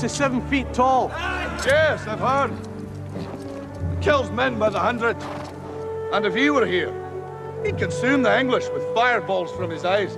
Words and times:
Wallace 0.00 0.12
is 0.12 0.16
seven 0.16 0.40
feet 0.48 0.72
tall. 0.72 1.10
Yes, 1.66 2.06
I've 2.06 2.20
heard. 2.20 2.52
Kills 4.00 4.30
men 4.30 4.58
by 4.58 4.70
the 4.70 4.78
hundred. 4.78 5.14
And 6.14 6.24
if 6.24 6.34
he 6.34 6.48
were 6.48 6.64
here, 6.64 6.90
he'd 7.66 7.76
consume 7.76 8.22
the 8.22 8.40
English 8.40 8.64
with 8.72 8.82
fireballs 8.94 9.52
from 9.52 9.70
his 9.70 9.84
eyes 9.84 10.14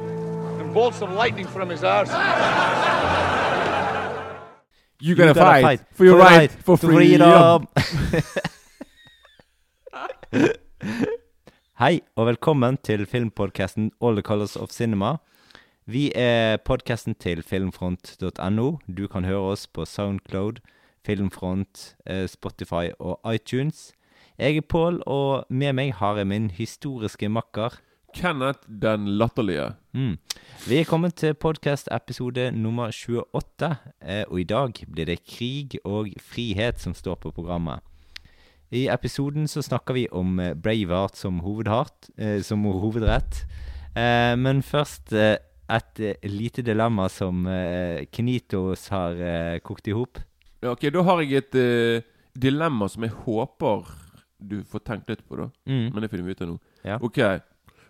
and 0.61 0.73
bolts 0.73 1.03
of 1.03 1.11
lightning 1.11 1.49
from 1.49 1.69
his 1.69 1.83
arse. 1.83 2.11
You 5.01 5.17
gotta, 5.17 5.35
gotta 5.35 5.51
fight, 5.51 5.63
fight 5.63 5.81
for 5.95 6.05
your 6.05 6.17
for 6.17 6.23
right 6.23 6.39
right 6.39 6.53
for 6.53 6.79
to 6.79 6.87
freedom. 6.87 7.67
Hei, 11.83 12.01
og 12.15 12.27
velkommen 12.27 12.79
til 12.85 13.07
filmpodcasten 13.07 13.91
All 14.01 14.15
the 14.15 14.23
Colors 14.23 14.55
of 14.57 14.71
Cinema. 14.71 15.19
Vi 15.87 16.13
er 16.15 16.61
podcasten 16.63 17.17
til 17.19 17.41
filmfront.no. 17.43 18.67
Du 18.87 19.09
kan 19.11 19.25
høre 19.27 19.49
oss 19.51 19.65
på 19.67 19.83
Soundcloud, 19.83 20.61
Filmfront, 21.03 21.97
eh, 22.07 22.29
Spotify 22.31 22.95
og 23.01 23.19
iTunes. 23.35 23.91
Jeg 24.39 24.57
er 24.57 24.61
Pål, 24.69 25.03
og 25.07 25.45
med 25.51 25.73
meg 25.73 25.95
har 25.99 26.17
jeg 26.17 26.27
min 26.31 26.51
historiske 26.55 27.27
makker. 27.29 27.81
Kenneth 28.15 28.63
den 28.69 29.09
latterlige. 29.19 29.73
Mm. 29.93 30.19
Vi 30.69 30.79
er 30.79 30.85
kommet 30.87 31.15
til 31.19 31.35
podcast-episode 31.35 32.53
nummer 32.53 32.95
28, 32.95 33.77
eh, 34.06 34.25
og 34.28 34.41
i 34.41 34.45
dag 34.45 34.87
blir 34.87 35.11
det 35.11 35.27
krig 35.27 35.81
og 35.84 36.15
frihet 36.21 36.78
som 36.78 36.95
står 36.95 37.15
på 37.15 37.34
programmet. 37.34 37.83
I 38.71 38.87
episoden 38.87 39.49
så 39.49 39.62
snakker 39.62 39.95
vi 39.95 40.06
om 40.12 40.39
eh, 40.39 40.55
Braveheart 40.55 41.17
som, 41.17 41.41
hovedhart, 41.41 42.06
som 42.43 42.62
hovedrett. 42.62 43.47
Men 44.39 44.62
først 44.62 45.12
et 45.73 46.01
eh, 46.01 46.28
lite 46.28 46.62
dilemma 46.67 47.09
som 47.09 47.47
eh, 47.47 48.05
Knitos 48.12 48.89
har 48.92 49.17
eh, 49.17 49.59
kokt 49.65 49.89
i 49.89 49.95
hop. 49.97 50.19
Ja, 50.62 50.73
ok, 50.77 50.87
da 50.95 51.03
har 51.03 51.23
jeg 51.25 51.42
et 51.42 51.56
dilemma 52.39 52.89
som 52.89 53.03
jeg 53.06 53.12
håper 53.25 53.89
du 54.43 54.61
får 54.67 54.81
tenkt 54.87 55.09
litt 55.11 55.23
på, 55.28 55.37
da. 55.39 55.48
Mm. 55.70 55.89
Men 55.95 56.03
det 56.03 56.11
finner 56.11 56.25
vi 56.27 56.34
ut 56.37 56.41
av 56.43 56.48
nå. 56.53 56.59
Ja. 56.87 56.97
Ok, 57.03 57.19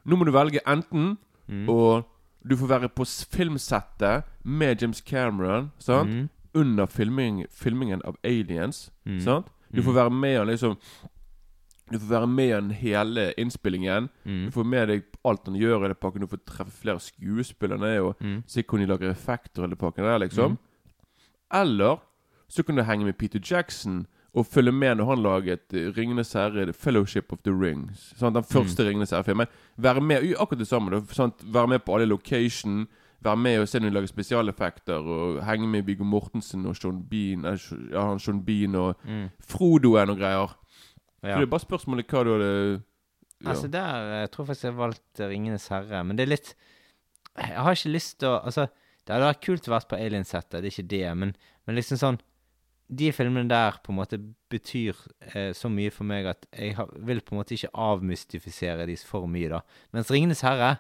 nå 0.05 0.17
må 0.21 0.25
du 0.29 0.33
velge 0.35 0.61
enten 0.69 1.17
Mm. 1.51 1.67
og 1.69 2.05
du 2.47 2.55
får 2.57 2.69
være 2.71 2.89
på 2.95 3.05
filmsettet 3.35 4.25
med 4.45 4.81
James 4.83 5.01
Cameron, 5.03 5.71
sant? 5.79 6.09
Mm. 6.09 6.29
Under 6.55 6.87
filming, 6.87 7.47
filmingen 7.51 8.03
av 8.07 8.17
Aliens, 8.25 8.91
Mm. 9.07 9.21
sant? 9.21 9.47
Du 9.75 9.83
får 9.83 9.93
Mm. 9.93 9.97
være 9.97 10.11
med 10.11 10.39
han 10.39 10.47
liksom 10.47 10.77
Du 11.91 11.99
får 11.99 12.09
være 12.09 12.27
med 12.27 12.53
han 12.55 12.71
hele 12.71 13.33
innspillingen. 13.39 14.09
Mm. 14.25 14.45
Du 14.47 14.51
får 14.51 14.65
med 14.65 14.89
deg 14.89 15.03
alt 15.25 15.47
han 15.47 15.55
gjør 15.59 15.85
i 15.85 15.89
det 15.89 15.99
pakken. 16.01 16.21
Du 16.21 16.27
får 16.27 16.41
treffe 16.47 16.71
flere 16.83 17.01
skuespillere 17.01 18.01
og 18.03 18.17
Mm. 18.21 18.43
se 18.47 18.63
hvordan 18.63 18.87
de 18.87 18.93
lager 18.93 19.11
effekter 19.11 19.65
i 19.65 19.69
det 19.69 19.79
pakken 19.79 20.05
der, 20.05 20.19
liksom. 20.19 20.51
Mm. 20.51 20.59
Eller 21.55 21.97
så 22.49 22.63
kan 22.63 22.77
du 22.77 22.83
henge 22.83 23.05
med 23.05 23.19
Peter 23.19 23.41
Jackson 23.51 24.07
og 24.35 24.47
følge 24.47 24.73
med 24.73 24.95
når 24.97 25.05
han 25.05 25.23
laget 25.23 25.61
uh, 25.75 25.93
'Ringenes 25.93 26.33
herre', 26.33 26.65
The 26.65 26.73
'Fellowship 26.73 27.33
of 27.33 27.39
the 27.45 27.53
Rings'. 27.53 28.19
Sant? 28.19 28.35
Den 28.35 28.45
første 28.45 28.83
'Ringenes 28.89 29.11
herre'-filmen. 29.13 29.47
Være 29.77 30.01
med 30.01 30.35
akkurat 30.41 30.59
det 30.59 30.67
samme. 30.69 31.03
Sant? 31.11 31.35
Være 31.55 31.69
med 31.69 31.79
på 31.79 31.95
alle 31.95 32.07
location. 32.07 32.87
Være 33.21 33.37
med 33.37 33.59
og 33.61 33.69
se 33.69 33.79
når 33.81 33.89
de 33.89 33.95
lager 33.95 34.07
spesialeffekter. 34.07 34.95
Og 34.95 35.45
henge 35.47 35.69
med 35.69 35.83
Viggo 35.83 36.05
Mortensen 36.05 36.67
og 36.67 36.77
Sean 36.77 37.03
Bean, 37.11 37.45
eh, 37.45 38.19
Sean 38.19 38.45
Bean 38.45 38.75
og 38.75 38.97
Mm. 39.05 39.29
Frodoen 39.49 40.11
og 40.11 40.17
greier. 40.19 40.57
Ja. 41.23 41.37
Så 41.37 41.43
det 41.43 41.47
er 41.47 41.53
bare 41.55 41.67
spørsmålet 41.67 42.11
hva 42.11 42.25
du 42.27 42.33
hadde 42.35 42.51
ja. 43.43 43.51
Altså 43.51 43.69
der 43.71 44.11
jeg 44.21 44.31
tror 44.31 44.47
faktisk 44.47 44.65
jeg 44.65 44.77
valgte 44.79 45.29
'Ringenes 45.29 45.69
herre', 45.69 46.05
men 46.05 46.19
det 46.19 46.25
er 46.25 46.35
litt 46.35 46.55
Jeg 47.39 47.57
har 47.57 47.73
ikke 47.73 47.95
lyst 47.95 48.19
til 48.21 48.29
å 48.29 48.43
Altså, 48.45 48.67
det 49.07 49.15
hadde 49.15 49.31
vært 49.31 49.47
kult 49.47 49.69
å 49.69 49.73
være 49.73 49.89
på 49.91 49.99
Alien-settet, 49.99 50.63
det 50.63 50.69
er 50.69 50.75
ikke 50.75 50.91
det, 50.91 51.17
men, 51.17 51.35
men 51.67 51.79
liksom 51.79 51.99
sånn 51.99 52.21
De 52.89 53.11
filmene 53.13 53.49
der 53.49 53.79
på 53.83 53.93
en 53.93 53.99
måte 53.99 54.19
betyr 54.53 54.95
eh, 55.33 55.53
så 55.57 55.71
mye 55.73 55.91
for 55.91 56.05
meg 56.05 56.27
at 56.27 56.47
jeg 56.53 56.77
har, 56.77 56.91
vil 56.99 57.23
på 57.25 57.35
en 57.35 57.41
måte 57.41 57.55
ikke 57.57 57.73
avmystifisere 57.73 58.87
de 58.87 58.97
for 58.97 59.27
mye, 59.27 59.49
da. 59.49 59.63
Mens 59.93 60.11
'Ringenes 60.11 60.45
herre', 60.45 60.77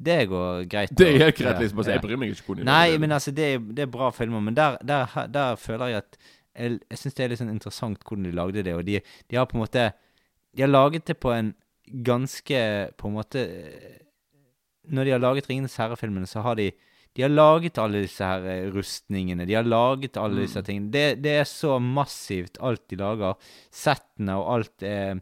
det 0.00 0.28
går 0.30 0.64
greit. 0.64 0.94
Det 0.96 1.06
er 1.06 1.18
helt 1.18 1.36
greit, 1.36 1.60
liksom. 1.60 1.78
Altså, 1.78 1.90
ja. 1.92 1.98
jeg 1.98 2.02
bryr 2.06 2.16
meg 2.16 2.30
ikke 2.32 2.64
Nei, 2.64 2.96
men 2.96 3.12
altså, 3.12 3.30
det 3.36 3.44
er, 3.54 3.58
det 3.58 3.84
er 3.84 3.90
bra 3.92 4.08
filmer, 4.10 4.40
men 4.40 4.56
der, 4.56 4.78
der, 4.80 5.26
der 5.28 5.56
føler 5.60 5.92
jeg 5.92 5.96
at 5.96 6.16
Jeg, 6.60 6.76
jeg 6.92 7.00
syns 7.00 7.16
det 7.16 7.24
er 7.24 7.32
litt 7.32 7.40
sånn 7.40 7.52
interessant 7.54 8.04
hvordan 8.04 8.28
de 8.28 8.34
lagde 8.36 8.62
det, 8.66 8.74
og 8.76 8.84
de, 8.86 9.00
de 9.30 9.38
har 9.40 9.48
på 9.50 9.56
en 9.58 9.64
måte 9.64 9.88
De 10.56 10.62
har 10.64 10.70
laget 10.70 11.06
det 11.08 11.16
på 11.22 11.32
en 11.32 11.52
ganske 12.06 12.60
På 13.00 13.08
en 13.10 13.16
måte 13.16 13.42
eh, 13.46 13.98
Når 14.90 15.04
de 15.08 15.10
har 15.16 15.22
laget 15.22 15.46
'Ringenes 15.48 15.76
herre'-filmene, 15.80 16.26
så 16.28 16.42
har 16.46 16.56
de 16.60 16.70
de 17.16 17.22
har 17.24 17.30
laget 17.34 17.74
alle 17.82 18.04
disse 18.04 18.22
her 18.22 18.44
eh, 18.46 18.68
rustningene, 18.70 19.42
de 19.44 19.54
har 19.58 19.64
laget 19.66 20.14
alle 20.16 20.36
Mm. 20.38 20.42
disse 20.46 20.60
tingene. 20.62 20.90
Det, 20.94 21.22
det 21.22 21.32
er 21.40 21.44
så 21.44 21.80
massivt, 21.82 22.56
alt 22.62 22.84
de 22.88 22.96
lager. 23.00 23.34
Settene 23.74 24.36
og 24.38 24.46
alt 24.54 24.82
er, 24.86 25.18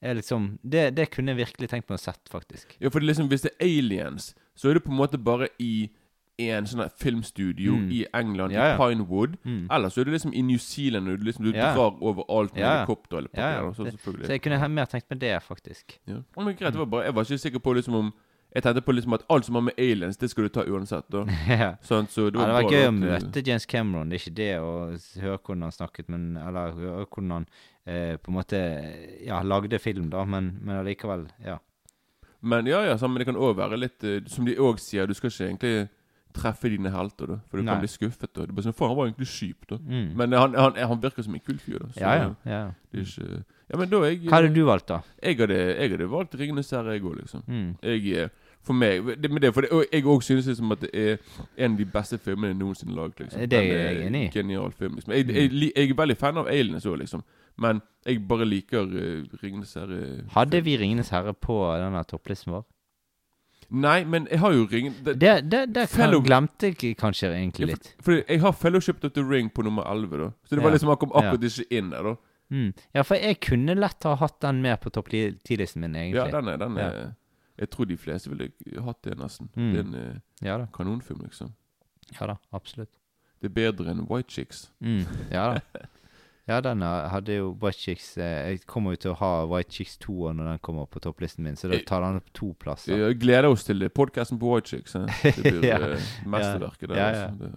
er 0.00 0.14
liksom 0.14 0.46
det, 0.62 0.94
det 0.94 1.08
kunne 1.10 1.34
jeg 1.34 1.40
virkelig 1.42 1.68
tenkt 1.72 1.90
meg 1.90 1.98
å 1.98 2.04
sett, 2.04 2.22
faktisk. 2.30 2.76
Ja, 2.78 2.90
for 2.94 3.00
det 3.02 3.08
liksom, 3.10 3.26
hvis 3.28 3.42
det 3.42 3.52
er 3.58 3.66
aliens, 3.66 4.34
så 4.54 4.70
er 4.70 4.74
det 4.78 4.84
på 4.86 4.92
en 4.94 5.00
måte 5.00 5.18
bare 5.18 5.48
i 5.58 5.90
en 6.38 6.66
sånn 6.66 6.90
filmstudio 7.00 7.72
Mm. 7.76 7.90
i 7.92 8.06
England, 8.14 8.52
Ja, 8.52 8.66
ja. 8.68 8.74
i 8.74 8.78
Pinewood. 8.78 9.36
Mm. 9.44 9.68
Eller 9.70 9.88
så 9.88 10.00
er 10.00 10.04
du 10.04 10.10
liksom 10.12 10.34
i 10.34 10.42
New 10.42 10.58
Zealand, 10.58 11.08
og 11.08 11.18
du, 11.18 11.24
liksom, 11.24 11.44
du 11.44 11.52
Ja. 11.52 11.72
drar 11.74 11.96
overalt 12.02 12.52
med 12.54 12.60
Ja, 12.62 12.66
ja. 12.72 12.84
helikopter 12.84 13.16
eller 13.18 13.30
Ja, 13.34 13.50
ja. 13.50 13.60
papir, 13.62 13.74
så 13.74 13.90
selvfølgelig. 13.90 14.26
Så 14.26 14.32
jeg 14.32 14.42
kunne 14.42 14.68
mer 14.68 14.84
tenkt 14.84 15.10
meg 15.10 15.18
det, 15.20 15.42
faktisk. 15.42 15.98
ja. 16.06 16.14
Ja, 16.36 16.42
men 16.44 16.54
greit, 16.56 16.72
det 16.72 16.78
var 16.78 16.84
bare, 16.86 17.04
jeg 17.04 17.14
var 17.14 17.22
ikke 17.24 17.38
sikker 17.38 17.58
på 17.58 17.74
liksom 17.74 17.94
om 17.94 18.12
Jeg 18.54 18.62
tenkte 18.62 18.80
på 18.80 18.92
liksom 18.94 19.12
at 19.12 19.22
alt 19.28 19.44
som 19.44 19.54
har 19.54 19.60
med 19.62 19.74
aliens, 19.78 20.16
det 20.16 20.30
skal 20.30 20.44
du 20.44 20.48
ta 20.48 20.62
uansett. 20.64 21.04
da 21.10 21.24
ja. 21.48 21.74
sånn, 21.82 22.06
så 22.08 22.30
det 22.30 22.38
Ja, 22.40 22.46
var, 22.46 22.62
det 22.62 22.64
var 22.64 22.72
gøy 22.72 22.88
å 22.88 22.92
møte 22.92 23.46
James 23.46 23.66
Cameron. 23.66 24.08
Det 24.08 24.14
er 24.14 24.30
ikke 24.30 24.34
det 24.34 24.58
å 24.60 25.20
høre 25.20 25.38
hvordan 25.38 25.62
han 25.62 25.72
snakket, 25.72 26.08
men 26.08 26.36
Eller 26.38 26.72
høre 26.72 27.06
hvordan 27.06 27.30
han 27.30 27.46
eh, 27.86 28.16
på 28.16 28.28
en 28.28 28.34
måte 28.34 29.26
Ja, 29.26 29.42
lagde 29.42 29.78
film, 29.78 30.08
da, 30.10 30.24
men, 30.24 30.58
men 30.62 30.76
allikevel, 30.84 31.26
ja. 31.44 31.58
Men 32.42 32.66
ja, 32.66 32.82
ja, 32.84 32.96
sammen, 32.96 33.18
det 33.18 33.26
kan 33.26 33.36
òg 33.36 33.56
være 33.56 33.76
litt 33.78 34.04
eh, 34.04 34.20
Som 34.26 34.46
de 34.46 34.54
òg 34.56 34.78
sier, 34.78 35.06
du 35.06 35.14
skal 35.14 35.28
ikke 35.30 35.48
egentlig 35.50 35.88
treffe 36.36 36.68
dine 36.72 36.90
helter, 36.92 37.26
da. 37.32 37.36
For 37.50 37.56
du 37.58 37.64
Nei. 37.64 37.72
kan 37.74 37.82
bli 37.82 37.88
skuffet. 37.90 38.30
da 38.34 38.42
Det 38.44 38.50
er 38.52 38.56
bare 38.58 38.66
sånn, 38.68 38.76
Faen, 38.76 38.92
han 38.92 38.96
var 39.00 39.08
egentlig 39.08 39.28
kjip, 39.32 39.66
da. 39.70 39.76
Mm. 39.82 40.08
Men 40.20 40.32
han, 40.36 40.54
han, 40.54 40.76
han 40.92 41.00
virker 41.02 41.24
som 41.26 41.34
en 41.34 41.40
kul 41.46 41.58
fyr, 41.58 41.78
da. 41.82 41.88
Så 41.96 42.00
ja, 42.04 42.14
ja, 42.20 42.32
ja. 42.44 42.64
det 42.92 43.00
er 43.00 43.06
ikke 43.08 43.44
Ja, 43.72 43.76
men 43.80 43.88
da 43.90 44.00
jeg 44.06 44.20
Hva 44.28 44.36
hadde 44.38 44.54
du 44.54 44.64
valgt, 44.68 44.88
da? 44.92 45.00
Jeg 45.22 45.36
hadde, 45.40 45.56
jeg 45.58 45.90
hadde 45.90 46.10
valgt 46.10 46.34
'Ringenes 46.38 46.70
herre', 46.70 46.92
jeg 46.94 47.02
òg, 47.02 47.16
liksom. 47.18 47.42
Mm. 47.48 47.70
Jeg, 47.82 48.12
eh, 48.24 48.28
for 48.62 48.74
meg 48.74 49.04
det, 49.22 49.30
det, 49.42 49.50
for 49.54 49.60
det, 49.62 49.70
og 49.72 49.84
Jeg 49.92 50.04
òg 50.04 50.22
synes 50.22 50.46
liksom 50.46 50.72
at 50.72 50.80
det 50.80 50.90
er 50.94 51.16
en 51.58 51.72
av 51.72 51.78
de 51.78 51.84
beste 51.84 52.18
filmene 52.18 52.52
jeg 52.52 52.58
noensinne 52.60 52.94
laget. 52.94 53.20
Liksom. 53.20 53.48
Det 53.48 53.58
er 53.58 53.90
jeg 53.94 54.06
enig 54.06 54.22
i. 54.26 54.30
Genial 54.38 54.70
film. 54.72 54.94
Liksom. 54.94 55.12
Jeg, 55.12 55.26
Mm. 55.26 55.34
jeg, 55.34 55.50
li- 55.52 55.72
jeg 55.76 55.90
er 55.90 55.94
veldig 55.94 56.16
fan 56.16 56.36
av 56.38 56.46
Aliens 56.46 56.86
òg, 56.86 56.98
liksom. 56.98 57.22
Men 57.58 57.80
jeg 58.06 58.28
bare 58.28 58.44
liker 58.44 58.82
uh, 58.84 59.24
'Ringenes 59.42 59.74
herre'. 59.74 60.24
Hadde 60.30 60.60
vi 60.64 60.76
'Ringenes 60.76 61.10
herre' 61.10 61.32
på 61.34 61.58
denne 61.78 62.04
topplisten 62.04 62.52
vår? 62.52 62.64
Nei, 63.70 64.04
men 64.04 64.26
jeg 64.30 64.38
har 64.38 64.52
jo 64.52 64.66
ringen 64.70 64.94
det, 65.04 65.18
Det, 65.18 65.50
det, 65.50 65.60
det 65.74 65.88
Fellow- 65.90 66.22
glemte 66.22 66.68
jeg 66.70 66.96
kanskje 66.96 67.32
egentlig 67.34 67.66
Ja, 67.68 67.74
litt. 67.74 67.94
for, 67.98 68.02
fordi 68.12 68.24
jeg 68.28 68.40
har 68.40 68.52
'Fellowship 68.52 69.04
of 69.04 69.12
the 69.12 69.22
Ring' 69.22 69.50
på 69.50 69.62
nummer 69.64 69.82
11, 69.90 70.16
da. 70.18 70.30
Så 70.44 70.54
det 70.56 70.62
var 70.62 70.70
Ja. 70.70 70.74
liksom 70.76 70.88
akkurat, 70.90 71.16
akkurat 71.24 71.42
ikke 71.44 71.66
inn 71.78 71.90
der, 71.90 72.02
da. 72.02 72.14
Mm. 72.50 72.74
Ja, 72.94 73.02
for 73.02 73.14
jeg 73.16 73.40
kunne 73.40 73.74
lett 73.74 74.02
ha 74.04 74.14
hatt 74.14 74.40
den 74.40 74.62
med 74.62 74.80
på 74.80 74.90
topp 74.90 75.08
10-listen 75.08 75.80
min, 75.80 75.94
egentlig. 75.96 76.14
Ja, 76.32 76.40
den 76.40 76.48
er, 76.48 76.56
den 76.56 76.76
er 76.78 76.92
Ja. 76.92 77.10
Jeg 77.58 77.70
tror 77.70 77.84
de 77.88 77.96
fleste 77.96 78.28
ville 78.30 78.50
hatt 78.84 79.02
det, 79.02 79.16
nesten. 79.18 79.48
Mm. 79.56 79.72
Det 79.72 79.78
er 79.80 79.84
en 79.84 79.94
eh, 79.94 80.20
Ja 80.46 80.66
kanonfilm, 80.66 81.20
liksom. 81.24 81.52
Ja 82.20 82.26
da, 82.26 82.36
absolutt. 82.52 82.90
Det 83.42 83.50
er 83.50 83.72
bedre 83.72 83.90
enn 83.90 84.06
White 84.08 84.28
Chicks. 84.30 84.70
Mm, 84.80 85.04
ja 85.30 85.54
da. 85.54 85.60
Ja, 86.48 86.60
den 86.62 86.82
hadde 86.82 87.34
jo 87.40 87.48
White 87.58 87.78
Chicks 87.82 88.12
eh, 88.22 88.52
Jeg 88.52 88.60
kommer 88.70 88.94
jo 88.94 89.00
til 89.02 89.10
å 89.10 89.16
ha 89.18 89.30
White 89.50 89.72
Chicks 89.74 89.96
2 90.04 90.30
når 90.38 90.50
den 90.52 90.58
kommer 90.62 90.86
på 90.86 91.00
topplisten 91.02 91.42
min, 91.42 91.56
så 91.58 91.66
da 91.72 91.80
tar 91.88 92.04
den 92.04 92.20
opp 92.20 92.28
to 92.38 92.52
plasser. 92.62 92.94
Jeg 93.00 93.18
gleder 93.18 93.48
oss 93.50 93.64
til 93.66 93.82
podkasten 93.90 94.38
på 94.38 94.52
White 94.54 94.70
Chicks. 94.70 94.94
eh. 94.94 95.06
Det 95.24 95.42
blir 95.42 95.66
Ja. 95.72 95.80
eh, 95.96 96.06
mesterverket 96.24 96.88
der. 96.92 96.96
Ja, 96.96 97.08
ja. 97.10 97.24
Altså. 97.26 97.50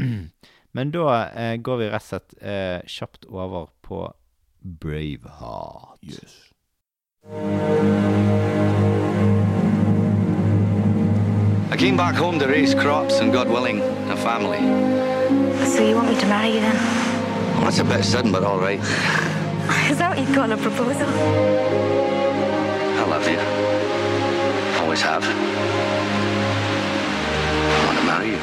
Mm. 0.00 0.30
Men 0.78 0.90
da 0.94 1.04
eh, 1.36 1.56
går 1.60 1.82
vi 1.82 1.90
rett 1.92 2.00
og 2.06 2.08
slett 2.14 2.32
eh, 2.40 2.80
kjapt 2.88 3.28
over 3.28 3.68
på 3.84 4.06
Braveheart. 4.62 6.00
yes. 6.08 6.48
I 11.70 11.76
came 11.76 11.96
back 11.96 12.14
home 12.16 12.38
to 12.38 12.46
raise 12.46 12.74
crops 12.74 13.20
and, 13.20 13.32
God 13.32 13.48
willing, 13.48 13.80
a 14.10 14.16
family. 14.16 15.11
So 15.66 15.86
you 15.86 15.94
want 15.94 16.08
me 16.10 16.16
to 16.20 16.26
marry 16.26 16.54
you 16.54 16.60
then? 16.60 16.76
Well, 17.54 17.64
that's 17.64 17.78
a 17.78 17.84
bit 17.84 18.04
sudden, 18.04 18.32
but 18.32 18.44
all 18.44 18.58
right. 18.58 18.78
Is 19.90 19.98
that 19.98 20.10
what 20.10 20.18
you'd 20.18 20.34
call 20.34 20.50
a 20.50 20.56
proposal? 20.56 21.08
I 22.98 23.04
love 23.08 23.26
you. 23.28 23.38
Always 24.82 25.00
have. 25.02 25.24
I 27.64 27.84
want 27.86 27.98
to 27.98 28.04
marry 28.04 28.30
you. 28.30 28.40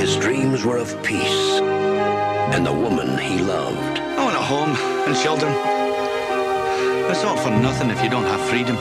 His 0.00 0.16
dreams 0.16 0.64
were 0.64 0.78
of 0.78 1.02
peace 1.02 1.60
and 2.54 2.66
the 2.66 2.72
woman 2.72 3.18
he 3.18 3.40
loved. 3.42 3.98
I 3.98 4.24
want 4.24 4.36
a 4.36 4.40
home 4.40 4.76
and 5.06 5.16
children. 5.16 5.52
It's 7.10 7.24
all 7.24 7.36
for 7.36 7.50
nothing 7.50 7.90
if 7.90 8.02
you 8.02 8.10
don't 8.10 8.24
have 8.24 8.40
freedom. 8.48 8.76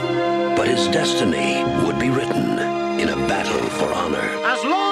But 0.56 0.68
his 0.68 0.88
destiny 0.88 1.64
would 1.86 2.00
be 2.00 2.10
written 2.10 2.60
in 3.00 3.10
a 3.10 3.16
battle 3.28 3.68
for 3.78 3.94
honor. 3.94 4.20
As 4.46 4.64
Lord 4.64 4.74
of 4.74 4.80
the 4.80 4.83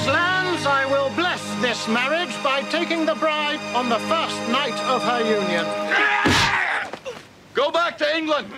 these 0.00 0.08
lands, 0.08 0.66
I 0.66 0.86
will 0.86 1.10
bless 1.10 1.42
this 1.60 1.86
marriage 1.88 2.34
by 2.42 2.62
taking 2.70 3.04
the 3.04 3.14
bride 3.14 3.60
on 3.74 3.88
the 3.88 3.98
first 3.98 4.36
night 4.48 4.78
of 4.88 5.02
her 5.02 5.20
union. 5.20 5.66
Go 7.52 7.70
back 7.70 7.98
to 7.98 8.16
England 8.16 8.48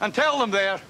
and 0.00 0.14
tell 0.14 0.38
them 0.38 0.50
there 0.50 0.80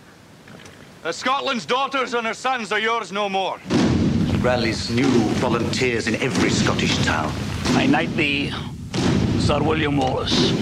that 1.03 1.15
Scotland's 1.15 1.67
daughters 1.67 2.15
and 2.15 2.27
her 2.27 2.35
sons 2.35 2.71
are 2.71 2.79
yours 2.79 3.11
no 3.11 3.29
more. 3.29 3.59
He 3.59 4.37
rallies 4.37 4.91
new 4.91 5.11
volunteers 5.41 6.07
in 6.07 6.15
every 6.17 6.51
Scottish 6.51 6.97
town. 7.05 7.33
I 7.75 7.87
knight 7.87 8.15
thee, 8.15 8.53
Sir 9.41 9.61
William 9.63 9.97
Wallace, 9.97 10.53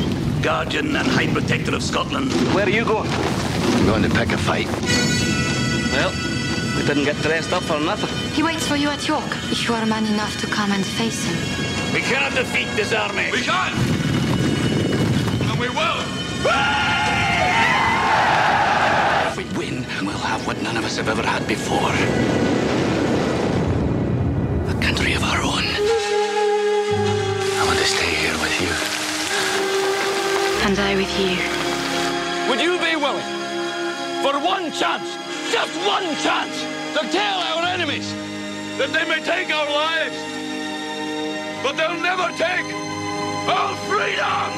Guardian 0.41 0.97
and 0.97 1.07
High 1.07 1.31
Protector 1.31 1.75
of 1.75 1.83
Scotland. 1.83 2.33
Where 2.55 2.65
are 2.65 2.71
you 2.71 2.85
going? 2.85 3.11
I'm 3.11 3.87
going 3.87 4.03
to 4.03 4.11
pick 4.11 4.33
a 4.33 4.39
fight. 4.39 4.69
Well, 5.93 6.30
we 6.81 6.87
didn't 6.87 7.05
get 7.05 7.17
dressed 7.17 7.53
up 7.53 7.63
for 7.63 7.79
nothing. 7.79 8.09
He 8.33 8.43
waits 8.43 8.67
for 8.67 8.77
you 8.77 8.89
at 8.89 9.07
York, 9.07 9.31
if 9.53 9.69
you 9.69 9.75
are 9.75 9.85
man 9.85 10.07
enough 10.07 10.41
to 10.41 10.47
come 10.47 10.73
and 10.73 10.85
face 10.85 11.25
him. 11.27 11.37
We 11.93 12.01
cannot 12.01 12.35
defeat 12.35 12.69
this 12.75 12.93
army. 12.95 13.31
We 13.31 13.43
can! 13.43 13.73
And 15.51 15.61
we 15.61 15.69
will! 15.69 16.01
If 19.29 19.37
we 19.37 19.45
win, 19.59 19.85
we'll 20.07 20.25
have 20.25 20.47
what 20.47 20.63
none 20.63 20.79
of 20.79 20.85
us 20.85 20.97
have 20.97 21.09
ever 21.09 21.23
had 21.23 21.47
before. 21.47 21.93
A 24.71 24.81
country 24.81 25.13
of 25.13 25.23
our 25.23 25.43
own. 25.43 25.65
I 27.61 27.65
want 27.67 27.79
to 27.79 27.85
stay 27.85 28.15
here 28.25 28.39
with 28.41 28.57
you. 28.63 28.73
And 30.67 30.79
I 30.79 30.97
with 30.97 31.13
you. 31.21 31.37
Would 32.49 32.61
you 32.61 32.79
be 32.79 32.97
willing, 32.97 33.29
for 34.23 34.39
one 34.41 34.73
chance, 34.73 35.19
just 35.53 35.77
one 35.87 36.05
chance, 36.23 36.70
to 36.97 37.03
tell 37.13 37.39
our 37.51 37.65
enemies 37.75 38.09
That 38.79 38.91
they 38.97 39.05
may 39.05 39.21
take 39.21 39.49
our 39.59 39.69
lives, 39.83 40.19
but 41.63 41.77
they'll 41.77 42.01
never 42.01 42.29
take 42.39 42.69
our 43.57 43.75
freedom! 43.89 44.51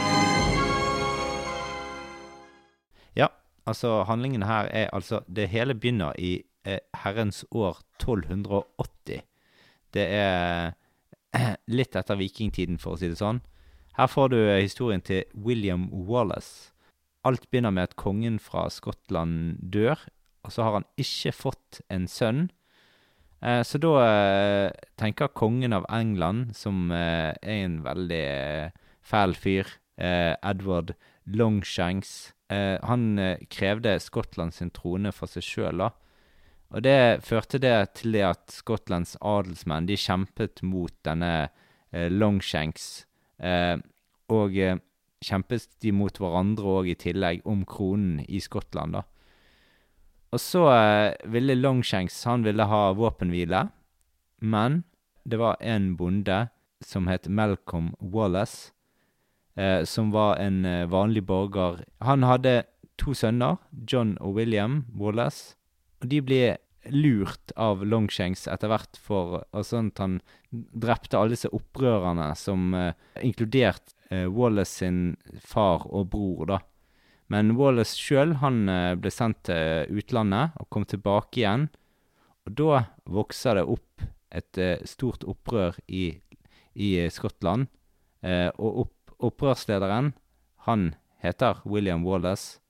Ja, 3.17 3.27
altså 3.67 4.05
handlingen 4.05 4.43
her 4.43 4.69
er 4.71 4.89
altså 4.93 5.21
Det 5.37 5.49
hele 5.49 5.75
begynner 5.75 6.13
i 6.19 6.43
eh, 6.65 6.79
herrens 6.95 7.45
år 7.51 7.83
1280. 8.01 9.23
Det 9.95 10.07
er 10.07 10.73
litt 11.67 11.97
etter 11.97 12.15
vikingtiden, 12.15 12.79
for 12.79 12.95
å 12.95 13.01
si 13.01 13.11
det 13.11 13.19
sånn. 13.19 13.43
Her 13.99 14.07
får 14.07 14.29
du 14.29 14.39
eh, 14.39 14.63
historien 14.63 15.03
til 15.03 15.25
William 15.35 15.89
Wallace. 15.91 16.71
Alt 17.25 17.51
begynner 17.51 17.75
med 17.75 17.91
at 17.91 17.97
kongen 17.97 18.39
fra 18.39 18.69
Skottland 18.71 19.59
dør, 19.75 19.99
og 20.43 20.53
så 20.53 20.67
har 20.67 20.79
han 20.79 20.89
ikke 21.01 21.33
fått 21.35 21.81
en 21.93 22.09
sønn. 22.11 22.49
Eh, 23.43 23.63
så 23.67 23.79
da 23.83 23.93
eh, 24.03 24.69
tenker 25.01 25.33
kongen 25.35 25.75
av 25.75 25.87
England, 25.91 26.55
som 26.59 26.91
eh, 26.95 27.33
er 27.43 27.65
en 27.65 27.81
veldig 27.87 28.23
eh, 28.27 28.93
fæl 29.03 29.35
fyr, 29.39 29.71
eh, 29.99 30.35
Edward 30.39 30.95
Longshanks 31.27 32.33
eh, 32.51 32.79
Han 32.83 33.19
krevde 33.51 33.97
Skottland 34.03 34.55
sin 34.55 34.73
trone 34.75 35.13
for 35.15 35.31
seg 35.31 35.47
sjøl, 35.47 35.83
da. 35.85 35.91
Og 36.73 36.83
det 36.87 37.23
førte 37.27 37.61
det 37.61 37.77
til 37.99 38.17
det 38.17 38.25
at 38.25 38.55
Skottlands 38.55 39.19
adelsmenn 39.21 39.87
de 39.91 39.99
kjempet 40.01 40.63
mot 40.65 40.95
denne 41.05 41.51
Longshanks. 41.93 43.05
Og 44.33 44.57
kjempet 45.21 45.67
de 45.85 45.93
mot 45.93 46.17
hverandre 46.17 46.73
òg 46.79 46.89
i 46.89 46.97
tillegg, 46.97 47.43
om 47.45 47.67
kronen 47.69 48.23
i 48.25 48.41
Skottland, 48.41 48.97
da. 48.97 49.03
Og 50.33 50.41
så 50.41 50.65
eh, 50.73 51.15
ville 51.29 51.59
Longshanks 51.59 52.23
han 52.25 52.45
ville 52.47 52.65
ha 52.69 52.83
våpenhvile, 52.97 53.67
men 54.41 54.83
det 55.29 55.39
var 55.39 55.61
en 55.61 55.93
bonde 55.97 56.47
som 56.83 57.07
het 57.07 57.29
Malcolm 57.29 57.93
Wallace, 58.01 58.73
eh, 59.55 59.85
som 59.85 60.11
var 60.11 60.41
en 60.41 60.65
eh, 60.65 60.89
vanlig 60.89 61.27
borger. 61.29 61.85
Han 62.01 62.25
hadde 62.27 62.63
to 62.99 63.15
sønner, 63.15 63.61
John 63.89 64.17
og 64.21 64.41
William 64.41 64.85
Wallace, 64.97 65.55
og 66.01 66.11
de 66.11 66.23
ble 66.25 66.43
lurt 66.91 67.53
av 67.61 67.85
Longshanks 67.87 68.49
etter 68.51 68.73
hvert 68.73 68.99
for 68.99 69.45
sånn 69.63 69.93
at 69.93 70.03
han 70.03 70.19
drepte 70.51 71.19
alle 71.19 71.37
disse 71.37 71.53
opprørerne, 71.55 72.33
som 72.39 72.73
eh, 72.75 72.97
inkludert 73.23 73.95
eh, 74.11 74.27
Wallace 74.27 74.81
sin 74.81 75.03
far 75.45 75.87
og 75.91 76.11
bror, 76.15 76.47
da. 76.51 76.61
Men 77.33 77.55
Wallace 77.57 77.97
sjøl, 77.97 78.37
han 78.43 78.67
eh, 78.69 78.95
ble 79.01 79.11
sendt 79.13 79.47
til 79.49 79.89
utlandet 79.97 80.59
og 80.61 80.69
kom 80.75 80.85
tilbake 80.89 81.41
igjen. 81.41 81.69
Og 82.45 82.57
da 82.59 82.83
vokser 83.09 83.57
det 83.57 83.69
opp 83.73 84.05
et 84.35 84.61
eh, 84.61 84.83
stort 84.89 85.25
opprør 85.29 85.79
i, 85.89 86.11
i 86.77 86.91
eh, 87.01 87.13
Skottland. 87.13 87.71
Eh, 88.21 88.51
og 88.59 88.85
opp, 88.85 89.15
opprørslederen, 89.31 90.13
han 90.67 90.91
heter 91.23 91.63
William 91.65 92.05
Wallace 92.05 92.61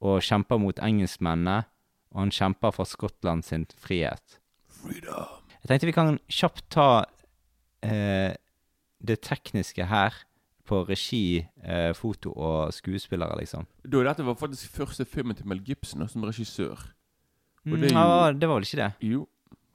og 0.00 0.22
kjemper 0.24 0.60
mot 0.62 0.80
engelskmennene. 0.80 1.66
Og 2.14 2.22
han 2.24 2.32
kjemper 2.32 2.72
for 2.72 2.88
Skottland 2.88 3.44
sin 3.44 3.66
frihet. 3.76 4.38
Jeg 4.86 5.68
tenkte 5.68 5.88
vi 5.88 5.96
kan 5.96 6.16
kjapt 6.30 6.64
ta 6.72 6.88
eh, 7.84 8.32
det 9.04 9.20
tekniske 9.26 9.88
her 9.90 10.16
på 10.66 10.82
regi, 10.88 11.46
eh, 11.64 11.92
foto 11.94 12.32
og 12.36 12.72
skuespillere, 12.74 13.38
liksom. 13.40 13.66
Da, 13.84 14.02
dette 14.02 14.24
var 14.26 14.34
faktisk 14.34 14.70
første 14.76 15.04
filmen 15.04 15.36
til 15.36 15.46
Mel 15.46 15.60
Gibson 15.64 16.08
som 16.08 16.22
regissør. 16.24 16.72
Og 17.66 17.72
Mm, 17.72 17.80
det 17.80 17.90
jo- 17.92 17.98
ja, 17.98 18.32
det 18.32 18.48
var 18.48 18.54
vel 18.60 18.62
ikke 18.62 18.76
det? 18.82 18.92
Jo. 19.02 19.26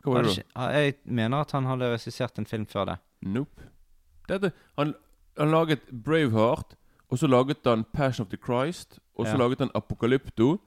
Hva 0.03 0.11
Var 0.13 0.13
var 0.13 0.21
det 0.23 0.35
da? 0.35 0.41
ikke? 0.41 0.73
Jeg 0.73 0.93
mener 1.05 1.37
at 1.41 1.51
han 1.51 1.65
hadde 1.65 1.91
regissert 1.93 2.37
en 2.39 2.45
film 2.45 2.65
før 2.65 2.85
det. 2.85 2.97
Nope. 3.21 3.61
Dette, 4.29 4.51
han, 4.77 4.95
han 5.37 5.51
laget 5.51 5.79
Braveheart, 6.03 6.75
og 7.09 7.17
så 7.19 7.27
laget 7.27 7.57
han 7.65 7.83
Passion 7.93 8.23
of 8.25 8.29
the 8.29 8.37
Christ, 8.37 8.99
og 9.17 9.25
så 9.27 9.31
Ja. 9.33 9.37
laget 9.37 9.59
han 9.59 9.69
Apocalypto, 9.75 10.61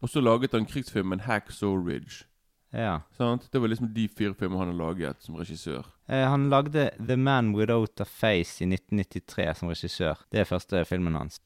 og 0.00 0.08
så 0.08 0.20
laget 0.20 0.52
han 0.52 0.64
krigsfilmen 0.66 1.20
Hacksaw 1.20 1.74
Ridge. 1.74 2.24
Ja. 2.70 3.00
Sant? 3.16 3.48
Det 3.52 3.58
var 3.58 3.68
liksom 3.68 3.92
de 3.94 4.08
fire 4.08 4.34
filmene 4.34 4.58
han 4.58 4.72
har 4.72 4.78
laget 4.78 5.22
som 5.24 5.36
regissør. 5.40 5.86
Eh, 6.06 6.24
han 6.28 6.48
lagde 6.50 6.90
The 6.98 7.16
Man 7.16 7.54
Without 7.56 8.00
a 8.00 8.04
Face 8.04 8.64
i 8.64 8.68
1993 8.68 9.54
som 9.58 9.68
regissør. 9.72 10.24
Det 10.30 10.42
er 10.42 10.48
første 10.48 10.84
filmen 10.84 11.16
hans. 11.16 11.40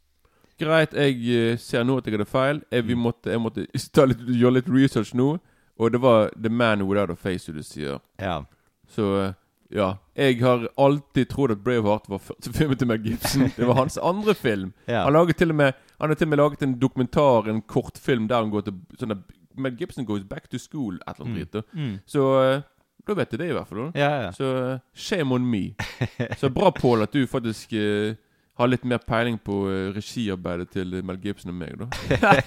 Greit, 0.59 0.95
jeg 0.95 1.19
eh, 1.35 1.59
ser 1.59 1.87
nå 1.87 1.99
at 1.99 2.07
jeg 2.07 2.19
hadde 2.19 2.29
feil. 2.31 2.63
Jeg, 2.71 2.87
vi 2.87 2.99
måtte, 2.99 3.31
jeg 3.31 3.43
måtte 3.43 3.67
litt, 4.11 4.25
gjøre 4.27 4.59
litt 4.59 4.73
research 4.73 5.15
nå, 5.19 5.37
og 5.79 5.95
det 5.95 6.03
var 6.03 6.33
The 6.37 6.51
Man 6.51 6.83
Without 6.89 7.15
a 7.15 7.19
Face, 7.19 7.53
du 7.53 7.63
sier. 7.67 8.03
Ja. 8.21 8.43
Så 8.91 9.15
eh, 9.21 9.39
ja. 9.73 9.95
Jeg 10.15 10.43
har 10.43 10.67
alltid 10.77 11.31
trodd 11.31 11.55
at 11.55 11.63
Braveheart 11.65 12.11
var 12.13 12.21
første 12.21 12.53
filmen 12.57 12.79
til 12.79 12.91
Meg 12.91 13.07
Gibson. 13.07 13.49
Det 13.57 13.67
var 13.69 13.79
hans 13.81 13.97
andre 13.99 14.35
film. 14.35 14.73
Ja. 14.87 15.07
Han, 15.07 15.17
laget 15.17 15.41
til 15.41 15.55
og 15.55 15.57
med, 15.63 15.79
han 16.01 16.13
har 16.13 16.19
til 16.19 16.29
og 16.29 16.35
med 16.35 16.43
laget 16.43 16.67
en 16.67 16.75
dokumentar, 16.81 17.49
en 17.49 17.63
kortfilm, 17.63 18.29
der 18.29 18.45
han 18.45 18.53
går 18.53 18.67
til 18.67 18.77
sånn 19.01 19.17
at 19.17 19.25
Mel 19.57 19.77
Gibson 19.79 20.05
goes 20.05 20.25
back 20.25 20.49
to 20.49 20.59
school, 20.59 20.95
et 20.95 21.15
eller 21.15 21.27
annet 21.27 21.53
dritt. 21.53 21.73
Mm. 21.73 21.95
Så 22.07 22.27
eh, 22.43 22.63
da 23.07 23.15
vet 23.19 23.33
jeg 23.33 23.41
det, 23.41 23.49
i 23.51 23.57
hvert 23.57 23.69
fall. 23.69 23.89
Ja, 23.99 24.11
ja. 24.27 24.33
Så 24.33 24.51
eh, 24.73 24.83
shame 24.95 25.35
on 25.35 25.47
me. 25.47 25.63
Så 26.41 26.51
bra, 26.51 26.71
Paul, 26.71 27.03
at 27.03 27.13
du 27.13 27.27
faktisk 27.27 27.75
uh, 27.75 28.15
har 28.59 28.71
litt 28.71 28.85
mer 28.85 29.03
peiling 29.07 29.39
på 29.43 29.65
uh, 29.67 29.89
regiarbeidet 29.97 30.71
til 30.77 31.01
Mel 31.05 31.19
Gibson 31.23 31.51
og 31.51 31.59
meg, 31.59 31.75
da. 31.81 31.89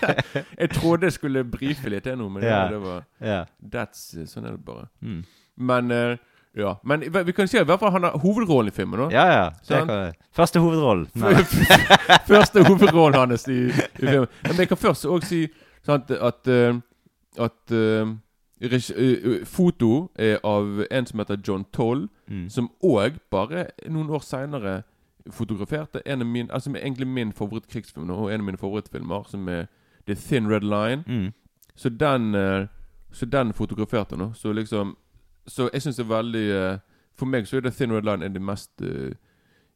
jeg 0.62 0.70
trodde 0.78 1.10
jeg 1.10 1.18
skulle 1.18 1.44
brife 1.44 1.92
litt 1.92 2.08
jeg 2.08 2.20
nå, 2.20 2.30
men 2.30 2.44
yeah. 2.44 2.70
det, 2.72 2.80
var 2.84 3.04
yeah. 3.22 3.52
That's 3.60 4.08
Sånn 4.32 4.48
er 4.48 4.56
det 4.56 4.64
bare. 4.66 4.88
Mm. 5.02 5.26
Men 5.56 5.92
uh, 5.92 6.16
ja. 6.56 6.80
Men 6.84 7.04
vi 7.26 7.34
kan 7.36 7.48
si 7.48 7.58
at 7.60 7.66
i 7.66 7.68
hvert 7.68 7.82
fall 7.82 7.92
han 7.92 8.06
har 8.08 8.16
hovedrollen 8.24 8.72
i 8.72 8.76
filmen. 8.76 9.00
da 9.00 9.08
Ja, 9.12 9.26
ja. 9.34 9.50
Sant? 9.62 9.90
kan, 9.92 10.14
første 10.32 10.60
hovedrollen. 10.64 11.10
Første 12.32 12.64
hovedrollen 12.64 13.20
hans 13.20 13.48
i, 13.48 13.66
i 13.68 13.72
filmen. 14.00 14.28
Men 14.44 14.62
jeg 14.64 14.70
kan 14.72 14.80
først 14.80 15.06
òg 15.06 15.26
si 15.28 15.42
sant, 15.84 16.12
at 16.12 16.48
eh, 16.48 16.78
At 17.40 17.72
eh, 17.72 18.06
regi, 18.62 18.94
eh, 18.94 19.46
foto 19.46 20.10
er 20.16 20.38
av 20.44 20.86
en 20.92 21.06
som 21.06 21.20
heter 21.20 21.38
John 21.48 21.66
Toll, 21.74 22.08
Mm. 22.28 22.50
som 22.50 22.70
òg 22.84 23.20
bare 23.32 23.68
noen 23.90 24.10
år 24.10 24.20
seinere 24.26 24.84
fotograferte 25.30 26.02
en 26.06 26.22
av 26.22 26.28
min, 26.28 26.48
altså 26.52 26.72
egentlig 26.76 27.08
min 27.08 27.32
favorittkrigsfilm 27.34 28.10
og 28.10 28.32
en 28.34 28.40
av 28.42 28.46
mine 28.46 28.58
favorittfilmer, 28.58 29.24
som 29.30 29.48
er 29.50 29.68
The 30.08 30.16
Thin 30.16 30.48
Red 30.50 30.62
Line. 30.64 31.04
Mm. 31.08 31.34
Så 31.76 31.90
den 31.90 32.36
eh, 32.36 32.68
Så 33.12 33.26
den 33.26 33.54
fotograferte 33.54 34.18
nå. 34.18 34.34
Så 34.34 34.52
liksom 34.54 34.96
Så 35.48 35.70
jeg 35.74 35.82
syns 35.82 35.96
det 35.96 36.06
er 36.06 36.10
veldig 36.24 36.50
eh, 36.74 36.78
For 37.16 37.26
meg 37.26 37.46
så 37.48 37.58
er 37.58 37.62
The 37.62 37.70
Thin 37.72 37.92
Red 37.92 38.04
Line 38.04 38.24
en 38.26 38.32
av 38.32 38.34
de 38.34 38.40
mest 38.40 38.72
uh, 38.82 39.12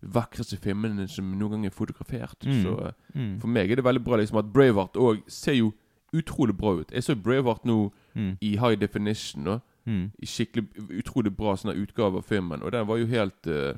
vakreste 0.01 0.57
filmene 0.57 1.07
som 1.07 1.25
noen 1.37 1.51
gang 1.51 1.65
er 1.65 1.69
fotografert. 1.75 2.45
Mm. 2.45 2.63
Så 2.63 2.73
eh, 2.87 2.91
Mm. 3.15 3.39
for 3.39 3.47
meg 3.47 3.71
er 3.71 3.75
det 3.75 3.83
veldig 3.85 4.03
bra 4.03 4.15
liksom 4.17 4.37
at 4.39 4.53
Braveheart 4.53 4.93
òg 4.97 5.21
ser 5.27 5.53
jo 5.53 5.71
utrolig 6.13 6.57
bra 6.57 6.73
ut. 6.79 6.91
Jeg 6.91 7.03
så 7.03 7.15
Braveheart 7.15 7.65
nå 7.65 7.91
Mm. 8.15 8.37
i 8.41 8.49
high 8.57 8.75
definition. 8.75 9.43
Da. 9.45 9.59
Mm. 9.85 10.11
I 10.19 10.25
skikkelig 10.25 10.67
utrolig 10.99 11.35
bra 11.37 11.55
sånn 11.55 11.75
utgave 11.77 12.17
av 12.17 12.23
filmen. 12.23 12.61
Og 12.63 12.71
den 12.71 12.87
var 12.87 12.97
jo 12.97 13.05
helt 13.05 13.47
uh, 13.47 13.73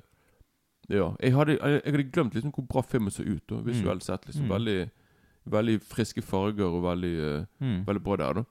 Ja. 0.90 1.12
Jeg 1.22 1.34
hadde, 1.34 1.58
jeg, 1.62 1.82
hadde 1.86 2.04
glemt 2.12 2.34
liksom 2.34 2.52
hvor 2.52 2.66
bra 2.68 2.82
filmen 2.82 3.12
så 3.12 3.24
ut, 3.24 3.44
da, 3.50 3.56
visuelt 3.56 4.04
sett. 4.04 4.26
liksom 4.26 4.46
Mm. 4.46 4.50
Veldig 4.50 4.90
Veldig 5.46 5.82
friske 5.82 6.22
farger 6.22 6.66
og 6.66 6.84
veldig 6.84 7.40
uh, 7.40 7.46
Mm. 7.60 7.86
Veldig 7.88 8.04
bra 8.04 8.16
der, 8.16 8.34
da. 8.34 8.44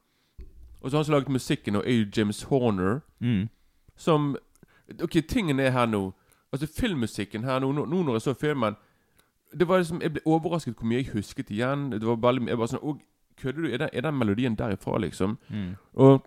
Og 0.83 0.91
så 0.91 0.97
har 0.97 0.99
han 0.99 1.05
som 1.05 1.13
laget 1.15 1.29
musikken, 1.29 1.77
og 1.77 1.85
er 1.87 1.93
jo 1.93 2.07
James 2.17 2.43
Horner. 2.43 3.01
Mm. 3.21 3.49
som 3.97 4.37
Ok, 5.03 5.11
tingen 5.29 5.61
er 5.61 5.71
her 5.71 5.87
nå 5.87 6.13
Altså 6.53 6.67
Filmmusikken 6.67 7.45
her 7.45 7.59
nå, 7.61 7.73
nå, 7.73 7.85
nå 7.85 8.03
når 8.03 8.13
jeg 8.15 8.23
så 8.23 8.35
filmen 8.35 8.75
Det 9.59 9.69
var 9.69 9.79
liksom 9.79 10.01
Jeg 10.03 10.13
ble 10.13 10.21
overrasket 10.27 10.75
hvor 10.75 10.87
mye 10.87 10.97
jeg 11.03 11.13
husket 11.13 11.51
igjen. 11.51 11.91
Det 11.93 12.03
var 12.07 12.17
veldig 12.17 12.49
Jeg 12.49 12.59
var 12.59 12.67
sånn 12.67 12.81
Å, 12.83 12.97
kødder 13.43 13.63
du? 13.63 13.69
Er 13.73 13.79
den, 13.79 13.89
er 13.93 14.01
den 14.01 14.19
melodien 14.19 14.55
derifra, 14.57 14.99
liksom? 14.99 15.39
Mm. 15.51 15.75
Og 15.95 16.23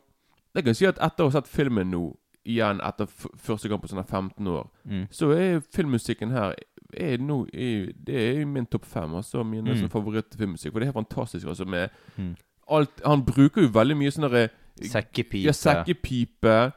jeg 0.55 0.63
kan 0.63 0.75
si 0.75 0.86
at 0.86 1.00
etter 1.01 1.24
å 1.24 1.32
ha 1.32 1.38
sett 1.39 1.48
filmen 1.48 1.91
nå 1.91 2.03
igjen 2.46 2.82
etter 2.84 3.08
første 3.39 3.70
gang 3.70 3.79
på 3.82 3.88
sånne 3.88 4.03
15 4.05 4.48
år, 4.48 4.67
Mm. 4.86 5.08
så 5.12 5.32
er 5.32 5.60
filmmusikken 5.75 6.32
her 6.32 6.53
er 6.98 7.17
no, 7.17 7.46
er, 7.53 7.91
Det 8.05 8.15
er 8.15 8.41
i 8.41 8.43
min 8.46 8.65
topp 8.65 8.86
fem. 8.86 9.15
Altså 9.15 9.43
min 9.43 9.63
Mm. 9.65 9.75
sånn 9.75 9.89
favorittfilmmusikk. 9.89 10.72
For 10.72 10.79
det 10.79 10.88
er 10.89 10.91
helt 10.93 11.08
fantastisk. 11.08 11.48
Altså 11.48 11.65
med 11.65 11.89
Mm. 12.17 12.36
alt 12.70 13.01
Han 13.05 13.24
bruker 13.25 13.62
jo 13.62 13.67
veldig 13.70 13.98
mye 13.98 14.12
sånne 14.12 14.29
derre- 14.29 14.50
Sekkepipe. 14.82 15.43
Ja, 15.43 15.51
sekkepipe, 15.51 16.72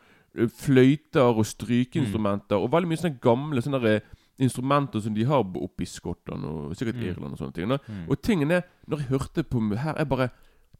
fløyter 0.49 1.21
og 1.37 1.45
strykeinstrumenter. 1.47 2.57
Og 2.61 2.71
veldig 2.73 2.89
mye 2.89 3.01
sånne 3.01 3.21
gamle 3.21 3.63
sånne 3.65 3.81
derre 3.83 4.01
instrumenter 4.39 5.01
som 5.01 5.15
de 5.15 5.25
har 5.25 5.39
oppe 5.39 5.83
i 5.83 5.85
Skottland 5.87 6.45
og 6.45 6.77
sikkert 6.77 6.95
Mm. 6.97 7.03
Irland 7.09 7.33
og 7.33 7.39
sånne 7.39 7.53
ting. 7.55 7.69
Mm. 7.69 8.09
Og 8.11 8.23
tingen 8.23 8.51
er, 8.51 8.61
når 8.89 8.97
jeg 8.99 9.07
hørte 9.09 9.43
på 9.45 9.61
her, 9.77 9.95
jeg 9.99 10.09
bare 10.09 10.29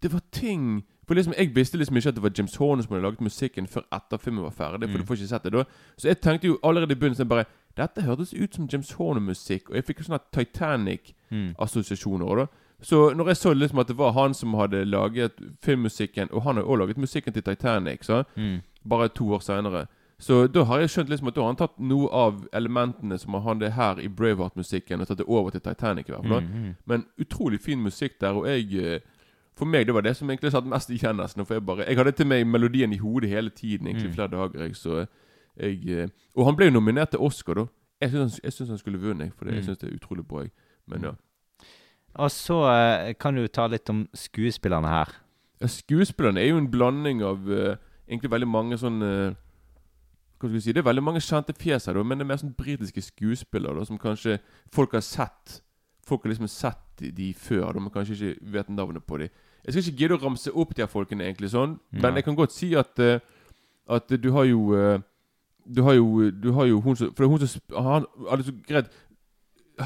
Det 0.03 0.13
var 0.13 0.21
ting 0.33 0.85
For 1.09 1.15
liksom, 1.15 1.33
Jeg 1.39 1.55
visste 1.55 1.79
liksom 1.79 1.97
ikke 1.97 2.09
at 2.09 2.15
det 2.15 2.23
var 2.23 2.31
James 2.39 2.57
Horne 2.57 2.83
som 2.83 2.91
hadde 2.93 3.03
laget 3.03 3.21
musikken 3.21 3.67
før 3.67 3.83
etter 3.93 4.17
filmen 4.19 4.43
var 4.43 4.51
ferdig. 4.51 4.91
For 4.91 4.99
Mm. 4.99 5.01
du 5.01 5.07
får 5.07 5.15
ikke 5.17 5.29
sett 5.29 5.43
det 5.45 5.53
da 5.53 5.65
Så 5.97 6.09
jeg 6.09 6.21
tenkte 6.21 6.47
jo 6.47 6.59
allerede 6.65 6.93
i 6.93 6.95
begynnelsen 6.95 7.29
bare 7.29 7.45
Dette 7.77 8.03
hørtes 8.03 8.35
ut 8.35 8.55
som 8.55 8.69
James 8.73 8.91
Horne-musikk, 8.93 9.71
Og 9.71 9.75
jeg 9.77 9.85
fikk 9.85 10.03
sånne 10.05 10.21
Titanic-assosiasjoner. 11.31 12.37
Da 12.37 12.47
Så 12.83 13.15
når 13.15 13.27
jeg 13.27 13.37
så 13.37 13.55
liksom 13.55 13.79
at 13.81 13.89
det 13.89 13.97
var 13.99 14.13
han 14.13 14.35
som 14.35 14.53
hadde 14.55 14.85
laget 14.85 15.33
filmmusikken, 15.65 16.29
og 16.31 16.43
han 16.43 16.57
har 16.57 16.63
også 16.65 16.79
laget 16.79 16.99
musikken 16.99 17.33
til 17.33 17.43
Titanic, 17.43 18.05
så 18.05 18.25
Mm. 18.37 18.61
bare 18.89 19.09
to 19.09 19.25
år 19.33 19.39
seinere 19.41 19.87
Så 20.19 20.47
da 20.49 20.63
har 20.65 20.81
jeg 20.81 20.89
skjønt 20.91 21.09
liksom 21.13 21.29
at 21.29 21.35
da 21.37 21.41
har 21.43 21.51
han 21.53 21.57
tatt 21.61 21.79
noe 21.79 22.09
av 22.09 22.47
elementene 22.57 23.19
som 23.21 23.35
han 23.45 23.59
det 23.61 23.73
her 23.77 23.99
i 24.01 24.09
Braveheart-musikken, 24.09 25.01
og 25.01 25.07
tatt 25.11 25.19
det 25.19 25.27
over 25.29 25.51
til 25.51 25.61
Titanic. 25.61 26.09
i 26.09 26.13
hvert 26.13 26.29
fall. 26.29 26.43
Mm, 26.43 26.63
mm. 26.65 26.75
Men 26.87 27.05
utrolig 27.21 27.61
fin 27.61 27.83
musikk 27.83 28.17
der, 28.21 28.33
og 28.33 28.47
jeg 28.49 28.73
eh, 28.95 29.01
For 29.57 29.65
meg 29.65 29.87
det 29.87 29.95
var 29.95 30.03
det 30.03 30.17
som 30.17 30.29
egentlig 30.31 30.53
satt 30.53 30.67
mest 30.69 30.91
i 30.91 30.99
kjennelsen. 30.99 31.47
For 31.47 31.55
jeg 31.55 31.65
bare 31.67 31.85
Jeg 31.89 31.97
hadde 31.97 32.13
til 32.13 32.27
meg 32.27 32.47
melodien 32.47 32.93
i 32.93 32.99
hodet 32.99 33.29
hele 33.31 33.51
tiden, 33.51 33.87
egentlig 33.87 34.09
Mm. 34.11 34.15
flere 34.15 34.29
dager. 34.29 34.63
Jeg, 34.63 34.77
så 34.77 35.07
jeg 35.57 35.89
eh, 35.89 36.09
Og 36.37 36.45
han 36.45 36.57
ble 36.57 36.67
jo 36.67 36.73
nominert 36.73 37.11
til 37.11 37.21
Oscar, 37.21 37.55
da. 37.55 37.65
Jeg 38.01 38.11
syns 38.11 38.41
han, 38.59 38.67
han 38.69 38.79
skulle 38.79 38.99
vunnet, 39.01 39.33
for 39.37 39.45
det, 39.45 39.55
jeg 39.55 39.63
Mm. 39.63 39.67
syns 39.67 39.79
det 39.79 39.89
er 39.93 39.97
utrolig 39.97 40.27
bra. 40.29 40.45
Men 40.89 41.03
ja. 41.03 41.11
Og 42.15 42.31
så 42.31 42.59
eh, 42.73 43.15
kan 43.21 43.35
du 43.37 43.47
ta 43.49 43.67
litt 43.67 43.89
om 43.91 44.09
skuespillerne 44.15 44.89
her. 44.89 45.09
Ja, 45.61 45.67
Skuespillerne 45.67 46.41
er 46.41 46.49
jo 46.49 46.59
en 46.59 46.71
blanding 46.71 47.23
av 47.23 47.49
uh, 47.49 47.77
egentlig 48.09 48.31
veldig 48.31 48.49
mange 48.49 48.77
sånn 48.79 49.03
eh, 49.03 49.35
Hva 50.41 50.49
skal 50.51 50.61
si 50.61 50.73
Det 50.73 50.83
er 50.83 50.89
veldig 50.91 51.03
mange 51.05 51.21
kjente 51.25 51.55
fjes 51.57 51.87
her, 51.89 52.03
men 52.05 52.19
det 52.19 52.25
er 52.27 52.29
mer 52.29 52.41
sånn 52.43 52.55
britiske 52.59 53.03
skuespillere 53.03 53.79
da, 53.79 53.85
som 53.89 53.99
kanskje 53.99 54.39
folk 54.75 54.93
har 54.93 55.01
sett 55.05 55.63
Folk 56.07 56.23
har 56.23 56.31
liksom 56.31 56.47
sett 56.49 56.83
de, 57.01 57.11
de 57.11 57.33
før, 57.35 57.73
da, 57.75 57.81
men 57.83 57.91
kanskje 57.91 58.15
ikke 58.15 58.53
vet 58.53 58.69
navnet 58.71 59.03
på 59.03 59.17
dem. 59.19 59.29
Jeg 59.65 59.73
skal 59.75 59.83
ikke 59.83 59.99
gidde 59.99 60.15
å 60.15 60.21
ramse 60.23 60.53
opp 60.55 60.75
de 60.77 60.85
her 60.85 60.87
folkene, 60.93 61.25
egentlig 61.27 61.51
sånn, 61.51 61.73
ja. 61.91 61.99
men 62.05 62.15
jeg 62.21 62.25
kan 62.29 62.37
godt 62.39 62.53
si 62.55 62.69
at 62.79 62.99
eh, 63.03 63.19
At 63.89 64.09
du 64.23 64.29
har 64.33 64.45
jo 64.45 64.75
eh, 64.79 65.01
Du 65.67 65.83
har 65.83 65.95
jo 65.99 66.31
Du 66.31 66.53
har 66.53 66.67
jo 66.67 66.81
hun 66.81 66.97
som 66.97 67.11
For 67.15 67.25
det 67.25 67.27
er 67.27 67.33
hun 67.33 67.47
som 67.47 67.61
han, 67.87 68.07
altså, 68.31 68.53
Greit 68.69 68.93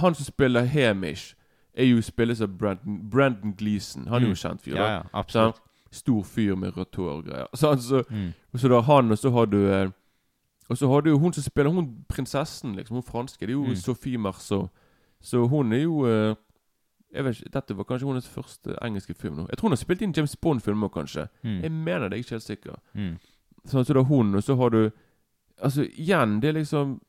Han 0.02 0.14
som 0.14 0.24
spiller 0.28 0.66
Hamish, 0.68 1.34
er 1.74 1.84
jo 1.88 2.02
spilles 2.02 2.40
av 2.44 2.48
Brandon, 2.58 2.98
Brandon 3.10 3.52
Gleeson. 3.56 4.04
Han 4.08 4.22
er 4.22 4.26
jo 4.28 4.34
en 4.36 4.40
kjent 4.42 4.62
fyr. 4.62 4.76
Ja, 4.76 4.86
ja, 4.92 5.02
Så 5.02 5.18
absolutt. 5.22 5.62
Stor 5.90 6.22
fyr 6.22 6.54
med 6.54 6.76
rødt 6.76 6.96
hår 7.00 7.08
og 7.16 7.24
greier. 7.26 7.48
Så, 7.56 7.70
altså, 7.70 8.04
Mm. 8.10 8.32
så 8.56 8.68
da 8.68 8.80
han, 8.80 9.10
og 9.10 9.18
så 9.18 9.30
har 9.30 9.46
du 9.46 9.56
eh, 9.72 9.90
Og 10.70 10.76
så 10.78 10.88
har 10.88 11.00
du 11.02 11.10
jo 11.10 11.18
hun 11.18 11.32
som 11.32 11.42
spiller 11.42 11.70
Hun 11.70 12.04
prinsessen, 12.08 12.76
liksom. 12.76 12.94
Hun 12.96 13.02
franske. 13.02 13.40
Det 13.40 13.48
er 13.50 13.58
jo 13.58 13.64
Mm. 13.66 13.76
Sophie 13.76 14.16
Marceau. 14.18 14.68
Så 15.20 15.46
hun 15.48 15.72
er 15.72 15.82
jo 15.82 16.04
eh, 16.06 16.34
jeg 17.12 17.24
vet 17.24 17.40
ikke, 17.40 17.50
Dette 17.52 17.74
var 17.76 17.84
kanskje 17.84 18.06
hennes 18.06 18.28
første 18.28 18.76
engelske 18.82 19.14
film. 19.14 19.34
nå 19.36 19.46
Jeg 19.50 19.58
tror 19.58 19.68
hun 19.68 19.72
har 19.72 19.76
spilt 19.82 20.02
inn 20.02 20.12
James 20.16 20.36
Bond-film 20.36 20.82
òg, 20.84 20.92
kanskje. 20.92 21.28
Mm. 21.42 21.60
Jeg 21.62 21.70
mener 21.72 22.08
det, 22.08 22.10
jeg 22.10 22.18
er 22.18 22.24
ikke 22.24 22.38
helt 22.38 22.42
sikker. 22.42 22.74
Mm. 22.94 23.16
Sånn, 23.66 23.84
så 23.84 23.92
da 23.94 24.02
hun, 24.02 24.34
og 24.34 24.42
så 24.42 24.56
har 24.56 24.68
du 24.70 24.90
Altså, 25.62 25.82
igjen, 25.98 26.40
det 26.40 26.48
er 26.48 26.52
liksom 26.60 27.00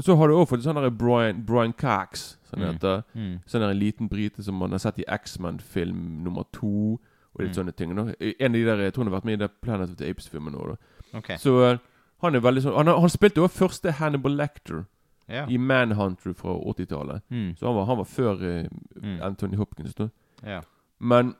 Så 0.00 0.14
har 0.16 0.28
du 0.28 0.34
òg 0.34 0.46
fått 0.48 0.62
sånn 0.62 0.74
der 0.76 0.90
Brian, 0.90 1.42
Brian 1.44 1.72
Cax, 1.72 2.36
som 2.44 2.60
det 2.60 2.68
Mm. 2.68 2.74
heter. 2.74 3.02
Mm. 3.16 3.40
Sånn 3.46 3.60
der 3.60 3.70
en 3.70 3.78
liten 3.78 4.08
brite 4.08 4.42
som 4.44 4.54
man 4.54 4.70
har 4.70 4.78
sett 4.78 4.98
i 5.00 5.04
X-Men-film 5.08 6.22
nummer 6.22 6.44
to. 6.52 7.00
Og 7.34 7.40
litt 7.40 7.50
Mm. 7.56 7.64
sånne 7.66 7.76
ting. 7.76 7.94
Da. 7.96 8.02
En 8.20 8.46
av 8.46 8.52
de 8.52 8.64
der, 8.64 8.76
Jeg 8.76 8.92
tror 8.94 9.04
han 9.04 9.12
har 9.12 9.20
vært 9.20 9.24
med 9.24 9.32
i 9.40 9.46
det 9.46 9.60
Planet 9.62 9.90
of 9.90 9.96
the 9.96 10.08
Apes-filmen 10.08 10.52
nå. 10.52 10.66
Da. 11.12 11.18
Okay. 11.18 11.36
Så 11.36 11.72
eh, 11.72 11.78
han 12.22 12.34
er 12.34 12.40
veldig 12.40 12.62
sånn 12.62 12.74
Han, 12.76 12.86
han 13.00 13.08
spilte 13.08 13.40
jo 13.40 13.46
første 13.48 13.92
Hannibal 13.92 14.32
Lecter 14.36 14.84
Ja. 15.30 15.44
i 15.48 15.56
Manhunter 15.56 16.32
fra 16.34 16.56
80-tallet. 16.58 17.22
Mm. 17.30 17.54
Så 17.56 17.66
han 17.66 17.76
var, 17.76 17.84
han 17.86 17.96
var 17.98 18.04
før 18.04 18.34
uh, 18.42 18.66
Mm. 19.02 19.20
Anthony 19.22 19.56
Hopkins. 19.56 19.94
Da. 19.94 20.08
ja. 20.44 20.60
Men, 21.00 21.34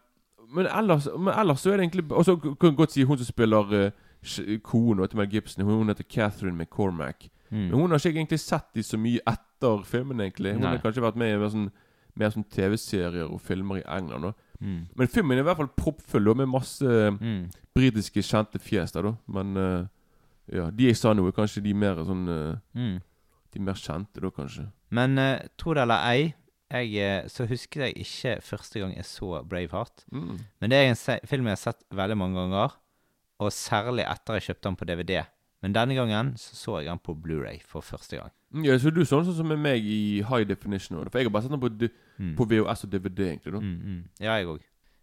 men, 0.54 0.66
ellers, 0.66 1.08
men 1.18 1.34
ellers 1.34 1.60
så 1.60 1.72
er 1.72 1.76
det 1.76 1.84
egentlig 1.90 2.12
Og 2.12 2.24
så 2.24 2.36
kan 2.36 2.70
jeg 2.70 2.76
godt 2.76 2.92
si 2.92 3.02
hun 3.04 3.18
som 3.18 3.26
spiller 3.26 3.74
uh, 3.86 4.58
kona 4.62 5.06
til 5.06 5.18
Mel 5.18 5.28
Gibson. 5.28 5.64
Hun 5.64 5.88
heter 5.88 6.04
Catherine 6.08 6.56
McCormack. 6.56 7.28
Men 7.50 7.70
Mm. 7.70 7.74
hun 7.80 7.90
har 7.90 7.98
ikke 7.98 8.18
egentlig 8.20 8.38
sett 8.40 8.68
de 8.74 8.82
så 8.82 8.96
mye 8.96 9.18
etter 9.26 9.82
filmen, 9.84 10.20
egentlig. 10.20 10.52
Hun 10.52 10.60
Nei. 10.62 10.70
har 10.70 10.78
kanskje 10.78 11.02
vært 11.02 11.16
med 11.16 11.34
i 11.34 11.38
mer 11.38 11.48
sånn, 11.50 11.70
sånn 12.30 12.44
TV-serier 12.50 13.26
og 13.32 13.40
filmer 13.40 13.76
i 13.80 13.82
England. 13.98 14.22
Da. 14.22 14.32
Mm. 14.60 14.86
Men 14.96 15.08
filmen 15.08 15.36
er 15.38 15.40
i 15.42 15.44
hvert 15.48 15.56
fall 15.56 15.68
proppfull 15.76 16.24
da, 16.24 16.34
med 16.34 16.46
masse 16.48 16.84
Mm. 17.20 17.48
britiske 17.74 18.22
kjente 18.22 18.58
fjes 18.62 18.92
der, 18.92 19.02
da. 19.02 19.14
Men 19.26 19.56
eh, 19.56 19.86
ja, 20.52 20.70
de 20.70 20.86
jeg 20.90 20.96
sa 20.98 21.12
nå, 21.14 21.26
er 21.28 21.36
kanskje 21.36 21.62
de 21.64 21.74
mer 21.74 22.02
sånn 22.06 22.26
eh, 22.28 22.58
Mm. 22.76 22.98
De 23.50 23.58
mer 23.66 23.74
kjente, 23.74 24.20
da, 24.22 24.30
kanskje. 24.30 24.68
Men 24.94 25.18
uh, 25.18 25.40
tro 25.58 25.74
det 25.74 25.82
eller 25.82 26.04
ei, 26.06 26.34
jeg, 26.70 26.92
eh, 27.02 27.24
så 27.26 27.48
husker 27.50 27.82
jeg 27.88 27.96
ikke 28.04 28.36
første 28.46 28.78
gang 28.78 28.92
jeg 28.94 29.04
så 29.08 29.40
Braveheart. 29.42 30.04
Mm. 30.14 30.36
Men 30.62 30.70
det 30.70 30.78
er 30.78 30.90
en 30.92 31.00
film 31.26 31.48
jeg 31.50 31.56
har 31.58 31.62
sett 31.64 31.82
veldig 31.90 32.16
mange 32.20 32.38
ganger, 32.38 32.76
og 33.42 33.50
særlig 33.50 34.04
etter 34.06 34.38
jeg 34.38 34.46
kjøpte 34.50 34.68
den 34.68 34.76
på 34.78 34.86
DVD. 34.86 35.16
Men 35.62 35.74
denne 35.74 35.96
gangen 35.98 36.30
så, 36.40 36.54
så 36.56 36.76
jeg 36.78 36.88
den 36.92 37.02
på 37.02 37.16
Blu-ray 37.18 37.58
for 37.66 37.82
første 37.84 38.16
gang. 38.20 38.30
Mm, 38.54 38.64
Ja, 38.68 38.78
så 38.78 38.90
du 38.94 39.02
sånn 39.04 39.26
sånn 39.26 39.36
som 39.36 39.50
med 39.50 39.58
meg 39.60 39.82
i 39.84 40.22
high 40.22 40.46
definition. 40.46 41.02
For 41.10 41.18
jeg 41.18 41.26
har 41.26 41.34
bare 41.34 41.42
sett 41.48 41.52
den 41.56 41.60
på, 41.66 41.90
Mm. 42.20 42.34
på 42.36 42.44
VHS 42.46 42.84
og 42.84 42.90
DVD, 42.92 43.20
egentlig. 43.32 43.52
da 43.52 43.58
Mm, 43.58 43.76
mm. 43.82 44.00
Ja, 44.20 44.34
jeg 44.38 44.46
òg. 44.46 44.60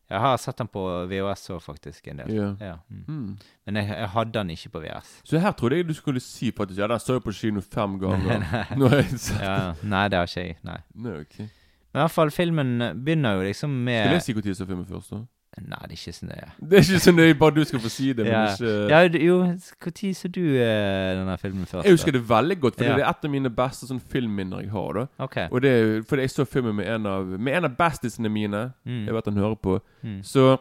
Jeg 0.10 0.20
har 0.24 0.38
sett 0.40 0.58
den 0.62 0.70
på 0.72 0.82
VHS 1.12 1.50
òg, 1.52 1.62
faktisk. 1.66 2.08
en 2.08 2.22
del. 2.22 2.30
Ja. 2.36 2.48
Ja. 2.64 2.76
Mm. 2.90 3.04
Mm. 3.08 3.38
Men 3.68 3.76
jeg, 3.82 3.88
jeg 3.92 4.10
hadde 4.14 4.32
den 4.40 4.50
ikke 4.56 4.70
på 4.70 4.80
VHS. 4.86 5.10
Så 5.28 5.40
her 5.44 5.52
trodde 5.52 5.76
jeg 5.82 5.88
du 5.90 5.94
skulle 5.94 6.22
si 6.24 6.52
faktisk 6.56 6.80
Ja, 6.80 6.88
den 6.88 7.00
står 7.04 7.20
jo 7.20 7.26
på 7.28 7.34
kino 7.36 7.62
fem 7.62 7.98
ganger. 8.04 8.46
nei, 8.78 9.04
Ja, 9.42 9.74
nei, 9.84 10.08
det 10.08 10.18
har 10.22 10.30
ikke 10.32 10.46
jeg. 10.46 10.58
Nei. 10.64 10.78
Nei, 10.96 11.18
okay. 11.26 11.50
Men 11.92 12.00
i 12.02 12.04
hvert 12.06 12.12
fall, 12.16 12.32
filmen 12.32 12.78
begynner 13.04 13.36
jo 13.36 13.48
liksom 13.48 13.70
med 13.84 14.04
Skal 14.06 14.14
jeg 14.20 14.24
si 14.24 14.34
når 14.64 14.68
filmen 14.72 14.86
først, 14.88 15.12
da? 15.12 15.22
Nei, 15.58 15.78
det 15.88 15.92
er 15.92 15.98
ikke 15.98 16.14
så 16.14 16.26
nøye. 16.26 16.50
Det 16.70 16.78
er 16.78 16.84
ikke 16.84 17.00
så 17.00 17.12
nøye, 17.12 17.34
bare 17.40 17.52
du 17.56 17.64
skal 17.66 17.80
få 17.80 17.90
si 17.90 18.08
det. 18.14 18.26
Men 18.26 18.34
Ja. 18.34 18.46
ikke 18.54 18.90
Ja, 18.90 19.00
jo, 19.26 19.38
når 19.80 20.14
så 20.14 20.28
du 20.32 20.42
eh, 20.42 21.16
denne 21.18 21.38
filmen 21.42 21.66
først? 21.66 21.84
Jeg 21.86 21.94
husker 21.94 22.12
det 22.12 22.22
veldig 22.30 22.60
godt, 22.62 22.76
for 22.78 22.84
Ja. 22.84 22.96
det 22.96 23.04
er 23.04 23.10
et 23.10 23.26
av 23.26 23.32
mine 23.32 23.50
beste 23.50 23.88
sånn 23.88 24.00
filmminner 24.02 24.62
jeg 24.62 24.70
har. 24.70 24.94
da 24.94 25.08
okay. 25.24 25.48
Og 25.52 25.62
det 25.62 25.72
er 25.72 26.02
fordi 26.04 26.22
jeg 26.22 26.30
så 26.30 26.46
filmen 26.46 26.76
med 26.76 26.86
en 26.88 27.06
av 27.06 27.26
Med 27.26 27.54
en 27.58 27.66
av 27.66 27.72
bestisene 27.78 28.30
mine. 28.30 28.74
Mm. 28.86 29.06
Jeg 29.06 29.14
vet 29.14 29.26
han 29.26 29.34
hører 29.38 29.56
på. 29.56 29.80
Mm. 30.04 30.22
Så 30.24 30.58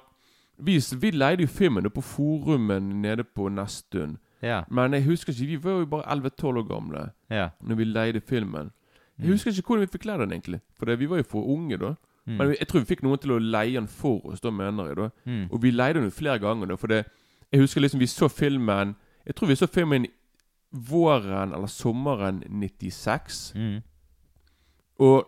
vi, 0.58 0.78
vi 1.00 1.10
leide 1.10 1.40
jo 1.42 1.46
filmen 1.46 1.82
da 1.82 1.88
på 1.90 2.02
forumen 2.02 3.02
nede 3.02 3.24
på 3.24 3.48
Nesttun. 3.52 4.16
Ja. 4.42 4.62
Men 4.70 4.92
jeg 4.92 5.04
husker 5.04 5.32
ikke, 5.32 5.46
vi 5.46 5.56
var 5.56 5.78
jo 5.80 5.86
bare 5.86 6.02
11-12 6.16 6.58
år 6.58 6.68
gamle 6.68 7.10
ja. 7.30 7.48
Når 7.62 7.74
vi 7.76 7.84
leide 7.84 8.20
filmen. 8.20 8.70
Jeg 9.18 9.26
Mm. 9.28 9.32
husker 9.32 9.50
ikke 9.50 9.62
hvordan 9.66 9.80
vi 9.80 9.86
fikk 9.98 10.02
kledd 10.02 10.20
den, 10.20 10.32
egentlig. 10.32 10.60
For 10.78 10.84
det, 10.86 10.98
vi 10.98 11.06
var 11.06 11.16
jo 11.16 11.22
for 11.22 11.42
unge 11.48 11.76
da. 11.78 11.94
Mm. 12.26 12.36
Men 12.36 12.48
jeg 12.58 12.68
tror 12.68 12.80
vi 12.82 12.88
fikk 12.90 13.02
noen 13.06 13.20
til 13.22 13.36
å 13.36 13.38
leie 13.38 13.76
den 13.76 13.86
for 13.86 14.24
oss, 14.26 14.40
da 14.42 14.50
mener 14.50 14.88
jeg. 14.88 14.96
da 14.96 15.08
Mm. 15.24 15.48
Og 15.50 15.62
vi 15.62 15.70
leide 15.70 16.00
den 16.00 16.08
jo 16.08 16.10
flere 16.10 16.38
ganger. 16.38 16.66
da 16.66 16.76
For 16.76 16.86
det, 16.86 17.04
jeg 17.52 17.60
husker 17.60 17.80
liksom 17.80 18.00
vi 18.00 18.06
så 18.06 18.28
filmen 18.28 18.96
Jeg 19.26 19.34
tror 19.34 19.48
vi 19.48 19.54
så 19.54 19.66
filmen 19.66 20.06
våren 20.72 21.52
eller 21.52 21.66
sommeren 21.66 22.42
96. 22.48 23.52
Mm. 23.54 23.82
Og 24.98 25.26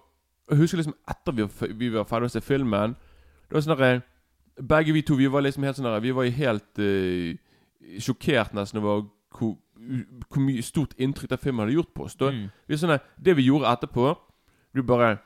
jeg 0.50 0.58
husker 0.58 0.78
liksom 0.78 0.94
etter 1.08 1.32
vi 1.32 1.46
vi 1.74 1.88
var 1.88 2.04
ferdig 2.04 2.30
å 2.30 2.32
se 2.32 2.40
filmen 2.40 2.94
Det 3.48 3.54
var 3.54 3.60
sånn 3.60 3.78
der, 3.78 4.00
Begge 4.56 4.92
vi 4.92 5.02
to 5.02 5.14
vi 5.14 5.26
var 5.26 5.40
liksom 5.44 5.62
helt 5.62 5.76
sånn 5.76 5.84
der, 5.84 6.00
Vi 6.00 6.10
var 6.10 6.24
helt 6.24 6.78
uh, 6.78 7.36
sjokkert 8.00 8.54
nesten 8.54 8.82
over 8.82 9.06
hvor, 9.38 9.56
hvor 10.28 10.40
mye 10.42 10.62
stort 10.62 10.94
inntrykk 10.98 11.30
den 11.30 11.38
filmen 11.38 11.60
hadde 11.60 11.76
gjort 11.76 11.94
på 11.94 12.04
oss. 12.08 12.16
Da. 12.16 12.30
Mm. 12.32 12.48
Vi 12.66 12.76
sånn 12.76 12.94
der, 12.94 13.04
Det 13.16 13.36
vi 13.36 13.48
gjorde 13.50 13.72
etterpå 13.72 14.14
Vi 14.74 14.82
bare 14.82 15.18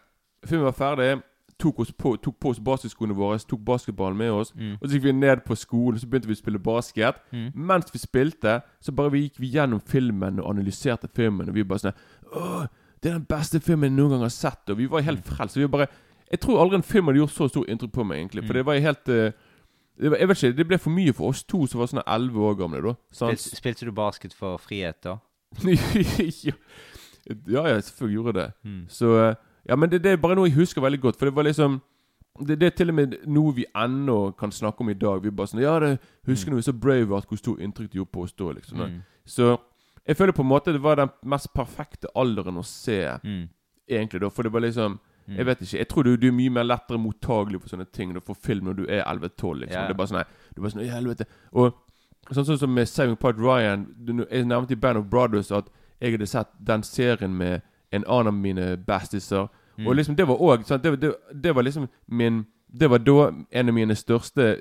Filmen 0.45 0.65
var 0.65 0.75
ferdig. 0.75 1.23
Tok, 1.63 1.79
oss 1.85 1.93
på, 1.95 2.17
tok 2.19 2.35
på 2.43 2.51
oss 2.51 2.59
basketskoene 2.59 3.15
våre, 3.15 3.39
tok 3.47 3.61
basketballen 3.69 4.17
med 4.19 4.33
oss. 4.35 4.51
Mm. 4.59 4.73
Og 4.81 4.89
så 4.89 4.97
gikk 4.97 5.05
vi 5.05 5.13
ned 5.15 5.45
på 5.47 5.55
skolen 5.55 6.01
Så 6.03 6.09
begynte 6.11 6.27
vi 6.27 6.35
å 6.35 6.41
spille 6.41 6.59
basket. 6.59 7.21
Mm. 7.31 7.53
Mens 7.71 7.93
vi 7.95 8.01
spilte, 8.03 8.57
så 8.83 8.95
bare 8.99 9.13
vi 9.15 9.21
gikk 9.29 9.39
vi 9.39 9.53
gjennom 9.55 9.81
filmen 9.81 10.41
og 10.43 10.49
analyserte 10.51 11.07
filmen. 11.15 11.49
Og 11.53 11.55
vi 11.55 11.63
bare 11.63 11.85
sånn 11.85 12.01
Åh, 12.35 12.65
det 13.03 13.11
er 13.13 13.19
den 13.21 13.29
beste 13.31 13.61
filmen 13.63 13.91
jeg 13.93 13.97
noen 14.01 14.17
gang 14.17 14.25
har 14.27 14.35
sett. 14.35 14.65
Og 14.75 14.79
vi 14.83 14.87
var 14.91 15.07
helt 15.07 15.23
frelst. 15.27 15.55
Så 15.55 15.63
vi 15.63 15.71
bare 15.71 15.87
Jeg 16.33 16.41
tror 16.41 16.63
aldri 16.63 16.77
en 16.81 16.83
film 16.83 17.07
hadde 17.11 17.19
gjort 17.23 17.35
så 17.37 17.49
stor 17.53 17.67
inntrykk 17.69 17.93
på 17.93 18.05
meg, 18.09 18.19
egentlig. 18.25 18.47
For 18.47 18.53
Mm. 18.55 18.59
det 18.59 18.67
var 18.67 18.79
helt 18.89 19.05
det 19.05 20.11
var, 20.11 20.17
Jeg 20.19 20.29
vet 20.29 20.43
ikke, 20.43 20.57
det 20.57 20.67
ble 20.69 20.79
for 20.79 20.91
mye 20.91 21.13
for 21.13 21.29
oss 21.29 21.43
to 21.45 21.67
som 21.67 21.79
var 21.81 21.87
sånn 21.87 22.03
11 22.07 22.41
år 22.43 22.55
gamle, 22.59 22.81
da. 22.83 22.95
Spil, 23.13 23.37
spilte 23.37 23.85
du 23.85 23.93
basket 23.93 24.33
for 24.35 24.57
frihet, 24.59 24.97
da? 25.05 25.19
ja, 25.63 26.53
ja, 27.47 27.63
jeg 27.69 27.85
selvfølgelig 27.85 28.15
gjorde 28.17 28.33
det. 28.41 28.47
Så 28.89 29.13
eh, 29.21 29.35
Ja, 29.69 29.77
men 29.77 29.91
det, 29.91 30.03
det 30.03 30.13
er 30.13 30.17
bare 30.23 30.35
noe 30.39 30.49
jeg 30.49 30.57
husker 30.57 30.83
veldig 30.83 31.01
godt, 31.01 31.17
for 31.19 31.27
det 31.31 31.35
var 31.37 31.45
liksom 31.47 31.81
det, 32.41 32.57
det 32.61 32.67
er 32.67 32.71
til 32.77 32.89
og 32.89 32.95
med 32.97 33.15
noe 33.29 33.53
vi 33.55 33.67
ennå 33.77 34.33
kan 34.39 34.51
snakke 34.51 34.81
om 34.81 34.89
i 34.91 34.95
dag. 34.97 35.21
Vi 35.23 35.31
bare 35.31 35.51
sånn 35.51 35.61
Ja, 35.63 35.75
det 35.79 35.99
husker 36.27 36.51
når 36.51 36.63
vi 36.63 36.67
så 36.71 36.73
Braveheart, 36.73 37.27
hvor 37.29 37.39
stort 37.39 37.61
inntrykk 37.61 37.91
det 37.93 38.01
gjorde 38.01 38.11
på 38.17 38.23
oss 38.25 38.33
da, 38.33 38.53
liksom. 38.57 38.81
Mm. 38.81 39.03
Så 39.29 39.51
jeg 40.09 40.17
føler 40.17 40.33
på 40.33 40.43
en 40.43 40.49
måte 40.51 40.73
det 40.73 40.81
var 40.83 40.97
den 40.99 41.11
mest 41.29 41.53
perfekte 41.55 42.09
alderen 42.17 42.57
å 42.59 42.65
se, 42.65 43.19
Mm. 43.23 43.49
egentlig, 43.89 44.21
da. 44.21 44.31
For 44.31 44.43
det 44.43 44.53
var 44.53 44.61
liksom 44.61 44.99
Jeg 45.29 45.47
vet 45.47 45.61
ikke. 45.63 45.79
Jeg 45.79 45.89
tror 45.89 46.03
du, 46.03 46.17
du 46.17 46.27
er 46.29 46.33
mye 46.35 46.51
mer 46.51 46.65
lettere 46.65 46.99
mottagelig 46.99 47.61
for 47.63 47.69
sånne 47.69 47.87
ting 47.93 48.11
for 48.21 48.35
film 48.35 48.65
når 48.67 48.75
du 48.75 48.83
er 48.89 49.05
11-12. 49.05 49.55
liksom. 49.61 49.77
yeah. 49.79 49.87
Det 49.87 49.95
er 49.95 50.01
bare 50.01 50.09
sånn 50.11 50.25
Du 50.55 50.59
er 50.61 50.63
bare 50.65 50.73
sånn 50.73 50.83
«Å, 50.83 50.91
helvete. 50.91 51.27
Og 51.53 51.75
sånn 52.35 52.45
sånn 52.49 52.59
som 52.59 52.75
med 52.75 52.89
Saving 52.89 53.17
Part 53.17 53.37
Ryan 53.39 53.87
du, 54.05 54.27
Jeg 54.31 54.47
nevnte 54.47 54.73
i 54.73 54.75
Band 54.77 54.99
of 54.99 55.07
Brothers 55.07 55.53
at 55.53 55.69
jeg 56.01 56.13
hadde 56.17 56.27
sett 56.27 56.49
den 56.59 56.83
serien 56.83 57.37
med 57.39 57.63
en 57.93 58.05
annen 58.09 58.27
av 58.27 58.35
mine 58.35 58.77
bastiser. 58.87 59.49
Mm. 59.79 59.87
Og 59.87 59.97
liksom 59.97 60.17
det 60.17 60.27
var 60.29 60.37
òg 60.41 60.65
det, 60.83 61.01
det, 61.01 61.15
det 61.45 61.55
var 61.55 61.63
liksom 61.63 61.89
min 62.09 62.45
Det 62.73 62.89
var 62.91 62.99
da 62.99 63.31
en 63.53 63.69
av 63.69 63.75
mine 63.75 63.95
største 63.95 64.61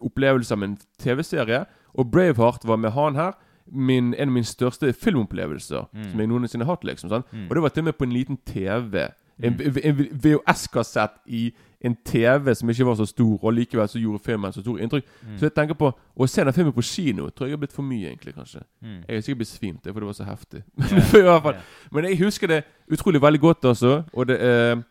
opplevelser 0.00 0.56
med 0.56 0.68
en 0.68 0.78
TV-serie. 1.00 1.64
Og 1.94 2.10
Braveheart 2.10 2.64
var 2.64 2.76
med 2.76 2.90
han 2.90 3.16
her. 3.16 3.32
Min, 3.66 4.14
en 4.14 4.28
av 4.28 4.32
mine 4.32 4.44
største 4.44 4.92
filmopplevelser 4.92 5.88
Mm. 5.92 6.10
som 6.10 6.20
jeg 6.20 6.28
noensinne 6.28 6.64
har 6.64 6.72
hatt. 6.76 6.84
liksom 6.84 7.10
mm. 7.32 7.48
Og 7.48 7.54
det 7.54 7.62
var 7.62 7.68
til 7.68 7.80
og 7.80 7.84
med 7.84 7.92
på 7.92 8.04
en 8.04 8.12
liten 8.12 8.36
TV. 8.46 9.08
En, 9.42 9.60
en 9.84 9.96
VHS-kassett 10.12 11.10
i 11.26 11.52
en 11.84 11.94
TV 12.04 12.54
som 12.58 12.70
ikke 12.70 12.84
var 12.88 12.94
så 12.98 13.06
stor, 13.06 13.38
og 13.44 13.52
likevel 13.54 13.86
så 13.88 14.00
gjorde 14.02 14.18
filmen 14.24 14.52
så 14.52 14.60
stor 14.64 14.80
inntrykk. 14.82 15.04
Så 15.38 15.46
jeg 15.46 15.54
tenker 15.54 15.74
på 15.78 15.92
Å 16.18 16.26
se 16.26 16.42
den 16.44 16.52
filmen 16.52 16.72
på 16.74 16.82
kino 16.82 17.28
tror 17.30 17.46
jeg 17.46 17.54
har 17.54 17.60
blitt 17.62 17.72
for 17.76 17.82
mye, 17.86 18.08
egentlig. 18.10 18.34
kanskje 18.34 18.62
Mm. 18.82 19.04
Jeg 19.08 19.14
har 19.16 19.20
sikkert 19.22 19.38
besvimt, 19.44 19.84
det 19.84 19.92
for 19.94 20.00
det 20.00 20.06
var 20.06 20.12
så 20.18 20.24
heftig. 20.26 20.62
Fall. 21.44 21.54
Men 21.92 22.04
jeg 22.04 22.18
husker 22.18 22.46
det 22.50 22.64
utrolig 22.90 23.22
veldig 23.22 23.40
godt, 23.40 23.64
altså. 23.64 24.02
Og 24.12 24.26
det 24.28 24.40
er, 24.42 24.82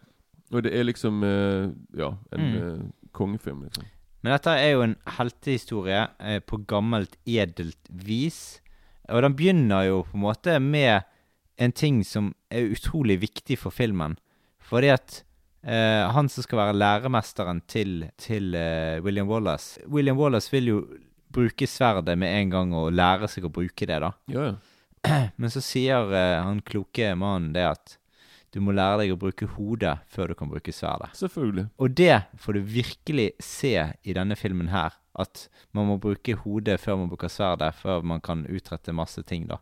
og 0.52 0.64
det 0.64 0.72
er 0.80 0.84
liksom 0.88 1.24
eh, 1.24 1.70
Ja, 1.98 2.14
en 2.32 2.40
Mm. 2.40 2.56
eh, 2.56 2.80
kongefilm, 3.12 3.64
liksom. 3.64 3.84
Men 4.24 4.32
dette 4.34 4.50
er 4.50 4.72
jo 4.72 4.82
en 4.82 4.96
heltehistorie 5.18 6.08
eh, 6.20 6.40
på 6.40 6.58
gammelt, 6.68 7.18
edelt 7.26 7.78
vis. 7.90 8.62
Og 9.10 9.22
den 9.24 9.36
begynner 9.36 9.84
jo 9.88 10.02
på 10.04 10.16
en 10.18 10.22
måte 10.24 10.60
med 10.60 11.02
en 11.60 11.72
ting 11.72 12.04
som 12.06 12.34
er 12.52 12.68
utrolig 12.72 13.20
viktig 13.22 13.58
for 13.58 13.70
filmen. 13.72 14.18
Fordi 14.60 14.88
at 14.94 15.24
eh, 15.68 16.04
han 16.16 16.30
som 16.32 16.46
skal 16.46 16.62
være 16.62 16.78
læremesteren 16.78 17.62
til, 17.70 18.08
til 18.20 18.56
uh, 18.56 19.04
William 19.06 19.30
Wallace 19.30 19.84
William 19.92 20.18
Wallace 20.20 20.52
vil 20.54 20.72
jo 20.72 20.80
bruke 21.34 21.68
sverdet 21.68 22.18
med 22.18 22.34
en 22.42 22.54
gang 22.54 22.74
og 22.76 22.94
lære 22.96 23.30
seg 23.30 23.46
å 23.46 23.54
bruke 23.54 23.88
det, 23.90 24.00
da. 24.04 24.12
Ja, 24.32 24.50
ja. 24.52 24.58
Men 25.40 25.54
så 25.54 25.62
sier 25.64 26.10
uh, 26.12 26.44
han 26.48 26.64
kloke 26.66 27.14
mannen 27.20 27.54
det 27.56 27.68
at 27.68 27.98
du 28.56 28.62
må 28.64 28.74
lære 28.74 29.04
deg 29.04 29.12
å 29.14 29.20
bruke 29.20 29.46
hodet 29.58 29.98
før 30.10 30.32
du 30.32 30.38
kan 30.40 30.50
bruke 30.50 30.74
sverdet. 30.74 31.12
Selvfølgelig. 31.20 31.68
Og 31.84 31.94
det 32.00 32.16
får 32.42 32.58
du 32.58 32.72
virkelig 32.78 33.28
se 33.44 33.74
i 34.02 34.16
denne 34.16 34.38
filmen 34.40 34.72
her. 34.72 34.96
At 35.18 35.48
man 35.76 35.90
må 35.90 35.98
bruke 36.02 36.38
hodet 36.44 36.80
før 36.82 37.02
man 37.02 37.12
bruker 37.12 37.32
sverdet, 37.32 37.76
før 37.78 38.06
man 38.08 38.24
kan 38.24 38.46
utrette 38.48 38.96
masse 38.96 39.22
ting, 39.28 39.46
da. 39.50 39.60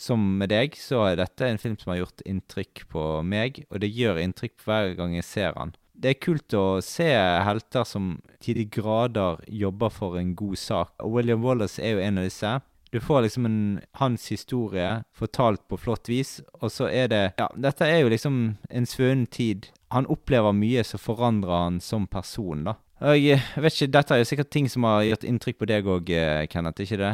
Som 0.00 0.28
med 0.40 0.50
deg, 0.50 0.76
så 0.78 1.04
er 1.06 1.20
dette 1.20 1.48
en 1.48 1.60
film 1.62 1.76
som 1.78 1.92
har 1.92 2.02
gjort 2.02 2.24
inntrykk 2.26 2.86
på 2.92 3.02
meg, 3.26 3.64
og 3.70 3.82
det 3.82 3.92
gjør 3.94 4.22
inntrykk 4.22 4.64
hver 4.66 4.94
gang 4.98 5.16
jeg 5.16 5.28
ser 5.28 5.52
den. 5.56 5.74
Det 5.96 6.10
er 6.12 6.20
kult 6.20 6.52
å 6.52 6.64
se 6.84 7.08
helter 7.08 7.86
som 7.88 8.16
til 8.44 8.58
de 8.58 8.66
grader 8.68 9.40
jobber 9.48 9.92
for 9.94 10.18
en 10.20 10.34
god 10.36 10.58
sak, 10.60 10.96
og 11.00 11.14
William 11.16 11.44
Wallace 11.44 11.80
er 11.80 11.96
jo 11.96 12.02
en 12.04 12.20
av 12.20 12.26
disse. 12.28 12.56
Du 12.92 13.00
får 13.00 13.24
liksom 13.24 13.46
en, 13.48 13.80
hans 13.98 14.28
historie 14.30 15.02
fortalt 15.16 15.64
på 15.68 15.78
flott 15.80 16.08
vis, 16.08 16.38
og 16.60 16.70
så 16.72 16.86
er 16.88 17.08
det 17.12 17.22
Ja, 17.40 17.48
dette 17.56 17.88
er 17.88 18.04
jo 18.04 18.12
liksom 18.12 18.56
en 18.70 18.86
svunnen 18.86 19.26
tid. 19.26 19.70
Han 19.92 20.08
opplever 20.12 20.54
mye 20.56 20.84
som 20.86 21.02
forandrer 21.02 21.64
han 21.64 21.80
som 21.80 22.06
person, 22.06 22.64
da. 22.68 22.76
Og 23.04 23.18
jeg, 23.20 23.42
vet 23.60 23.74
ikke, 23.76 23.92
Dette 23.92 24.14
er 24.14 24.22
jo 24.22 24.28
sikkert 24.30 24.50
ting 24.54 24.70
som 24.72 24.86
har 24.88 25.02
gjort 25.04 25.26
inntrykk 25.28 25.58
på 25.60 25.68
deg 25.68 25.88
òg, 25.92 26.12
Kenneth, 26.48 26.80
ikke 26.80 27.00
det? 27.02 27.10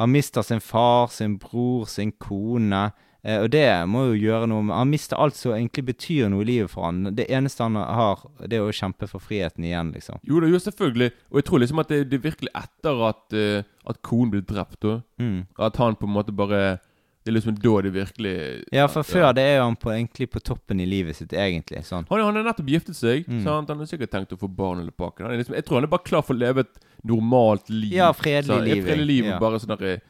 Han 0.00 0.12
mister 0.12 0.44
sin 0.46 0.60
far, 0.60 1.10
sin 1.12 1.38
bror, 1.40 1.86
sin 1.90 2.12
kone. 2.12 2.90
Eh, 3.22 3.38
og 3.44 3.50
det 3.54 3.66
må 3.86 4.08
jo 4.08 4.16
gjøre 4.18 4.48
noe 4.50 4.64
med 4.66 4.74
Han 4.74 4.90
mister 4.90 5.20
alt 5.22 5.36
som 5.38 5.52
egentlig 5.54 5.84
betyr 5.92 6.30
noe 6.32 6.42
i 6.42 6.48
livet 6.48 6.72
for 6.72 6.88
han. 6.88 7.12
Det 7.14 7.28
eneste 7.30 7.62
han 7.62 7.78
har, 7.78 8.24
det 8.42 8.58
er 8.58 8.66
å 8.66 8.74
kjempe 8.74 9.06
for 9.10 9.22
friheten 9.22 9.66
igjen, 9.68 9.92
liksom. 9.94 10.22
Jo 10.26 10.42
da, 10.42 10.50
jo 10.50 10.62
selvfølgelig. 10.62 11.12
Og 11.30 11.40
jeg 11.40 11.48
tror 11.48 11.62
liksom 11.62 11.82
at 11.84 11.92
det, 11.92 12.00
det 12.10 12.22
virkelig 12.24 12.50
etter 12.58 13.04
at, 13.10 13.22
uh, 13.36 13.68
at 13.92 14.00
konen 14.06 14.32
blir 14.34 14.46
drept, 14.48 14.80
da. 14.82 14.98
Mm. 15.22 15.44
At 15.62 15.78
han 15.82 15.98
på 16.00 16.08
en 16.08 16.16
måte 16.16 16.34
bare 16.34 16.80
Det 17.22 17.30
er 17.30 17.36
liksom 17.36 17.54
da 17.62 17.72
det 17.86 17.92
virkelig 17.94 18.64
Ja, 18.74 18.86
for 18.90 19.06
før 19.06 19.28
det 19.36 19.42
er 19.46 19.56
jo 19.60 19.66
han 19.68 19.76
på, 19.78 19.90
egentlig 19.94 20.26
på 20.32 20.40
toppen 20.42 20.80
i 20.82 20.86
livet 20.90 21.14
sitt, 21.16 21.30
egentlig. 21.32 21.84
sånn. 21.86 22.06
Han, 22.10 22.20
han 22.24 22.34
har 22.40 22.48
nettopp 22.48 22.66
giftet 22.72 22.96
seg. 22.98 23.28
Mm. 23.30 23.44
Sant? 23.44 23.68
Han 23.70 23.78
har 23.78 23.86
sikkert 23.86 24.10
tenkt 24.10 24.32
å 24.34 24.38
få 24.40 24.48
barn 24.50 24.80
eller 24.82 24.90
pakke. 24.90 25.22
Liksom, 25.38 25.54
jeg 25.54 25.64
tror 25.68 25.78
han 25.78 25.86
er 25.86 25.92
bare 25.92 26.02
klar 26.08 26.24
for 26.26 26.34
å 26.34 26.40
leve 26.42 26.64
et 26.66 26.80
normalt 27.06 27.70
liv. 27.70 27.92
Ja, 27.94 28.08
fredelig 28.12 28.50
sånn, 28.50 28.64
liv, 28.66 28.82
fredelig 28.88 29.06
liv 29.06 29.28
ja. 29.30 29.36
og 29.36 29.44
bare 29.46 29.62
sånn 29.62 29.76
der, 29.78 30.02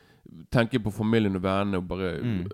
Tenke 0.55 0.79
på 0.81 0.93
familien 0.95 1.37
og 1.37 1.43
vennene 1.45 1.77
og 1.83 1.89
bare 1.91 2.15
Mm. 2.23 2.47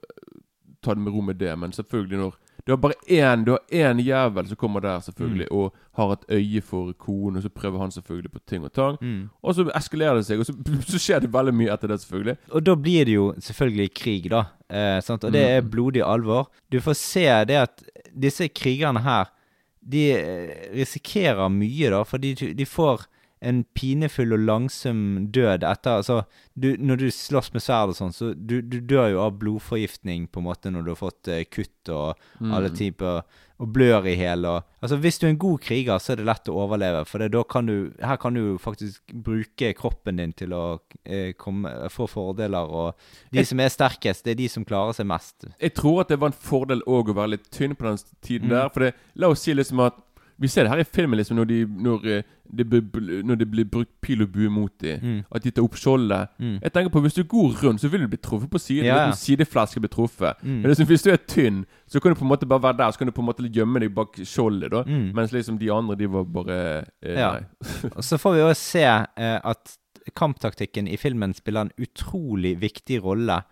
ta 0.82 0.94
det 0.94 1.02
med 1.04 1.12
ro 1.14 1.20
med 1.22 1.36
det. 1.38 1.52
Men 1.58 1.70
selvfølgelig 1.70 2.18
når 2.18 2.34
Du 2.68 2.72
har 2.74 2.76
bare 2.82 2.98
én 3.08 3.44
Du 3.46 3.54
har 3.54 3.62
én 3.72 4.00
jævel 4.04 4.48
som 4.50 4.56
kommer 4.60 4.80
der, 4.84 5.00
selvfølgelig, 5.00 5.46
Mm. 5.50 5.56
og 5.56 5.74
har 5.96 6.12
et 6.12 6.24
øye 6.36 6.60
for 6.60 6.92
konen, 6.92 7.36
og 7.36 7.42
så 7.42 7.48
prøver 7.48 7.78
han 7.80 7.90
selvfølgelig 7.90 8.32
på 8.32 8.38
ting 8.46 8.64
og 8.64 8.72
tang. 8.72 8.98
Mm. 9.00 9.30
Og 9.42 9.54
så 9.54 9.64
eskalerer 9.76 10.14
det 10.20 10.26
seg, 10.26 10.38
og 10.38 10.46
så, 10.46 10.52
så 10.92 10.98
skjer 11.00 11.20
det 11.24 11.32
veldig 11.32 11.54
mye 11.54 11.72
etter 11.72 11.88
det, 11.88 12.00
selvfølgelig. 12.02 12.36
Og 12.52 12.66
da 12.66 12.74
blir 12.76 13.04
det 13.08 13.14
jo 13.14 13.32
selvfølgelig 13.40 13.88
krig, 13.96 14.28
da. 14.30 14.44
Eh? 14.68 15.00
Og 15.08 15.32
det 15.32 15.42
er 15.48 15.60
blodig 15.64 16.02
alvor. 16.04 16.50
Du 16.72 16.78
får 16.80 16.92
se 17.00 17.24
det 17.48 17.56
at 17.56 17.82
disse 18.12 18.48
krigerne 18.48 19.00
her, 19.00 19.32
de 19.80 20.10
eh, 20.12 20.74
risikerer 20.76 21.48
mye, 21.48 21.88
da, 21.90 22.02
fordi 22.04 22.34
de, 22.34 22.54
de 22.54 22.66
får 22.66 23.06
en 23.40 23.64
pinefull 23.74 24.32
og 24.34 24.44
langsom 24.48 25.02
død 25.32 25.62
etter 25.64 25.98
Altså, 26.00 26.22
du, 26.58 26.72
når 26.78 26.96
du 27.04 27.08
slåss 27.14 27.52
med 27.54 27.62
sverd 27.62 27.92
og 27.92 27.98
sånn, 27.98 28.12
så 28.16 28.32
du, 28.34 28.60
du 28.62 28.80
dør 28.80 29.12
jo 29.12 29.20
av 29.26 29.36
blodforgiftning 29.38 30.26
på 30.32 30.40
en 30.42 30.48
måte 30.48 30.72
når 30.74 30.86
du 30.88 30.90
har 30.94 31.02
fått 31.04 31.28
eh, 31.30 31.44
kutt 31.46 31.92
og 31.94 32.18
alle 32.42 32.70
typer 32.74 33.22
Og 33.58 33.70
blør 33.74 34.06
i 34.06 34.12
hjel 34.18 34.44
og 34.46 34.64
Altså, 34.82 34.94
hvis 35.02 35.16
du 35.18 35.24
er 35.26 35.30
en 35.32 35.38
god 35.42 35.58
kriger, 35.66 35.98
så 35.98 36.12
er 36.12 36.20
det 36.20 36.26
lett 36.28 36.46
å 36.50 36.54
overleve, 36.62 37.00
for 37.10 37.18
det, 37.18 37.32
da 37.34 37.40
kan 37.42 37.66
du 37.66 37.90
Her 37.98 38.16
kan 38.22 38.34
du 38.36 38.58
faktisk 38.62 39.02
bruke 39.26 39.72
kroppen 39.74 40.20
din 40.20 40.32
til 40.38 40.52
å 40.54 40.78
eh, 41.04 41.32
komme, 41.34 41.72
få 41.90 42.06
fordeler, 42.06 42.70
og 42.70 42.94
de 43.34 43.42
som 43.44 43.58
er 43.64 43.72
sterkest, 43.74 44.22
det 44.24 44.36
er 44.36 44.38
de 44.44 44.46
som 44.52 44.64
klarer 44.68 44.94
seg 44.94 45.08
mest. 45.10 45.48
Jeg 45.58 45.74
tror 45.74 46.04
at 46.04 46.12
det 46.12 46.20
var 46.22 46.30
en 46.30 46.38
fordel 46.38 46.84
òg 46.86 47.10
å 47.10 47.16
være 47.18 47.32
litt 47.34 47.48
tynn 47.50 47.74
på 47.74 47.88
den 47.88 47.98
tiden 48.22 48.46
Mm. 48.48 48.54
der. 48.54 48.68
For 48.74 48.86
det, 48.86 48.92
la 49.18 49.32
oss 49.34 49.42
si 49.42 49.54
liksom 49.58 49.82
at 49.82 49.98
Vi 50.40 50.48
ser 50.48 50.62
det 50.62 50.70
her 50.70 50.78
i 50.78 50.84
filmen 50.84 51.18
liksom 51.18 51.36
når, 51.36 51.44
de, 51.50 51.56
når, 51.66 52.02
de, 52.04 52.22
det, 52.60 52.66
blir- 52.92 53.22
når 53.26 53.34
det 53.40 53.46
blir 53.50 53.64
brukt 53.66 53.90
pil 54.00 54.22
og 54.22 54.28
bue 54.32 54.48
mot 54.50 54.70
dem. 54.80 55.00
Mm. 55.02 55.22
At 55.34 55.42
de 55.42 55.50
tar 55.50 55.62
opp 55.66 55.74
skjoldet. 55.76 56.28
Mm. 56.38 56.58
Jeg 56.62 56.72
tenker 56.72 56.92
på 56.94 57.00
Hvis 57.02 57.14
du 57.18 57.22
går 57.24 57.56
rundt, 57.64 57.80
så 57.82 57.88
vil 57.90 58.00
du 58.04 58.08
bli 58.12 58.20
truffet 58.22 58.50
på 58.50 58.58
siden. 58.62 58.84
Liksom 58.86 59.12
Sideflesk 59.18 59.80
blir 59.82 59.90
truffet. 59.90 60.38
Mm. 60.42 60.60
Men 60.60 60.70
liksom, 60.70 60.86
hvis 60.86 61.02
du 61.02 61.10
er 61.10 61.16
tynn, 61.26 61.64
så 61.90 62.00
kan 62.00 62.12
du 62.14 62.18
på 62.20 62.24
en 62.24 62.30
måte 62.30 62.46
bare 62.46 62.62
være 62.62 62.76
der 62.78 62.90
Så 62.94 62.98
kan 62.98 63.06
du 63.10 63.12
på 63.12 63.20
en 63.24 63.26
måte 63.32 63.48
gjemme 63.50 63.80
deg 63.82 63.94
bak 63.94 64.14
skjoldet. 64.24 64.70
da 64.70 64.84
Mm. 64.86 65.10
Mens 65.14 65.32
liksom 65.32 65.58
de 65.58 65.72
andre, 65.72 65.96
de 65.98 66.06
var 66.12 66.24
bare 66.24 66.60
eh, 67.02 67.18
Ja. 67.18 67.32
Nei. 67.32 67.42
Og 67.96 68.04
så 68.04 68.16
får 68.18 68.34
vi 68.34 68.40
også 68.46 68.62
se 68.70 68.84
eh, 68.86 69.40
at 69.44 69.76
kamptaktikken 70.16 70.88
i 70.88 70.96
filmen 70.96 71.34
spiller 71.34 71.66
en 71.66 71.72
utrolig 71.78 72.54
viktig 72.62 73.02
rolle 73.04 73.42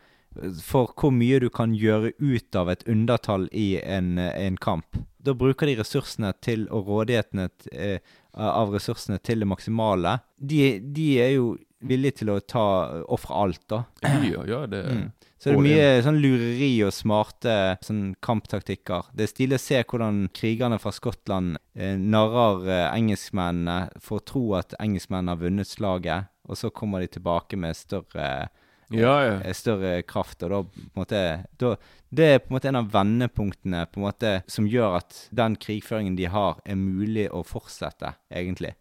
for 0.63 0.93
hvor 0.97 1.13
mye 1.15 1.41
du 1.43 1.49
kan 1.53 1.75
gjøre 1.77 2.13
ut 2.19 2.59
av 2.59 2.71
et 2.73 2.85
undertall 2.89 3.49
i 3.53 3.77
en, 3.83 4.17
eh, 4.19 4.33
en 4.47 4.57
kamp. 4.57 4.99
Da 5.19 5.35
bruker 5.35 5.67
de 5.67 5.79
ressursene 5.81 6.33
til 6.45 6.69
og 6.71 6.91
rådighetene 6.91 7.49
eh, 7.73 7.99
av 8.37 8.75
ressursene 8.75 9.19
til 9.25 9.43
det 9.43 9.49
maksimale. 9.51 10.19
De, 10.37 10.79
de 10.81 11.09
er 11.23 11.33
jo 11.37 11.55
villige 11.87 12.23
til 12.23 12.33
å 12.33 12.41
ta 12.41 12.67
ofre 13.13 13.37
alt, 13.37 13.63
da. 13.71 13.85
Ja, 14.03 14.45
ja, 14.49 14.67
det 14.67 14.85
Mm. 14.87 15.13
Så 15.37 15.53
det 15.53 15.57
er 15.59 15.63
mye 15.63 16.03
sånn 16.03 16.19
lureri 16.23 16.71
og 16.87 16.95
smarte 16.97 17.77
sånn 17.85 18.15
kamptaktikker. 18.25 19.11
Det 19.13 19.27
er 19.27 19.31
stilig 19.31 19.59
å 19.59 19.63
se 19.63 19.83
hvordan 19.85 20.23
krigerne 20.35 20.79
fra 20.81 20.93
Skottland 20.97 21.59
eh, 21.77 21.93
narrer 22.01 22.65
eh, 22.65 22.87
engelskmennene 22.97 24.01
for 24.01 24.19
å 24.19 24.25
tro 24.25 24.45
at 24.57 24.73
engelskmennene 24.81 25.35
har 25.35 25.43
vunnet 25.43 25.69
slaget, 25.69 26.33
og 26.49 26.57
så 26.57 26.73
kommer 26.73 27.05
de 27.05 27.13
tilbake 27.19 27.59
med 27.61 27.77
større, 27.77 28.49
Ja, 28.91 29.15
ja. 29.25 29.41
eh, 29.43 29.53
større 29.53 30.03
kraft. 30.07 30.43
Og 30.43 30.51
da 30.51 30.63
på 30.63 30.81
en 30.95 31.03
måte 31.03 31.45
da, 31.59 31.77
Det 32.15 32.25
er 32.35 32.39
på 32.39 32.51
en 32.53 32.57
måte 32.59 32.69
en 32.71 32.77
av 32.77 32.91
vendepunktene 32.93 33.87
på 33.91 33.99
en 34.01 34.07
måte 34.07 34.43
som 34.47 34.67
gjør 34.71 34.97
at 35.01 35.29
den 35.35 35.57
krigføringen 35.57 36.17
de 36.17 36.27
har, 36.31 36.61
er 36.65 36.77
mulig 36.79 37.29
å 37.35 37.43
fortsette, 37.45 38.15
egentlig. 38.31 38.75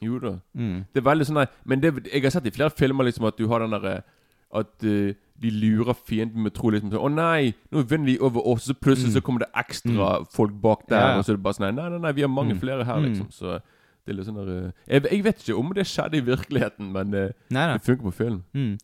Jo 0.00 0.18
da. 0.18 0.36
Mm. 0.56 0.86
Det 0.94 1.02
er 1.02 1.08
veldig 1.10 1.26
sånn 1.26 1.40
der, 1.42 1.48
Men 1.66 1.80
det, 1.80 1.90
jeg 2.12 2.22
har 2.22 2.30
sett 2.30 2.46
i 2.46 2.50
flere 2.54 2.70
filmer 2.70 3.04
liksom 3.04 3.26
at 3.28 3.36
du 3.36 3.46
har 3.48 3.58
den 3.60 3.70
derre 3.74 4.02
At 4.52 4.70
uh, 4.82 5.12
de 5.40 5.50
lurer 5.50 5.94
fienden 5.94 6.42
med 6.42 6.52
å 6.52 6.56
tro 6.56 6.70
liksom 6.70 6.90
sånn, 6.90 7.00
'Å 7.00 7.10
nei, 7.14 7.54
nå 7.72 7.82
vinner 7.88 8.06
de 8.06 8.18
over 8.20 8.40
oss.' 8.46 8.64
Så 8.66 8.74
plutselig 8.74 9.12
så 9.14 9.20
kommer 9.22 9.40
det 9.40 9.48
ekstra 9.54 10.26
folk 10.28 10.52
bak 10.60 10.86
der, 10.88 10.98
Mm. 11.00 11.10
Ja, 11.12 11.18
og 11.18 11.24
så 11.24 11.32
er 11.32 11.36
det 11.36 11.42
bare 11.42 11.54
sånn 11.54 11.74
Nei, 11.74 11.88
nei, 11.88 11.98
nei, 11.98 12.12
vi 12.12 12.20
har 12.22 12.28
mange 12.28 12.54
Mm. 12.54 12.60
flere 12.60 12.84
her, 12.84 12.96
Mm. 12.96 13.04
liksom. 13.08 13.28
Så 13.30 13.60
det 14.06 14.08
er 14.08 14.12
litt 14.14 14.26
sånn 14.26 14.34
der 14.36 14.66
uh, 14.66 14.72
jeg, 14.88 15.02
jeg 15.10 15.22
vet 15.24 15.38
ikke 15.38 15.58
om 15.58 15.72
det 15.72 15.86
skjedde 15.86 16.14
i 16.16 16.20
virkeligheten, 16.20 16.92
men 16.92 17.14
eh, 17.14 17.30
Nei, 17.50 17.66
nei. 17.66 17.76
det 17.78 17.82
funker 17.86 18.02
på 18.10 18.12
film. 18.14 18.44
Mm. 18.54 18.78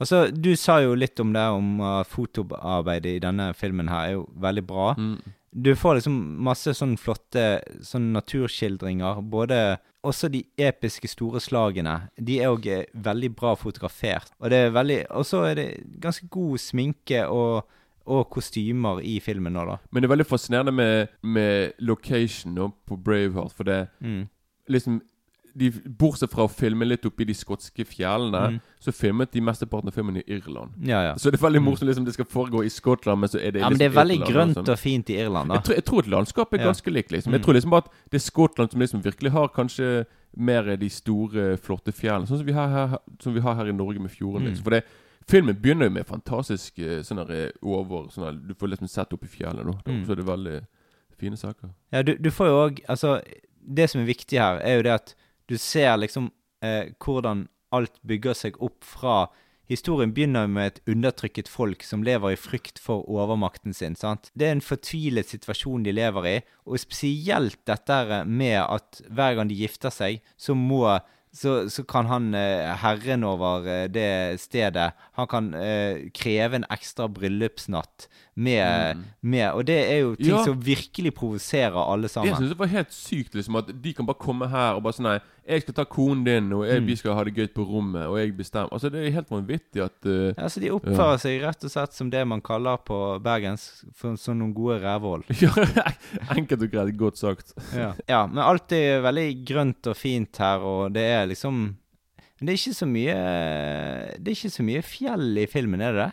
Og 0.00 0.08
så, 0.08 0.30
Du 0.32 0.54
sa 0.56 0.78
jo 0.80 0.94
litt 0.96 1.20
om 1.20 1.32
det, 1.32 1.42
om 1.52 1.80
uh, 1.84 2.00
fotoarbeidet 2.08 3.18
i 3.18 3.20
denne 3.22 3.50
filmen 3.54 3.88
her 3.92 4.06
er 4.08 4.16
jo 4.16 4.26
veldig 4.40 4.64
bra. 4.66 4.94
Mm. 4.96 5.18
Du 5.52 5.72
får 5.74 5.98
liksom 5.98 6.16
masse 6.46 6.72
sånn 6.78 6.94
flotte 6.96 7.60
sånn 7.82 8.12
naturskildringer. 8.14 9.20
Både 9.22 9.78
Også 10.06 10.30
de 10.32 10.44
episke 10.56 11.08
store 11.12 11.40
slagene. 11.44 12.08
De 12.16 12.38
er 12.40 12.48
òg 12.48 12.64
veldig 12.94 13.28
bra 13.36 13.50
fotografert. 13.58 14.30
Og 14.40 14.48
det 14.48 14.56
er 14.56 14.70
veldig 14.72 15.00
Og 15.10 15.26
så 15.28 15.42
er 15.50 15.54
det 15.58 15.66
ganske 16.00 16.24
god 16.32 16.56
sminke 16.62 17.26
og, 17.28 17.66
og 18.06 18.22
kostymer 18.32 19.02
i 19.04 19.18
filmen 19.20 19.52
nå, 19.52 19.66
da. 19.68 19.76
Men 19.90 20.00
det 20.00 20.08
er 20.08 20.14
veldig 20.16 20.28
fascinerende 20.30 20.72
med, 20.72 21.08
med 21.22 21.72
location 21.84 22.54
nå 22.56 22.70
på 22.88 22.96
Braveheart, 22.96 23.52
for 23.52 23.64
det 23.68 23.88
Mm. 24.00 24.28
liksom 24.70 25.02
de, 25.54 25.70
Bortsett 25.98 26.30
fra 26.32 26.44
å 26.44 26.50
filme 26.50 26.84
litt 26.86 27.04
oppi 27.06 27.24
de 27.24 27.34
skotske 27.34 27.84
fjellene, 27.84 28.40
Mm. 28.50 28.60
så 28.80 28.92
filmet 28.92 29.30
de 29.32 29.40
mesteparten 29.40 29.88
av 29.88 29.94
filmen 29.94 30.16
i 30.16 30.22
Irland. 30.26 30.70
Ja, 30.86 31.02
ja. 31.02 31.14
Så 31.16 31.30
det 31.30 31.40
er 31.40 31.46
veldig 31.48 31.62
morsomt 31.62 31.88
liksom 31.90 32.04
det 32.04 32.14
skal 32.14 32.24
foregå 32.26 32.64
i 32.64 32.68
Skottland, 32.70 33.20
men 33.20 33.28
så 33.28 33.38
er 33.38 33.50
det 33.52 33.60
ja 33.60 33.68
men 33.68 33.76
liksom 33.76 33.78
det 33.78 33.86
er 33.90 33.96
veldig 34.02 34.16
Irland, 34.16 34.32
grønt 34.34 34.56
liksom. 34.56 34.72
og 34.72 34.78
fint 34.78 35.10
i 35.10 35.18
Irland, 35.20 35.48
da. 35.48 35.54
Jeg 35.54 35.64
tror, 35.64 35.74
jeg 35.74 35.84
tror 35.84 35.98
at 35.98 36.06
landskapet 36.08 36.60
er 36.60 36.64
ganske 36.66 36.90
likt. 36.90 37.10
liksom 37.12 37.30
Mm. 37.32 37.38
Jeg 37.38 37.42
tror 37.44 37.52
liksom 37.54 37.70
bare 37.70 37.84
at 37.84 37.92
det 38.10 38.14
er 38.20 38.24
Skottland 38.30 38.70
som 38.70 38.80
liksom 38.80 39.02
virkelig 39.02 39.30
har 39.32 39.48
kanskje 39.48 40.06
mer 40.36 40.76
de 40.76 40.88
store, 40.88 41.56
flotte 41.58 41.92
fjellene. 41.92 42.26
Sånn 42.26 42.38
som 42.38 42.46
vi 42.46 42.52
har 42.52 42.68
her, 42.68 42.98
som 43.20 43.34
vi 43.34 43.40
har 43.40 43.54
her 43.54 43.66
i 43.68 43.72
Norge 43.72 43.98
med 44.00 44.10
fjorden. 44.10 44.42
Mm. 44.42 44.48
liksom 44.50 44.64
For 44.64 44.70
det, 44.70 44.84
Filmen 45.28 45.54
begynner 45.54 45.84
jo 45.86 45.90
med 45.90 46.06
fantastisk 46.06 46.78
eh, 46.78 47.02
sånn 47.02 47.18
eh, 47.30 47.50
over 47.62 48.08
sånne, 48.10 48.46
Du 48.48 48.54
får 48.54 48.68
liksom 48.72 48.88
sett 48.88 49.12
opp 49.12 49.22
i 49.22 49.28
fjellet. 49.28 49.64
nå 49.64 49.74
Mm. 49.86 50.04
Så 50.06 50.12
er 50.12 50.16
det 50.16 50.24
veldig 50.26 50.60
fine 51.20 51.36
saker. 51.36 51.68
Ja, 51.92 52.02
du, 52.02 52.16
du 52.16 52.30
får 52.30 52.46
jo 52.46 52.54
òg 52.68 52.80
Altså, 52.88 53.20
det 53.62 53.90
som 53.90 54.00
er 54.00 54.06
viktig 54.06 54.38
her, 54.40 54.58
er 54.64 54.76
jo 54.76 54.82
det 54.82 54.92
at 54.92 55.14
du 55.50 55.56
ser 55.58 55.96
liksom 56.00 56.30
eh, 56.64 56.92
hvordan 57.02 57.48
alt 57.74 57.98
bygger 58.06 58.36
seg 58.46 58.58
opp 58.62 58.86
fra 58.86 59.24
Historien 59.70 60.10
begynner 60.10 60.48
med 60.50 60.66
et 60.66 60.80
undertrykket 60.90 61.46
folk 61.46 61.84
som 61.86 62.02
lever 62.02 62.32
i 62.34 62.38
frykt 62.40 62.80
for 62.82 63.04
overmakten 63.06 63.70
sin. 63.70 63.94
sant? 63.94 64.32
Det 64.34 64.48
er 64.48 64.56
en 64.56 64.64
fortvilet 64.66 65.30
situasjon 65.30 65.84
de 65.86 65.92
lever 65.94 66.26
i, 66.26 66.34
og 66.66 66.80
spesielt 66.82 67.60
dette 67.70 68.00
med 68.26 68.58
at 68.64 68.98
hver 69.06 69.38
gang 69.38 69.46
de 69.52 69.54
gifter 69.60 69.94
seg, 69.94 70.24
så 70.34 70.58
må 70.58 70.82
så, 71.30 71.68
så 71.70 71.84
kan 71.86 72.08
han 72.10 72.32
eh, 72.34 72.72
herren 72.82 73.22
over 73.22 73.62
eh, 73.70 73.84
det 73.86 74.40
stedet 74.42 74.88
Han 75.14 75.28
kan 75.30 75.52
eh, 75.54 76.08
kreve 76.10 76.58
en 76.58 76.64
ekstra 76.74 77.06
bryllupsnatt 77.06 78.08
med, 78.34 79.04
med 79.22 79.52
Og 79.54 79.62
det 79.68 79.76
er 79.92 80.00
jo 80.02 80.16
ting 80.18 80.32
Ja. 80.34 80.40
som 80.42 80.58
virkelig 80.66 81.14
provoserer 81.14 81.78
alle 81.78 82.08
Jeg 82.10 82.16
sammen. 82.16 82.34
synes 82.34 82.50
det 82.50 82.58
var 82.58 82.66
helt 82.74 82.90
sykt 82.92 83.34
liksom 83.38 83.60
at 83.62 83.70
de 83.70 83.92
kan 83.94 84.06
bare 84.10 84.18
komme 84.18 84.48
her 84.50 84.74
og 84.74 84.82
bare 84.82 84.98
sånn 84.98 85.06
Nei, 85.06 85.20
jeg 85.48 85.62
skal 85.62 85.74
ta 85.74 85.84
konen 85.84 86.24
din, 86.24 86.52
og 86.52 86.66
jeg, 86.66 86.80
Mm. 86.82 86.86
vi 86.86 86.96
skal 86.96 87.14
ha 87.14 87.24
det 87.24 87.34
gøy 87.34 87.46
på 87.54 87.64
rommet, 87.66 88.06
og 88.06 88.18
jeg 88.18 88.36
bestemmer. 88.36 88.68
Altså 88.72 88.90
Det 88.92 89.00
er 89.06 89.10
helt 89.16 89.30
vanvittig 89.30 89.82
at 89.82 90.06
uh, 90.06 90.32
Ja, 90.36 90.48
så 90.48 90.60
De 90.60 90.70
oppfører 90.70 91.18
seg 91.18 91.40
rett 91.42 91.64
og 91.64 91.70
slett 91.70 91.92
som 91.96 92.10
det 92.10 92.26
man 92.28 92.40
kaller 92.40 92.76
på 92.86 92.98
bergensk 93.24 93.84
for, 93.94 94.16
som 94.16 94.38
noen 94.38 94.54
gode 94.54 94.80
rævhål. 94.84 95.24
Ja, 95.40 95.50
enkelt 96.36 96.62
og 96.62 96.70
greit. 96.70 96.96
Godt 97.00 97.18
sagt. 97.18 97.54
Ja. 97.74 97.92
ja, 98.08 98.26
men 98.26 98.38
alt 98.44 98.72
er 98.72 99.00
veldig 99.02 99.44
grønt 99.48 99.86
og 99.90 99.96
fint 99.96 100.36
her, 100.38 100.60
og 100.60 100.92
det 100.92 101.02
er 101.02 101.26
liksom 101.26 101.76
Men 102.40 102.46
det 102.46 102.52
er 102.54 102.58
ikke 102.60 102.74
så 102.78 102.86
mye 102.88 103.14
Det 104.18 104.28
er 104.30 104.36
ikke 104.38 104.50
så 104.54 104.64
mye 104.64 104.82
fjell 104.86 105.38
i 105.42 105.46
filmen, 105.50 105.80
er 105.84 105.92
det 105.92 106.04
det? 106.06 106.12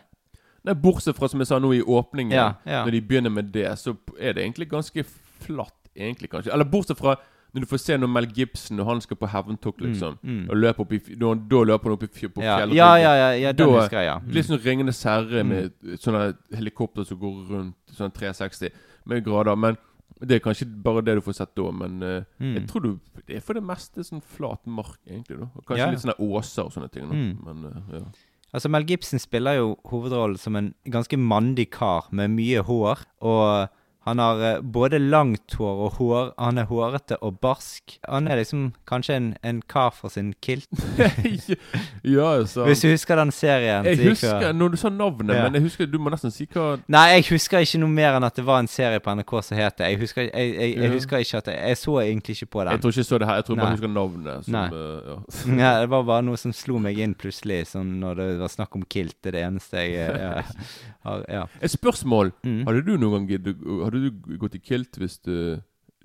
Nei, 0.67 0.73
Bortsett 0.83 1.15
fra, 1.15 1.29
som 1.31 1.39
jeg 1.39 1.47
sa 1.47 1.59
nå 1.63 1.69
i 1.77 1.81
åpningen, 1.85 2.33
Ja, 2.35 2.47
ja. 2.67 2.81
når 2.83 2.91
de 2.97 3.01
begynner 3.07 3.31
med 3.31 3.51
det, 3.53 3.69
så 3.79 3.93
er 4.19 4.33
det 4.35 4.43
egentlig 4.43 4.67
ganske 4.71 5.05
flatt, 5.45 5.75
egentlig, 5.95 6.27
kanskje. 6.33 6.51
Eller 6.51 6.65
bortsett 6.67 6.97
fra 6.99 7.13
når 7.57 7.65
du 7.65 7.69
får 7.71 7.79
se 7.81 7.97
når 7.97 8.09
Mel 8.13 8.27
Gibson 8.37 8.79
og 8.83 8.85
han 8.91 9.01
skal 9.01 9.17
på 9.17 9.27
hevntokt, 9.33 9.81
liksom. 9.81 10.19
mm. 10.21 10.43
Og 10.53 10.59
løper 10.61 10.85
opp 10.85 10.93
i, 10.93 10.99
da, 11.17 11.33
da 11.33 11.63
løper 11.71 11.89
han 11.89 11.97
opp 11.97 12.03
i, 12.05 12.27
på 12.29 12.43
Ja, 12.45 12.59
ja, 12.69 12.91
ja, 13.01 13.13
ja, 13.17 13.29
ja 13.47 13.51
den 13.57 13.67
Da- 13.71 13.79
husker 13.81 13.97
jeg, 13.99 14.05
ja. 14.11 14.19
Mm. 14.21 14.31
Litt 14.37 14.45
sånn 14.51 14.61
Ringenes 14.63 15.01
herre 15.09 15.43
med 15.43 15.73
sånne 16.03 16.23
helikopter 16.53 17.03
som 17.09 17.17
går 17.19 17.43
rundt 17.49 17.75
sånn 17.97 18.13
360 18.13 18.69
med 19.09 19.25
grader. 19.25 19.55
Men 19.57 19.77
det 20.21 20.37
er 20.37 20.39
kanskje 20.45 20.65
bare 20.83 21.01
det 21.05 21.15
du 21.17 21.21
får 21.21 21.35
sett 21.41 21.55
da. 21.57 21.71
Men 21.71 21.97
uh, 22.03 22.23
Mm. 22.39 22.53
jeg 22.55 22.67
tror 22.69 22.81
du 22.81 22.99
Det 23.27 23.35
er 23.35 23.41
for 23.41 23.53
det 23.53 23.63
meste 23.63 24.03
sånn 24.05 24.21
flat 24.23 24.61
mark, 24.65 24.97
egentlig. 25.09 25.39
da 25.39 25.45
Kanskje 25.67 25.77
Ja. 25.77 25.89
litt 25.91 25.99
sånne 26.05 26.19
åser 26.19 26.63
og 26.65 26.71
sånne 26.73 26.91
ting. 26.91 27.09
Da. 27.09 27.15
Mm. 27.15 27.43
Men 27.43 27.65
uh, 27.65 27.81
ja. 27.99 28.05
Altså, 28.53 28.69
Mel 28.69 28.85
Gibson 28.87 29.19
spiller 29.19 29.57
jo 29.57 29.75
hovedrollen 29.85 30.37
som 30.39 30.55
en 30.55 30.73
ganske 30.87 31.17
mandig 31.19 31.69
kar 31.71 32.05
med 32.11 32.29
mye 32.31 32.61
hår. 32.63 32.97
Og 33.21 33.69
han 34.07 34.19
har 34.23 34.39
eh, 34.47 34.61
både 34.63 34.99
langt 35.03 35.53
hår 35.59 35.81
og 35.87 35.97
hår. 35.99 36.29
Han 36.39 36.57
er 36.61 36.67
hårete 36.69 37.17
og 37.27 37.41
barsk. 37.43 37.97
Han 38.07 38.29
er 38.31 38.39
liksom 38.39 38.69
kanskje 38.87 39.17
en, 39.19 39.25
en 39.43 39.59
kar 39.67 39.91
fra 39.91 40.07
sin 40.13 40.29
kilt. 40.41 40.69
ja, 42.07 42.29
så 42.47 42.63
Hvis 42.69 42.81
du 42.85 42.87
husker 42.91 43.15
den 43.19 43.31
serien 43.35 43.85
Jeg 43.85 43.99
husker 44.09 44.39
før. 44.41 44.53
når 44.55 44.67
du 44.73 44.77
sa 44.79 44.89
navnet, 44.89 45.35
Ja. 45.35 45.43
men 45.43 45.53
jeg 45.59 45.61
husker 45.67 45.85
du 45.91 45.97
må 45.99 46.11
nesten 46.13 46.31
si 46.31 46.47
hva 46.53 46.77
Nei, 46.87 47.03
jeg 47.17 47.25
husker 47.33 47.59
ikke 47.65 47.81
noe 47.83 47.91
mer 47.91 48.15
enn 48.17 48.23
at 48.27 48.35
det 48.39 48.45
var 48.47 48.61
en 48.63 48.69
serie 48.71 48.99
på 49.03 49.13
NRK 49.17 49.33
som 49.43 49.57
het 49.59 49.77
det. 49.81 49.89
Jeg 49.91 49.99
husker, 50.01 50.21
jeg, 50.31 50.53
jeg, 50.55 50.77
jeg 50.77 50.91
husker 50.93 51.17
ikke 51.23 51.37
at 51.43 51.51
jeg, 51.53 51.77
så 51.77 51.97
egentlig 52.03 52.37
ikke 52.37 52.49
på 52.55 52.63
den. 52.63 52.71
Jeg 52.77 52.81
tror 52.83 52.95
ikke 52.95 53.03
jeg 53.03 53.09
så 53.11 53.19
det 53.21 53.27
her. 53.29 53.35
Jeg 53.41 53.45
tror 53.49 53.59
bare 53.59 53.67
jeg 53.67 53.77
husker 53.77 53.93
navnet. 53.93 54.45
Som, 54.45 54.55
eh, 54.55 54.71
ja. 55.11 55.61
Ja, 55.67 55.71
det 55.81 55.89
var 55.91 56.03
bare 56.07 56.25
noe 56.27 56.37
som 56.39 56.53
slo 56.55 56.79
meg 56.79 56.97
inn 57.03 57.15
plutselig, 57.17 57.63
sånn 57.73 57.97
når 58.01 58.21
det 58.21 58.27
var 58.41 58.53
snakk 58.53 58.75
om 58.79 58.85
kilt. 58.87 59.17
Det 59.21 59.33
er 59.33 59.37
det 59.39 59.45
eneste 59.49 59.83
jeg 59.83 60.15
eh, 60.15 60.55
har 61.07 61.25
Ja. 61.31 61.43
Et 61.61 61.71
spørsmål. 61.71 62.31
Mm. 62.45 62.61
Hadde 62.67 62.85
du 62.87 62.93
noen 62.97 63.13
gang 63.19 63.27
giddet 63.31 63.61
Hadde 63.97 64.11
du 64.13 64.37
gått 64.45 64.55
i 64.55 64.61
kilt 64.61 64.97
hvis 65.01 65.17
du, 65.25 65.57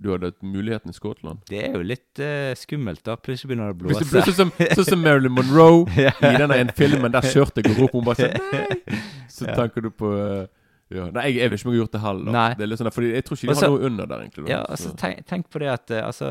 du 0.02 0.08
hadde 0.14 0.30
hatt 0.32 0.40
muligheten 0.42 0.90
i 0.90 0.96
Skottland? 0.96 1.42
Det 1.50 1.60
er 1.68 1.76
jo 1.76 1.82
litt 1.84 2.18
eh, 2.24 2.54
skummelt, 2.58 3.02
da. 3.04 3.14
Plutselig 3.20 3.52
begynner 3.52 3.72
det 3.72 3.84
å 3.84 3.92
Hvis 3.92 4.00
blåse. 4.00 4.10
ble 4.10 4.24
sånn 4.32 4.38
som, 4.40 4.52
sånn 4.80 4.88
som 4.94 5.04
Marilyn 5.04 5.34
Monroe 5.36 5.84
i 6.32 6.34
denne 6.40 6.56
ene 6.64 6.74
filmen 6.76 7.12
der 7.12 7.28
skjørtet 7.28 7.68
går 7.68 7.84
opp, 7.86 7.94
og 7.94 8.00
hun 8.02 8.08
bare 8.08 8.24
sier 8.24 8.34
Nei! 8.52 8.98
Så 9.32 9.46
tenker 9.52 9.84
du 9.86 9.90
på 9.94 10.10
eh, 10.16 10.42
ja. 10.92 11.06
Nei, 11.08 11.22
jeg, 11.30 11.38
jeg 11.40 11.48
vet 11.52 11.60
ikke 11.62 11.68
om 11.68 11.72
jeg 11.72 11.78
har 11.78 11.84
gjort 11.86 11.94
det 11.94 12.00
heller. 12.04 12.32
Nei. 12.34 12.48
Det 12.58 12.64
er 12.64 12.68
litt 12.68 12.80
sånn, 12.82 12.88
der, 12.90 12.92
fordi 12.98 13.12
jeg 13.14 13.24
tror 13.24 13.38
ikke 13.38 13.46
de 13.46 13.52
Altså- 13.54 13.68
har 13.70 13.72
noe 13.78 13.86
under 13.88 14.10
der, 14.10 14.24
egentlig. 14.26 14.42
Da. 14.44 14.50
Ja, 14.52 14.58
altså, 14.74 14.90
Så- 14.90 14.98
tenk, 15.00 15.22
tenk 15.30 15.46
på 15.54 15.62
det 15.62 15.70
at 15.72 15.90
eh, 15.96 16.02
altså, 16.04 16.28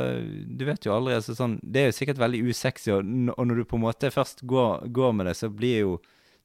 Du 0.60 0.66
vet 0.68 0.86
jo 0.86 0.94
aldri 0.94 1.16
altså, 1.18 1.34
sånn, 1.40 1.56
Det 1.66 1.82
er 1.82 1.88
jo 1.90 1.96
sikkert 1.98 2.20
veldig 2.22 2.42
usexy, 2.52 2.92
og, 2.94 3.02
n- 3.10 3.34
og 3.34 3.48
når 3.50 3.64
du 3.64 3.66
på 3.72 3.80
en 3.80 3.86
måte 3.88 4.12
først 4.14 4.44
går, 4.52 4.86
går 4.94 5.16
med 5.18 5.32
det, 5.32 5.34
så 5.42 5.50
blir 5.50 5.80
jo 5.86 5.96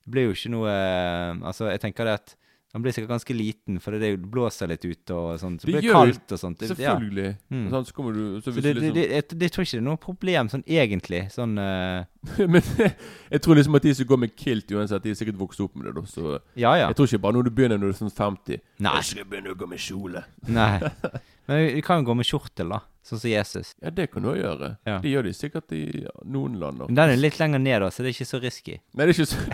det 0.06 0.12
blir 0.14 0.28
jo 0.30 0.34
ikke 0.38 0.50
noe 0.54 0.70
eh, 0.72 1.32
Altså, 1.50 1.66
jeg 1.72 1.82
tenker 1.82 2.06
det 2.08 2.14
at 2.22 2.34
han 2.76 2.82
blir 2.84 2.92
sikkert 2.92 3.08
ganske 3.14 3.32
liten, 3.32 3.78
for 3.80 3.94
det 3.96 4.04
er 4.04 4.16
det 4.18 4.28
blåser 4.28 4.68
litt 4.68 4.82
ute 4.84 5.14
og 5.16 5.38
sånt. 5.40 5.62
Så 5.62 5.70
Det 5.70 5.78
det 5.78 5.80
blir 5.80 5.94
kaldt 5.96 6.32
og 6.36 6.40
sånt. 6.42 6.60
Selvfølgelig. 6.60 7.24
ja. 7.24 7.54
Mm. 7.56 7.62
Sånn, 7.72 7.86
så 7.88 7.94
kommer 7.96 8.12
du 8.12 8.24
så 8.44 8.52
Så 8.52 8.52
det, 8.52 8.60
du 8.60 8.66
det, 8.66 8.74
liksom, 8.76 8.96
det, 8.98 9.04
jeg, 9.14 9.38
det 9.40 9.48
tror 9.54 9.64
ikke 9.64 9.72
det 9.72 9.80
er 9.80 9.86
noe 9.86 10.00
problem 10.02 10.50
sånn 10.52 10.64
egentlig. 10.68 11.20
Sånn 11.32 11.54
uh... 11.56 12.04
Men 12.52 12.60
jeg 13.32 13.40
tror 13.46 13.56
liksom 13.56 13.78
at 13.80 13.86
de 13.88 13.94
som 13.96 14.10
går 14.12 14.20
med 14.26 14.34
kilt 14.36 14.74
uansett, 14.76 15.06
de 15.06 15.14
er 15.14 15.16
sikkert 15.22 15.40
vokst 15.40 15.62
opp 15.64 15.72
med 15.72 15.88
det. 15.88 15.94
da 15.96 16.04
Så 16.10 16.36
Ja, 16.52 16.74
ja. 16.76 16.90
Jeg 16.90 16.98
tror 17.00 17.08
ikke 17.08 17.22
bare 17.24 17.38
når 17.38 17.48
du 17.48 17.52
begynner 17.56 17.80
når 17.80 17.94
du 17.94 17.96
er 17.96 18.00
sånn 18.02 18.12
50 18.12 18.60
Nei. 18.84 18.92
Jeg 19.00 19.08
skal 19.08 19.30
begynne 19.32 19.56
å 19.56 19.58
gå 19.64 19.70
med 19.72 19.80
kjole. 19.86 20.24
Nei. 20.52 20.74
Men 21.48 21.64
vi- 21.64 21.80
kan 21.86 22.04
jo 22.04 22.10
gå 22.10 22.18
med 22.20 22.28
skjortel, 22.28 22.76
da. 22.76 22.82
Sånn 23.06 23.20
som 23.22 23.30
Jesus. 23.30 23.68
Ja, 23.78 23.92
det 23.94 24.08
kan 24.10 24.24
du 24.24 24.32
også 24.32 24.40
gjøre. 24.40 24.68
Ja. 24.88 24.96
Det 25.02 25.10
gjør 25.12 25.26
de 25.28 25.32
sikkert 25.36 25.74
i 25.76 25.82
noen 26.26 26.56
land. 26.58 26.80
Men 26.88 26.96
den 26.98 27.12
er 27.12 27.20
litt 27.20 27.36
lenger 27.38 27.60
ned, 27.62 27.84
da, 27.84 27.90
så 27.94 28.02
det 28.02 28.10
er 28.10 28.16
ikke 28.16 28.26
så 28.26 28.40
risky. 28.42 28.78
Nei, 28.98 29.06
det 29.06 29.06
er 29.06 29.12
ikke 29.14 29.28
så 29.30 29.44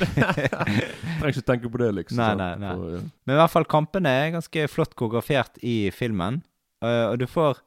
Trenger 1.18 1.34
ikke 1.34 1.48
tenke 1.50 1.72
på 1.74 1.82
det, 1.82 1.90
liksom. 1.98 2.22
Nei, 2.22 2.30
nei, 2.40 2.54
nei. 2.62 2.70
For, 2.78 2.94
ja. 2.96 3.02
Men 3.28 3.36
i 3.36 3.42
hvert 3.42 3.52
fall 3.52 3.68
kampene 3.74 4.14
er 4.22 4.32
ganske 4.38 4.64
flott 4.72 4.96
koreografert 4.96 5.60
i 5.60 5.76
filmen. 5.92 6.40
Uh, 6.80 7.10
og 7.10 7.18
du 7.20 7.26
får 7.28 7.60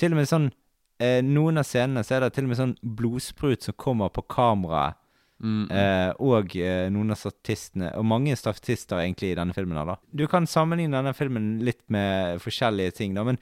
til 0.00 0.12
og 0.12 0.20
med 0.20 0.28
sånn 0.30 0.50
uh, 0.50 1.22
Noen 1.24 1.58
av 1.58 1.66
scenene 1.66 2.04
så 2.06 2.18
er 2.18 2.26
det 2.26 2.34
til 2.36 2.44
og 2.44 2.52
med 2.52 2.60
sånn 2.60 2.76
blodsprut 3.00 3.64
som 3.64 3.80
kommer 3.80 4.12
på 4.12 4.26
kameraet. 4.28 5.00
Mm. 5.44 5.64
Eh, 5.66 6.10
og 6.22 6.52
uh, 6.62 6.84
noen 6.94 7.10
av 7.10 7.18
statistene 7.18 7.88
Og 7.98 8.04
mange 8.06 8.36
statister 8.38 9.00
egentlig 9.02 9.32
i 9.32 9.36
denne 9.36 9.52
filmen. 9.52 9.76
her 9.76 9.88
da 9.90 9.96
Du 10.14 10.22
kan 10.30 10.46
sammenligne 10.46 10.94
denne 10.94 11.10
filmen 11.12 11.58
litt 11.66 11.82
med 11.92 12.38
forskjellige 12.40 12.94
ting, 13.00 13.16
da. 13.18 13.24
Men 13.26 13.40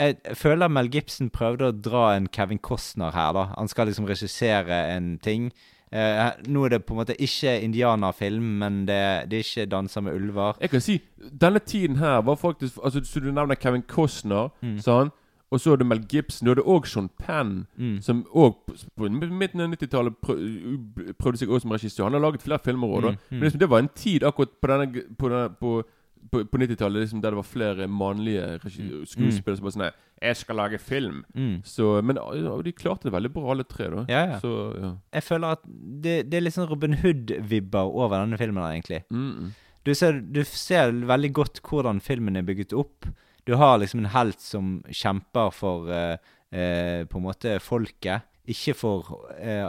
jeg 0.00 0.36
føler 0.36 0.68
Mel 0.72 0.88
Gibson 0.90 1.30
prøvde 1.30 1.68
å 1.68 1.76
dra 1.82 2.16
en 2.16 2.26
Kevin 2.32 2.58
Costner 2.58 3.12
her. 3.12 3.32
da 3.36 3.44
Han 3.58 3.68
skal 3.68 3.86
liksom 3.90 4.06
regissere 4.08 4.80
en 4.96 5.18
ting. 5.22 5.50
Eh, 5.92 6.30
nå 6.46 6.64
er 6.64 6.68
det 6.76 6.84
på 6.86 6.94
en 6.94 7.00
måte 7.00 7.16
ikke 7.18 7.56
indianerfilm, 7.66 8.58
men 8.62 8.86
det, 8.86 9.28
det 9.30 9.38
er 9.40 9.42
ikke 9.44 9.66
'Danser 9.70 10.00
med 10.02 10.14
ulver'. 10.14 10.56
Jeg 10.60 10.70
kan 10.70 10.80
si 10.80 11.00
denne 11.40 11.58
tiden 11.58 11.96
her 11.96 12.20
var 12.22 12.36
faktisk 12.36 12.78
Altså, 12.84 13.00
Så 13.04 13.20
du 13.20 13.32
nevner 13.32 13.54
Kevin 13.60 13.82
Costner, 13.82 14.50
Mm. 14.62 14.78
sånn, 14.78 15.10
Og 15.52 15.58
så 15.60 15.72
er 15.72 15.76
det 15.76 15.86
Mel 15.86 15.98
Gibson. 16.08 16.46
Du 16.46 16.50
hadde 16.54 16.62
òg 16.62 16.86
Sean 16.86 17.08
Penn, 17.18 17.66
Mm. 17.76 18.00
som 18.02 18.24
òg 18.32 18.54
på, 18.96 19.08
midten 19.10 19.60
av 19.60 19.68
90-tallet 19.68 20.14
prøv, 20.22 21.14
prøvde 21.18 21.38
seg 21.38 21.48
også 21.48 21.60
som 21.62 21.70
regissør. 21.72 22.04
Han 22.04 22.12
har 22.12 22.20
laget 22.20 22.42
flere 22.42 22.58
filmer 22.62 22.86
òg. 22.88 23.02
Mm, 23.02 23.08
mm. 23.10 23.18
Men 23.30 23.40
liksom, 23.40 23.58
det 23.58 23.68
var 23.70 23.78
en 23.78 23.88
tid 23.88 24.22
akkurat 24.22 24.48
på 24.62 24.68
denne 24.68 25.02
På, 25.18 25.28
denne, 25.28 25.48
på, 25.60 25.82
på, 26.30 26.44
på 26.46 26.60
90-tallet 26.60 27.04
liksom, 27.04 27.22
der 27.22 27.34
det 27.34 27.40
var 27.40 27.48
flere 27.48 27.86
mannlige 27.90 28.46
regi- 28.64 29.04
skuespillere 29.08 29.58
som 29.58 29.66
bare 29.66 29.76
sånn 29.76 29.86
jeg 30.20 30.36
skal 30.36 30.58
lage 30.60 30.78
film. 30.82 31.22
Mm. 31.32 31.62
Så, 31.64 31.94
men 32.04 32.18
ja, 32.20 32.52
de 32.60 32.72
klarte 32.76 33.08
det 33.08 33.14
veldig 33.14 33.30
bra, 33.32 33.46
alle 33.54 33.64
tre. 33.64 33.88
da 33.88 34.04
Ja, 34.10 34.22
ja. 34.34 34.38
Så, 34.42 34.52
ja. 34.76 34.90
Jeg 35.16 35.24
føler 35.24 35.56
at 35.56 35.64
det, 36.04 36.16
det 36.28 36.36
er 36.36 36.44
litt 36.44 36.56
sånn 36.58 36.68
Robin 36.68 36.98
Hood-vibber 37.00 37.88
over 37.88 38.18
denne 38.20 38.38
filmen, 38.40 38.60
her, 38.62 38.76
egentlig. 38.76 39.00
Mm, 39.08 39.30
mm. 39.30 39.54
Du 39.88 39.94
ser, 39.96 40.20
du 40.20 40.42
ser 40.44 40.92
veldig 41.08 41.32
godt 41.40 41.62
hvordan 41.64 42.02
filmen 42.04 42.36
er 42.36 42.44
bygget 42.44 42.76
opp. 42.76 43.08
Du 43.48 43.54
har 43.56 43.80
liksom 43.80 44.04
en 44.04 44.12
helt 44.12 44.44
som 44.44 44.74
kjemper 44.92 45.54
for 45.56 45.88
uh, 45.88 46.18
uh, 46.52 47.00
på 47.08 47.16
en 47.16 47.24
måte 47.24 47.56
folket, 47.64 48.28
ikke 48.50 48.74
for 48.74 49.10
eh, 49.38 49.68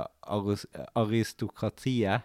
aristokratiet. 0.97 2.23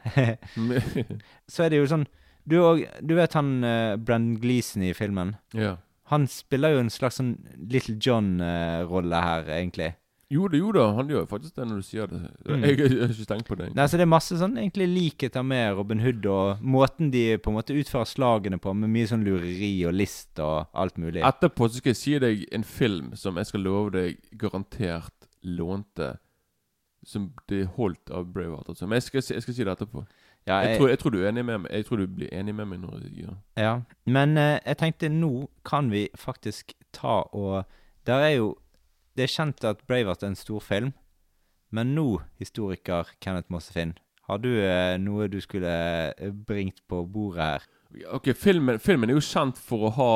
så 1.53 1.67
er 1.67 1.73
det 1.73 1.81
jo 1.83 1.89
sånn 1.91 2.07
Du, 2.47 2.61
og, 2.63 2.85
du 3.03 3.17
vet 3.19 3.35
han 3.35 3.59
uh, 3.65 3.97
Brendan 3.99 4.41
Gleeson 4.43 4.87
i 4.87 4.95
filmen? 4.97 5.37
ja. 5.57 5.77
Han 6.07 6.29
spiller 6.31 6.71
jo 6.71 6.83
en 6.85 6.91
slags 6.95 7.17
sånn 7.19 7.33
Little 7.67 7.97
John-rolle 7.99 9.23
her, 9.25 9.49
egentlig. 9.57 9.89
Jo 10.31 10.49
da, 10.51 10.59
jo 10.59 10.73
da, 10.75 10.85
han 10.97 11.11
gjør 11.11 11.27
faktisk 11.31 11.55
det 11.55 11.65
når 11.69 11.79
du 11.79 11.87
sier 11.87 12.09
det. 12.11 12.19
Mm. 12.49 12.65
Jeg, 12.65 12.79
jeg, 12.81 12.95
har 12.99 13.13
ikke 13.15 13.29
tenkt 13.31 13.47
på 13.51 13.59
det. 13.61 13.69
Nei, 13.79 13.85
så 13.87 13.99
Det 13.99 14.07
er 14.07 14.11
masse 14.11 14.39
sånn 14.41 14.57
egentlig 14.59 14.89
likheter 14.91 15.45
med 15.47 15.77
Robin 15.79 16.03
Hood, 16.03 16.27
og 16.31 16.65
måten 16.67 17.13
de 17.15 17.25
på 17.39 17.53
en 17.53 17.59
måte 17.61 17.77
utfører 17.79 18.11
slagene 18.11 18.59
på, 18.63 18.75
med 18.75 18.91
mye 18.91 19.07
sånn 19.11 19.23
lureri 19.27 19.71
og 19.87 19.95
list 19.95 20.43
og 20.43 20.67
alt 20.75 20.99
mulig. 20.99 21.23
Etterpå 21.27 21.71
så 21.71 21.79
skal 21.79 21.95
jeg 21.95 22.01
si 22.01 22.17
deg 22.23 22.43
en 22.59 22.67
film 22.67 23.13
som 23.19 23.39
jeg 23.39 23.51
skal 23.53 23.67
love 23.67 23.95
deg 23.95 24.19
garantert 24.39 25.31
lånte 25.47 26.17
Som 27.07 27.29
det 27.47 27.69
holdt 27.77 28.11
av 28.11 28.27
Braveheart. 28.35 28.73
Altså. 28.73 28.87
Men 28.87 28.99
jeg 28.99 29.07
skal, 29.07 29.23
jeg 29.37 29.43
skal 29.45 29.55
si 29.55 29.63
det 29.63 29.75
etterpå. 29.77 30.03
Ja, 30.47 30.61
Jeg 30.63 30.79
tror, 30.79 30.89
jeg 30.89 30.99
tror 30.99 31.11
du 31.11 31.19
er 31.23 31.29
enig 31.29 31.45
med 31.45 31.59
meg 31.65 31.73
Jeg 31.75 31.87
tror 31.89 31.97
du 31.97 32.07
blir 32.07 32.29
enig 32.33 32.55
med 32.55 32.69
meg 32.71 32.79
når 32.85 33.01
jeg 33.03 33.13
gjør 33.25 33.35
Ja, 33.59 33.73
men 34.07 34.37
eh, 34.39 34.59
jeg 34.67 34.79
tenkte 34.79 35.09
nå 35.11 35.49
kan 35.67 35.91
vi 35.91 36.09
faktisk 36.15 36.73
ta 36.95 37.23
og 37.33 37.65
Der 38.07 38.23
er 38.29 38.35
jo 38.37 38.53
Det 39.17 39.25
er 39.27 39.33
kjent 39.33 39.65
at 39.65 39.83
Braveheart 39.89 40.23
er 40.23 40.29
en 40.35 40.37
stor 40.39 40.61
film, 40.61 40.93
men 41.73 41.95
nå, 41.97 42.21
historiker 42.39 43.09
Kenneth 43.21 43.51
Mossefinn, 43.51 43.95
har 44.29 44.39
du 44.39 44.51
eh, 44.61 44.99
noe 45.01 45.27
du 45.29 45.41
skulle 45.41 45.73
eh, 46.15 46.31
bringt 46.31 46.83
på 46.89 47.03
bordet 47.07 47.43
her? 47.43 47.67
Ok, 48.13 48.29
filmen, 48.37 48.79
filmen 48.79 49.11
er 49.11 49.17
jo 49.17 49.25
kjent 49.25 49.59
for 49.59 49.89
å 49.89 49.93
ha 49.97 50.11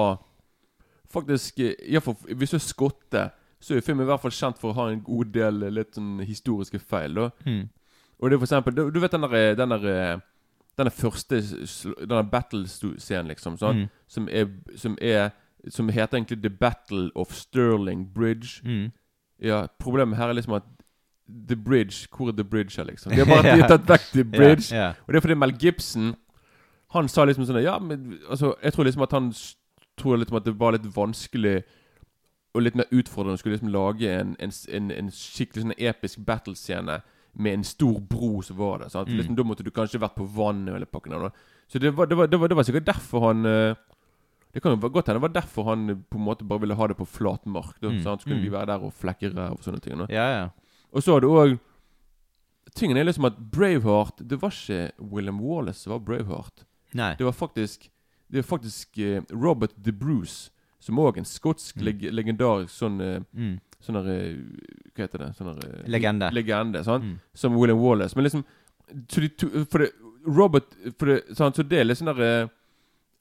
Faktisk 1.10 1.58
eh, 1.64 1.74
ja, 1.90 1.98
for, 2.04 2.14
Hvis 2.28 2.50
du 2.52 2.58
er 2.58 2.64
skotte, 2.64 3.22
så 3.60 3.74
er 3.76 3.84
filmen 3.84 4.04
i 4.04 4.10
hvert 4.10 4.22
fall 4.22 4.34
kjent 4.34 4.60
for 4.60 4.70
å 4.70 4.78
ha 4.78 4.88
en 4.92 5.02
god 5.04 5.32
del 5.34 5.62
eh, 5.66 5.72
litt 5.80 5.96
sånn 5.98 6.20
historiske 6.22 6.78
feil. 6.78 7.14
da 7.18 7.30
Mm. 7.46 7.68
Og 8.20 8.30
det 8.30 8.36
er 8.36 8.38
for 8.38 8.46
eksempel 8.46 8.74
Du, 8.76 8.90
du 8.90 9.00
vet 9.00 9.12
den 9.12 9.22
der, 9.22 9.54
den 9.56 9.70
der 9.70 9.84
eh, 10.14 10.18
Denne 10.78 10.90
første 10.90 11.40
Denne 12.00 12.24
battle-scenen, 12.30 13.28
liksom. 13.28 13.56
Sånn, 13.58 13.76
Mm. 13.84 13.88
som, 14.08 14.28
er, 14.28 14.46
som 14.76 14.96
er 15.00 15.30
Som 15.68 15.88
heter 15.88 16.16
egentlig 16.18 16.42
The 16.42 16.50
Battle 16.50 17.10
of 17.14 17.32
Sterling 17.36 18.06
Bridge. 18.14 18.60
Mm. 18.64 18.92
Ja, 19.42 19.66
Problemet 19.78 20.16
her 20.16 20.28
er 20.28 20.32
liksom 20.38 20.54
at 20.56 20.62
The 21.48 21.56
Bridge 21.56 22.08
Hvor 22.16 22.28
er 22.28 22.32
The 22.36 22.44
Bridge 22.44 22.76
her, 22.76 22.84
liksom? 22.84 23.12
De 23.12 23.18
har 23.18 23.26
bare 23.34 23.56
de 23.56 23.60
har 23.62 23.68
tatt 23.68 23.88
vekk 23.88 24.06
The 24.12 24.24
Bridge. 24.24 24.72
Yeah, 24.74 24.80
yeah. 24.82 24.94
Og 25.06 25.12
det 25.12 25.16
er 25.16 25.20
fordi 25.26 25.34
Mel 25.40 25.52
Gibson 25.58 26.14
Han 26.90 27.08
sa 27.08 27.24
liksom 27.24 27.46
sånn 27.46 27.62
Ja, 27.62 27.78
men 27.78 28.18
altså 28.28 28.54
Jeg 28.62 28.72
tror 28.72 28.84
liksom 28.88 29.02
at 29.02 29.12
han 29.12 29.32
tror 30.00 30.16
liksom 30.16 30.36
at 30.36 30.44
det 30.48 30.54
var 30.60 30.72
litt 30.72 30.86
vanskelig 30.96 31.62
og 32.54 32.62
litt 32.64 32.74
mer 32.74 32.88
utfordrende 32.90 33.36
å 33.36 33.38
skulle 33.38 33.54
liksom 33.54 33.68
lage 33.70 34.08
en, 34.10 34.32
en, 34.42 34.50
en, 34.74 34.90
en 34.90 35.10
skikkelig 35.14 35.62
sånn 35.62 35.74
episk 35.78 36.18
battle-scene 36.26 36.96
med 37.34 37.54
en 37.54 37.64
stor 37.64 38.00
bro 38.00 38.42
som 38.42 38.56
var 38.56 38.78
der. 38.78 38.90
Mm. 39.06 39.16
Liksom, 39.16 39.36
da 39.36 39.42
måtte 39.46 39.62
du 39.64 39.70
kanskje 39.70 40.00
vært 40.00 40.14
på 40.18 40.24
vannet 40.26 40.74
eller 40.74 40.86
pakken 40.86 41.12
der. 41.12 41.30
Så 41.68 41.78
det 41.78 41.90
var, 41.94 42.06
det, 42.06 42.16
var, 42.18 42.26
det, 42.26 42.36
var, 42.40 42.48
det 42.48 42.56
var 42.56 42.62
sikkert 42.66 42.86
derfor 42.86 43.28
han 43.28 43.46
eh, 43.46 43.74
Det 44.52 44.60
kan 44.62 44.72
jo 44.74 44.88
godt 44.90 45.06
hende 45.06 45.20
det 45.20 45.22
var 45.28 45.34
derfor 45.42 45.64
han 45.70 45.90
eh, 45.90 45.96
på 46.10 46.18
en 46.18 46.24
måte 46.26 46.44
bare 46.44 46.60
ville 46.60 46.74
ha 46.74 46.86
det 46.90 46.96
på 46.98 47.06
flat 47.06 47.44
mark. 47.46 47.76
Da, 47.80 47.88
Mm. 47.88 48.02
Så 48.02 48.16
kunne 48.24 48.36
Mm. 48.36 48.42
vi 48.42 48.50
være 48.50 48.66
der 48.66 48.82
og 48.82 48.92
flekke 48.92 49.30
ræv 49.30 49.52
og 49.52 49.62
sånne 49.62 49.80
ting. 49.80 49.98
Da. 49.98 50.06
ja, 50.10 50.26
ja. 50.40 50.48
Og 50.92 51.02
så 51.02 51.12
har 51.12 51.20
du 51.20 51.28
òg 51.28 51.58
Tingen 52.74 52.96
er 52.96 53.04
liksom 53.04 53.24
at 53.26 53.36
Braveheart 53.50 54.20
Det 54.28 54.36
var 54.42 54.50
ikke 54.50 54.90
William 55.12 55.40
Wallace 55.40 55.80
som 55.82 55.92
var 55.92 55.98
Braveheart. 56.06 56.64
Nei. 56.94 57.14
Det 57.18 57.24
var 57.26 57.32
faktisk 57.32 57.88
Det 58.30 58.36
var 58.44 58.58
faktisk 58.58 58.98
eh, 58.98 59.22
Robert 59.30 59.72
De 59.76 59.92
Bruce, 59.92 60.50
som 60.80 60.98
òg 60.98 61.18
en 61.18 61.24
skotsk 61.24 61.76
Mm. 61.76 61.84
leg 61.84 62.02
legendarisk 62.12 62.70
sånn 62.70 63.24
Mm. 63.34 63.60
Sånn 63.80 63.96
der, 63.96 64.08
eh, 64.12 64.36
Hva 64.94 65.06
heter 65.06 65.18
det? 65.18 65.28
Sånne, 65.38 65.54
eh, 65.64 65.88
Legende. 65.88 66.30
Legende? 66.32 66.82
Mm. 66.84 67.18
Som 67.34 67.54
William 67.56 67.78
Wallace. 67.80 68.14
Men 68.16 68.24
liksom 68.24 68.44
så 69.08 69.20
de 69.20 69.28
to, 69.28 69.48
For 69.70 69.78
det 69.78 69.90
Robert 70.26 70.64
for 70.98 71.06
det, 71.06 71.36
sant? 71.36 71.56
Så 71.56 71.62
det 71.66 71.78
er 71.80 71.84
litt 71.84 71.98
sånn 71.98 72.14
der 72.14 72.22
eh, 72.44 72.48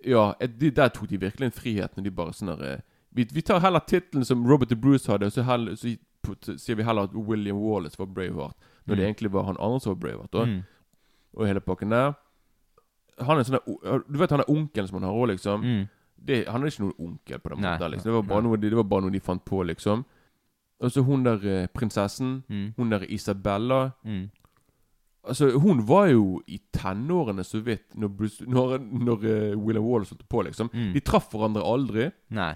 Ja, 0.09 0.33
de, 0.39 0.69
der 0.71 0.89
tok 0.89 1.07
de 1.09 1.17
virkelig 1.17 1.45
en 1.45 1.51
frihet 1.51 1.95
når 1.95 2.03
de 2.03 2.09
bare 2.11 2.31
sånn 2.33 2.57
der 2.57 2.81
vi, 3.13 3.23
vi 3.33 3.41
tar 3.41 3.59
heller 3.59 3.79
tittelen 3.79 4.23
som 4.25 4.45
Robert 4.47 4.69
the 4.69 4.75
Bruce 4.75 5.07
hadde, 5.07 5.25
og 5.25 5.31
så, 5.33 5.41
heller, 5.43 5.73
så 5.75 5.97
put- 6.23 6.45
sier 6.61 6.75
vi 6.77 6.83
heller 6.83 7.03
at 7.09 7.13
William 7.15 7.57
Wallace 7.57 7.97
var 7.97 8.05
Braveheart. 8.05 8.53
Når 8.87 8.95
det 8.95 9.03
Mm. 9.05 9.09
egentlig 9.15 9.31
var 9.31 9.43
han 9.43 9.57
andre 9.59 9.79
som 9.79 9.93
var 9.95 9.99
Braveheart. 9.99 10.35
Og, 10.35 10.47
Mm. 10.47 10.63
Og 11.37 11.47
hele 11.47 11.59
pakken 11.59 11.89
der. 11.89 12.13
Han 13.19 13.37
er 13.39 13.43
sånn 13.43 14.03
Du 14.11 14.17
vet 14.19 14.29
han 14.29 14.39
er 14.41 14.49
onkelen 14.49 14.87
som 14.87 15.01
han 15.01 15.09
har 15.09 15.17
òg, 15.17 15.27
liksom? 15.33 15.61
Mm. 15.63 15.89
Det, 16.23 16.47
han 16.47 16.61
er 16.63 16.67
ikke 16.67 16.79
noen 16.85 16.99
onkel 16.99 17.39
på 17.39 17.49
den 17.49 17.59
måten. 17.63 17.91
Liksom. 17.91 18.03
Det, 18.03 18.13
var 18.13 18.21
bare 18.23 18.41
noe, 18.43 18.57
de- 18.57 18.69
det 18.69 18.75
var 18.77 18.83
bare 18.83 19.01
noe 19.01 19.11
de 19.11 19.19
fant 19.19 19.43
på, 19.45 19.63
liksom. 19.65 20.05
Og 20.81 20.91
så 20.91 21.01
hun 21.03 21.23
der 21.25 21.39
eh, 21.43 21.67
prinsessen. 21.67 22.43
Mm. 22.49 22.73
Hun 22.77 22.89
der 22.91 23.03
Isabella. 23.09 23.91
Mm. 24.05 24.29
Altså, 25.29 25.49
hun 25.59 25.81
var 25.87 26.07
jo 26.07 26.41
i 26.47 26.57
tenårene 26.73 27.43
så 27.43 27.59
vidt 27.61 27.95
når, 27.99 28.07
Bruce, 28.07 28.45
når, 28.47 28.77
når 28.79 29.25
uh, 29.25 29.59
William 29.65 29.83
Wallace 29.85 30.13
holdt 30.15 30.23
på, 30.31 30.41
liksom. 30.47 30.69
Mm. 30.73 30.93
De 30.95 30.99
traff 31.03 31.27
hverandre 31.33 31.61
aldri. 31.67 32.07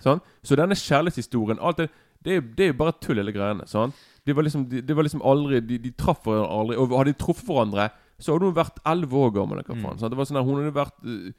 Sant? 0.01 0.23
Så 0.43 0.55
denne 0.55 0.75
kjærlighetshistorien 0.79 1.59
alt 1.59 1.77
det, 1.83 1.89
det, 2.23 2.37
det 2.57 2.63
er 2.63 2.71
jo 2.71 2.77
bare 2.79 2.95
tull, 3.03 3.19
hele 3.19 3.33
greiene. 3.35 3.67
Sånn? 3.67 3.91
De 4.25 4.33
var 4.33 4.47
liksom, 4.47 4.63
de, 4.71 4.79
de 4.81 4.95
var 4.95 5.03
liksom 5.03 5.21
aldri 5.27 5.59
De, 5.59 5.77
de 5.83 5.91
traff 5.91 6.23
hverandre 6.23 6.47
aldri. 6.55 6.77
Og 6.79 6.95
hadde 6.97 7.11
de 7.11 7.19
truffet 7.19 7.51
hverandre, 7.51 7.89
så 8.23 8.37
hadde 8.37 8.47
hun 8.47 8.55
vært 8.55 8.79
elleve 8.87 9.19
år 9.25 9.33
gammel. 9.35 9.59
eller 9.59 9.67
Hva 9.67 9.75
Mm. 9.75 9.83
faen, 9.83 9.99
sant? 9.99 10.11
Det 10.15 10.17
var 10.21 10.29
sånn 10.31 10.39
at 10.39 10.45
Hun 10.47 10.61
hadde 10.63 10.77
vært 10.77 11.03
eh, 11.03 11.33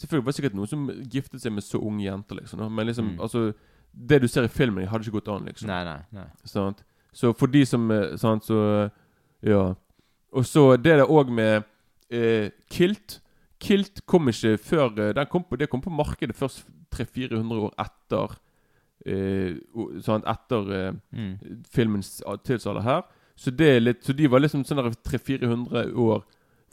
Selvfølgelig 0.00 0.24
var 0.24 0.32
det 0.32 0.38
sikkert 0.40 0.54
noen 0.56 0.68
som 0.70 0.86
giftet 1.12 1.42
seg 1.42 1.52
med 1.52 1.62
så 1.66 1.76
unge 1.84 2.06
jenter, 2.06 2.38
liksom. 2.40 2.62
Men 2.72 2.86
liksom, 2.88 3.10
Mm. 3.12 3.20
altså 3.20 3.52
Det 3.92 4.20
du 4.22 4.28
ser 4.28 4.44
i 4.44 4.48
filmen, 4.48 4.86
hadde 4.88 5.04
ikke 5.04 5.18
gått 5.20 5.28
an, 5.28 5.44
liksom. 5.46 5.66
Nei, 5.68 5.84
nei, 5.84 5.98
nei. 6.12 6.72
Så 7.12 7.32
for 7.36 7.46
de 7.50 7.64
som 7.66 7.90
eh, 7.90 8.16
Sant, 8.16 8.44
så 8.44 8.84
eh, 8.84 8.90
Ja. 9.50 9.74
Og 10.32 10.44
så 10.46 10.76
det 10.76 10.84
der 10.98 11.04
òg 11.10 11.30
med 11.30 11.64
eh, 12.10 12.50
Kilt. 12.70 13.20
Kilt 13.60 14.00
kom 14.06 14.28
ikke 14.28 14.56
før 14.58 14.86
eh, 14.98 15.12
den 15.14 15.26
kom 15.26 15.42
på, 15.44 15.56
Det 15.58 15.68
kom 15.70 15.80
på 15.80 15.90
markedet 15.90 16.36
først 16.36 16.64
300-400 16.94 17.58
år 17.66 17.74
etter 17.78 18.36
eh, 19.06 19.56
sant, 20.02 20.24
Etter 20.26 20.70
eh, 20.72 20.92
Mm. 21.12 21.38
filmens 21.70 22.22
tidsalder 22.44 22.82
her. 22.82 23.02
Så 23.36 23.50
det 23.50 23.68
er 23.76 23.80
litt 23.80 24.04
Så 24.04 24.12
de 24.16 24.26
var 24.28 24.40
liksom 24.40 24.64
sånn 24.64 24.76
der 24.84 24.90
300-400 25.08 25.94
år 25.96 26.22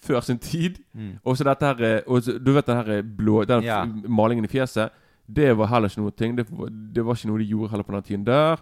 før 0.02 0.22
sin 0.22 0.38
tid. 0.38 0.78
Mm. 0.94 1.16
Og 1.26 1.38
så 1.38 1.44
dette 1.44 1.66
her 1.66 2.04
og 2.08 2.22
Du 2.46 2.52
vet 2.54 2.66
den 2.68 2.78
her 2.86 3.02
blå 3.02 3.44
Den 3.48 3.64
Ja. 3.64 3.84
malingen 4.08 4.46
i 4.46 4.48
fjeset. 4.48 4.92
Det 5.28 5.52
var 5.60 5.68
heller 5.68 5.92
ikke 5.92 6.02
noe 6.02 6.16
ting. 6.16 6.36
Det, 6.38 6.48
det 6.96 7.04
var 7.06 7.18
ikke 7.18 7.30
noe 7.32 7.42
de 7.44 7.52
gjorde 7.52 7.72
heller 7.74 7.88
på 7.88 7.96
den 7.98 8.06
tiden 8.08 8.26
der. 8.28 8.62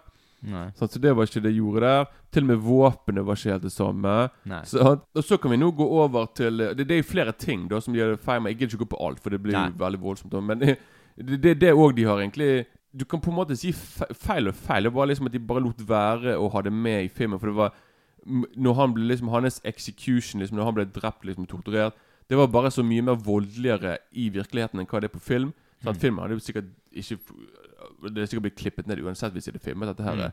Sant? 0.76 0.92
Så 0.92 1.00
det 1.02 1.12
var 1.16 1.26
ikke 1.26 1.40
det 1.40 1.50
de 1.50 1.58
gjorde 1.58 1.80
der. 1.86 2.08
Til 2.34 2.44
og 2.44 2.50
med 2.50 2.62
våpenet 2.62 3.24
var 3.26 3.38
ikke 3.38 3.54
helt 3.54 3.66
det 3.66 3.72
samme. 3.72 4.14
Så, 4.68 4.82
og 5.16 5.24
så 5.24 5.38
kan 5.40 5.50
vi 5.54 5.58
nå 5.62 5.70
gå 5.74 5.86
over 6.02 6.26
til 6.36 6.58
Det, 6.76 6.86
det 6.86 6.98
er 6.98 7.06
flere 7.06 7.32
ting 7.32 7.66
da 7.70 7.80
som 7.80 7.94
gjør 7.96 8.16
feil. 8.20 8.42
med. 8.42 8.52
jeg 8.52 8.58
gidder 8.58 8.74
ikke 8.74 8.84
gå 8.84 8.92
på 8.96 9.02
alt, 9.06 9.20
for 9.22 9.30
det 9.30 9.42
blir 9.42 9.56
Nei. 9.56 9.68
jo 9.70 9.80
veldig 9.84 10.00
voldsomt. 10.02 10.36
Men 10.44 10.58
det 11.42 11.50
er 11.54 11.60
det 11.60 11.72
òg 11.74 11.94
de 11.96 12.04
har 12.04 12.20
egentlig 12.20 12.66
Du 12.96 13.04
kan 13.04 13.20
på 13.20 13.30
en 13.30 13.36
måte 13.36 13.56
si 13.56 13.72
feil 13.72 14.48
og 14.48 14.54
feil. 14.54 14.84
Det 14.84 14.94
var 14.94 15.06
liksom 15.06 15.26
at 15.26 15.32
de 15.32 15.38
bare 15.38 15.64
lot 15.64 15.82
være 15.88 16.36
å 16.36 16.48
ha 16.52 16.62
det 16.62 16.72
med 16.72 17.04
i 17.04 17.08
filmen. 17.08 17.38
For 17.40 17.46
det 17.46 17.56
var 17.56 17.72
Når 18.56 18.74
han 18.74 18.94
ble 18.94 19.06
liksom 19.06 19.28
Hans 19.28 19.60
execution, 19.64 20.40
liksom 20.40 20.58
når 20.58 20.64
han 20.64 20.74
ble 20.74 20.84
drept, 20.90 21.24
liksom 21.24 21.46
torturert 21.46 21.94
Det 22.28 22.36
var 22.36 22.48
bare 22.48 22.70
så 22.70 22.82
mye 22.82 23.02
mer 23.02 23.14
voldeligere 23.22 23.98
i 24.12 24.28
virkeligheten 24.34 24.80
enn 24.80 24.86
hva 24.90 25.00
det 25.00 25.10
er 25.10 25.18
på 25.18 25.22
film. 25.22 25.52
Så 25.86 25.92
at 25.92 25.96
Mm. 25.96 26.00
Filmen 26.02 26.22
hadde 26.24 26.34
jo 26.34 26.42
sikkert 26.42 26.68
ikke 26.92 27.18
Det 28.10 28.18
er 28.22 28.26
sikkert 28.26 28.42
blitt 28.42 28.56
klippet 28.58 28.86
ned 28.90 28.98
uansett 29.04 29.32
hvis 29.32 29.44
det 29.46 29.54
er 29.54 29.62
filmet 29.62 29.88
dette 29.88 30.02
her. 30.02 30.16
Mm. 30.16 30.32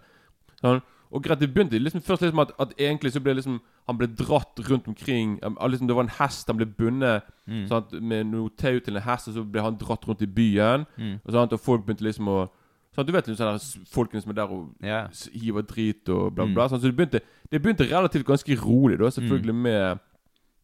Sånn. 0.63 0.81
Og 1.13 1.21
greit, 1.21 1.39
det 1.39 1.53
begynte 1.53 1.77
liksom 1.77 2.01
først 2.01 2.21
liksom 2.25 2.39
at, 2.41 2.51
at 2.59 2.71
egentlig 2.79 3.11
så 3.13 3.21
ble 3.21 3.35
liksom 3.37 3.59
Han 3.87 3.97
ble 3.99 4.07
dratt 4.07 4.57
rundt 4.69 4.87
omkring 4.87 5.37
um, 5.43 5.57
liksom 5.69 5.87
Det 5.87 5.95
var 5.95 6.03
en 6.07 6.15
hest 6.17 6.47
han 6.47 6.57
ble 6.57 6.65
bundet 6.65 7.21
Mm. 7.45 7.67
sant, 7.67 7.91
med 8.01 8.25
noe 8.31 8.49
tau 8.57 8.79
til 8.79 8.95
en 8.95 9.01
hest, 9.03 9.27
og 9.27 9.33
så 9.35 9.43
ble 9.51 9.61
han 9.61 9.75
dratt 9.77 10.05
rundt 10.07 10.21
i 10.21 10.25
byen. 10.25 10.85
Mm. 10.97 11.19
Og, 11.25 11.31
sånn, 11.33 11.51
og 11.53 11.59
folk 11.59 11.85
begynte 11.85 12.05
liksom 12.07 12.25
å 12.31 12.49
sånn, 12.95 13.05
Du 13.05 13.11
vet 13.11 13.27
liksom 13.27 13.59
sånn 13.59 13.85
folkene 13.91 14.21
som 14.23 14.31
er 14.31 14.35
der 14.35 14.47
og 14.49 14.69
yeah. 14.81 15.09
hiver 15.33 15.61
drit 15.67 16.07
og 16.09 16.33
bla, 16.35 16.45
Mm. 16.45 16.53
bla. 16.55 16.67
så 16.69 16.79
det 16.81 16.95
begynte, 16.95 17.19
det 17.51 17.61
begynte 17.61 17.83
relativt 17.91 18.25
ganske 18.25 18.55
rolig, 18.63 18.97
da, 18.97 19.09
selvfølgelig, 19.11 19.53
med 19.55 19.99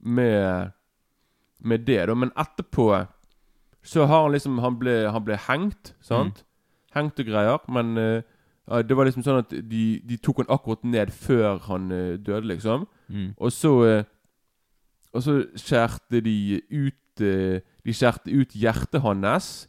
Med 0.02 0.72
Med 1.62 1.80
det, 1.86 2.06
da. 2.08 2.14
Men 2.16 2.32
etterpå 2.32 3.08
så 3.84 4.06
har 4.06 4.22
han 4.24 4.32
liksom 4.32 4.58
Han 4.60 4.80
ble, 4.80 5.10
han 5.12 5.24
ble 5.26 5.38
hengt, 5.48 5.94
sant? 6.02 6.44
Hengt 6.96 7.20
og 7.20 7.26
greier. 7.26 7.60
Men 7.72 7.98
uh, 7.98 8.82
det 8.82 8.98
var 8.98 9.06
liksom 9.06 9.24
sånn 9.24 9.40
at 9.44 9.50
de, 9.72 10.02
de 10.06 10.18
tok 10.18 10.44
han 10.44 10.50
akkurat 10.54 10.84
ned 10.84 11.12
før 11.12 11.58
han 11.70 11.92
uh, 11.92 12.18
døde, 12.18 12.48
liksom. 12.48 12.88
Mm. 13.08 13.34
Og 13.38 13.52
så 13.52 13.72
uh, 13.86 14.04
Og 15.14 15.24
så 15.24 15.40
skjærte 15.56 16.22
de 16.22 16.62
ut 16.72 17.20
De 17.20 17.94
skjærte 17.94 18.32
ut 18.32 18.54
hjertet 18.56 19.02
hans 19.02 19.68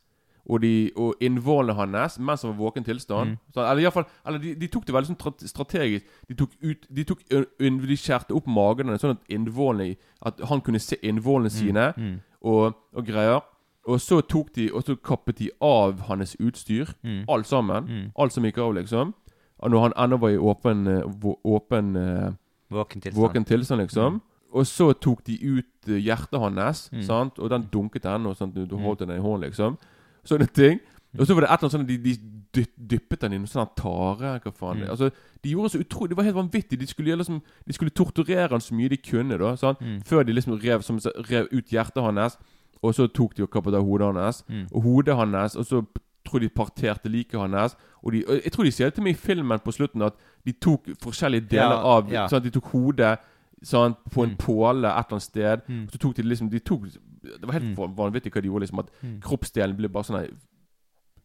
og, 0.51 0.63
de, 0.63 0.91
og 0.97 1.15
innvollene 1.23 1.75
hans 1.79 2.19
mens 2.19 2.43
han 2.43 2.51
var 2.51 2.57
i 2.57 2.63
våken 2.65 2.85
tilstand. 2.85 3.31
Mm. 3.31 3.37
Så, 3.55 3.61
eller 3.61 3.79
i 3.79 3.87
hvert 3.87 3.93
fall, 3.95 4.07
eller 4.27 4.39
de, 4.43 4.55
de 4.59 4.67
tok 4.67 4.87
det 4.87 4.95
veldig 4.95 5.11
sånn 5.13 5.49
strategisk. 5.51 6.07
De 6.29 6.35
tok 6.39 6.57
ut 6.63 6.87
De, 6.97 7.05
tok, 7.07 7.23
de 7.61 7.97
skjærte 7.99 8.35
opp 8.35 8.49
magen 8.51 8.91
hans, 8.91 9.03
sånn 9.05 9.15
at 9.17 9.31
innvollene 9.31 9.97
At 10.27 10.41
han 10.51 10.63
kunne 10.65 10.83
se 10.83 10.99
innvollene 11.03 11.51
sine 11.53 11.93
Mm. 11.97 12.21
og, 12.43 12.75
og 12.97 13.07
greier. 13.07 13.41
Og 13.89 14.01
så 14.01 14.21
tok 14.21 14.55
de 14.55 14.71
Og 14.73 14.83
så 14.85 14.97
kappet 14.97 15.39
de 15.39 15.51
av 15.61 16.01
hans 16.09 16.37
utstyr. 16.41 16.87
Mm. 17.05 17.25
Alt 17.29 17.47
sammen. 17.47 17.85
Mm. 17.89 18.11
Alt 18.19 18.33
som 18.33 18.45
gikk 18.45 18.59
av, 18.59 18.75
liksom. 18.75 19.15
Og 19.59 19.71
Når 19.71 19.81
han 19.81 19.93
ennå 19.97 20.19
var 20.21 20.29
i 20.31 20.37
åpen, 20.39 20.87
eh, 20.87 21.03
åpen 21.45 21.97
eh, 21.97 22.33
Våken 22.71 23.01
tilstand. 23.01 23.23
våken 23.23 23.45
tilstand, 23.45 23.81
liksom. 23.81 24.21
Og 24.53 24.67
så 24.67 24.93
tok 24.93 25.25
de 25.27 25.39
ut 25.43 25.89
eh, 25.89 25.99
hjertet 26.01 26.39
hans, 26.41 26.89
Mm. 26.93 27.03
sant? 27.03 27.39
og 27.39 27.51
den 27.51 27.69
dunket 27.73 28.05
ennå. 28.05 28.35
Du, 28.55 28.67
du 28.67 28.77
holdt 28.77 28.99
den 29.01 29.11
i 29.11 29.19
hånden, 29.21 29.49
liksom. 29.51 29.77
Sånne 30.25 30.47
ting. 30.53 30.81
Og 31.19 31.27
så 31.27 31.35
var 31.35 31.41
det 31.41 31.51
et 31.51 31.59
eller 31.63 31.71
annet 31.71 31.73
sånn 31.73 31.87
de, 31.87 31.97
de 31.99 32.15
dy- 32.55 32.87
dyppet 32.89 33.21
den 33.21 33.33
i 33.33 33.39
noe 33.39 33.47
sånn 33.51 33.67
tare. 33.77 34.39
Hva 34.41 34.53
faen. 34.53 34.83
Mm. 34.85 34.91
Altså, 34.91 35.11
de 35.43 35.51
gjorde 35.51 35.71
så 35.73 35.81
utrolig 35.83 36.11
Det 36.11 36.17
var 36.17 36.25
helt 36.25 36.37
vanvittig. 36.37 36.79
De 36.79 36.87
skulle, 36.87 37.17
liksom, 37.17 37.43
de 37.67 37.73
skulle 37.73 37.91
torturere 37.91 38.51
han 38.51 38.61
så 38.61 38.75
mye 38.75 38.89
de 38.89 38.97
kunne, 38.97 39.37
da. 39.39 39.57
Sant? 39.57 39.81
Mm. 39.81 40.01
Før 40.07 40.23
de 40.25 40.33
liksom 40.33 40.55
rev, 40.63 40.83
som, 40.83 40.99
rev 41.31 41.49
ut 41.53 41.67
hjertet 41.73 42.03
hans. 42.03 42.39
Og 42.83 42.95
så 42.95 43.07
tok 43.13 43.35
de 43.37 43.43
og 43.43 43.51
kappet 43.51 43.75
av 43.75 43.85
hodet 43.85 44.15
hans. 44.15 44.45
Mm. 44.49 44.67
Og 44.73 44.83
hodet 44.83 45.17
hans. 45.17 45.57
Og 45.57 45.65
så 45.67 45.83
tror 46.25 46.41
de 46.41 46.49
parterte 46.49 47.09
liket 47.09 47.39
hans. 47.41 47.77
Og, 48.03 48.13
de, 48.13 48.25
og 48.27 48.41
jeg 48.45 48.53
tror 48.53 48.65
de 48.65 48.71
sier 48.73 48.87
det 48.87 48.95
til 48.95 49.05
meg 49.05 49.15
i 49.15 49.21
filmen 49.21 49.59
på 49.61 49.73
slutten 49.73 50.03
at 50.03 50.15
de 50.47 50.53
tok 50.53 50.87
forskjellige 51.03 51.49
deler 51.51 51.77
Ja, 51.77 51.83
av 51.97 52.11
ja. 52.13 52.27
Sånn 52.29 52.37
at 52.41 52.45
de 52.45 52.51
tok 52.51 52.71
hodet 52.73 53.19
sånn, 53.63 53.97
på 54.11 54.23
en 54.25 54.31
Mm. 54.31 54.37
påle 54.39 54.89
et 54.89 55.07
eller 55.07 55.13
annet 55.13 55.23
sted. 55.23 55.61
Mm. 55.69 55.87
Så 55.93 55.99
tok 55.99 56.15
de 56.17 56.23
liksom 56.23 56.49
de 56.51 56.59
tok, 56.61 56.83
Det 57.23 57.45
var 57.45 57.53
helt 57.53 57.77
Mm. 57.77 57.95
vanvittig 57.97 58.33
hva 58.33 58.41
de 58.41 58.49
gjorde. 58.49 58.61
liksom 58.63 58.79
At 58.79 58.91
Mm. 59.03 59.21
kroppsdelen 59.21 59.77
ble 59.77 59.89
bare 59.89 60.05
sånn 60.05 60.31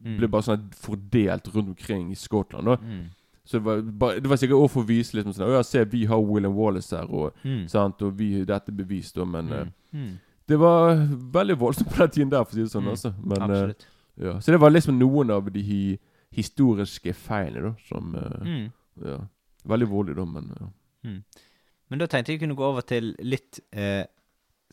Mm. 0.03 0.17
Ble 0.17 0.27
bare 0.27 0.41
sånn 0.43 0.69
fordelt 0.75 1.47
rundt 1.55 1.69
omkring 1.69 2.11
i 2.11 2.15
Skottland. 2.15 2.65
Da. 2.65 2.75
Mm. 2.75 3.05
Så 3.45 3.51
det 3.53 3.63
var, 3.63 3.81
bare, 3.81 4.19
det 4.19 4.27
var 4.27 4.35
sikkert 4.37 4.59
også 4.59 4.69
for 4.71 4.81
å 4.83 4.87
vise 4.87 5.13
liksom 5.13 5.33
sånn 5.33 5.51
ja, 5.53 5.61
se, 5.63 5.83
vi 5.85 6.05
har 6.05 6.17
William 6.19 6.53
Wallace 6.55 6.91
her, 6.97 7.05
og, 7.05 7.33
sant, 7.69 8.01
og 8.01 8.17
vi, 8.17 8.43
dette 8.43 8.69
er 8.69 8.75
bevist, 8.75 9.15
da. 9.15 9.23
Men 9.25 9.51
eh, 9.53 9.65
Mm. 9.93 10.19
Mm. 10.45 10.51
det 10.51 10.57
var 10.61 10.95
veldig 11.33 11.55
voldsomt 11.59 11.89
på 11.89 11.97
den 12.03 12.09
tiden 12.11 12.29
der, 12.31 12.43
for 12.43 12.51
å 12.53 12.55
si 12.55 12.61
det 12.61 12.71
sånn. 12.71 12.83
Mm. 12.85 12.89
Altså. 12.91 13.13
Men, 13.23 13.51
uh, 13.51 13.69
ja. 14.21 14.39
Så 14.39 14.51
det 14.51 14.59
var 14.61 14.69
liksom 14.71 14.99
noen 14.99 15.29
av 15.31 15.51
de 15.51 15.61
hi 15.65 15.97
historiske 16.35 17.13
feilene, 17.13 17.69
da, 17.69 17.75
som 17.89 18.15
uh, 18.15 18.45
Mm. 18.45 18.71
ja. 19.05 19.17
Veldig 19.65 19.87
voldelig, 19.89 20.15
da, 20.17 20.25
men 20.25 20.51
ja. 20.59 20.67
Men 21.89 21.99
da 21.99 22.05
tenkte 22.09 22.31
jeg 22.33 22.39
kunne 22.41 22.55
gå 22.57 22.63
over 22.65 22.81
til 22.81 23.15
litt 23.21 23.59
eh, 23.71 24.05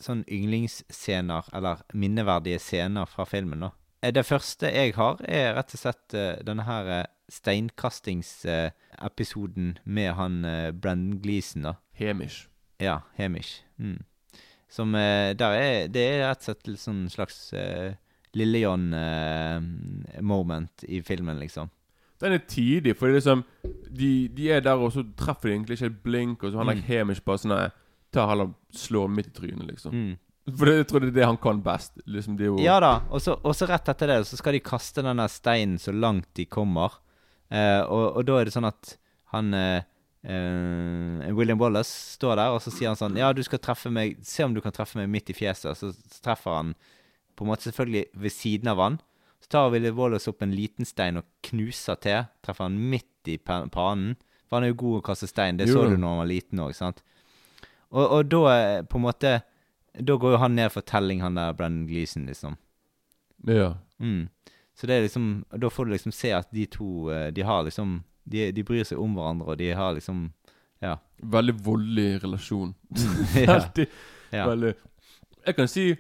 sånn 0.00 0.24
yndlingsscener, 0.28 1.42
eller 1.52 1.76
minneverdige 1.94 2.58
scener 2.60 3.06
fra 3.08 3.24
filmen, 3.28 3.60
da. 3.60 3.70
Eh, 4.02 4.12
Det 4.12 4.26
første 4.26 4.66
jeg 4.72 4.94
har, 4.96 5.16
er 5.24 5.54
rett 5.56 5.74
og 5.74 5.78
slett 5.80 6.14
uh, 6.16 6.36
denne 6.44 6.62
her 6.64 7.06
steinkastingsepisoden 7.32 9.78
med 9.84 10.12
han 10.14 10.44
uh, 10.44 10.70
Brendan 10.72 11.20
Gleeson, 11.22 11.62
da. 11.62 11.72
Hemish. 11.92 12.48
Ja, 12.80 12.98
Hemish. 13.16 13.62
Mm. 13.78 13.98
Som 14.72 14.94
eh, 14.96 15.34
der 15.36 15.52
er 15.58 15.88
Det 15.92 16.00
er 16.00 16.22
rett 16.30 16.40
og 16.40 16.44
slett 16.48 16.64
litt 16.70 16.80
sånn 16.80 17.02
slags 17.12 17.52
eh, 17.52 17.92
Lille-John-moment 18.32 20.84
i 20.88 21.02
filmen, 21.04 21.36
liksom. 21.42 21.68
Den 22.22 22.32
er 22.36 22.42
tidig, 22.48 22.94
for 22.96 23.06
er 23.10 23.14
liksom 23.18 23.42
de, 23.90 24.28
de 24.32 24.44
er 24.54 24.60
der, 24.64 24.78
og 24.80 24.92
så 24.94 25.02
treffer 25.18 25.48
de 25.48 25.52
egentlig 25.56 25.74
ikke 25.76 25.90
et 25.90 26.02
blink, 26.06 26.38
og 26.42 26.48
så 26.52 26.56
han 26.62 26.70
er 26.70 26.78
Mm. 26.78 26.86
Hemish 26.86 27.22
bare 27.24 27.38
sånn 27.42 27.52
nei, 27.52 27.70
han 28.14 28.40
og 28.44 28.50
slår 28.72 29.08
midt 29.10 29.28
i 29.32 29.34
trynet, 29.36 29.66
liksom. 29.68 29.92
Mm. 29.92 30.16
For 30.56 30.64
det, 30.66 30.74
jeg 30.76 30.86
tror 30.90 31.00
det 31.00 31.08
er 31.08 31.18
det 31.20 31.26
han 31.26 31.36
kan 31.38 31.62
best. 31.62 31.92
Liksom, 32.06 32.36
det 32.38 32.46
er 32.46 32.50
Ja 32.64 32.80
da, 32.80 32.94
og 33.10 33.20
så 33.54 33.66
rett 33.68 33.88
etter 33.88 34.06
det 34.10 34.26
så 34.26 34.36
skal 34.38 34.52
de 34.56 34.60
kaste 34.64 35.02
denne 35.04 35.28
steinen 35.30 35.78
så 35.78 35.92
langt 35.92 36.28
de 36.34 36.44
kommer. 36.46 36.90
Eh, 37.50 37.82
og, 37.84 38.16
og 38.16 38.24
da 38.26 38.32
er 38.40 38.44
det 38.48 38.54
sånn 38.54 38.70
at 38.70 38.96
han 39.34 39.54
eh, 39.54 39.82
eh, 40.24 41.32
William 41.34 41.58
Wallace 41.60 41.90
står 42.16 42.36
der, 42.36 42.50
og 42.54 42.60
så 42.62 42.70
sier 42.72 42.92
han 42.92 42.98
sånn 42.98 43.16
Ja, 43.18 43.32
du 43.32 43.42
skal 43.42 43.58
treffe 43.62 43.90
meg 43.92 44.18
Se 44.26 44.44
om 44.46 44.54
du 44.54 44.60
kan 44.64 44.72
treffe 44.74 44.98
meg 45.00 45.08
midt 45.10 45.30
i 45.32 45.36
fjeset. 45.36 45.76
Så 45.78 45.92
treffer 46.22 46.54
han 46.60 46.74
på 47.36 47.44
en 47.46 47.50
måte 47.52 47.64
selvfølgelig 47.70 48.04
ved 48.22 48.32
siden 48.34 48.68
av 48.68 48.78
han. 48.82 48.98
Så 49.42 49.48
tar 49.54 49.70
William 49.72 49.96
Wallace 49.98 50.28
opp 50.30 50.42
en 50.44 50.52
liten 50.54 50.84
stein 50.86 51.16
og 51.18 51.24
knuser 51.48 51.96
til. 52.04 52.26
Treffer 52.44 52.68
han 52.68 52.76
midt 52.92 53.30
i 53.32 53.38
pa- 53.38 53.64
panen. 53.72 54.16
For 54.46 54.58
han 54.58 54.66
er 54.66 54.74
jo 54.74 54.80
god 54.82 54.98
å 55.00 55.06
kaste 55.08 55.26
stein. 55.30 55.56
Det 55.58 55.66
Jo 55.70 55.78
så 55.80 55.86
du 55.90 55.96
når 55.96 56.08
han 56.12 56.20
var 56.20 56.28
liten 56.30 56.60
òg, 56.60 56.74
sant. 56.76 57.00
Og, 57.90 58.04
og 58.04 58.28
da 58.30 58.42
eh, 58.52 58.82
på 58.84 59.00
en 59.00 59.06
måte 59.08 59.32
Da 59.92 60.14
går 60.16 60.32
jo 60.36 60.38
han 60.40 60.54
ned 60.56 60.70
for 60.72 60.80
telling, 60.88 61.20
han 61.20 61.34
der 61.36 61.52
Brennan 61.52 61.86
Gleeson, 61.88 62.24
liksom. 62.26 62.54
Ja. 63.48 63.74
Mm. 63.98 64.28
Så 64.76 64.86
det 64.86 64.94
er 64.96 65.02
liksom 65.08 65.44
Da 65.50 65.68
får 65.70 65.84
du 65.88 65.92
liksom 65.96 66.12
se 66.14 66.30
at 66.32 66.48
de 66.52 66.64
to 66.66 67.10
eh, 67.12 67.30
De 67.34 67.42
har 67.42 67.64
liksom 67.66 68.02
De, 68.24 68.52
de 68.52 68.64
bryr 68.64 68.84
seg 68.86 69.00
om 69.02 69.14
hverandre, 69.16 69.52
og 69.52 69.58
de 69.58 69.72
har 69.72 69.94
liksom 69.94 70.30
Ja. 70.82 70.96
Veldig 71.22 71.54
voldelig 71.64 72.22
relasjon. 72.24 72.74
ja. 73.36 73.54
Alltid 73.54 73.86
ja. 74.32 74.48
veldig 74.48 74.74
Jeg 75.46 75.54
kan 75.56 75.68
si 75.68 75.94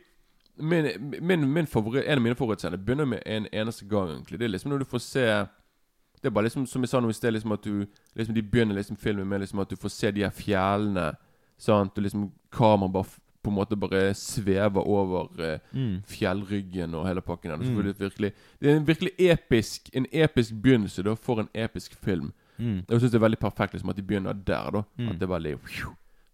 min, 0.56 0.88
min, 1.20 1.52
min 1.52 1.66
favoritt, 1.66 2.04
En 2.06 2.18
av 2.18 2.22
mine 2.22 2.34
favorittscener 2.34 2.76
begynner 2.76 3.04
med 3.04 3.22
en 3.26 3.46
eneste 3.52 3.84
gang, 3.84 4.10
egentlig. 4.10 4.38
Det 4.38 4.44
er 4.44 4.48
liksom 4.48 4.70
når 4.70 4.78
du 4.78 4.84
får 4.84 4.98
se 4.98 5.26
Det 6.22 6.28
er 6.28 6.30
bare 6.30 6.44
liksom 6.44 6.66
som 6.66 6.82
jeg 6.82 6.88
sa 6.88 7.00
nå 7.00 7.08
i 7.10 7.12
sted, 7.12 7.32
liksom 7.32 7.52
at 7.52 7.64
du 7.64 7.86
liksom 8.14 8.34
De 8.34 8.42
begynner 8.42 8.74
liksom 8.74 8.96
filmen 8.96 9.28
med 9.28 9.40
liksom 9.40 9.58
at 9.58 9.70
du 9.70 9.76
får 9.76 9.88
se 9.88 10.10
de 10.10 10.22
her 10.22 10.30
fjellene. 10.30 11.12
Sant? 11.58 11.96
Og 11.96 12.02
liksom 12.02 12.30
kameraet 12.52 12.92
bare 12.92 13.21
på 13.42 13.50
en 13.50 13.56
måte 13.56 13.76
bare 13.76 14.14
svever 14.14 14.86
over 14.86 15.28
eh, 15.40 15.58
Mm. 15.74 16.02
fjellryggen 16.06 16.94
og 16.94 17.06
hele 17.06 17.20
pakken. 17.20 17.50
der. 17.50 17.56
Mm. 17.56 17.82
Det, 17.84 17.98
virkelig, 18.00 18.32
det 18.60 18.70
er 18.70 18.76
en 18.76 18.86
virkelig 18.86 19.12
episk 19.18 19.90
En 19.94 20.06
episk 20.12 20.54
begynnelse 20.62 21.02
da 21.02 21.14
for 21.14 21.40
en 21.40 21.48
episk 21.54 21.94
film. 22.04 22.32
Mm. 22.58 22.84
Jeg 22.88 22.98
synes 23.00 23.10
det 23.12 23.18
er 23.22 23.28
veldig 23.28 23.38
perfekt 23.40 23.72
liksom 23.74 23.90
at 23.90 23.96
de 23.96 24.02
begynner 24.02 24.32
der. 24.32 24.70
da 24.70 24.82
Mm. 24.98 25.08
At 25.08 25.18
det 25.18 25.22
er 25.22 25.38
veldig 25.38 25.58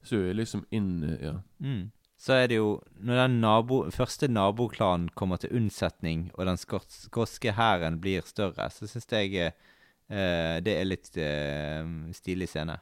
Så 0.05 0.17
er 0.17 0.33
liksom 0.35 0.65
inn 0.71 1.05
eh, 1.05 1.25
Ja. 1.27 1.33
Mm. 1.61 1.91
Så 2.21 2.33
er 2.35 2.47
det 2.49 2.57
jo 2.57 2.81
Når 3.01 3.15
den 3.29 3.41
nabo, 3.41 3.91
første 3.91 4.29
naboklanen 4.29 5.09
kommer 5.15 5.37
til 5.39 5.51
unnsetning, 5.53 6.31
og 6.35 6.47
den 6.47 6.57
skot- 6.57 6.91
skotske 7.09 7.53
hæren 7.53 8.01
blir 8.01 8.23
større, 8.27 8.69
så 8.71 8.87
syns 8.89 9.07
jeg 9.11 9.53
eh, 10.11 10.61
det 10.61 10.75
er 10.81 10.85
litt 10.85 11.17
eh, 11.17 11.85
stilig 12.13 12.49
scene. 12.49 12.79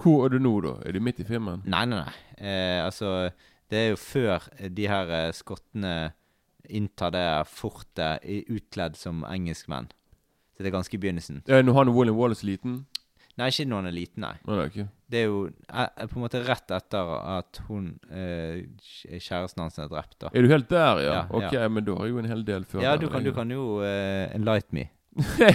Hvor 0.00 0.24
er 0.26 0.34
du 0.34 0.38
nå, 0.42 0.54
da? 0.64 0.72
Er 0.88 0.92
du 0.96 1.00
midt 1.00 1.20
i 1.22 1.24
filmen? 1.28 1.62
Nei, 1.70 1.84
nei, 1.86 2.00
nei. 2.02 2.14
Eh, 2.38 2.80
altså, 2.84 3.30
det 3.70 3.78
er 3.78 3.88
jo 3.92 3.96
før 4.00 4.48
de 4.74 4.88
her 4.90 5.10
eh, 5.20 5.28
skottene 5.36 6.12
inntar 6.68 7.12
det 7.14 7.26
fortet 7.52 8.24
i- 8.24 8.44
utkledd 8.56 8.96
som 8.96 9.22
engelskmenn. 9.28 9.86
Så 10.56 10.62
det 10.64 10.70
er 10.70 10.76
ganske 10.78 10.94
i 10.96 11.00
begynnelsen. 11.02 11.42
Eh, 11.48 11.62
Når 11.62 11.74
han 11.78 11.88
og 11.92 11.96
William 11.98 12.16
Wallace 12.18 12.44
liten? 12.46 12.86
Nei, 13.36 13.48
ikke 13.50 13.64
når 13.66 13.80
han 13.82 13.86
er 13.90 13.94
liten, 13.96 14.20
nei. 14.22 14.34
Nei, 14.46 14.54
det 14.56 14.62
er 14.64 14.70
ikke. 14.70 14.88
Det 15.10 15.18
er 15.20 15.24
jo 15.26 15.38
eh, 15.48 15.88
eh, 15.98 16.06
på 16.10 16.16
en 16.18 16.22
måte 16.22 16.42
rett 16.46 16.70
etter 16.70 17.10
at 17.38 17.58
hun 17.68 17.88
eh, 18.10 18.60
kj- 18.78 19.18
kjæresten 19.18 19.62
hans 19.64 19.78
er 19.82 19.88
drept, 19.90 20.14
da. 20.22 20.30
Er 20.34 20.42
du 20.46 20.48
helt 20.52 20.68
der, 20.70 21.00
ja? 21.02 21.14
Ja, 21.14 21.22
ok, 21.30 21.56
men 21.74 21.84
da 21.86 21.96
har 21.98 22.06
jeg 22.06 22.14
jo 22.14 22.18
en 22.22 22.30
hel 22.30 22.44
del 22.46 22.64
før. 22.70 22.82
Ja, 22.86 22.96
du 22.96 23.08
kan, 23.10 23.24
du 23.26 23.32
kan 23.34 23.50
jo 23.50 23.80
eh, 23.82 24.30
enlight 24.34 24.70
me. 24.72 24.86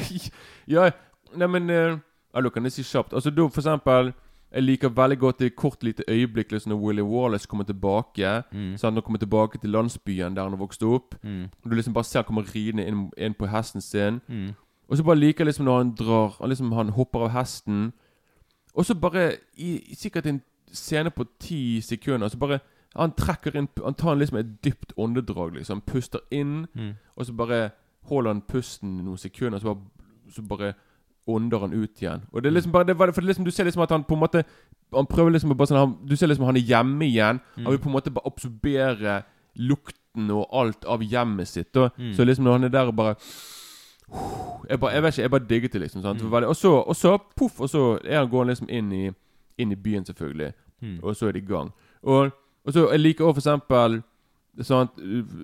ja, 0.68 0.90
nei, 1.36 1.48
men 1.48 1.70
eh, 1.74 1.98
da 2.36 2.50
kan 2.54 2.68
jeg 2.68 2.76
si 2.78 2.84
kjapt. 2.88 3.14
Altså, 3.16 3.32
da 3.36 3.48
for 3.48 3.64
eksempel 3.64 4.12
Jeg 4.52 4.64
liker 4.64 4.90
veldig 4.90 5.20
godt 5.20 5.40
det 5.40 5.56
kort 5.56 5.84
lite 5.84 6.04
øyeblikk 6.08 6.52
liksom, 6.52 6.72
når 6.72 6.80
Willy 6.88 7.02
Wallace 7.02 7.48
kommer 7.48 7.64
tilbake. 7.64 8.44
Mm. 8.52 8.78
Så 8.78 8.90
han 8.90 9.02
kommer 9.02 9.20
tilbake 9.20 9.58
til 9.58 9.70
landsbyen 9.70 10.36
der 10.36 10.42
han 10.44 10.52
har 10.52 10.58
vokst 10.58 10.84
opp. 10.84 11.16
Mm. 11.24 11.50
Du 11.64 11.70
liksom 11.76 11.94
bare 11.94 12.04
ser 12.04 12.20
han 12.20 12.26
kommer 12.26 12.56
ridende 12.56 12.88
inn, 12.88 13.12
inn 13.18 13.34
på 13.34 13.46
hesten 13.46 13.82
sin. 13.82 14.22
Mm. 14.28 14.54
Og 14.90 14.98
så 14.98 15.04
bare 15.04 15.20
liker 15.20 15.44
jeg 15.44 15.46
liksom 15.48 15.66
når 15.66 15.78
han 15.78 15.92
drar 15.96 16.36
Han 16.40 16.50
liksom 16.50 16.72
han 16.72 16.90
hopper 16.90 17.20
av 17.20 17.30
hesten. 17.30 17.94
Og 18.74 18.86
så 18.86 18.96
bare 18.96 19.32
i, 19.58 19.92
i 19.92 19.96
sikkert 19.96 20.26
en 20.26 20.42
scene 20.74 21.10
på 21.10 21.26
ti 21.40 21.82
sekunder 21.82 22.28
Så 22.28 22.38
bare 22.38 22.60
Han 22.96 23.12
trekker 23.12 23.56
inn 23.58 23.68
Han 23.84 23.94
tar 23.94 24.16
liksom 24.16 24.38
et 24.38 24.64
dypt 24.64 24.94
åndedrag, 24.98 25.54
liksom. 25.54 25.82
Puster 25.82 26.20
inn, 26.32 26.66
Mm. 26.76 26.94
og 27.16 27.26
så 27.26 27.34
bare 27.34 27.70
holder 28.04 28.30
han 28.34 28.42
pusten 28.42 28.98
noen 29.06 29.18
sekunder, 29.18 29.60
så 29.60 29.74
bare, 29.74 29.86
så 30.30 30.42
bare 30.42 30.74
ånder 31.36 31.62
han 31.64 31.74
ut 31.76 32.02
igjen. 32.02 32.24
Og 32.34 32.42
det 32.44 32.50
er 32.50 32.56
liksom 32.58 32.74
bare 32.74 32.88
det, 32.90 32.96
For 32.98 33.22
det 33.22 33.30
liksom, 33.30 33.46
du 33.46 33.52
ser 33.52 33.68
liksom 33.68 33.84
at 33.86 33.94
han 33.94 34.04
på 34.04 34.16
en 34.18 34.22
måte 34.24 34.44
Han 34.96 35.06
prøver 35.10 35.32
liksom 35.36 35.54
bare 35.58 35.70
sånn 35.70 35.78
han, 35.80 35.96
Du 36.10 36.16
ser 36.18 36.28
liksom 36.32 36.46
han 36.50 36.58
er 36.58 36.66
hjemme 36.66 37.06
igjen. 37.06 37.40
Han 37.60 37.70
vil 37.74 37.82
på 37.84 37.90
en 37.92 37.96
måte 37.98 38.14
bare 38.14 38.26
absorbere 38.32 39.20
lukten 39.56 40.32
og 40.34 40.48
alt 40.56 40.86
av 40.90 41.04
hjemmet 41.06 41.48
sitt. 41.48 41.76
Og, 41.78 41.92
Mm. 41.98 42.14
Så 42.16 42.26
liksom 42.26 42.46
når 42.46 42.52
han 42.58 42.64
er 42.64 42.74
der 42.74 42.88
og 42.90 42.96
bare 42.96 43.16
jeg, 44.70 44.80
bare, 44.80 44.92
jeg 44.94 45.04
vet 45.04 45.14
ikke, 45.14 45.22
jeg 45.22 45.32
bare 45.32 45.48
digget 45.50 45.74
det, 45.74 45.82
liksom. 45.82 46.02
Sant? 46.02 46.24
Mm. 46.24 46.34
Og, 46.34 46.56
så, 46.56 46.72
og 46.82 46.96
så 46.96 47.18
poff, 47.38 47.60
og 47.62 47.70
så 47.70 48.00
er 48.04 48.18
han 48.20 48.30
gående 48.30 48.52
liksom 48.54 48.70
inn 48.70 48.92
i, 48.94 49.10
inn 49.58 49.72
i 49.72 49.76
byen, 49.76 50.06
selvfølgelig. 50.06 50.54
Mm. 50.82 51.00
Og 51.04 51.16
så 51.16 51.28
er 51.28 51.32
det 51.32 51.44
i 51.44 51.46
gang. 51.54 51.72
Og, 52.04 52.32
og 52.66 52.74
så 52.74 52.90
Jeg 52.92 53.00
liker 53.00 53.26
også 53.26 53.42
for 53.42 53.50
eksempel 53.50 54.02
sant, 54.62 54.92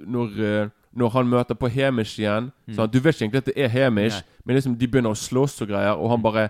når, 0.08 0.36
eh, 0.43 0.70
når 0.95 1.10
han 1.10 1.28
møter 1.28 1.56
på 1.56 1.68
Hemish 1.70 2.20
igjen. 2.20 2.51
Sant? 2.76 2.93
Du 2.93 2.99
vet 2.99 3.16
ikke 3.16 3.24
egentlig 3.26 3.38
at 3.43 3.45
det 3.45 3.58
er 3.58 3.68
Hemish, 3.68 4.16
Nei. 4.22 4.41
men 4.45 4.56
liksom 4.56 4.78
de 4.80 4.88
begynner 4.88 5.12
å 5.12 5.20
slåss 5.20 5.62
og 5.62 5.68
greier, 5.68 5.95
og 5.97 6.10
han 6.10 6.22
bare 6.24 6.49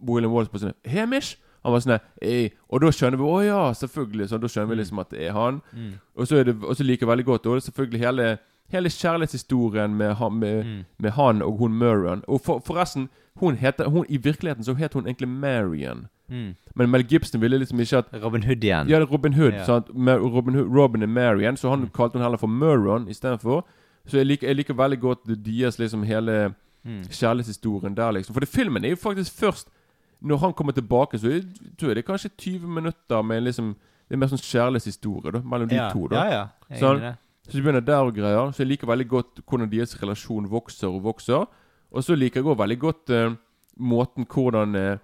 William 0.00 0.32
Wallace 0.32 0.50
på 0.52 0.58
sånn 0.60 0.74
Hemish? 0.84 1.36
Han 1.64 1.72
var 1.72 1.80
sånn 1.84 1.98
«Ei». 2.22 2.50
Og 2.72 2.80
da 2.80 2.88
skjønner 2.88 3.18
vi 3.20 3.24
Å 3.28 3.40
ja, 3.44 3.72
selvfølgelig. 3.76 4.28
Sånn, 4.30 4.40
da 4.40 4.48
skjønner 4.48 4.70
vi 4.70 4.76
liksom 4.80 4.98
at 5.02 5.10
det 5.10 5.26
er 5.26 5.32
han. 5.36 5.58
Mm. 5.76 5.90
Og 6.16 6.26
så 6.26 6.40
det 6.44 6.54
Og 6.64 6.72
så 6.76 6.84
liker 6.84 7.04
jeg 7.04 7.10
veldig 7.10 7.24
godt 7.26 7.46
Og 7.46 7.52
det 7.58 7.60
er 7.60 7.66
selvfølgelig 7.70 8.00
hele 8.00 8.28
Hele 8.72 8.88
kjærlighetshistorien 8.88 9.94
med 9.98 10.14
han, 10.14 10.32
med, 10.38 10.64
Mm. 10.64 10.84
med 10.98 11.10
han 11.10 11.42
og 11.42 11.58
hun 11.58 11.72
Murran. 11.74 12.22
Og 12.28 12.40
for, 12.40 12.60
forresten, 12.64 13.08
hun 13.36 13.56
heter 13.56 13.88
hun, 13.90 14.06
I 14.08 14.16
virkeligheten 14.16 14.64
så 14.64 14.74
het 14.74 14.92
hun 14.94 15.04
egentlig 15.06 15.28
Marion. 15.28 16.06
Mm. 16.30 16.54
Men 16.76 16.90
Mel 16.90 17.02
Gibson 17.04 17.40
ville 17.40 17.58
liksom 17.58 17.80
ikke 17.80 17.98
at 17.98 18.22
Robin 18.22 18.42
Hood 18.46 18.62
igjen. 18.64 18.88
Ja, 18.88 18.98
Robin 19.04 19.34
Hood. 19.34 19.52
Ja. 19.52 19.64
Sant? 19.66 19.88
Robin, 19.90 20.54
Hood, 20.54 20.68
Robin 20.76 21.02
og 21.02 21.08
Marion, 21.08 21.56
så 21.56 21.70
han 21.70 21.80
Mm. 21.80 21.90
kalte 21.94 22.12
hun 22.18 22.22
heller 22.22 22.38
for 22.38 22.46
Murron 22.46 23.08
istedenfor. 23.08 23.64
Så 24.06 24.16
jeg 24.16 24.26
liker, 24.26 24.46
jeg 24.46 24.56
liker 24.56 24.74
veldig 24.74 25.00
godt 25.00 25.18
deres 25.44 25.78
liksom 25.78 26.02
hele 26.02 26.54
kjærlighetshistorien 27.08 27.94
der, 27.96 28.10
liksom. 28.12 28.32
For 28.34 28.40
det, 28.40 28.48
filmen 28.48 28.84
er 28.84 28.88
jo 28.94 28.96
faktisk 28.96 29.32
først 29.40 29.68
Når 30.22 30.36
han 30.36 30.52
kommer 30.52 30.72
tilbake, 30.72 31.18
så 31.18 31.28
jeg, 31.30 31.42
tror 31.78 31.88
jeg 31.88 31.96
det 31.96 32.04
er 32.04 32.12
kanskje 32.12 32.30
20 32.38 32.66
minutter 32.68 33.22
med 33.22 33.40
liksom 33.42 33.74
Det 34.08 34.14
er 34.14 34.18
mer 34.20 34.26
sånn 34.26 34.42
kjærlighetshistorie 34.42 35.32
da 35.32 35.40
mellom 35.40 35.68
de 35.70 35.78
to. 35.92 36.06
da 36.08 36.16
Ja, 36.16 36.30
ja. 36.34 36.76
Så, 36.78 36.94
det. 36.98 37.14
Så 37.48 37.52
vi 37.56 37.62
begynner 37.62 37.80
der 37.80 37.96
og 38.04 38.14
greier. 38.14 38.50
Så 38.52 38.58
jeg 38.64 38.66
liker 38.68 38.86
veldig 38.86 39.08
godt 39.08 39.40
hvordan 39.48 39.70
deres 39.70 39.94
relasjon 40.02 40.48
vokser 40.50 40.88
og 40.88 41.02
vokser. 41.04 41.46
Og 41.92 42.02
så 42.04 42.14
liker 42.18 42.40
jeg 42.40 42.44
òg 42.50 42.58
veldig 42.58 42.78
godt 42.78 43.10
uh, 43.10 43.36
måten 43.78 44.26
hvordan 44.26 44.74
eh, 44.76 44.98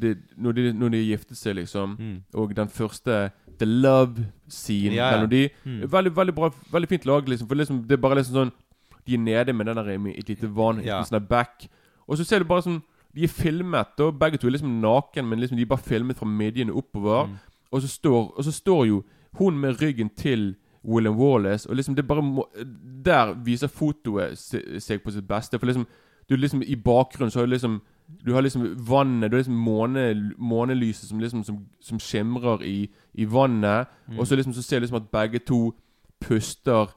det, 0.00 0.16
når, 0.36 0.52
de, 0.52 0.72
når 0.72 0.90
de 0.90 1.00
giftet 1.06 1.36
seg, 1.36 1.54
liksom, 1.56 1.96
Mm. 1.98 2.22
og 2.34 2.54
den 2.56 2.68
første 2.68 3.30
The 3.58 3.66
love 3.66 4.26
scene 4.48 4.94
Ja, 4.94 5.10
ja. 5.20 5.48
Mm. 5.64 5.82
Veldig 5.90 6.12
veldig 6.16 6.34
bra, 6.34 6.50
veldig 6.72 6.88
fint 6.88 7.04
lag, 7.06 7.28
liksom. 7.28 7.46
For 7.48 7.54
liksom, 7.54 7.82
det 7.86 7.92
er 7.92 8.02
bare 8.02 8.16
liksom 8.16 8.34
sånn 8.34 8.52
De 9.06 9.14
er 9.14 9.18
nede 9.18 9.52
med 9.52 9.66
den 9.66 9.76
der 9.76 9.90
i 10.08 10.18
et 10.18 10.28
lite 10.28 10.48
vann, 10.48 10.82
Ja. 10.84 11.02
sånn 11.02 11.20
der 11.20 11.26
back. 11.28 11.68
Og 12.08 12.16
så 12.18 12.24
ser 12.24 12.38
du 12.40 12.44
bare 12.44 12.62
sånn 12.62 12.82
De 13.14 13.22
er 13.24 13.28
filmet, 13.28 14.00
og 14.00 14.18
begge 14.18 14.38
to 14.38 14.46
er 14.48 14.50
liksom 14.50 14.80
naken, 14.80 15.28
men 15.28 15.38
liksom 15.38 15.56
de 15.56 15.62
er 15.62 15.66
bare 15.66 15.82
filmet 15.86 16.16
fra 16.16 16.26
midjene 16.26 16.72
oppover. 16.74 17.26
Mm. 17.28 17.38
Og, 17.72 17.82
så 17.82 17.88
står, 17.88 18.32
og 18.36 18.44
så 18.44 18.52
står 18.52 18.86
jo 18.88 19.04
hun 19.38 19.56
med 19.60 19.80
ryggen 19.80 20.10
til 20.16 20.56
William 20.84 21.16
Wallace, 21.16 21.68
og 21.70 21.76
liksom 21.76 21.94
det 21.94 22.06
bare 22.06 22.22
må, 22.22 22.44
Der 23.04 23.34
viser 23.34 23.68
fotoet 23.68 24.36
se- 24.38 24.80
seg 24.80 25.02
på 25.04 25.12
sitt 25.12 25.26
beste. 25.28 25.58
For 25.58 25.66
liksom 25.66 25.86
Du 26.28 26.36
liksom 26.36 26.62
I 26.62 26.74
bakgrunnen 26.74 27.30
så 27.30 27.40
har 27.40 27.46
du 27.46 27.52
liksom 27.52 27.80
Du 28.24 28.32
har 28.34 28.42
liksom 28.42 28.66
vannet 28.88 29.30
Du 29.30 29.36
har 29.36 29.40
liksom 29.42 29.54
måne, 29.56 30.32
månelyset 30.38 31.08
som 31.08 31.18
liksom 31.20 31.44
Som, 31.44 31.58
som 31.80 31.98
skimrer 31.98 32.62
i, 32.62 32.88
i 33.14 33.24
vannet. 33.24 33.86
Mm. 34.08 34.18
Og 34.18 34.26
så 34.26 34.36
liksom 34.36 34.52
så 34.52 34.62
ser 34.62 34.78
du 34.78 34.84
liksom 34.86 35.00
at 35.02 35.10
begge 35.12 35.38
to 35.38 35.72
puster 36.20 36.92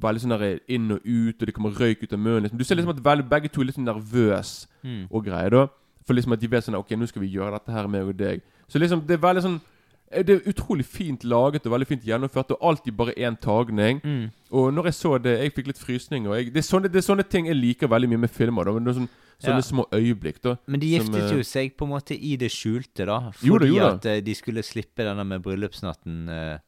veldig 0.00 0.20
sånn 0.22 0.32
der 0.32 0.60
inn 0.72 0.90
og 0.94 1.00
ut, 1.04 1.40
og 1.42 1.46
det 1.48 1.54
kommer 1.54 1.74
røyk 1.76 2.02
ut 2.06 2.12
av 2.16 2.20
munnen. 2.22 2.42
Liksom. 2.46 2.58
Du 2.58 2.64
ser 2.64 2.78
liksom 2.78 2.94
at 2.94 3.28
begge 3.28 3.50
to 3.52 3.60
er 3.60 3.68
litt 3.68 3.76
sånn 3.76 3.88
nervøse 3.88 4.66
Mm. 4.82 5.08
og 5.10 5.24
greier. 5.24 5.50
da 5.50 5.66
For 6.06 6.14
liksom 6.14 6.32
at 6.32 6.40
de 6.40 6.46
vet 6.48 6.64
sånn 6.64 6.74
Ok, 6.78 6.90
nå 6.96 7.06
skal 7.06 7.20
vi 7.22 7.28
gjøre 7.36 7.52
dette 7.52 7.72
her, 7.72 7.86
meg 7.86 8.02
og 8.08 8.16
deg. 8.16 8.40
Så 8.68 8.78
liksom 8.78 9.06
det 9.06 9.18
er 9.18 9.26
veldig 9.26 9.42
sånn 9.42 9.60
eh, 10.10 10.22
Det 10.22 10.34
er 10.34 10.48
utrolig 10.50 10.84
fint 10.86 11.24
laget 11.24 11.66
og 11.66 11.72
veldig 11.72 11.86
fint 11.86 12.02
gjennomført, 12.04 12.50
og 12.50 12.58
alltid 12.62 12.96
bare 12.96 13.12
én 13.18 13.36
tagning. 13.38 14.00
Mm. 14.04 14.30
Og 14.52 14.72
når 14.72 14.84
jeg 14.84 14.94
så 14.94 15.18
det, 15.18 15.38
jeg 15.38 15.52
fikk 15.52 15.66
litt 15.66 15.78
frysninger. 15.78 16.34
Jeg, 16.34 16.46
det, 16.54 16.56
er 16.56 16.68
sånne, 16.68 16.88
det 16.88 16.96
er 16.96 17.06
sånne 17.12 17.22
ting 17.28 17.46
jeg 17.46 17.56
liker 17.56 17.88
veldig 17.88 18.08
mye 18.08 18.18
med 18.24 18.30
filmer. 18.30 18.64
da 18.64 18.72
Men 18.72 18.84
det 18.84 18.90
er 18.96 19.00
sånn, 19.00 19.08
Sånne 19.40 19.56
Ja. 19.56 19.60
små 19.62 19.84
øyeblikk. 19.90 20.40
da 20.42 20.56
Men 20.66 20.80
de 20.80 20.86
giftet 20.98 21.28
som, 21.28 21.38
jo 21.38 21.42
seg 21.42 21.76
på 21.76 21.84
en 21.86 21.90
måte 21.94 22.14
i 22.20 22.36
det 22.36 22.50
skjulte, 22.50 23.06
da. 23.06 23.32
Jo 23.42 23.58
da, 23.58 23.64
Fordi 23.66 23.68
jo 23.68 23.78
da. 23.80 23.92
at 23.94 24.06
eh, 24.06 24.20
de 24.20 24.34
skulle 24.34 24.62
slippe 24.62 25.02
denne 25.04 25.24
med 25.26 25.42
bryllupsnatten. 25.42 26.28
eh, 26.28 26.58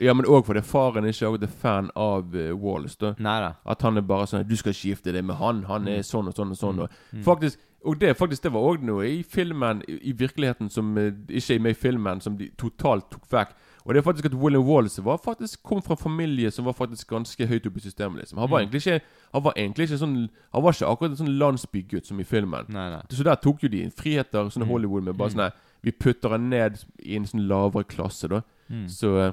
Ja, 0.00 0.14
men 0.14 0.24
òg 0.24 0.46
fordi 0.46 0.62
faren 0.64 1.04
ikke 1.04 1.42
er 1.42 1.46
fan 1.46 1.90
av 1.94 2.32
Wallace. 2.32 2.96
da 2.98 3.12
Neida. 3.18 3.56
At 3.66 3.82
han 3.82 3.96
er 3.98 4.00
bare 4.02 4.24
sånn 4.26 4.46
'Du 4.48 4.56
skal 4.56 4.72
ikke 4.72 4.88
gifte 4.96 5.12
deg 5.12 5.24
med 5.24 5.36
han. 5.36 5.62
Han 5.64 5.86
er 5.86 5.98
sånn 6.00 6.26
og 6.28 6.34
sånn 6.34 6.50
og 6.50 6.56
sånn.' 6.56 6.80
Og 6.80 6.90
Mm. 7.12 7.22
faktisk 7.22 7.56
Og 7.84 7.98
det 7.98 8.16
faktisk 8.16 8.42
det 8.42 8.52
var 8.52 8.60
òg 8.62 8.80
noe 8.82 9.02
i 9.02 9.22
filmen, 9.24 9.82
i, 9.88 10.12
virkeligheten, 10.12 10.70
som 10.70 10.96
eh, 10.96 11.10
ikke 11.28 11.56
er 11.56 11.58
med 11.58 11.70
i 11.70 11.74
filmen, 11.74 12.20
som 12.22 12.36
de 12.36 12.48
totalt 12.56 13.10
tok 13.10 13.26
vekk. 13.28 13.48
Og 13.84 13.94
det 13.94 13.98
er 13.98 14.04
faktisk 14.12 14.24
at 14.26 14.34
William 14.34 14.62
Wallace 14.64 15.02
var 15.04 15.16
faktisk 15.18 15.62
kom 15.62 15.82
fra 15.82 15.94
en 15.94 15.98
familie 16.02 16.50
som 16.50 16.64
var 16.64 16.72
faktisk 16.72 17.08
ganske 17.10 17.46
høyt 17.46 17.66
oppe 17.66 17.78
i 17.78 17.80
systemet. 17.82 18.20
liksom 18.20 18.38
Han 18.38 18.50
var 18.50 18.60
Mm. 18.60 18.68
egentlig 18.68 18.86
ikke 18.86 19.00
Han 19.34 19.42
var 19.44 19.52
egentlig 19.56 19.88
ikke 19.88 19.98
sånn 19.98 20.28
Han 20.52 20.62
var 20.62 20.72
ikke 20.72 20.86
akkurat 20.86 21.10
en 21.10 21.16
sånn 21.26 21.38
landsbygutt 21.38 22.06
som 22.06 22.20
i 22.20 22.24
filmen. 22.24 22.64
Nei, 22.68 22.90
nei. 22.90 23.02
Så 23.10 23.24
der 23.24 23.34
tok 23.36 23.62
jo 23.62 23.68
de 23.68 23.90
friheter, 23.90 24.44
Mm. 24.44 24.50
sånn 24.50 24.66
Hollywood, 24.68 25.02
med 25.04 25.16
bare 25.16 25.30
sånn 25.30 25.36
nei, 25.36 25.50
Vi 25.82 25.90
putter 25.90 26.28
han 26.30 26.48
ned 26.50 26.78
i 27.02 27.16
en 27.16 27.24
sånn 27.24 27.48
lavere 27.48 27.84
klasse, 27.84 28.28
da. 28.28 28.42
Mm. 28.70 28.86
Så 28.88 29.16
eh, 29.28 29.32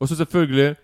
Og 0.00 0.08
så 0.08 0.16
selvfølgelig 0.16 0.76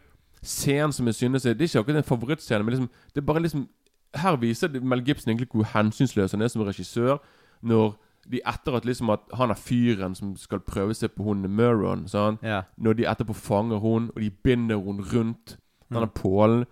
Scenen 0.42 0.92
som 0.92 1.06
jeg 1.06 1.14
synes 1.14 1.44
er 1.46 1.54
Det 1.54 1.62
er 1.74 1.78
ikke 1.80 1.84
akkurat 1.86 1.96
en 1.98 2.18
favorittscene, 2.18 2.64
men 2.64 2.74
liksom 2.74 2.88
Det 3.14 3.18
er 3.22 3.26
bare 3.26 3.42
liksom 3.42 3.68
Her 4.14 4.36
viser 4.36 4.68
Mel 4.82 5.00
Gibson 5.02 5.30
egentlig 5.34 5.48
hvor 5.52 5.64
hensynsløs 5.64 6.32
han 6.32 6.42
er 6.42 6.48
som 6.48 6.62
regissør. 6.62 7.18
Når 7.62 7.94
de 8.30 8.40
etter 8.46 8.76
at 8.76 8.84
liksom 8.86 9.10
at 9.10 9.24
han 9.34 9.50
er 9.50 9.58
fyren 9.58 10.14
som 10.14 10.34
skal 10.38 10.62
prøve 10.62 10.94
seg 10.94 11.14
på 11.16 11.24
hun 11.26 11.46
Muron 11.50 12.06
sånn, 12.10 12.38
Ja. 12.42 12.62
Når 12.76 12.94
de 13.00 13.08
etterpå 13.10 13.34
fanger 13.34 13.82
hun, 13.82 14.10
og 14.14 14.20
de 14.22 14.30
binder 14.30 14.76
hun 14.76 15.02
rundt 15.02 15.56
denne 15.90 16.06
pålen 16.06 16.66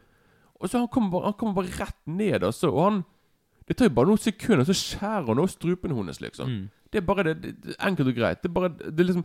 Og 0.60 0.68
så 0.68 0.78
han 0.78 0.88
kommer, 0.88 1.10
bare, 1.10 1.24
han 1.24 1.32
kommer 1.32 1.54
bare 1.54 1.72
rett 1.80 2.06
ned, 2.06 2.42
altså. 2.42 2.70
Og 2.70 2.84
han 2.84 3.04
Det 3.66 3.76
tar 3.76 3.86
jo 3.86 3.94
bare 3.94 4.06
noen 4.06 4.18
sekunder, 4.18 4.64
så 4.64 4.74
skjærer 4.74 5.26
han 5.26 5.38
også 5.38 5.58
strupen 5.58 5.94
hennes, 5.94 6.20
liksom. 6.20 6.48
Mm. 6.48 6.70
Det 6.92 6.98
er 6.98 7.06
bare 7.06 7.22
det, 7.24 7.42
det, 7.42 7.76
enkelt 7.80 8.08
og 8.08 8.14
greit. 8.14 8.42
Det 8.42 8.48
er 8.48 8.52
bare 8.52 8.68
Det 8.68 9.00
er 9.00 9.04
liksom 9.04 9.24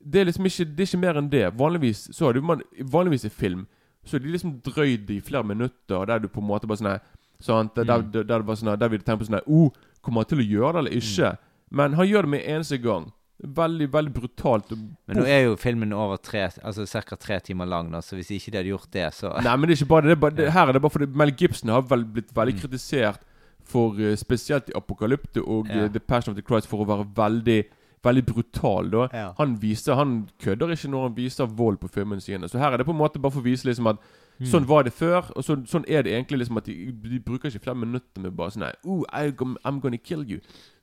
Det 0.00 0.20
er 0.20 0.24
liksom 0.24 0.44
ikke 0.46 0.64
Det 0.64 0.80
er 0.80 0.86
ikke 0.86 1.06
mer 1.06 1.18
enn 1.18 1.30
det. 1.30 1.58
Vanligvis 1.58 2.08
så 2.12 2.24
har 2.24 2.32
du 2.32 2.40
man 2.40 2.62
Vanligvis 2.80 3.24
i 3.24 3.28
film 3.28 3.66
så 4.08 4.16
er 4.16 4.22
de 4.24 4.30
liksom 4.32 4.60
drøyd 4.64 5.10
i 5.10 5.20
flere 5.20 5.44
minutter, 5.44 6.04
der 6.04 6.18
du 6.18 6.28
på 6.28 6.40
en 6.40 6.46
måte 6.46 6.66
bare 6.66 6.80
sånn 6.80 6.92
her 6.94 7.00
Sant? 7.40 7.76
Der, 7.76 7.84
der, 7.84 8.02
der, 8.02 8.22
der, 8.22 8.38
det 8.40 8.46
var 8.46 8.56
sånn 8.58 8.72
der 8.80 8.90
vi 8.90 8.98
du 8.98 9.04
tenke 9.06 9.22
på 9.22 9.28
sånn 9.28 9.38
her 9.38 9.46
oh, 9.46 9.70
Kommer 10.02 10.24
han 10.24 10.30
til 10.30 10.42
å 10.42 10.46
gjøre 10.46 10.72
det 10.72 10.80
eller 10.80 10.96
ikke? 10.98 11.28
Men 11.70 11.92
han 11.94 12.06
gjør 12.08 12.22
det 12.22 12.30
med 12.30 12.42
eneste 12.46 12.78
gang. 12.82 13.12
Veldig, 13.38 13.86
veldig 13.92 14.12
brutalt. 14.14 14.70
Men 15.06 15.16
nå 15.20 15.24
er 15.30 15.44
jo 15.44 15.56
filmen 15.56 15.92
over 15.94 16.16
tre 16.16 16.48
Altså 16.64 16.86
ca. 16.86 17.14
tre 17.16 17.38
timer 17.40 17.66
lang, 17.70 17.90
da, 17.92 18.00
så 18.00 18.16
hvis 18.16 18.30
ikke 18.34 18.50
de 18.50 18.56
hadde 18.58 18.72
gjort 18.72 18.90
det, 18.90 19.12
så 19.14 19.30
Nei, 19.44 19.56
men 19.56 19.68
det 19.68 19.76
er 19.76 19.84
ikke 19.84 19.88
bare 19.88 20.02
det. 20.02 20.08
det, 20.08 20.16
er 20.16 20.20
bare, 20.20 20.36
det 20.36 20.52
her 20.52 20.66
er 20.68 20.72
det 20.72 20.82
bare 20.82 20.90
fordi 20.90 21.06
Mel 21.14 21.30
Gibson 21.38 21.70
har 21.70 21.82
vel, 21.82 22.04
blitt 22.04 22.32
veldig 22.34 22.54
Mm. 22.54 22.60
kritisert 22.60 23.20
for 23.64 23.94
uh, 24.00 24.14
spesielt 24.16 24.68
i 24.70 24.72
Apokalypte 24.74 25.42
og 25.46 25.68
Ja. 25.68 25.84
uh, 25.84 25.88
The 25.92 26.00
Passion 26.00 26.32
of 26.32 26.36
the 26.36 26.42
Christ 26.48 26.66
for 26.68 26.84
å 26.84 26.88
være 26.88 27.06
veldig 27.14 27.64
Veldig 28.04 28.26
brutal. 28.26 28.90
da 28.90 29.08
Ja. 29.12 29.32
Han 29.38 29.56
viser 29.60 29.94
Han 29.94 30.28
kødder 30.40 30.70
ikke 30.70 30.88
når 30.88 31.02
han 31.08 31.14
viser 31.16 31.46
vold 31.46 31.78
på 31.80 31.88
filmene 31.90 32.20
sine. 32.20 32.48
Så 32.48 32.58
her 32.58 32.70
er 32.72 32.76
det 32.78 32.86
på 32.86 32.92
en 32.92 32.98
måte 32.98 33.18
bare 33.20 33.32
for 33.32 33.40
å 33.40 33.44
vise 33.44 33.64
liksom 33.68 33.86
at 33.90 33.96
Mm. 34.40 34.46
Sånn 34.46 34.66
var 34.66 34.82
det 34.84 34.92
før, 34.92 35.32
og 35.36 35.42
så, 35.42 35.56
sånn 35.66 35.84
er 35.88 36.02
det 36.02 36.12
egentlig. 36.14 36.38
liksom 36.38 36.56
At 36.58 36.64
de, 36.66 36.92
de 36.92 37.18
bruker 37.18 37.48
ikke 37.50 37.58
flere 37.60 37.74
minutter 37.76 38.20
med 38.22 38.36
bare 38.36 38.50
sånn 38.50 38.60
Nei, 38.60 38.72
oh, 38.84 39.04
I'm 39.12 39.80
gonna 39.80 39.96
kill 39.98 40.22
you. 40.30 40.38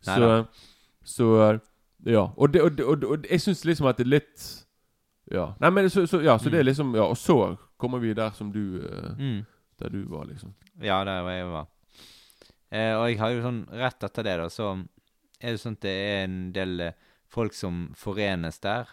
Nei 0.06 0.16
Så, 0.18 0.20
da. 0.20 0.44
Så 1.06 1.60
Ja. 2.06 2.28
Og, 2.38 2.54
det, 2.54 2.62
og, 2.62 2.80
og, 2.86 3.04
og 3.04 3.26
jeg 3.30 3.42
syns 3.42 3.64
liksom 3.66 3.88
at 3.90 3.98
det 3.98 4.06
er 4.06 4.14
litt 4.18 4.44
Ja. 5.32 5.54
Nei, 5.62 5.72
men 5.74 5.90
så, 5.90 6.04
så, 6.06 6.20
ja, 6.22 6.36
så 6.38 6.52
det 6.54 6.60
er 6.60 6.68
liksom 6.68 6.94
Ja, 6.96 7.08
og 7.10 7.18
så 7.18 7.56
kommer 7.82 8.02
vi 8.02 8.14
der 8.14 8.34
som 8.38 8.52
du 8.54 8.82
uh, 8.84 9.16
mm. 9.18 9.46
Der 9.80 9.90
du 9.90 10.06
var, 10.08 10.26
liksom. 10.26 10.54
Ja, 10.80 11.04
der 11.04 11.22
var 11.22 11.32
jeg 11.32 11.48
var. 11.52 11.66
Eh, 12.72 12.94
og 12.96 13.10
jeg 13.10 13.18
har 13.20 13.34
jo 13.34 13.42
sånn 13.44 13.64
Rett 13.76 14.06
etter 14.08 14.24
det, 14.24 14.36
da, 14.40 14.46
så 14.50 14.70
er 15.42 15.56
det 15.56 15.60
sånn 15.62 15.76
at 15.76 15.84
det 15.84 15.96
er 15.96 16.22
en 16.26 16.38
del 16.56 16.80
eh, 16.88 16.96
folk 17.32 17.56
som 17.58 17.90
forenes 18.00 18.62
der. 18.64 18.88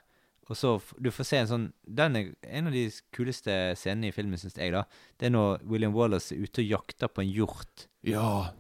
Og 0.51 0.59
så 0.59 0.73
Du 0.99 1.11
får 1.15 1.29
se 1.29 1.39
en 1.39 1.51
sånn 1.51 1.67
Den 1.87 2.19
er 2.19 2.33
en 2.43 2.69
av 2.69 2.75
de 2.75 2.89
kuleste 3.15 3.55
scenene 3.79 4.11
i 4.11 4.15
filmen, 4.15 4.41
syns 4.41 4.59
jeg, 4.59 4.75
da. 4.75 4.85
Det 5.19 5.29
er 5.29 5.37
når 5.37 5.63
William 5.71 5.95
Wallace 5.95 6.35
er 6.35 6.43
ute 6.43 6.65
og 6.65 6.75
jakter 6.75 7.13
på 7.13 7.23
en 7.23 7.31
hjort. 7.31 7.87
Ja. 8.03 8.53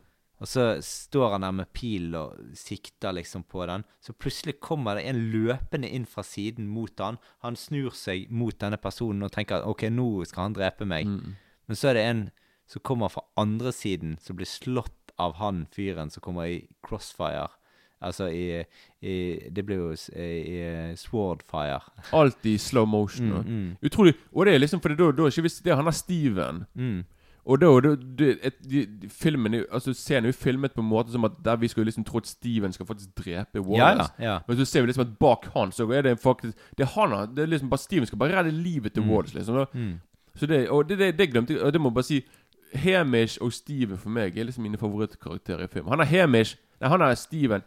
Og 0.42 0.48
så 0.50 0.64
står 0.82 1.36
han 1.36 1.44
der 1.46 1.54
med 1.54 1.70
pil 1.70 2.16
og 2.18 2.34
sikter 2.58 3.14
liksom 3.14 3.44
på 3.46 3.62
den. 3.70 3.84
Så 4.02 4.10
plutselig 4.12 4.56
kommer 4.58 4.98
det 4.98 5.04
en 5.06 5.20
løpende 5.30 5.86
inn 5.86 6.06
fra 6.08 6.24
siden 6.26 6.66
mot 6.66 6.98
han. 6.98 7.20
Han 7.46 7.58
snur 7.58 7.94
seg 7.94 8.26
mot 8.34 8.56
denne 8.58 8.80
personen 8.82 9.22
og 9.22 9.30
tenker 9.36 9.60
at 9.60 9.68
OK, 9.70 9.86
nå 9.94 10.24
skal 10.26 10.48
han 10.48 10.56
drepe 10.58 10.88
meg. 10.88 11.06
Mm. 11.06 11.36
Men 11.70 11.78
så 11.78 11.92
er 11.92 11.98
det 11.98 12.06
en 12.08 12.24
som 12.72 12.82
kommer 12.82 13.12
fra 13.12 13.22
andre 13.38 13.70
siden, 13.74 14.16
som 14.18 14.38
blir 14.38 14.50
slått 14.50 15.14
av 15.22 15.36
han 15.38 15.66
fyren 15.70 16.10
som 16.10 16.24
kommer 16.24 16.50
i 16.50 16.58
crossfire. 16.82 17.46
Altså 18.02 18.26
i, 18.34 18.64
i 19.06 19.16
Det 19.54 19.62
blir 19.62 19.78
jo 19.78 19.90
i, 19.94 20.28
i 20.58 20.96
swordfire. 20.98 21.78
Alt 22.18 22.46
i 22.50 22.56
slow 22.58 22.88
motion. 22.88 23.30
Mm, 23.30 23.46
mm. 23.46 23.74
Utrolig. 23.86 24.16
Og 24.32 24.46
det 24.46 24.56
er 24.56 24.64
liksom 24.64 24.82
da, 24.82 25.12
da 25.12 25.22
er 25.22 25.30
ikke 25.30 25.46
visst 25.46 25.62
det 25.62 25.70
er 25.70 25.78
han 25.78 25.90
er 25.90 25.94
Steven. 25.94 26.64
Mm. 26.74 27.04
Og 27.46 27.58
da, 27.60 27.66
da 27.80 27.94
de, 28.70 28.86
filmen 29.10 29.54
Altså 29.72 29.92
Scenen 29.94 30.24
er 30.24 30.28
jo 30.28 30.32
filmet 30.38 30.72
på 30.72 30.80
en 30.80 30.86
måte 30.88 31.10
som 31.10 31.24
at 31.24 31.32
der 31.44 31.56
vi 31.56 31.68
skulle 31.68 31.84
liksom 31.88 32.04
tro 32.04 32.18
at 32.18 32.26
Steven 32.26 32.72
skal 32.72 32.86
faktisk 32.86 33.16
drepe 33.18 33.58
Ja, 33.58 33.60
Wallace. 33.60 34.12
ja. 34.18 34.32
ja. 34.32 34.38
Men 34.48 34.56
så 34.56 34.64
ser 34.64 34.80
vi 34.80 34.86
liksom 34.86 35.06
at 35.08 35.18
bak 35.18 35.48
han 35.54 35.72
så 35.72 35.88
er 35.90 36.02
det 36.02 36.18
faktisk 36.22 36.56
Det 36.78 36.84
er 36.86 36.92
han 37.00 37.34
Det 37.36 37.42
er 37.42 37.46
liksom 37.46 37.70
bare 37.70 37.78
Steven 37.82 38.06
skal 38.06 38.18
bare 38.18 38.38
redde 38.38 38.50
livet 38.50 38.92
til 38.92 39.02
Mm. 39.02 39.10
Wallace, 39.10 39.34
liksom. 39.34 39.54
Da. 39.56 39.64
Mm. 39.74 39.98
Så 40.36 40.46
det, 40.46 40.68
og 40.70 40.88
det, 40.88 40.98
det, 40.98 41.18
det 41.18 41.30
glemte 41.30 41.52
jeg, 41.54 41.62
og 41.62 41.72
det 41.72 41.80
må 41.80 41.88
jeg 41.90 41.94
bare 41.94 42.04
si 42.04 42.22
Hamish 42.74 43.38
og 43.40 43.52
Steven 43.52 43.98
for 43.98 44.08
meg 44.10 44.38
er 44.38 44.44
liksom 44.44 44.62
mine 44.62 44.78
favorittkarakterer 44.78 45.64
i 45.64 45.66
film. 45.66 45.88
Han 45.88 46.00
er 46.00 46.04
Hamish 46.04 46.56
Nei, 46.80 46.88
han 46.88 47.00
er 47.02 47.14
Steven 47.14 47.62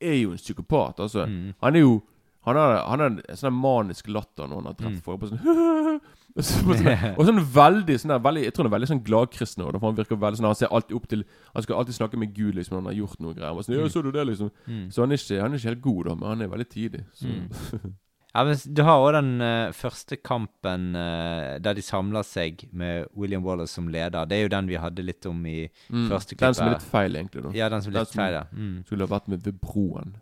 er 0.00 0.14
jo 0.14 0.30
en 0.32 0.36
psykopat, 0.36 0.94
altså. 1.00 1.26
Mm. 1.26 1.52
Han 1.62 1.76
er 1.76 1.80
jo 1.80 2.02
Han 2.44 2.56
har, 2.56 2.72
han 2.88 3.00
har 3.00 3.06
en 3.12 3.36
sånn 3.38 3.54
manisk 3.54 4.08
latter 4.08 4.48
når 4.50 4.56
han 4.62 4.66
har 4.66 4.74
drept 4.74 4.98
Mm. 4.98 5.02
folk. 5.02 5.20
Sånn, 5.30 6.00
og, 6.36 6.42
så, 6.42 6.62
på 6.64 6.74
sånn, 6.78 7.14
og 7.18 7.26
sånn 7.28 7.40
veldig 7.54 7.96
sånn 8.00 8.08
der, 8.14 8.22
veldig, 8.24 8.42
Jeg 8.44 8.54
tror 8.56 8.64
han 8.64 8.70
er 8.72 8.76
veldig 8.78 8.88
sånn 8.88 9.02
gladkristen 9.04 9.62
for 9.66 9.78
Han 9.84 9.96
virker 9.98 10.16
veldig 10.16 10.38
sånn 10.40 10.46
Han 10.48 10.54
ser 10.56 10.70
alltid 10.72 10.96
opp 10.96 11.06
til 11.12 11.24
Han 11.54 11.62
skal 11.66 11.76
alltid 11.76 11.94
snakke 11.98 12.16
med 12.18 12.32
Gud 12.34 12.54
liksom 12.56 12.72
når 12.78 12.80
han 12.82 12.90
har 12.92 13.00
gjort 13.02 13.20
noe 13.20 13.34
greier. 13.36 13.62
Sånn, 13.66 13.76
ja, 13.76 13.88
så 13.92 14.02
du 14.02 14.10
det 14.10 14.24
liksom 14.26 14.50
Mm. 14.66 14.86
Så 14.90 15.02
han 15.04 15.12
er, 15.12 15.20
ikke, 15.20 15.40
han 15.42 15.52
er 15.52 15.58
ikke 15.60 15.68
helt 15.74 15.82
god, 15.84 16.04
da, 16.08 16.14
men 16.14 16.28
han 16.32 16.42
er 16.42 16.48
veldig 16.56 16.68
tidig. 16.72 17.04
Så. 17.14 17.26
Mm. 17.28 17.92
Ja, 18.32 18.44
men 18.48 18.56
Du 18.64 18.80
har 18.82 18.96
òg 19.04 19.12
den 19.12 19.42
uh, 19.44 19.72
første 19.76 20.16
kampen 20.24 20.94
uh, 20.96 21.58
der 21.60 21.74
de 21.76 21.82
samler 21.84 22.24
seg 22.24 22.62
med 22.72 23.10
William 23.14 23.44
Wallace 23.44 23.74
som 23.76 23.90
leder. 23.92 24.24
Det 24.24 24.38
er 24.38 24.46
jo 24.46 24.52
den 24.54 24.70
vi 24.70 24.78
hadde 24.80 25.04
litt 25.04 25.26
om 25.28 25.36
i 25.44 25.68
Mm. 25.92 26.08
første 26.08 26.32
Den 26.40 26.54
som 26.56 26.64
er 26.64 26.70
klippet. 26.72 26.80
litt 26.80 26.90
feil, 26.94 27.12
egentlig. 27.20 27.42
da 27.44 27.50
Ja, 27.52 27.68
den 27.68 27.82
som 27.84 27.90
er 27.92 27.98
Den 27.98 28.00
litt 28.06 28.08
som- 28.14 28.22
feil, 28.22 28.32
ja. 28.32 28.44
Mm. 28.56 28.84
Skulle 28.86 29.06
ha 29.06 29.12
vært 29.18 29.28
med 29.28 29.42
ved 29.44 29.60
broen. 29.60 30.14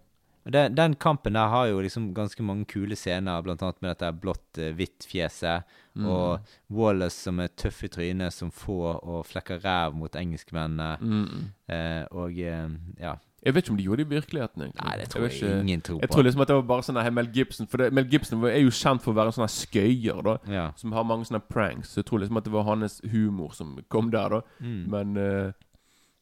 Den, 0.45 0.75
den 0.75 0.95
kampen 0.97 1.37
der 1.37 1.51
har 1.53 1.67
jo 1.69 1.81
liksom 1.85 2.15
ganske 2.17 2.43
mange 2.43 2.65
kule 2.65 2.97
scener, 2.97 3.43
blant 3.45 3.63
annet 3.63 3.83
med 3.83 3.91
dette 3.93 4.13
blått-hvitt-fjeset. 4.23 5.67
Mm. 5.95 6.07
Og 6.09 6.53
Wallace 6.73 7.27
som 7.27 7.43
er 7.43 7.51
tøff 7.61 7.83
i 7.85 7.91
trynet, 7.93 8.33
som 8.33 8.53
får 8.55 9.03
og 9.05 9.27
flekker 9.29 9.61
ræv 9.65 9.99
mot 10.01 10.17
engelskmennene. 10.17 10.95
Mm. 11.01 11.51
Eh, 11.69 12.05
og 12.11 12.41
eh, 12.41 12.79
ja. 13.01 13.19
Jeg 13.41 13.55
vet 13.57 13.65
ikke 13.65 13.73
om 13.73 13.77
de 13.79 13.85
gjorde 13.85 14.03
det 14.03 14.07
i 14.07 14.15
virkeligheten. 14.15 14.63
egentlig 14.63 14.85
Nei, 14.85 14.97
det 15.01 15.09
tror 15.09 15.23
jeg, 15.25 15.37
jeg, 15.41 15.61
ingen 15.61 15.81
tror 15.81 15.97
på. 15.97 16.03
Jeg 16.05 16.11
tror 16.13 16.23
liksom 16.27 16.43
at 16.45 16.51
det 16.51 16.57
var 16.57 16.67
bare 16.69 16.85
sånn 16.85 16.99
Mel 17.17 17.31
Gibson 17.33 17.69
For 17.73 17.81
det, 17.81 17.87
Mel 17.97 18.09
Gibson 18.13 18.45
er 18.45 18.59
jo 18.61 18.73
kjent 18.75 19.05
for 19.05 19.15
å 19.15 19.17
være 19.17 19.33
en 19.33 19.37
sånn 19.39 19.53
skøyer, 19.55 20.21
da. 20.27 20.35
Ja. 20.53 20.67
Som 20.77 20.93
har 20.97 21.07
mange 21.09 21.29
sånne 21.29 21.41
pranks. 21.49 21.95
Så 21.95 22.03
jeg 22.03 22.11
tror 22.11 22.21
liksom 22.21 22.41
at 22.41 22.49
det 22.49 22.53
var 22.53 22.69
hans 22.69 23.01
humor 23.13 23.55
som 23.57 23.79
kom 23.93 24.13
der, 24.13 24.37
da. 24.37 24.59
Mm. 24.61 24.83
Men 24.93 25.17
uh, 25.17 25.53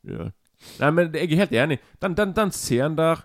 ja. 0.06 0.28
Nei, 0.78 0.90
men 0.94 1.10
jeg 1.14 1.32
er 1.32 1.42
helt 1.42 1.56
enig. 1.58 1.80
Den, 2.02 2.14
den, 2.18 2.34
den 2.36 2.54
scenen 2.54 2.98
der, 2.98 3.22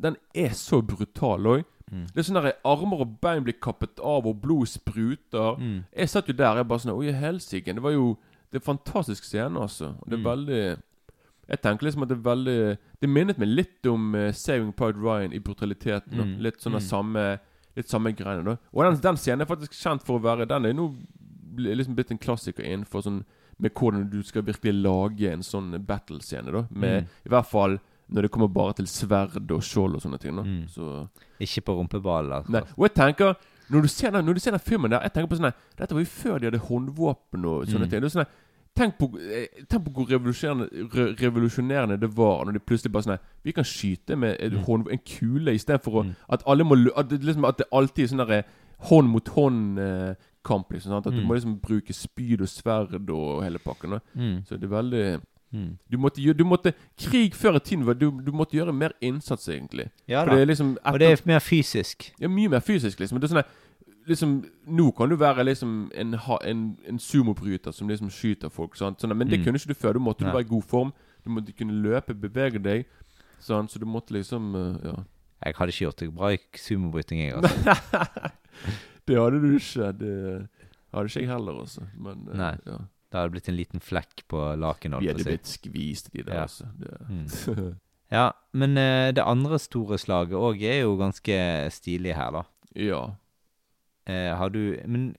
den 0.00 0.16
er 0.34 0.50
så 0.56 0.80
brutal 0.82 1.46
òg. 1.46 1.64
Mm. 1.90 2.06
Det 2.14 2.18
er 2.18 2.22
sånn 2.22 2.38
der 2.42 2.52
armer 2.64 3.00
og 3.02 3.16
bein 3.20 3.42
blir 3.42 3.56
kappet 3.60 3.98
av, 4.00 4.26
og 4.26 4.40
blod 4.40 4.68
spruter. 4.70 5.56
Mm. 5.58 5.84
Jeg 5.96 6.08
satt 6.12 6.28
jo 6.30 6.32
der 6.38 6.56
jeg 6.60 6.68
bare 6.70 6.78
sånn 6.84 6.94
Oi, 6.96 7.10
helsike. 7.12 7.74
Det 7.74 7.82
var 7.82 7.92
jo 7.96 8.16
Det 8.52 8.58
er 8.60 8.64
fantastisk 8.66 9.24
scene, 9.24 9.54
altså. 9.60 9.94
Det 10.06 10.14
er 10.14 10.18
Mm. 10.18 10.24
veldig 10.24 10.82
Jeg 11.50 11.60
tenker 11.62 11.86
liksom 11.86 12.02
at 12.02 12.08
det 12.08 12.16
er 12.18 12.22
veldig 12.34 12.78
Det 13.00 13.08
minnet 13.08 13.38
meg 13.38 13.48
litt 13.48 13.86
om 13.86 14.14
uh, 14.14 14.30
Saving 14.32 14.72
Pride 14.72 14.98
Ryan 14.98 15.32
i 15.32 15.38
brutaliteten. 15.38 16.14
Mm. 16.18 16.38
Litt 16.42 16.58
sånn 16.60 16.72
Mm. 16.74 16.80
samme 16.80 17.38
Litt 17.76 17.88
samme 17.88 18.12
greiene, 18.12 18.44
da. 18.44 18.56
Og 18.74 18.84
den, 18.84 19.00
den 19.00 19.16
scenen 19.16 19.40
er 19.42 19.46
faktisk 19.46 19.72
kjent 19.72 20.02
for 20.02 20.18
å 20.18 20.22
være 20.22 20.46
Den 20.48 20.64
er 20.66 20.72
nå 20.72 20.94
liksom 21.56 21.94
blitt 21.94 22.10
en 22.10 22.18
klassiker 22.18 22.62
innenfor 22.64 23.02
sånn 23.02 23.24
Med 23.58 23.74
hvordan 23.74 24.08
du 24.10 24.22
skal 24.22 24.42
virkelig 24.42 24.82
lage 24.82 25.30
en 25.32 25.42
sånn 25.42 25.74
battle-scene, 25.84 26.50
da. 26.52 26.66
Med 26.70 27.02
Mm. 27.04 27.08
I 27.26 27.28
hvert 27.28 27.46
fall 27.46 27.78
når 28.12 28.22
det 28.22 28.30
kommer 28.30 28.48
bare 28.48 28.72
til 28.74 28.86
sverd 28.86 29.50
og 29.50 29.62
skjold 29.62 29.94
og 29.94 30.02
sånne 30.02 30.18
ting. 30.20 30.36
da 30.36 30.42
Mm. 30.42 30.68
Så 30.68 31.08
Ikke 31.40 31.60
på 31.64 31.74
rumpeballer. 31.78 32.36
Altså. 32.42 32.50
Nei, 32.52 32.60
og 32.76 32.88
jeg 32.88 32.94
tenker 32.94 33.34
Når 33.70 33.82
du 33.82 33.88
ser 33.88 34.10
den, 34.10 34.24
når 34.24 34.34
du 34.34 34.40
ser 34.40 34.50
den 34.50 34.60
filmen 34.60 34.90
der 34.90 35.00
Jeg 35.00 35.12
tenker 35.12 35.28
på 35.28 35.38
sånn 35.38 35.52
Dette 35.78 35.92
var 35.94 36.00
jo 36.00 36.06
før 36.06 36.38
de 36.40 36.46
hadde 36.50 36.58
håndvåpen 36.58 37.44
og 37.44 37.66
sånne 37.66 37.86
Mm. 37.86 37.90
ting. 37.90 38.00
Det 38.00 38.04
er 38.14 38.20
sånn 38.20 38.26
Tenk 38.76 38.98
på, 38.98 39.06
eh, 39.18 39.46
tenk 39.68 39.84
på 39.84 39.90
hvor 39.92 40.06
revolusjonerende, 40.06 40.68
re, 40.94 41.14
revolusjonerende 41.18 41.98
det 42.00 42.14
var 42.16 42.44
når 42.44 42.52
de 42.52 42.58
plutselig 42.60 42.92
bare 42.92 43.02
sånn 43.02 43.18
Vi 43.44 43.52
kan 43.52 43.64
skyte 43.64 44.16
med 44.16 44.36
et 44.40 44.52
Mm. 44.52 44.64
hånd, 44.64 44.86
en 44.90 44.98
kule 44.98 45.52
istedenfor 45.54 46.04
Mm. 46.04 46.16
at 46.28 46.42
alle 46.46 46.64
må 46.64 46.76
At 46.96 47.08
det, 47.08 47.20
liksom, 47.22 47.44
at 47.48 47.56
det 47.58 47.66
alltid 47.72 48.04
er 48.04 48.06
sånn 48.16 48.26
der, 48.26 48.32
eh, 48.38 48.42
hånd 48.88 49.08
mot 49.08 49.24
hånd-kamp. 49.28 50.70
liksom, 50.72 50.90
sant? 50.90 51.06
At 51.06 51.12
du 51.12 51.20
Mm. 51.20 51.26
må 51.26 51.34
liksom 51.34 51.60
bruke 51.60 51.92
spyd 51.92 52.40
og 52.40 52.48
sverd 52.48 53.10
og 53.10 53.42
hele 53.42 53.58
pakken. 53.58 54.00
Mm. 54.16 54.42
Så 54.46 54.58
det 54.58 54.64
er 54.64 54.68
veldig 54.82 55.20
Mm. 55.52 55.78
du 55.92 55.96
måtte, 55.98 56.32
du 56.32 56.44
måtte 56.44 56.72
Krig 56.98 57.34
før 57.34 57.56
i 57.56 57.60
tiden 57.60 57.86
var 57.86 57.94
du, 57.98 58.10
du 58.10 58.30
måtte 58.32 58.54
gjøre 58.56 58.72
mer 58.72 58.92
innsats, 59.00 59.48
egentlig. 59.48 59.88
Ja 60.08 60.24
da. 60.24 60.34
det 60.34 60.42
er 60.42 60.46
liksom 60.46 60.76
Og 60.84 60.98
det 61.00 61.08
er 61.10 61.20
mer 61.26 61.38
fysisk. 61.42 62.12
ja, 62.20 62.28
mye 62.28 62.48
mer 62.48 62.60
fysisk, 62.60 63.00
liksom. 63.00 63.18
Det 63.20 63.30
er 63.30 63.34
sånn 63.34 63.44
liksom 64.06 64.44
Nå 64.66 64.90
kan 64.96 65.08
du 65.10 65.16
være 65.16 65.44
liksom 65.44 65.90
en, 65.94 66.14
en, 66.44 66.62
en 66.88 66.98
sumobryter 66.98 67.70
som 67.72 67.88
liksom 67.88 68.10
skyter 68.10 68.48
folk, 68.48 68.76
sant? 68.76 69.00
Sånn, 69.00 69.14
men 69.16 69.28
det 69.28 69.38
Mm. 69.40 69.44
kunne 69.44 69.56
ikke 69.58 69.68
du 69.68 69.74
før. 69.74 69.92
Du 69.92 69.98
måtte 70.00 70.24
ja. 70.24 70.30
du 70.30 70.36
være 70.36 70.46
i 70.46 70.48
god 70.48 70.62
form. 70.62 70.92
Du 71.24 71.30
måtte 71.30 71.52
kunne 71.52 71.72
løpe, 71.82 72.14
bevege 72.14 72.58
deg. 72.62 72.86
Sånn, 73.40 73.68
så 73.68 73.78
du 73.78 73.86
måtte 73.86 74.12
liksom 74.14 74.54
uh, 74.54 74.76
Ja. 74.84 74.94
Jeg 75.44 75.54
hadde 75.56 75.72
ikke 75.72 75.84
gjort 75.86 76.00
det 76.00 76.14
bra 76.14 76.28
i 76.34 76.38
sumobryting, 76.56 77.20
jeg. 77.20 77.34
Altså. 77.34 78.30
det 79.08 79.16
hadde 79.16 79.40
du 79.40 79.54
ikke. 79.56 79.92
Det 79.98 80.48
hadde 80.94 81.06
ikke 81.08 81.20
jeg 81.20 81.28
heller, 81.30 81.60
altså. 81.62 81.86
Men 81.96 82.26
uh, 82.28 82.36
Nei. 82.36 82.54
ja. 82.66 82.76
Det 83.10 83.18
hadde 83.18 83.34
blitt 83.34 83.48
en 83.50 83.56
liten 83.58 83.82
flekk 83.82 84.22
på 84.30 84.42
lakenet. 84.60 85.02
Vi 85.02 85.10
hadde 85.10 85.26
blitt 85.26 85.48
skvist, 85.50 86.12
de 86.12 86.22
der, 86.22 86.34
Ja. 86.34 86.42
altså. 86.42 86.66
Det. 86.78 86.96
Mm. 87.08 87.78
Ja, 88.10 88.32
men 88.52 88.70
uh, 88.70 89.14
det 89.14 89.22
andre 89.22 89.58
store 89.58 89.98
slaget 89.98 90.34
òg 90.34 90.62
er 90.66 90.80
jo 90.80 90.96
ganske 90.98 91.34
stilig 91.70 92.16
her, 92.18 92.30
da. 92.30 92.42
ja. 92.74 93.02
Uh, 94.08 94.36
har 94.36 94.48
du 94.48 94.76
Men 94.88 95.14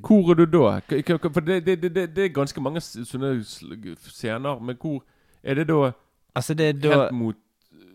Hvor 0.00 0.30
er 0.30 0.34
du 0.34 0.46
da? 0.46 0.80
For 1.28 1.40
det, 1.40 1.66
det, 1.66 1.82
det, 1.82 2.16
det, 2.16 2.24
er 2.24 2.28
ganske 2.28 2.60
mange 2.60 2.80
sånne 2.80 3.44
scener, 3.44 4.58
men 4.58 4.76
hvor 4.80 5.04
Er 5.42 5.54
det 5.54 5.68
da 5.68 5.92
Altså, 6.34 6.54
det 6.54 6.68
er 6.68 6.72
da 6.72 6.88
helt 6.88 7.12
mot, 7.12 7.36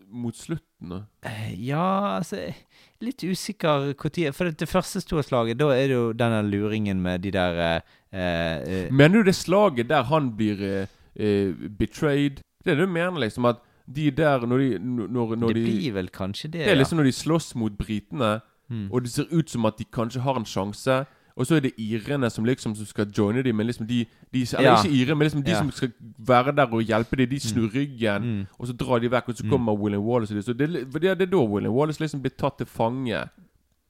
mot 0.08 0.36
slutten? 0.78 0.88
da? 0.88 1.28
Eh, 1.28 1.54
Ja, 1.68 2.16
altså 2.18 2.52
Litt 3.00 3.22
usikker 3.22 3.94
når 3.94 4.32
For 4.34 4.44
det, 4.44 4.58
det 4.58 4.68
første 4.68 5.00
store 5.00 5.22
slaget, 5.22 5.58
da 5.58 5.68
er 5.70 5.86
det 5.88 5.94
jo 5.94 6.12
denne 6.12 6.42
luringen 6.50 7.00
med 7.00 7.20
de 7.22 7.30
der 7.30 7.82
eh, 8.12 8.20
eh, 8.20 8.90
Mener 8.92 9.18
du 9.18 9.22
det 9.24 9.34
slaget 9.34 9.88
der 9.88 10.02
han 10.04 10.32
blir 10.36 10.58
eh, 10.62 10.86
eh, 11.16 11.52
betrayed? 11.78 12.40
Det 12.64 12.72
er 12.72 12.76
det 12.76 12.86
du 12.88 12.92
mener, 12.92 13.18
liksom? 13.20 13.44
At 13.44 13.56
de 13.86 14.10
der 14.10 14.46
Når 14.46 14.58
de, 14.58 14.78
når, 14.78 15.36
når 15.36 15.46
Det 15.48 15.56
de 15.56 15.64
blir 15.64 15.92
vel 15.92 16.08
kanskje 16.08 16.48
det, 16.50 16.64
Det 16.64 16.70
er 16.70 16.76
liksom 16.76 16.98
når 16.98 17.04
de 17.04 17.12
slåss 17.12 17.54
mot 17.54 17.72
britene, 17.78 18.40
Mm. 18.70 18.92
og 18.92 19.00
det 19.02 19.10
ser 19.10 19.24
ut 19.32 19.48
som 19.48 19.64
at 19.64 19.78
de 19.78 19.84
kanskje 19.84 20.20
har 20.20 20.36
en 20.36 20.44
sjanse. 20.44 21.06
Og 21.38 21.46
så 21.46 21.54
er 21.56 21.60
det 21.68 21.70
irene 21.78 22.26
som 22.34 22.44
liksom 22.44 22.72
som 22.74 22.86
skal 22.86 23.06
joine 23.14 23.44
dem, 23.46 23.54
men 23.56 23.66
liksom 23.68 23.86
de, 23.86 24.00
de 24.34 24.40
Eller 24.58 24.62
Ja. 24.72 24.76
ikke 24.82 24.90
irene, 24.90 25.14
men 25.18 25.26
liksom 25.28 25.44
de 25.44 25.50
Ja. 25.52 25.58
som 25.60 25.70
skal 25.70 25.92
være 26.18 26.50
der 26.56 26.66
og 26.74 26.82
hjelpe 26.82 27.16
dem, 27.16 27.28
de 27.30 27.38
snur 27.40 27.68
ryggen, 27.74 28.22
Mm. 28.22 28.46
og 28.58 28.66
så 28.66 28.72
drar 28.76 28.98
de 28.98 29.08
vekk, 29.08 29.28
og 29.28 29.34
så 29.36 29.44
Mm. 29.44 29.50
kommer 29.50 29.72
William 29.78 30.02
Wallace 30.02 30.32
og 30.34 30.36
de. 30.36 30.42
Så 30.42 30.56
det, 30.58 30.68
det, 30.92 31.04
er- 31.04 31.14
da 31.26 31.36
William 31.36 31.72
Wallace 31.72 32.00
liksom 32.00 32.20
blir 32.20 32.34
tatt 32.36 32.58
til 32.58 32.66
fange. 32.66 33.28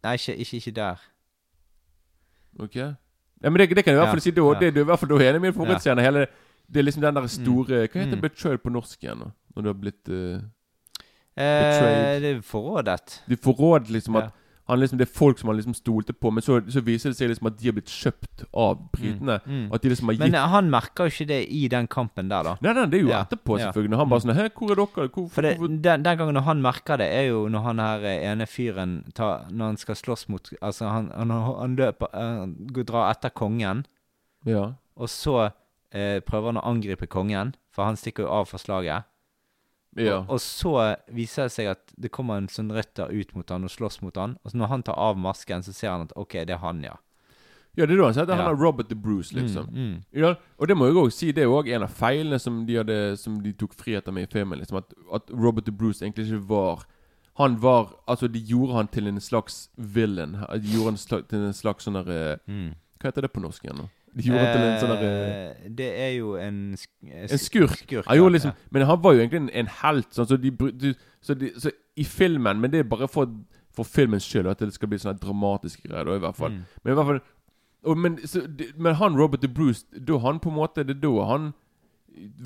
Nei, 0.04 0.14
ikke, 0.14 0.36
ikke, 0.36 0.56
ikke 0.56 0.74
der. 0.74 0.96
Ok? 2.60 2.76
Ja, 2.76 3.50
men 3.50 3.54
det, 3.58 3.68
det 3.76 3.84
kan 3.84 3.94
jeg 3.94 3.98
i 3.98 4.04
hvert 4.04 4.12
fall 4.12 4.20
si. 4.20 4.30
Da, 4.30 4.42
det, 4.60 4.74
det 4.74 4.76
er 4.76 4.86
i 4.86 4.90
hvert 4.90 4.98
fall 4.98 5.08
da 5.08 5.18
hele 5.18 5.38
min 5.40 5.54
mine. 5.56 6.02
Hele 6.02 6.26
Det 6.70 6.80
er 6.80 6.82
liksom 6.84 7.00
den 7.02 7.14
der 7.14 7.26
store 7.26 7.64
Hva 7.88 8.00
heter 8.02 8.16
Mm. 8.16 8.20
betrayed 8.20 8.58
på 8.62 8.70
norsk 8.70 8.98
igjen? 9.02 9.18
nå? 9.18 9.30
Når 9.56 9.62
du 9.62 9.68
har 9.68 9.74
blitt 9.74 10.08
eh, 10.08 10.40
Eh, 11.38 11.62
Betrayed. 11.62 12.20
det 12.22 12.36
er 12.36 12.40
forrådet. 12.42 13.20
Du 13.28 13.36
får 13.36 13.54
råd 13.58 13.88
liksom 13.90 14.16
at 14.16 14.24
Ja. 14.24 14.30
Han 14.68 14.80
liksom, 14.80 14.98
Det 15.00 15.06
er 15.08 15.12
folk 15.16 15.38
som 15.40 15.48
han 15.48 15.56
liksom 15.56 15.74
stolte 15.74 16.12
på, 16.12 16.30
men 16.34 16.44
så, 16.44 16.58
så 16.68 16.82
viser 16.84 17.10
det 17.12 17.16
seg 17.18 17.30
liksom 17.30 17.48
at 17.48 17.56
de 17.56 17.68
har 17.70 17.76
blitt 17.78 17.88
kjøpt 17.92 18.42
av 18.52 18.82
britene. 18.92 19.38
Mm. 19.46 19.62
At 19.72 19.82
de 19.82 19.88
liksom 19.92 20.10
har 20.10 20.16
gitt 20.18 20.24
Men 20.26 20.34
eh, 20.36 20.48
han 20.52 20.68
merker 20.72 21.08
jo 21.08 21.14
ikke 21.14 21.26
det 21.30 21.38
i 21.56 21.62
den 21.72 21.88
kampen 21.88 22.28
der, 22.28 22.44
da. 22.44 22.52
Nei, 22.64 22.74
nei, 22.76 22.84
det 22.92 22.98
er 23.00 23.04
jo 23.06 23.12
Ja, 23.14 23.22
etterpå, 23.24 23.56
selvfølgelig. 23.62 23.92
Når 23.94 24.02
han 24.02 24.10
bare 24.12 24.24
sånn 24.26 24.34
Hæ, 24.36 24.46
hvor 24.58 24.74
er 24.74 24.80
dere? 24.82 25.08
Hvor, 25.14 25.28
For 25.32 25.48
det, 25.48 25.54
hvor, 25.62 25.72
den, 25.72 26.04
den 26.04 26.20
gangen 26.20 26.36
når 26.36 26.46
han 26.50 26.62
merker 26.68 27.00
det, 27.00 27.08
er 27.16 27.30
jo 27.30 27.46
når 27.48 27.64
han 27.70 27.82
her 27.84 28.04
eh, 28.12 28.26
ene 28.32 28.46
fyren 28.50 28.96
tar, 29.16 29.46
Når 29.50 29.72
han 29.72 29.80
skal 29.80 29.96
slåss 30.02 30.26
mot 30.28 30.52
Altså, 30.60 30.88
han, 30.92 31.08
han, 31.16 31.32
han 31.32 31.76
løper 31.80 32.12
eh, 32.12 32.34
Han 32.44 32.56
drar 32.78 33.08
etter 33.14 33.32
kongen, 33.32 33.86
Ja. 34.46 34.66
og 34.96 35.08
så 35.08 35.38
eh, 35.92 36.20
prøver 36.20 36.52
han 36.52 36.60
å 36.60 36.66
angripe 36.68 37.08
kongen, 37.08 37.54
for 37.72 37.88
han 37.88 37.96
stikker 37.96 38.26
jo 38.26 38.30
av 38.42 38.48
for 38.50 38.60
slaget. 38.60 39.08
Ja. 40.06 40.18
Og, 40.20 40.30
og 40.36 40.40
så 40.40 40.72
viser 41.12 41.42
det 41.48 41.52
seg 41.52 41.66
at 41.72 41.92
det 41.98 42.10
kommer 42.14 42.36
en 42.38 42.48
sånn 42.48 42.70
røtter 42.72 43.10
ut 43.12 43.34
mot 43.34 43.48
han 43.50 43.64
og 43.64 43.70
slåss 43.70 44.00
mot 44.02 44.16
han. 44.16 44.36
Og 44.44 44.50
så 44.52 44.56
når 44.60 44.68
han 44.72 44.82
tar 44.82 44.94
av 44.98 45.16
masken, 45.18 45.62
så 45.62 45.72
ser 45.72 45.90
han 45.90 46.02
at 46.08 46.12
OK, 46.16 46.32
det 46.46 46.50
er 46.54 46.58
han, 46.62 46.82
ja. 46.84 46.96
ja, 47.76 47.86
det 47.86 47.94
er 47.94 48.00
da 48.00 48.04
han 48.08 48.14
sier 48.14 48.22
at 48.26 48.32
han 48.34 48.44
Ja. 48.44 48.50
er 48.50 48.56
Robert 48.62 48.88
the 48.88 48.96
Bruce, 48.96 49.34
liksom. 49.34 49.68
Mm, 49.70 49.88
mm. 49.94 49.96
Ja, 50.22 50.34
og 50.58 50.68
det 50.68 50.76
må 50.76 50.86
jeg 50.86 50.96
òg 50.96 51.10
si, 51.12 51.32
det 51.32 51.42
er 51.44 51.48
òg 51.52 51.68
en 51.74 51.82
av 51.86 51.90
feilene 51.94 52.38
som 52.42 52.64
de, 52.66 52.76
hadde, 52.80 53.16
som 53.18 53.40
de 53.42 53.52
tok 53.52 53.74
friheter 53.74 54.12
med 54.12 54.28
i 54.28 54.32
filmen. 54.32 54.58
Liksom, 54.58 54.76
at, 54.82 54.94
at 55.14 55.30
Robert 55.30 55.64
the 55.64 55.72
Bruce 55.72 56.02
egentlig 56.04 56.26
ikke 56.30 56.48
var 56.48 56.86
Han 57.38 57.54
var 57.62 57.92
Altså, 58.08 58.26
de 58.26 58.40
gjorde 58.42 58.74
han 58.74 58.88
til 58.88 59.06
en 59.06 59.20
slags 59.20 59.68
villain. 59.76 60.32
De 60.58 60.72
gjorde 60.74 60.96
han 60.96 61.22
til 61.28 61.38
en 61.46 61.52
slags 61.54 61.84
sånn 61.86 61.94
der, 61.94 62.08
eh, 62.10 62.36
Mm. 62.50 62.74
Hva 62.98 63.12
heter 63.12 63.22
det 63.22 63.30
på 63.32 63.40
norsk 63.40 63.62
igjen? 63.64 63.76
nå? 63.78 63.88
De 64.16 64.22
gjorde 64.22 64.52
til 64.52 64.62
en 64.62 64.80
sånn 64.80 64.92
eh, 64.96 65.06
Eh, 65.08 65.68
Det 65.78 65.88
er 66.00 66.12
jo 66.18 66.34
en 66.36 66.74
sk 66.76 66.90
En 67.12 67.38
skurk. 67.38 67.76
skurk 67.76 68.06
ja, 68.08 68.14
jo, 68.16 68.28
liksom. 68.28 68.52
Men 68.70 68.86
han 68.86 69.02
var 69.02 69.12
jo 69.14 69.20
egentlig 69.20 69.40
en, 69.42 69.50
en 69.54 69.66
helt. 69.82 70.08
Sånn, 70.14 70.26
så, 70.26 70.36
de, 70.40 70.50
de, 70.50 70.94
så, 71.20 71.34
de, 71.38 71.50
så 71.58 71.70
i 71.96 72.04
filmen 72.04 72.60
Men 72.60 72.70
det 72.70 72.80
er 72.80 72.88
bare 72.88 73.08
for, 73.08 73.26
for 73.74 73.84
filmens 73.84 74.24
skyld, 74.24 74.46
at 74.48 74.58
det 74.58 74.72
skal 74.74 74.88
bli 74.88 74.98
sånne 74.98 75.18
dramatiske 75.20 75.88
greier. 75.88 76.04
Da, 76.04 76.16
i 76.16 76.18
hvert 76.24 76.36
fall 76.36 76.50
Mm. 76.50 76.64
Men 76.84 76.92
i 76.92 76.94
hvert 76.96 77.06
fall 77.12 77.20
og, 77.84 77.96
men, 77.96 78.16
så, 78.26 78.40
de- 78.58 78.72
men 78.76 78.94
han 78.98 79.14
Robert 79.16 79.40
the 79.40 79.48
Bruce 79.48 79.84
Da 79.94 80.16
han 80.18 80.40
på 80.40 80.48
en 80.50 80.56
måte 80.56 80.82
Det 80.84 80.96
er 80.96 81.00
da 81.04 81.24
han 81.28 81.52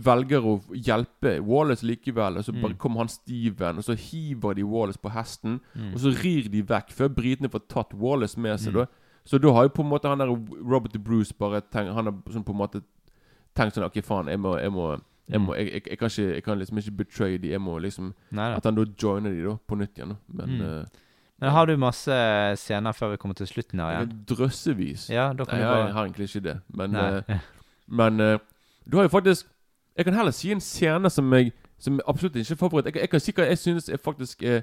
velger 0.05 0.45
å 0.45 0.59
hjelpe 0.77 1.39
Wallace 1.41 1.87
likevel. 1.87 2.37
Og 2.39 2.45
så 2.45 2.53
bare 2.53 2.73
Mm. 2.75 2.79
kommer 2.79 2.99
han 2.99 3.09
Steven, 3.09 3.79
og 3.79 3.85
så 3.85 3.95
hiver 3.97 4.55
de 4.55 4.63
Wallace 4.65 4.99
på 4.99 5.09
hesten. 5.11 5.61
Mm. 5.75 5.95
Og 5.95 6.01
så 6.01 6.13
rir 6.23 6.49
de 6.51 6.63
vekk 6.63 6.91
før 6.93 7.09
britene 7.09 7.49
får 7.49 7.63
tatt 7.69 7.95
Wallace 7.95 8.37
med 8.39 8.59
seg. 8.61 8.75
Mm. 8.75 8.81
da 8.81 8.87
Så 9.25 9.39
da 9.39 9.53
har 9.55 9.63
jo 9.63 9.69
på 9.69 9.83
en 9.83 9.89
måte 9.89 10.09
han 10.11 10.19
der 10.19 10.27
Robert 10.67 10.97
Bruce 11.05 11.35
bare 11.39 11.61
tenkt 11.61 11.95
Han 11.95 12.07
har 12.09 12.15
sånn 12.33 12.43
på 12.45 12.51
en 12.53 12.59
måte 12.59 12.81
tenkt 13.55 13.77
sånn 13.77 13.85
OK, 13.87 14.01
faen, 14.03 14.27
jeg 14.29 14.41
må 14.43 14.57
Jeg, 14.59 14.73
må, 14.75 14.87
jeg, 15.31 15.41
må, 15.41 15.55
jeg, 15.55 15.67
jeg, 15.73 15.83
jeg, 15.91 15.99
kan, 15.99 16.09
ikke, 16.11 16.35
jeg 16.35 16.43
kan 16.43 16.59
liksom 16.59 16.79
ikke 16.79 16.97
betray 17.05 17.37
de. 17.39 17.53
Jeg 17.53 17.61
må 17.63 17.79
liksom 17.79 18.13
Neida. 18.31 18.57
At 18.57 18.65
han 18.67 18.75
da 18.75 18.85
joiner 19.03 19.31
de 19.31 19.45
da 19.47 19.55
på 19.69 19.79
nytt 19.79 19.99
igjen. 19.99 20.17
da 20.17 20.17
Men 20.47 20.59
Mm. 20.59 20.67
uh, 20.81 20.85
Men 21.43 21.51
har 21.51 21.67
du 21.67 21.77
masse 21.77 22.13
scener 22.57 22.93
før 22.93 23.11
vi 23.11 23.17
kommer 23.17 23.35
til 23.35 23.47
slutten 23.47 23.81
her 23.81 23.97
igjen? 24.01 24.25
drøssevis. 24.29 25.09
Ja, 25.11 25.33
Nei, 25.33 25.37
du 25.37 25.45
jeg, 25.51 25.63
bare 25.67 25.87
jeg 25.87 25.93
har 25.95 26.05
egentlig 26.07 26.29
ikke 26.29 26.45
det. 26.49 26.61
Men, 26.69 26.95
eh, 26.95 27.39
men 27.89 28.21
uh, 28.21 28.39
du 28.91 28.97
har 28.97 29.05
jo 29.05 29.09
faktisk 29.09 29.47
Jeg 29.97 30.05
kan 30.05 30.15
heller 30.15 30.31
si 30.31 30.51
en 30.53 30.61
scene 30.61 31.11
som 31.11 31.33
jeg 31.33 31.53
Som 31.79 32.01
absolutt 32.07 32.37
ikke 32.37 32.53
er 32.53 32.57
favoritt. 32.57 32.87
Jeg, 32.87 32.97
jeg 33.01 33.11
kan 33.11 33.21
si 33.21 33.33
hva 33.33 33.45
jeg 33.49 33.59
synes 33.59 33.89
er 33.89 33.97
faktisk 33.97 34.43
er 34.43 34.63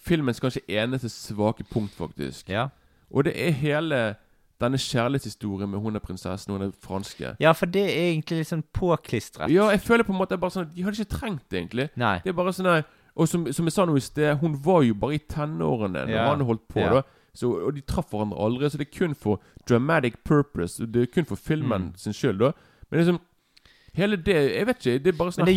filmens 0.00 0.40
kanskje 0.40 0.60
eneste 0.68 1.08
svake 1.08 1.64
punkt, 1.64 1.92
faktisk. 1.92 2.48
Ja. 2.48 2.68
Og 3.12 3.24
det 3.24 3.32
er 3.36 3.50
hele 3.52 4.16
denne 4.60 4.76
kjærlighetshistorien 4.76 5.70
med 5.70 5.80
hun 5.80 5.96
er 5.96 6.00
prinsessen, 6.04 6.52
og 6.52 6.58
hun 6.60 6.68
er 6.68 6.72
franske. 6.84 7.36
ja, 7.40 7.52
for 7.52 7.66
det 7.66 7.82
er 7.82 8.10
egentlig 8.12 8.38
litt 8.42 8.48
sånn 8.50 8.62
påklistret. 8.76 9.48
Ja, 9.50 9.70
jeg 9.70 9.80
føler 9.80 10.04
på 10.04 10.12
en 10.12 10.18
måte 10.20 10.36
bare 10.38 10.50
sånn 10.50 10.68
De 10.74 10.82
hadde 10.84 11.00
ikke 11.00 11.16
trengt 11.18 11.48
det, 11.50 11.58
egentlig. 11.62 11.88
Nei. 11.96 12.18
Det 12.24 12.28
er 12.28 12.36
bare 12.36 12.52
sånn 12.52 12.84
Og 13.16 13.26
som, 13.28 13.46
som 13.52 13.64
jeg 13.66 13.72
sa 13.72 13.84
nå 13.86 13.96
i 13.96 14.00
sted, 14.00 14.36
hun 14.38 14.54
var 14.62 14.82
jo 14.82 14.94
bare 14.94 15.14
i 15.14 15.18
tenårene 15.18 16.04
når 16.06 16.10
Ja. 16.14 16.28
han 16.28 16.40
holdt 16.46 16.68
på. 16.68 16.80
Ja. 16.80 16.90
da 16.94 17.02
så, 17.34 17.46
Og 17.66 17.74
de 17.74 17.80
traff 17.80 18.10
hverandre 18.10 18.38
aldri, 18.38 18.66
så 18.70 18.78
det 18.78 18.86
er 18.88 18.98
kun 18.98 19.14
for 19.14 19.40
dramatic 19.68 20.14
purpose. 20.24 20.78
Det 20.86 21.02
er 21.02 21.06
kun 21.06 21.24
for 21.24 21.36
filmen 21.36 21.82
Mm. 21.90 21.96
sin 21.96 22.12
skyld, 22.12 22.38
da. 22.38 22.52
Men 22.90 23.00
liksom 23.00 23.20
Hele 23.92 24.16
det 24.16 24.34
Jeg 24.56 24.66
vet 24.66 24.76
ikke, 24.86 24.98
det 25.04 25.10
er 25.14 25.16
bare 25.18 25.32
sånn 25.34 25.44
Men 25.44 25.48
det 25.50 25.56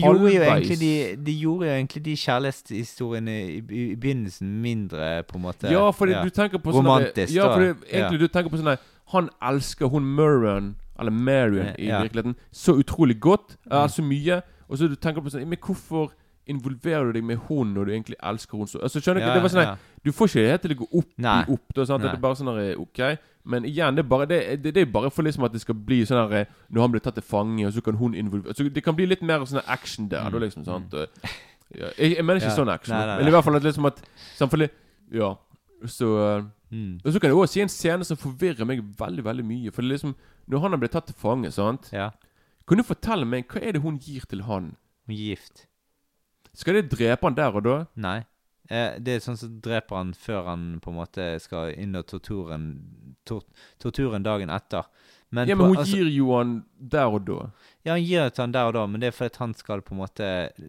de, 0.79 0.91
de 1.25 1.33
gjorde 1.37 1.67
jo 1.67 1.73
egentlig 1.73 2.01
de 2.05 2.15
kjærlighetshistoriene 2.17 3.35
i, 3.43 3.57
i, 3.59 3.83
i 3.91 3.95
begynnelsen 3.95 4.55
mindre, 4.61 5.23
på 5.29 5.37
en 5.37 5.41
måte. 5.45 5.69
Ja, 5.71 5.89
fordi 5.93 6.13
du 6.23 6.29
tenker 6.33 6.57
på 6.63 6.73
sånn 6.73 6.81
Romantisk, 6.85 7.35
Ja, 7.35 7.51
fordi 7.53 7.73
egentlig 7.91 8.19
Ja. 8.19 8.23
du 8.23 8.27
tenker 8.27 8.49
på 8.49 8.57
sånn 8.61 8.77
Han 9.13 9.29
elsker 9.41 9.87
hun 9.93 10.05
Murran, 10.15 10.75
eller 10.99 11.11
Marion 11.11 11.75
i 11.77 11.87
Ja. 11.87 12.01
virkeligheten, 12.01 12.35
så 12.51 12.73
utrolig 12.79 13.19
godt. 13.19 13.57
Mm. 13.69 13.89
så 13.89 14.01
mye. 14.01 14.41
Og 14.69 14.77
så 14.77 14.87
du 14.89 14.95
tenker 14.95 15.21
på 15.21 15.29
sånn 15.29 15.45
Men 15.47 15.57
hvorfor 15.61 16.11
involverer 16.47 17.05
du 17.07 17.13
deg 17.13 17.23
med 17.23 17.37
hun 17.47 17.73
når 17.73 17.85
du 17.85 17.91
egentlig 17.93 18.17
elsker 18.21 18.57
hun 18.57 18.67
så 18.67 18.81
Altså 18.83 18.99
Skjønner 18.99 19.21
du? 19.21 19.27
Ja, 19.27 19.33
Det 19.37 19.43
var 19.45 19.49
sånn 19.53 19.63
ja. 19.63 19.75
Du 20.03 20.11
får 20.11 20.27
ikke 20.27 20.41
det 20.43 20.49
helt 20.51 20.61
til 20.65 20.73
å 20.75 20.79
gå 20.81 20.87
opp 20.99 21.11
Nei. 21.17 21.37
i 21.47 21.53
opp. 21.53 21.73
Da, 21.75 21.85
sant? 21.85 22.03
Nei. 22.03 22.09
Det 22.11 22.17
er 22.17 22.23
bare 22.25 22.35
sånn 22.35 22.49
der, 22.51 22.73
Ok. 22.83 22.99
Men 23.45 23.65
igjen, 23.67 23.95
det 23.95 24.03
er 24.05 24.09
bare 24.09 24.25
det, 24.27 24.39
det, 24.63 24.73
det 24.75 24.81
er 24.81 24.91
bare 24.91 25.09
for 25.11 25.23
liksom 25.23 25.43
at 25.47 25.51
det 25.55 25.61
skal 25.61 25.75
bli 25.75 26.01
sånn 26.07 26.29
der 26.31 26.45
Når 26.69 26.81
han 26.81 26.91
blir 26.91 27.01
tatt 27.03 27.15
til 27.15 27.23
fange, 27.23 27.65
og 27.67 27.73
så 27.73 27.81
kan 27.83 27.95
hun 27.99 28.13
involvere 28.15 28.53
så 28.55 28.67
Det 28.71 28.83
kan 28.83 28.95
bli 28.95 29.05
litt 29.07 29.21
mer 29.23 29.39
sånn 29.47 29.63
action 29.67 30.07
der, 30.11 30.29
da, 30.29 30.37
liksom. 30.43 30.65
sant? 30.65 30.93
Og- 30.93 31.09
Ja, 31.73 31.87
jeg, 31.97 32.17
jeg 32.17 32.25
mener 32.25 32.37
ikke 32.39 32.51
Mm. 32.51 32.57
Sånn 32.59 32.69
action, 32.69 32.93
Nei, 32.95 33.17
men 33.17 33.27
i 33.27 33.31
hvert 33.31 33.43
fall 33.43 33.55
at 33.55 33.63
liksom 33.63 33.85
at 33.87 34.01
Samtidig 34.37 34.69
Ja. 35.11 35.35
Så 35.85 36.11
eh, 36.39 36.43
Mm. 36.73 36.99
Og 37.05 37.13
så 37.13 37.19
kan 37.21 37.29
jeg 37.29 37.37
også 37.37 37.53
si 37.53 37.61
en 37.61 37.69
scene 37.69 38.03
som 38.03 38.17
forvirrer 38.17 38.65
meg 38.65 38.79
veldig 38.97 39.21
veldig 39.23 39.43
mye. 39.45 39.71
For 39.71 39.83
liksom 39.85 40.15
Når 40.49 40.59
han 40.63 40.71
har 40.71 40.79
blitt 40.81 40.91
tatt 40.91 41.05
til 41.05 41.13
fange, 41.15 41.51
sant 41.53 41.89
Ja. 41.93 42.09
Kan 42.67 42.77
du 42.77 42.83
fortelle 42.83 43.25
meg 43.27 43.45
hva 43.47 43.61
er 43.61 43.71
det 43.73 43.81
hun 43.83 43.99
gir 43.99 44.21
til 44.25 44.41
han? 44.47 44.75
Hun 45.05 45.15
gift. 45.15 45.67
Skal 46.53 46.77
det 46.79 46.89
drepe 46.93 47.27
han 47.27 47.37
der 47.37 47.55
og 47.57 47.65
da? 47.65 47.77
Nei. 47.95 48.19
Eh, 48.71 48.99
det 49.03 49.17
er 49.17 49.23
sånn 49.23 49.37
som 49.39 49.57
dreper 49.63 49.99
han 49.99 50.13
før 50.15 50.45
han 50.47 50.67
på 50.83 50.91
en 50.93 50.99
måte 51.01 51.25
skal 51.43 51.73
inn 51.75 51.97
og 51.99 52.05
torturen 52.07 52.67
tor 53.27 53.43
Torturen 53.81 54.23
dagen 54.23 54.51
etter. 54.53 54.87
Men, 55.33 55.49
ja, 55.49 55.55
men 55.57 55.71
hun 55.71 55.77
altså- 55.81 55.97
gir 55.97 56.09
jo 56.13 56.37
han 56.37 56.63
der 56.77 57.09
og 57.09 57.25
da. 57.25 57.51
Ja, 57.83 57.93
han 57.95 58.03
gir 58.05 58.21
det 58.21 58.35
til 58.35 58.43
han 58.43 58.51
der 58.53 58.67
og 58.69 58.73
da, 58.75 58.85
men 58.85 59.01
det 59.01 59.07
er 59.07 59.15
fordi 59.17 59.39
han 59.39 59.53
skal 59.57 59.81
på 59.81 59.95
en 59.95 60.01
måte 60.03 60.27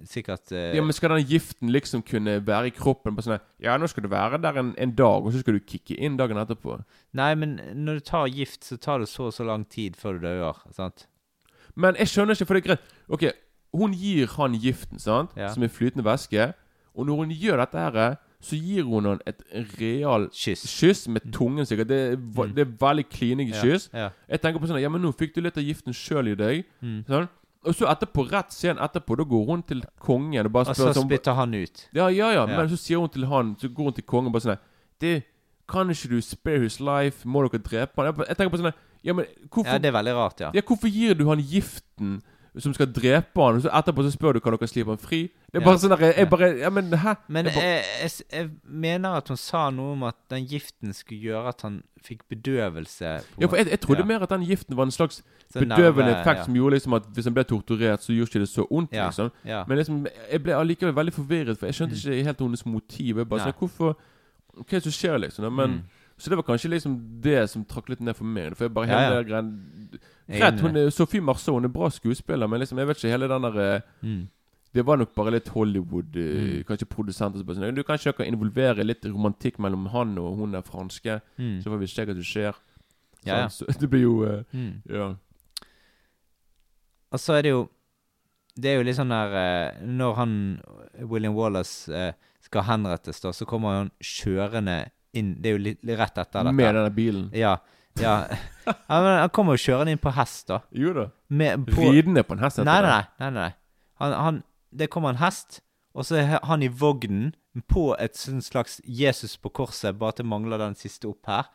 sikkert 0.08 0.50
eh, 0.52 0.74
Ja, 0.74 0.82
Men 0.82 0.92
skal 0.96 1.10
den 1.10 1.26
giften 1.28 1.68
liksom 1.70 2.02
kunne 2.02 2.40
være 2.40 2.68
i 2.68 2.70
kroppen 2.70 3.14
på 3.14 3.22
sånn 3.22 3.40
Ja, 3.60 3.76
nå 3.76 3.86
skal 3.86 4.02
du 4.02 4.08
være 4.08 4.40
der 4.40 4.56
en, 4.56 4.74
en 4.78 4.94
dag, 4.96 5.20
og 5.22 5.32
så 5.32 5.40
skal 5.44 5.58
du 5.58 5.60
kicke 5.60 5.98
inn 5.98 6.16
dagen 6.16 6.40
etterpå. 6.40 6.82
Nei, 7.12 7.34
men 7.34 7.60
når 7.74 8.00
du 8.00 8.00
tar 8.00 8.26
gift, 8.32 8.64
så 8.64 8.80
tar 8.80 9.00
det 9.00 9.08
så 9.08 9.28
og 9.28 9.34
så 9.34 9.44
lang 9.44 9.68
tid 9.68 9.96
før 9.96 10.16
du 10.16 10.26
dør. 10.26 10.64
Sant? 10.72 11.06
Men 11.76 11.94
jeg 11.96 12.08
skjønner 12.08 12.34
ikke, 12.34 12.46
for 12.46 12.54
det 12.54 12.64
er 12.64 12.68
greit. 12.70 12.90
Ok, 13.10 13.24
hun 13.74 13.92
gir 13.92 14.26
han 14.36 14.54
giften, 14.54 14.98
sant? 14.98 15.30
Ja. 15.36 15.48
Som 15.52 15.62
er 15.62 15.68
flytende 15.68 16.04
væske. 16.04 16.52
Og 16.94 17.06
når 17.06 17.16
hun 17.24 17.30
gjør 17.30 17.56
dette 17.64 17.78
her, 17.78 18.16
så 18.44 18.56
gir 18.60 18.84
hun 18.84 19.04
han 19.04 19.20
et 19.26 19.40
real 19.80 20.28
Kyss. 20.32 20.62
kyss 20.80 21.08
med 21.08 21.22
tungen, 21.32 21.64
sikkert. 21.66 21.88
Det 21.88 22.12
er, 22.12 22.16
Mm. 22.16 22.54
det 22.54 22.66
er 22.66 22.70
veldig 22.78 23.08
klinige 23.08 23.54
kyss. 23.62 23.88
ja. 23.92 24.10
Jeg 24.28 24.40
tenker 24.42 24.60
på 24.60 24.66
sånn 24.68 24.80
Ja, 24.80 24.88
men 24.88 25.00
nå 25.02 25.12
fikk 25.16 25.34
du 25.34 25.40
litt 25.40 25.56
av 25.56 25.64
giften 25.64 25.92
sjøl 25.92 26.28
i 26.28 26.34
deg. 26.34 26.64
Mm. 26.82 27.04
Sånn. 27.08 27.28
Og 27.66 27.72
så 27.74 27.86
etterpå, 27.88 28.30
rett 28.30 28.52
scene 28.52 28.76
etterpå, 28.78 29.16
da 29.16 29.24
går 29.24 29.46
hun 29.46 29.62
til 29.62 29.82
kongen 29.98 30.44
og 30.46 30.52
bare 30.52 30.68
Og 30.68 30.76
så 30.76 30.92
sånn 30.92 31.08
spytter 31.08 31.34
han 31.34 31.54
ut. 31.54 31.88
Ja, 31.94 32.08
ja, 32.08 32.30
ja, 32.32 32.44
men 32.46 32.68
så 32.68 32.76
sier 32.76 33.00
hun 33.00 33.08
til 33.08 33.24
han 33.24 33.56
Så 33.56 33.68
går 33.72 33.84
hun 33.84 33.92
til 33.94 34.04
kongen 34.04 34.26
og 34.26 34.32
bare 34.34 34.42
sånn 34.42 34.58
Det 35.00 35.24
Kan 35.66 35.88
ikke 35.88 36.10
du 36.10 36.20
spare 36.20 36.60
his 36.60 36.78
life? 36.78 37.24
Må 37.26 37.40
dere 37.50 37.62
drepe 37.62 37.96
han? 37.96 38.14
Jeg 38.28 38.36
tenker 38.36 38.50
på 38.50 38.60
sånn 38.60 38.74
Ja, 39.02 39.14
men 39.14 39.24
hvorfor 39.48 39.72
Ja, 39.72 39.78
det 39.78 39.86
er 39.86 39.92
veldig 39.96 40.14
rart, 40.14 40.40
ja. 40.40 40.50
ja, 40.54 40.60
hvorfor 40.60 40.88
gir 40.92 41.14
du 41.14 41.26
han 41.28 41.38
giften 41.40 42.20
som 42.62 42.74
skal 42.74 42.86
drepe 42.86 43.40
han, 43.42 43.56
og 43.56 43.62
så 43.64 43.70
etterpå 43.74 44.02
så 44.06 44.12
spør 44.14 44.32
du 44.36 44.40
kan 44.40 44.52
dere 44.54 44.68
slippe 44.70 44.92
han 44.92 44.98
fri? 44.98 45.22
Det 45.50 45.58
er 45.58 45.60
Ja. 45.60 45.64
bare 45.66 45.78
sånn 45.78 45.90
der, 45.90 46.04
Jeg 46.06 46.18
Ja. 46.18 46.24
bare 46.30 46.58
Ja, 46.58 46.70
men 46.70 46.90
hæ? 46.92 47.14
Men 47.28 47.46
jeg 47.46 47.54
bare, 47.54 47.64
jeg, 47.64 47.84
jeg, 48.02 48.10
jeg 48.32 48.50
mener 48.64 49.08
at 49.16 49.28
hun 49.28 49.36
sa 49.36 49.70
noe 49.70 49.92
om 49.92 50.02
at 50.04 50.14
den 50.30 50.46
giften 50.46 50.92
skulle 50.94 51.20
gjøre 51.20 51.48
at 51.48 51.62
han 51.62 51.82
fikk 52.02 52.20
bedøvelse. 52.30 53.22
på 53.34 53.40
ja, 53.40 53.46
for 53.46 53.56
jeg, 53.56 53.80
trodde 53.80 53.98
ja. 54.00 54.04
mer 54.04 54.22
at 54.22 54.28
den 54.30 54.42
giften 54.46 54.76
var 54.76 54.84
en 54.84 54.90
slags 54.90 55.22
Så 55.52 55.58
bedøvende 55.60 56.04
nerve, 56.12 56.20
effekt 56.20 56.38
ja. 56.38 56.44
som 56.44 56.54
gjorde 56.54 56.74
liksom 56.74 56.92
at 56.94 57.02
hvis 57.12 57.24
han 57.24 57.34
ble 57.34 57.44
torturert, 57.44 58.00
så 58.02 58.12
gjorde 58.12 58.28
ikke 58.30 58.40
det 58.40 58.48
så 58.48 58.66
vondt, 58.70 58.92
Ja, 58.92 59.06
liksom. 59.06 59.30
ja. 59.44 59.64
Men 59.68 59.78
liksom, 59.78 60.06
jeg 60.32 60.42
ble 60.42 60.52
allikevel 60.54 60.94
veldig 60.94 61.12
forvirret, 61.14 61.58
for 61.58 61.66
jeg 61.66 61.74
skjønte 61.74 61.94
ikke 61.96 62.24
helt 62.24 62.38
hennes 62.40 62.66
motiv. 62.66 63.16
Jeg 63.18 63.28
bare 63.28 63.40
sånn, 63.40 63.52
hvorfor 63.58 63.96
Hva 64.54 64.60
er 64.70 64.80
det 64.80 64.82
som 64.82 64.92
skjer, 64.92 65.18
liksom? 65.18 65.52
Men 65.52 65.70
Mm. 65.70 65.82
Så 66.16 66.30
det 66.30 66.36
var 66.36 66.44
kanskje 66.44 66.70
liksom 66.70 67.20
det 67.20 67.50
som 67.50 67.64
trakk 67.64 67.88
litt 67.88 68.00
ned 68.00 68.14
for 68.14 68.24
meg. 68.24 68.54
For 68.56 68.64
jeg 68.64 68.74
bare 68.74 68.86
hele 68.86 69.00
ja. 69.02 69.22
det 69.22 70.00
Greit, 70.28 70.60
hun 70.60 70.76
er 70.76 70.90
Sophie 70.90 71.20
Marceau, 71.20 71.54
hun 71.58 71.64
er 71.64 71.68
bra 71.68 71.90
skuespiller, 71.90 72.46
men 72.48 72.60
liksom, 72.60 72.78
jeg 72.78 72.86
vet 72.88 72.96
ikke 72.96 73.10
hele 73.12 73.28
den 73.28 73.42
der 73.42 73.58
eh, 73.76 73.80
Mm. 74.02 74.28
Det 74.74 74.82
var 74.84 74.96
nok 74.98 75.12
bare 75.14 75.30
litt 75.30 75.48
Hollywood 75.54 76.16
eh, 76.16 76.60
Mm. 76.60 76.64
Kanskje 76.66 76.88
produsenter 76.90 77.44
Du 77.74 77.82
kan 77.84 77.96
ikke 77.96 78.26
involvere 78.26 78.82
litt 78.84 79.04
romantikk 79.04 79.58
mellom 79.58 79.86
han 79.92 80.18
og 80.18 80.36
hun 80.36 80.54
er 80.54 80.62
franske, 80.62 81.20
Mm. 81.38 81.60
så 81.62 81.70
får 81.70 81.78
vi 81.78 81.86
se 81.86 82.04
hva 82.04 82.12
som 82.14 82.22
skjer. 82.22 82.54
Ja, 83.26 83.36
ja. 83.38 83.48
Så 83.48 83.64
det 83.80 83.88
blir 83.90 84.00
jo 84.02 84.24
uh, 84.24 84.42
Mm. 84.52 84.82
Ja. 84.90 85.14
Og 87.12 87.20
så 87.20 87.36
er 87.38 87.42
det 87.42 87.50
jo 87.50 87.68
Det 88.60 88.70
er 88.70 88.76
jo 88.78 88.82
litt 88.86 88.96
sånn 88.96 89.08
der 89.10 89.78
Når 89.84 90.14
han 90.16 90.34
William 91.00 91.34
Wallace 91.34 91.90
skal 92.44 92.62
henrettes, 92.62 93.20
da, 93.20 93.32
så 93.32 93.46
kommer 93.46 93.68
han 93.78 93.90
kjørende 94.02 94.90
inn 95.14 95.36
Det 95.40 95.48
er 95.50 95.56
jo 95.56 95.62
litt 95.64 95.80
rett 95.84 96.18
etter 96.18 96.42
dette. 96.44 96.52
Med 96.52 96.74
denne 96.74 96.90
bilen. 96.94 97.30
Ja. 97.32 97.56
Ja. 98.00 98.14
men 98.88 99.10
han 99.20 99.30
kommer 99.34 99.58
jo 99.58 99.64
kjørende 99.66 99.94
inn 99.94 100.02
på 100.02 100.12
hest, 100.16 100.48
da. 100.50 100.60
Jo 100.74 100.94
da. 100.96 101.08
Med, 101.28 101.66
på, 101.68 101.90
Ridende 101.92 102.24
på 102.26 102.36
en 102.36 102.44
hest. 102.44 102.58
heter 102.58 102.68
Nei, 102.68 102.80
nei, 102.82 102.90
nei. 102.90 103.04
nei, 103.22 103.30
nei. 103.38 103.50
Han, 104.02 104.16
han, 104.18 104.42
det 104.74 104.90
kommer 104.90 105.14
en 105.14 105.22
hest, 105.22 105.60
og 105.94 106.06
så 106.08 106.18
er 106.22 106.38
han 106.42 106.64
i 106.64 106.70
vognen 106.70 107.34
på 107.70 107.92
et 108.02 108.16
sånn 108.18 108.42
slags 108.42 108.80
Jesus 108.84 109.36
på 109.38 109.52
korset, 109.54 109.94
bare 110.00 110.16
at 110.16 110.22
det 110.22 110.26
mangler 110.26 110.58
den 110.58 110.74
siste 110.78 111.06
opp 111.12 111.30
her. 111.30 111.52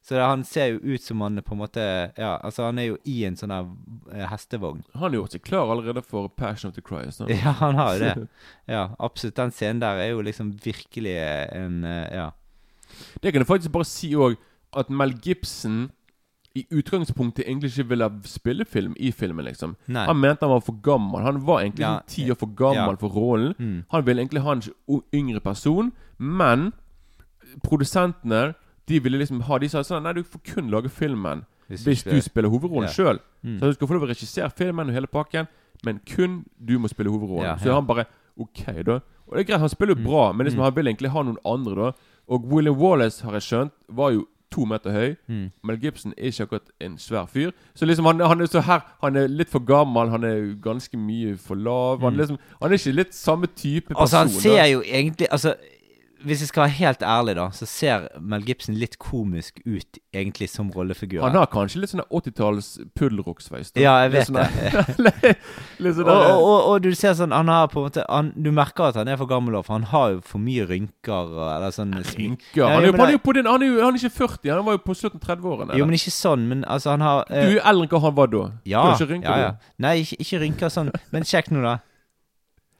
Så 0.00 0.14
det, 0.14 0.22
han 0.22 0.44
ser 0.46 0.70
jo 0.72 0.94
ut 0.94 1.02
som 1.02 1.20
han 1.20 1.40
er 1.40 1.44
på 1.44 1.56
en 1.56 1.60
måte 1.60 1.82
Ja, 2.16 2.36
altså 2.46 2.68
han 2.68 2.78
er 2.78 2.92
jo 2.92 2.98
i 3.04 3.16
en 3.26 3.34
sånn 3.36 3.50
her 3.52 3.66
eh, 4.14 4.24
hestevogn. 4.30 4.84
Han 4.94 5.08
har 5.08 5.16
gjort 5.18 5.34
seg 5.34 5.42
klar 5.44 5.72
allerede 5.74 6.04
for 6.06 6.30
Passion 6.30 6.70
of 6.70 6.76
the 6.78 6.84
Christ. 6.86 7.18
han. 7.20 7.32
Ja, 7.34 7.52
han 7.58 7.76
har 7.76 7.96
jo 7.96 8.04
det. 8.04 8.28
Ja, 8.76 8.84
absolutt. 9.02 9.36
Den 9.36 9.52
scenen 9.52 9.82
der 9.82 10.00
er 10.00 10.12
jo 10.14 10.22
liksom 10.24 10.54
virkelig 10.64 11.16
en 11.18 11.82
eh, 11.84 12.06
Ja. 12.14 12.28
Det 13.20 13.34
kan 13.34 13.42
jeg 13.42 13.50
faktisk 13.50 13.74
bare 13.74 13.84
si 13.84 14.14
òg, 14.16 14.38
at 14.76 14.90
Mel 14.90 15.12
Gibson 15.22 15.90
i 16.56 16.64
utgangspunktet 16.72 17.44
egentlig 17.46 17.70
ikke 17.70 17.88
ville 17.88 18.10
spille 18.24 18.64
film 18.64 18.94
i 18.98 19.10
filmen, 19.12 19.44
liksom. 19.44 19.76
Nei. 19.86 20.06
Han 20.06 20.16
mente 20.16 20.40
han 20.40 20.50
var 20.50 20.60
for 20.60 20.72
gammel. 20.82 21.20
Han 21.22 21.44
var 21.46 21.60
egentlig 21.60 21.80
Ja, 21.86 22.00
ti 22.06 22.30
år 22.30 22.34
for 22.40 22.46
gammel 22.56 22.96
ja. 22.96 22.96
for 22.96 23.08
rollen. 23.08 23.54
Mm. 23.58 23.84
Han 23.90 24.06
ville 24.06 24.22
egentlig 24.22 24.42
ha 24.42 24.52
en 24.52 24.62
yngre 25.14 25.40
person, 25.40 25.92
men 26.18 26.72
produsentene 27.62 28.54
de 28.88 28.98
ville 29.00 29.18
liksom 29.20 29.42
ha 29.48 29.58
De 29.58 29.68
sa 29.68 29.82
sånn 29.84 30.02
Nei, 30.02 30.12
du 30.16 30.22
får 30.24 30.42
kun 30.54 30.70
lage 30.72 30.90
filmen 30.92 31.44
Hvis 31.68 31.84
hvis, 31.84 32.02
du 32.04 32.20
spiller- 32.24 32.48
hovedrollen 32.50 32.88
Ja. 32.88 32.92
sjøl. 32.94 33.18
Mm. 33.44 33.58
Så 33.60 33.66
du 33.66 33.72
skal 33.74 33.86
få 33.88 33.94
lov 33.94 34.02
å 34.08 34.08
regissere 34.08 34.50
filmen 34.56 34.88
og 34.88 34.94
hele 34.94 35.06
pakken, 35.06 35.46
men 35.84 36.00
kun 36.06 36.46
du 36.58 36.78
må 36.78 36.88
spille 36.88 37.10
hovedrollen. 37.10 37.44
Ja, 37.44 37.56
Så 37.56 37.74
han 37.74 37.86
bare 37.86 38.06
OK, 38.38 38.64
da. 38.84 39.00
Og 39.28 39.34
det 39.36 39.40
er 39.40 39.44
greit, 39.52 39.60
han 39.60 39.68
spiller 39.68 39.94
jo 39.94 40.02
bra, 40.08 40.32
men 40.32 40.46
liksom, 40.46 40.60
Mm. 40.60 40.64
han 40.64 40.74
vil 40.74 40.86
egentlig 40.86 41.10
ha 41.10 41.22
noen 41.22 41.36
andre, 41.44 41.74
da. 41.74 41.92
Og 42.28 42.44
William 42.50 42.74
Wallace, 42.78 43.20
har 43.22 43.32
jeg 43.32 43.42
skjønt, 43.42 43.72
var 43.90 44.10
jo 44.12 44.26
to 44.58 44.64
meter 44.64 44.90
høy. 44.92 45.14
Mm. 45.28 45.50
Mel 45.64 45.80
Gibson 45.80 46.14
er 46.16 46.32
ikke 46.32 46.42
akkurat 46.42 46.70
en 46.80 46.98
svær 46.98 47.26
fyr. 47.26 47.50
Så 47.74 47.86
liksom 47.86 48.06
han, 48.06 48.20
han 48.20 48.40
er 48.40 48.46
så 48.46 48.60
her 48.60 48.80
Han 49.02 49.16
er 49.16 49.26
litt 49.26 49.50
for 49.50 49.64
gammel, 49.64 50.10
han 50.10 50.24
er 50.24 50.54
ganske 50.62 50.96
mye 50.96 51.36
for 51.36 51.54
lav. 51.54 52.00
Han, 52.00 52.14
er 52.14 52.18
liksom, 52.18 52.38
han 52.62 52.72
er 52.72 52.80
ikke 52.80 52.92
litt 52.92 53.14
samme 53.14 53.46
type 53.46 53.88
person. 53.88 54.02
Altså, 54.02 54.18
han 54.18 54.28
ser 54.28 54.64
jo 54.72 54.82
egentlig 54.82 55.28
Altså, 55.30 55.54
hvis 56.26 56.40
jeg 56.42 56.50
skal 56.50 56.64
være 56.64 56.74
helt 56.78 57.02
ærlig, 57.06 57.34
da, 57.38 57.46
så 57.54 57.66
ser 57.68 58.06
Mel 58.18 58.42
Gibson 58.46 58.74
litt 58.78 58.96
komisk 58.98 59.60
ut 59.66 59.98
egentlig 60.14 60.48
som 60.50 60.70
rollefigur. 60.74 61.22
Han 61.22 61.36
har 61.38 61.46
kanskje 61.52 61.82
litt 61.82 61.92
sånn 61.92 62.02
80-talls 62.04 62.70
puddelrocksveis. 62.98 63.70
Ja, 63.78 63.94
jeg 64.04 64.14
vet 64.16 64.28
sånn 64.28 64.40
det. 64.40 65.34
sånn 65.98 66.02
og, 66.02 66.10
og, 66.10 66.40
og, 66.42 66.58
og 66.72 66.82
du 66.82 66.90
ser 66.98 67.14
sånn 67.18 67.34
Han 67.34 67.50
har 67.52 67.68
på 67.70 67.80
en 67.80 67.86
måte 67.86 68.04
han, 68.08 68.30
Du 68.34 68.50
merker 68.54 68.88
at 68.88 68.98
han 68.98 69.10
er 69.10 69.18
for 69.20 69.30
gammel, 69.30 69.56
for 69.62 69.76
han 69.76 69.86
har 69.92 70.16
jo 70.16 70.22
for 70.26 70.42
mye 70.42 70.66
rynker. 70.68 71.32
Eller 71.56 71.74
sånn 71.74 71.94
Rynker. 71.94 72.58
Ja, 72.58 72.72
Han 72.74 72.82
er 72.82 72.90
jo, 72.90 72.96
han 72.98 73.06
er 73.06 73.16
jo 73.16 73.22
på 73.24 73.36
din 73.38 73.50
Han 73.50 73.64
er 73.64 73.70
jo 73.72 73.82
han 73.84 73.94
er 73.94 74.02
ikke 74.02 74.26
40, 74.26 74.52
han 74.56 74.64
var 74.66 74.78
jo 74.78 74.84
på 74.86 74.96
slutten 74.98 75.22
av 75.22 75.28
30-årene. 75.30 75.78
Jo, 75.78 75.88
men 75.88 75.98
ikke 75.98 76.14
sånn. 76.14 76.48
Men 76.50 76.64
altså, 76.66 76.94
han 76.96 77.04
har 77.04 77.24
Du 77.28 77.36
eh, 77.36 77.44
er 77.44 77.56
jo 77.58 77.66
eldre 77.72 77.86
enn 77.86 77.94
hva 77.94 78.02
han 78.08 78.16
var 78.18 78.32
da. 78.34 78.44
Ja, 78.68 78.82
du 78.82 78.90
har 78.90 78.98
ikke 78.98 79.12
rynker, 79.14 79.30
ja, 79.30 79.38
ja. 79.46 79.52
du. 79.54 79.84
Nei, 79.86 79.94
ikke, 80.02 80.18
ikke 80.24 80.42
rynker 80.44 80.74
sånn. 80.74 80.90
Men 81.14 81.28
sjekk 81.28 81.52
nå, 81.54 81.62
da. 81.64 81.78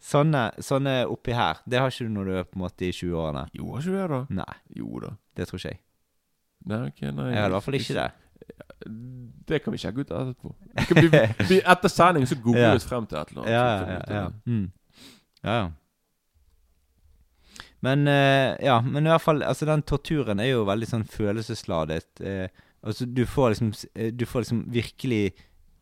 Sånne, 0.08 0.46
sånne 0.64 0.94
oppi 1.12 1.34
her. 1.36 1.58
Det 1.68 1.80
har 1.82 1.90
ikke 1.92 2.06
du 2.08 2.14
når 2.14 2.28
du 2.30 2.36
er 2.40 2.46
på 2.48 2.56
en 2.56 2.62
måte 2.64 2.86
i 2.86 2.94
20-årene. 2.96 3.42
Jo, 3.58 3.66
har 3.74 3.82
ikke 3.82 3.92
du 3.92 3.98
det, 3.98 4.06
da? 4.14 4.20
Nei, 4.38 4.54
Jo 4.78 5.02
da. 5.04 5.10
det 5.36 5.48
tror 5.50 5.60
ikke 5.60 5.72
jeg. 5.74 5.80
Nei, 6.68 6.78
ok, 6.88 7.02
nei 7.14 7.26
Jeg 7.32 7.38
har 7.42 7.50
i 7.50 7.54
hvert 7.54 7.66
fall 7.66 7.76
ikke 7.78 7.96
det. 7.98 8.06
Det 9.48 9.58
kan 9.64 9.74
vi 9.74 9.80
sjekke 9.82 10.00
ut 10.04 10.14
etterpå. 10.14 10.54
Vi 11.50 11.58
etter 11.74 11.92
sending 11.92 12.24
så 12.28 12.38
googler 12.40 12.64
Ja. 12.68 12.70
vi 12.72 12.80
oss 12.80 12.88
frem 12.88 13.06
til 13.10 13.18
et 13.20 13.34
eller 13.34 13.42
annet. 13.42 13.52
Ja, 13.52 13.66
ja, 13.68 13.98
ja. 13.98 14.22
ja. 14.22 14.30
Mm. 14.46 14.64
ja, 15.44 15.58
ja. 15.58 15.68
Men 17.80 18.08
uh, 18.08 18.56
ja, 18.64 18.80
men 18.82 19.06
i 19.06 19.10
hvert 19.12 19.22
fall 19.22 19.42
Altså, 19.46 19.66
den 19.68 19.84
torturen 19.86 20.40
er 20.42 20.48
jo 20.50 20.64
veldig 20.66 20.88
sånn 20.90 21.04
følelsesladet. 21.06 22.08
Uh, 22.18 22.48
altså, 22.82 23.06
du 23.06 23.22
får 23.28 23.52
liksom 23.54 23.70
eh, 23.94 24.10
Du 24.10 24.24
får 24.26 24.44
liksom 24.46 24.64
virkelig 24.74 25.20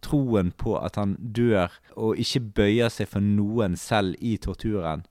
troen 0.07 0.53
på 0.57 0.77
at 0.79 0.97
han 1.01 1.17
dør, 1.37 1.75
og 1.97 2.23
ikke 2.23 2.45
bøyer 2.61 2.93
seg 2.93 3.11
for 3.11 3.25
noen 3.25 3.77
selv 3.81 4.15
i 4.21 4.37
torturen. 4.43 5.05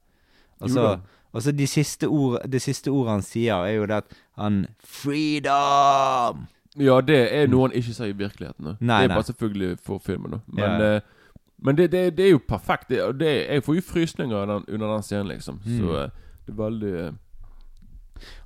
Altså, 0.64 1.00
altså 1.34 1.52
de 1.52 1.68
siste 1.68 2.08
ord, 2.08 2.40
det 2.48 2.62
siste 2.64 2.94
ordet 2.94 3.18
han 3.18 3.26
sier, 3.28 3.66
er 3.68 3.80
jo 3.80 3.88
det 3.92 4.04
at 4.04 4.20
han 4.40 4.66
Freedom! 4.80 6.46
Ja, 6.76 7.00
det 7.02 7.20
er 7.32 7.48
noe 7.48 7.70
han 7.70 7.76
ikke 7.76 7.94
sier 7.96 8.12
i 8.12 8.18
virkeligheten. 8.18 8.66
Da. 8.68 8.74
Nei, 8.80 9.02
det 9.04 9.10
er 9.10 9.12
nei. 9.12 9.18
bare 9.20 9.30
selvfølgelig 9.30 9.78
for 9.84 10.02
filmen. 10.04 10.36
Da. 10.36 10.40
Men, 10.48 10.64
Ja, 10.64 10.96
eh, 10.96 11.02
men 11.66 11.78
det, 11.78 11.92
det, 11.92 12.18
det 12.18 12.26
er 12.26 12.34
jo 12.34 12.42
perfekt. 12.48 12.90
Det, 12.90 13.00
det, 13.20 13.32
jeg 13.48 13.64
får 13.64 13.78
jo 13.78 13.84
frysninger 13.88 14.38
av 14.38 14.48
den, 14.50 14.66
under 14.76 14.94
den 14.94 15.04
scenen, 15.04 15.28
liksom. 15.32 15.62
Mm. 15.66 15.78
Så 15.78 16.00
eh, 16.02 16.10
det 16.46 16.54
er 16.54 16.58
veldig 16.60 16.94
eh, 17.06 17.14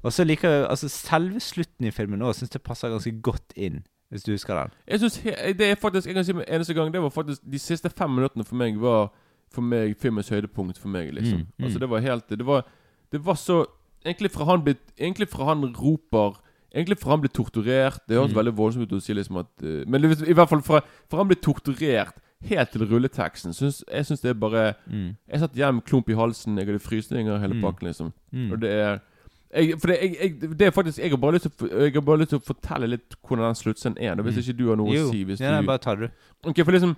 Og 0.03 0.13
så 0.13 0.23
liker 0.23 0.49
jeg 0.49 0.67
altså 0.69 0.89
Selve 0.89 1.39
slutten 1.43 1.89
i 1.89 1.91
filmen 1.91 2.21
òg 2.25 2.37
syns 2.37 2.53
jeg 2.55 2.63
passer 2.65 2.93
ganske 2.93 3.11
godt 3.25 3.55
inn, 3.55 3.81
hvis 4.11 4.23
du 4.23 4.31
husker 4.31 4.55
den. 4.61 4.71
Jeg 4.87 4.99
synes 4.99 5.17
Det 5.57 5.61
er 5.71 5.75
faktisk 5.75 6.07
Jeg 6.07 6.15
kan 6.15 6.23
si 6.25 6.33
med 6.33 6.45
eneste 6.47 6.73
gang 6.73 6.91
Det 6.93 7.01
var 7.01 7.09
faktisk 7.09 7.41
De 7.51 7.59
siste 7.59 7.89
fem 7.89 8.09
minuttene 8.09 8.43
for 8.45 8.55
meg 8.55 8.77
var 8.81 9.11
For 9.53 9.61
meg 9.61 9.95
filmens 9.97 10.29
høydepunkt 10.29 10.77
for 10.79 10.89
meg, 10.89 11.11
liksom. 11.13 11.37
Mm, 11.39 11.45
mm. 11.57 11.65
Altså, 11.65 11.79
det 11.79 11.89
var 11.89 11.99
helt 11.99 12.29
Det 12.29 12.45
var 12.45 12.65
Det 13.11 13.25
var 13.25 13.35
så 13.35 13.65
Egentlig 14.05 14.31
fra 14.31 14.45
han 14.45 14.61
blitt, 14.63 14.81
Egentlig 14.97 15.27
fra 15.29 15.45
han 15.45 15.65
roper 15.75 16.39
Egentlig 16.73 16.97
fra 16.99 17.11
han 17.11 17.21
blir 17.21 17.29
torturert 17.33 17.99
Det 18.07 18.17
høres 18.17 18.31
Mm. 18.33 18.37
veldig 18.37 18.55
voldsomt 18.57 18.91
ut 18.91 18.97
å 18.97 19.01
si 19.01 19.13
liksom 19.13 19.37
at 19.39 19.47
eh, 19.63 19.83
Men 19.87 20.03
i 20.05 20.33
hvert 20.33 20.49
fall 20.49 20.61
fra, 20.61 20.81
fra 21.09 21.17
han 21.17 21.27
blir 21.27 21.41
torturert 21.41 22.15
helt 22.41 22.69
til 22.71 22.85
rulleteksten. 22.87 23.51
Synes, 23.53 23.83
jeg 23.91 24.05
syns 24.05 24.21
det 24.21 24.29
er 24.29 24.33
bare 24.39 24.73
Mm. 24.87 25.15
Jeg 25.29 25.39
satt 25.41 25.55
hjem, 25.55 25.81
klump 25.81 26.07
i 26.09 26.13
halsen, 26.15 26.57
jeg 26.57 26.67
hadde 26.67 26.79
frysninger 26.79 27.37
hele 27.37 27.53
Mm. 27.55 27.61
pakken, 27.61 27.87
liksom. 27.87 28.13
Mm. 28.31 28.51
Og 28.53 28.61
det 28.61 28.69
er 28.71 28.99
jeg, 29.53 29.79
For 29.81 29.87
det, 29.87 29.97
jeg, 30.01 30.17
jeg, 30.21 30.57
det 30.59 30.67
er 30.67 30.71
faktisk 30.71 30.97
Jeg 30.99 31.09
har 31.11 31.17
bare 31.17 31.31
lyst 32.19 32.29
til 32.29 32.39
å, 32.39 32.43
fortelle 32.45 32.87
litt 32.87 33.15
hvordan 33.27 33.45
den 33.45 33.55
sluttscenen 33.55 33.97
er. 33.97 34.15
da, 34.15 34.21
Hvis 34.23 34.35
Mm. 34.35 34.41
ikke 34.43 34.57
du 34.59 34.67
har 34.69 34.75
noe 34.77 34.93
jo, 34.95 35.07
å 35.07 35.11
si. 35.11 35.23
Hvis 35.25 35.39
ja, 35.41 35.51
nei, 35.51 35.61
du, 35.61 35.67
bare 35.67 35.77
tar 35.77 35.95
det. 35.95 36.11
Ok, 36.45 36.63
for 36.63 36.71
liksom 36.71 36.95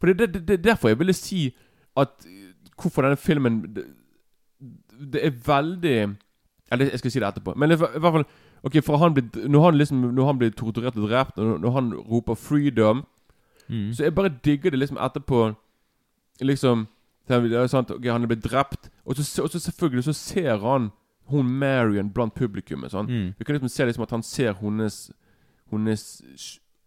For 0.00 0.12
det 0.12 0.20
er 0.20 0.52
er 0.52 0.56
derfor 0.56 0.88
jeg 0.88 0.98
ville 0.98 1.12
si 1.12 1.54
at 1.96 2.08
eh, 2.26 2.52
Hvorfor 2.76 3.02
denne 3.02 3.16
filmen 3.16 3.62
Det, 3.74 3.84
det 5.12 5.24
er 5.26 5.30
veldig 5.30 6.16
Eller 6.72 6.90
jeg 6.90 6.98
skal 6.98 7.10
si 7.10 7.20
det 7.20 7.28
etterpå. 7.28 7.54
Men 7.56 7.70
i 7.70 7.74
i 7.74 7.76
hvert 7.76 8.12
fall 8.18 8.24
Ok, 8.64 8.78
for 8.84 8.96
han 8.96 9.12
blir, 9.14 9.48
når 9.48 9.60
han 9.64 9.74
liksom 9.78 9.96
Når 10.14 10.26
han 10.26 10.38
blir 10.38 10.50
torturert 10.50 10.96
og 10.96 11.08
drept, 11.08 11.38
og 11.38 11.60
når 11.60 11.70
han 11.70 11.92
roper 11.94 12.34
'freedom', 12.34 13.04
Mm. 13.68 13.92
så 13.94 14.02
jeg 14.04 14.14
bare 14.14 14.28
digger 14.44 14.70
det 14.70 14.78
liksom 14.78 14.98
etterpå. 15.00 15.54
Liksom 16.40 16.86
det 17.28 17.52
er 17.52 17.66
sant, 17.66 17.90
ok, 17.90 18.04
Han 18.04 18.22
er 18.22 18.26
blitt 18.26 18.44
drept, 18.44 18.90
og 19.06 19.16
så, 19.16 19.42
og 19.42 19.50
så 19.50 19.58
selvfølgelig 19.58 20.04
så 20.04 20.12
ser 20.12 20.58
han 20.58 20.90
hun 21.30 21.46
Marion 21.58 22.10
blant 22.12 22.34
publikummet. 22.34 22.90
Sånn. 22.92 23.08
Mm. 23.08 23.34
Vi 23.38 23.44
kan 23.44 23.54
liksom 23.56 23.70
se 23.72 23.86
liksom 23.86 24.02
at 24.02 24.10
han 24.10 24.22
ser 24.22 24.54
hennes 24.60 25.10
Hennes 25.72 26.02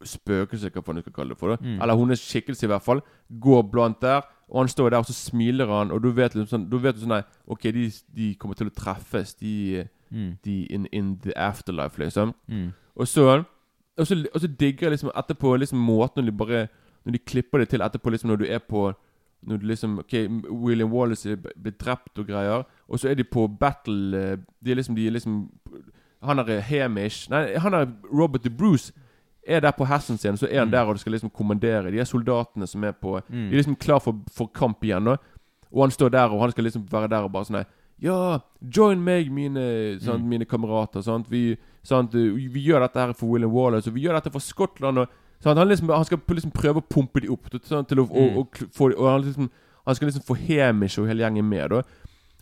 spøkelse, 0.05 0.69
hva 0.69 0.93
du 0.93 1.01
skal 1.01 1.13
kalle 1.15 1.33
det 1.33 1.39
for. 1.39 1.55
det 1.55 1.61
Mm. 1.65 1.81
Eller 1.81 1.97
hennes 1.97 2.21
skikkelse, 2.21 2.63
i 2.63 2.67
hvert 2.67 2.83
fall. 2.85 3.01
Går 3.41 3.63
blant 3.71 3.99
der, 4.01 4.21
og 4.49 4.59
han 4.61 4.67
står 4.67 4.91
der, 4.91 4.97
og 4.99 5.05
så 5.05 5.13
smiler 5.13 5.67
han, 5.67 5.91
og 5.91 6.01
du 6.03 6.11
vet 6.11 6.33
liksom 6.35 6.47
sånn 6.47 6.69
Du 6.69 6.77
vet 6.77 6.95
sånn 6.95 7.09
nei, 7.09 7.23
Ok, 7.47 7.63
de, 7.63 7.91
de 8.13 8.35
kommer 8.35 8.55
til 8.55 8.67
å 8.69 8.73
treffes, 8.75 9.33
de, 9.35 9.87
Mm. 10.09 10.37
de 10.43 10.63
in, 10.71 10.85
in 10.93 11.17
the 11.17 11.33
afterlife, 11.35 11.97
liksom. 11.99 12.33
Mm. 12.47 12.73
Og 12.95 13.07
så 13.07 13.45
Og 13.97 14.05
så, 14.07 14.15
og 14.33 14.39
så 14.41 14.47
digger 14.47 14.87
jeg 14.87 14.91
liksom 14.91 15.11
etterpå 15.11 15.57
liksom 15.59 15.79
måten 15.79 16.23
når 16.23 16.25
de 16.25 16.31
bare 16.37 16.69
Når 17.05 17.11
de 17.11 17.19
klipper 17.19 17.59
det 17.59 17.69
til 17.69 17.81
etterpå, 17.81 18.11
liksom 18.11 18.29
når 18.29 18.37
du 18.37 18.45
er 18.45 18.59
på 18.59 18.93
Når 19.45 19.57
du 19.59 19.65
liksom 19.67 19.99
Ok, 19.99 20.13
William 20.49 20.91
Wallace 20.93 21.31
er 21.31 21.35
blitt 21.35 21.77
drept 21.79 22.17
og 22.19 22.27
greier, 22.27 22.63
og 22.89 22.99
så 22.99 23.09
er 23.09 23.15
de 23.15 23.23
på 23.23 23.47
battle 23.59 24.17
eh, 24.17 24.37
De 24.63 24.71
er 24.71 24.75
liksom 24.75 24.95
De 24.95 25.07
er 25.07 25.11
liksom 25.11 25.49
Han 26.23 26.39
er 26.39 26.61
Hamish 26.61 27.29
Nei, 27.29 27.55
han 27.57 27.73
er 27.73 27.85
Robert 28.11 28.41
the 28.41 28.49
Bruce. 28.49 28.91
Er 29.47 29.59
der 29.61 29.71
på 29.71 29.85
hesten 29.85 30.17
sin, 30.17 30.35
så 30.37 30.47
er 30.51 30.59
han 30.59 30.67
Mm. 30.67 30.71
der 30.71 30.85
og 30.89 30.99
skal 30.99 31.11
liksom 31.13 31.29
kommandere. 31.29 31.91
De 31.91 31.99
er 31.99 32.03
soldatene 32.03 32.67
som 32.67 32.83
er 32.83 32.91
på 32.91 33.21
Mm. 33.29 33.49
De 33.49 33.53
er 33.55 33.61
liksom 33.61 33.75
klar 33.79 33.99
for, 33.99 34.15
for 34.31 34.47
kamp 34.47 34.81
igjen. 34.83 35.05
Da. 35.05 35.15
Og 35.71 35.81
han 35.83 35.91
står 35.91 36.09
der, 36.09 36.29
og 36.33 36.41
han 36.41 36.51
skal 36.51 36.63
liksom 36.63 36.87
være 36.91 37.07
der 37.09 37.23
og 37.23 37.31
bare 37.31 37.45
sånn 37.45 37.57
nei, 37.61 37.65
Ja, 37.99 38.39
join 38.61 38.99
meg, 39.03 39.31
mine, 39.31 39.99
sant, 39.99 40.21
Mm. 40.23 40.29
mine 40.29 40.45
kamerater. 40.45 41.01
Sant? 41.01 41.29
Vi, 41.31 41.55
sant, 41.83 42.11
vi, 42.13 42.47
vi 42.47 42.65
gjør 42.67 42.79
dette 42.81 42.99
her 42.99 43.13
for 43.13 43.27
William 43.27 43.51
Wallace, 43.51 43.87
og 43.89 43.93
vi 43.95 44.01
gjør 44.05 44.13
dette 44.21 44.31
for 44.31 44.39
Skottland. 44.39 44.97
Og, 44.99 45.07
sant? 45.43 45.57
Han, 45.57 45.67
liksom, 45.67 45.89
han 45.89 46.05
skal 46.05 46.19
liksom 46.29 46.51
prøve 46.51 46.81
å 46.81 46.87
pumpe 46.89 47.21
de 47.21 47.29
opp. 47.29 47.49
Til 47.51 47.99
å, 47.99 48.07
Mm. 48.07 48.11
og, 48.11 48.37
og, 48.37 48.59
få, 48.73 48.91
og 48.97 49.09
han, 49.11 49.21
liksom, 49.21 49.49
han 49.85 49.95
skal 49.95 50.07
liksom 50.07 50.23
få 50.27 50.35
Hemish 50.37 50.99
og 50.99 51.07
hele 51.07 51.23
gjengen 51.23 51.45
med. 51.49 51.69
Da. 51.69 51.81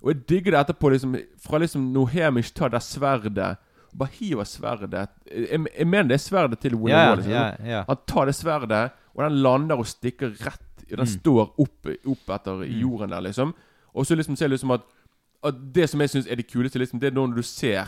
Og 0.03 0.11
jeg 0.13 0.27
digger 0.27 0.51
det 0.51 0.59
etterpå, 0.65 0.91
liksom, 0.91 1.15
fra 1.39 1.57
liksom 1.59 1.91
når 1.93 2.09
Hemish 2.09 2.53
tar 2.53 2.69
det 2.69 2.81
sverdet 2.83 3.57
bare 3.95 4.09
hiver 4.11 4.43
sverdet 4.43 5.07
Jeg, 5.31 5.65
jeg 5.77 5.87
mener 5.87 6.09
det 6.09 6.15
er 6.17 6.23
sverdet 6.25 6.59
til 6.59 6.75
William 6.75 7.07
Wall. 7.07 7.15
Liksom. 7.17 7.31
Yeah, 7.31 7.55
yeah. 7.65 7.85
Han 7.87 7.97
tar 8.07 8.25
det 8.25 8.35
sverdet, 8.35 8.91
og 9.15 9.23
den 9.23 9.37
lander 9.41 9.77
og 9.79 9.85
stikker 9.87 10.33
rett 10.45 10.61
Den 10.89 10.99
Mm. 10.99 11.05
står 11.07 11.53
opp, 11.57 11.87
opp 12.05 12.29
etter 12.29 12.51
Mm. 12.61 12.79
jorden 12.81 13.09
der, 13.09 13.21
liksom. 13.21 13.53
Og 13.95 14.05
så 14.05 14.15
liksom 14.15 14.35
ser 14.37 14.47
du 14.49 14.53
liksom 14.53 14.71
at, 14.71 14.81
at 15.43 15.55
Det 15.73 15.89
som 15.89 15.99
jeg 16.01 16.09
syns 16.09 16.27
er 16.29 16.35
det 16.35 16.47
kuleste, 16.51 16.77
liksom, 16.77 16.99
det 16.99 17.07
er 17.07 17.15
når 17.15 17.35
du 17.35 17.41
ser 17.41 17.85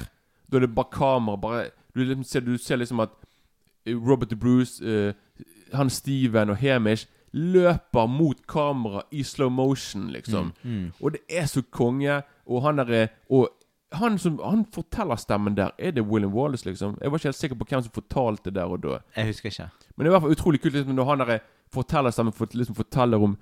Da 0.49 0.57
er 0.57 0.61
det 0.61 0.73
bare 0.75 0.89
kamera 0.91 1.35
bare 1.37 1.69
Du, 1.93 1.99
liksom 2.05 2.23
ser, 2.23 2.39
du 2.39 2.57
ser 2.57 2.77
liksom 2.77 2.99
at 3.01 3.09
Robert 3.95 4.39
Bruce, 4.39 4.83
eh, 4.85 5.13
han 5.73 5.89
Steven 5.89 6.49
og 6.49 6.57
Hamish 6.57 7.07
løper 7.33 8.07
mot 8.07 8.47
kamera 8.47 9.01
i 9.11 9.23
slow 9.23 9.49
motion, 9.49 10.09
liksom. 10.11 10.51
Mm. 10.63 10.71
Mm. 10.71 10.91
Og 10.99 11.11
det 11.11 11.19
er 11.29 11.45
så 11.45 11.61
konge. 11.71 12.21
Og 12.45 12.61
han 12.63 12.77
der 12.77 13.07
Og 13.29 13.49
han 13.91 14.17
som 14.17 14.39
Han 14.43 14.65
forteller 14.73 15.15
stemmen 15.15 15.57
der. 15.57 15.69
Er 15.79 15.91
det 15.91 16.03
William 16.03 16.33
Wallace, 16.33 16.65
liksom? 16.65 16.97
Jeg 17.01 17.11
var 17.11 17.17
ikke 17.17 17.27
helt 17.27 17.35
sikker 17.35 17.55
på 17.55 17.65
hvem 17.69 17.81
som 17.81 17.91
fortalte 17.91 18.51
der 18.51 18.63
og 18.63 18.83
da. 18.83 18.97
Jeg 19.15 19.25
husker 19.25 19.49
ikke. 19.49 19.69
Men 19.95 20.05
det 20.05 20.05
er 20.05 20.09
i 20.09 20.13
hvert 20.13 20.21
fall 20.21 20.31
utrolig 20.31 20.61
kult 20.61 20.73
liksom, 20.73 20.95
når 20.95 21.05
han 21.05 21.19
der 21.19 21.39
fortellerstemmen 21.73 22.33
for, 22.33 22.47
liksom, 22.53 22.75
forteller 22.75 23.17
om 23.17 23.37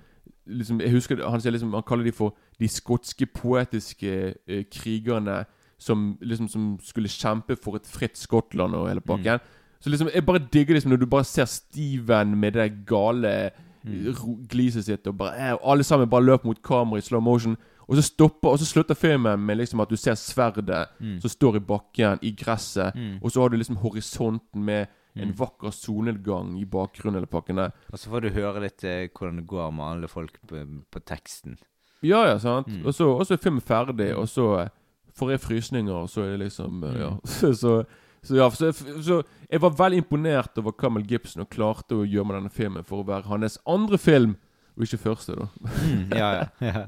liksom, 0.46 0.80
Jeg 0.80 0.90
husker 0.90 1.30
Han 1.30 1.40
liksom 1.40 1.74
Han 1.74 1.82
kaller 1.82 2.04
de 2.04 2.12
for 2.12 2.36
de 2.60 2.68
skotske 2.68 3.26
poetiske 3.26 4.34
eh, 4.48 4.64
krigerne 4.72 5.44
som 5.78 6.18
liksom 6.20 6.48
som 6.48 6.78
skulle 6.82 7.08
kjempe 7.08 7.56
for 7.56 7.76
et 7.76 7.86
fritt 7.86 8.18
Skottland 8.18 8.74
og 8.74 8.88
hele 8.88 9.00
pakken. 9.00 9.40
Så 9.80 9.90
liksom 9.90 10.08
Jeg 10.14 10.26
bare 10.26 10.38
digger 10.52 10.74
liksom 10.74 10.90
når 10.90 10.98
du 11.00 11.06
bare 11.06 11.24
ser 11.24 11.44
Steven 11.44 12.36
med 12.40 12.52
det 12.54 12.84
gale 12.86 13.50
Mm. 13.86 14.14
gliset 14.50 14.82
sitt, 14.84 15.06
og 15.06 15.14
bare 15.18 15.36
eh, 15.38 15.52
og 15.54 15.60
alle 15.72 15.84
sammen 15.84 16.08
bare 16.10 16.24
løper 16.24 16.44
mot 16.48 16.58
kamera 16.62 16.98
i 16.98 17.00
slow 17.06 17.20
motion. 17.22 17.56
Og 17.88 17.94
så 17.96 18.02
stopper 18.02 18.48
Og 18.50 18.58
så 18.58 18.66
slutter 18.66 18.94
filmen 18.98 19.38
med 19.46 19.56
liksom 19.60 19.80
at 19.80 19.88
du 19.88 19.96
ser 19.96 20.14
sverdet 20.14 20.88
Mm. 21.00 21.20
som 21.20 21.30
står 21.30 21.56
i 21.56 21.60
bakken, 21.60 22.18
i 22.22 22.32
gresset. 22.32 22.94
Mm. 22.96 23.20
Og 23.22 23.30
så 23.30 23.40
har 23.42 23.48
du 23.48 23.56
liksom 23.56 23.76
horisonten 23.76 24.64
med 24.64 24.86
en 25.16 25.28
Mm. 25.28 25.36
vakker 25.38 25.70
solnedgang 25.70 26.58
i 26.60 26.64
bakgrunnen. 26.64 27.14
Eller 27.16 27.26
pakkene. 27.26 27.70
Og 27.92 27.98
så 27.98 28.10
får 28.10 28.20
du 28.22 28.30
høre 28.30 28.60
litt 28.60 28.82
eh, 28.84 29.06
hvordan 29.08 29.36
det 29.36 29.46
går 29.46 29.70
med 29.72 29.84
alle 29.84 30.08
folk 30.08 30.36
på, 30.48 30.66
på 30.90 31.00
teksten. 31.06 31.56
Ja, 32.02 32.24
ja, 32.26 32.38
sant. 32.38 32.66
Mm. 32.66 32.86
Og, 32.86 32.92
så, 32.94 33.04
og 33.16 33.24
så 33.26 33.34
er 33.34 33.36
filmen 33.38 33.60
ferdig, 33.62 34.16
og 34.16 34.26
så 34.28 34.62
eh, 34.64 34.68
får 35.16 35.30
jeg 35.30 35.40
frysninger, 35.40 35.92
og 35.94 36.08
så 36.10 36.22
er 36.24 36.36
det 36.36 36.40
liksom 36.50 36.82
eh, 36.84 36.98
Ja. 36.98 37.10
Så, 37.54 37.84
så, 38.26 38.36
ja, 38.38 38.48
så, 38.50 38.72
så 38.74 39.20
jeg 39.46 39.62
var 39.62 39.76
veldig 39.78 40.02
imponert 40.02 40.58
over 40.58 40.74
Camel 40.78 41.04
Gibson 41.06 41.44
og 41.44 41.52
klarte 41.52 42.00
å 42.00 42.06
gjøre 42.06 42.26
med 42.26 42.38
denne 42.40 42.54
filmen 42.54 42.86
for 42.86 43.02
å 43.02 43.06
være 43.06 43.30
hans 43.30 43.60
andre 43.68 44.00
film, 44.00 44.34
og 44.76 44.86
ikke 44.86 45.04
første, 45.04 45.36
da. 45.38 45.46
Mm, 45.62 46.02
ja, 46.18 46.30
ja, 46.40 46.46
ja. 46.68 46.84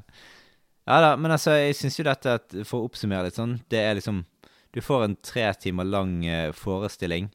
ja 0.91 1.01
da, 1.05 1.15
men 1.21 1.35
altså, 1.37 1.55
jeg 1.57 1.79
syns 1.79 1.99
jo 2.01 2.09
dette, 2.09 2.37
at, 2.41 2.59
for 2.69 2.83
å 2.83 2.91
oppsummere 2.91 3.29
litt 3.29 3.39
sånn, 3.39 3.61
det 3.71 3.85
er 3.85 3.99
liksom 4.01 4.25
Du 4.75 4.83
får 4.85 5.07
en 5.07 5.15
tre 5.25 5.47
timer 5.57 5.87
lang 5.89 6.27
eh, 6.29 6.51
forestilling. 6.53 7.31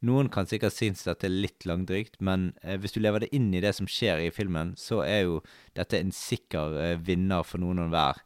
Noen 0.00 0.30
kan 0.32 0.46
sikkert 0.48 0.72
synes 0.72 1.02
dette 1.04 1.26
det 1.26 1.28
er 1.28 1.42
litt 1.44 1.66
langdrygt, 1.68 2.16
men 2.24 2.54
eh, 2.64 2.78
hvis 2.80 2.94
du 2.94 3.02
lever 3.04 3.26
det 3.26 3.34
inn 3.36 3.50
i 3.52 3.60
det 3.60 3.74
som 3.76 3.88
skjer 3.90 4.22
i 4.24 4.30
filmen, 4.32 4.72
så 4.80 5.02
er 5.04 5.26
jo 5.26 5.42
dette 5.76 6.00
en 6.00 6.12
sikker 6.14 6.78
eh, 6.80 6.96
vinner 7.04 7.44
for 7.44 7.60
noen 7.60 7.82
og 7.84 7.92
hver. 7.92 8.22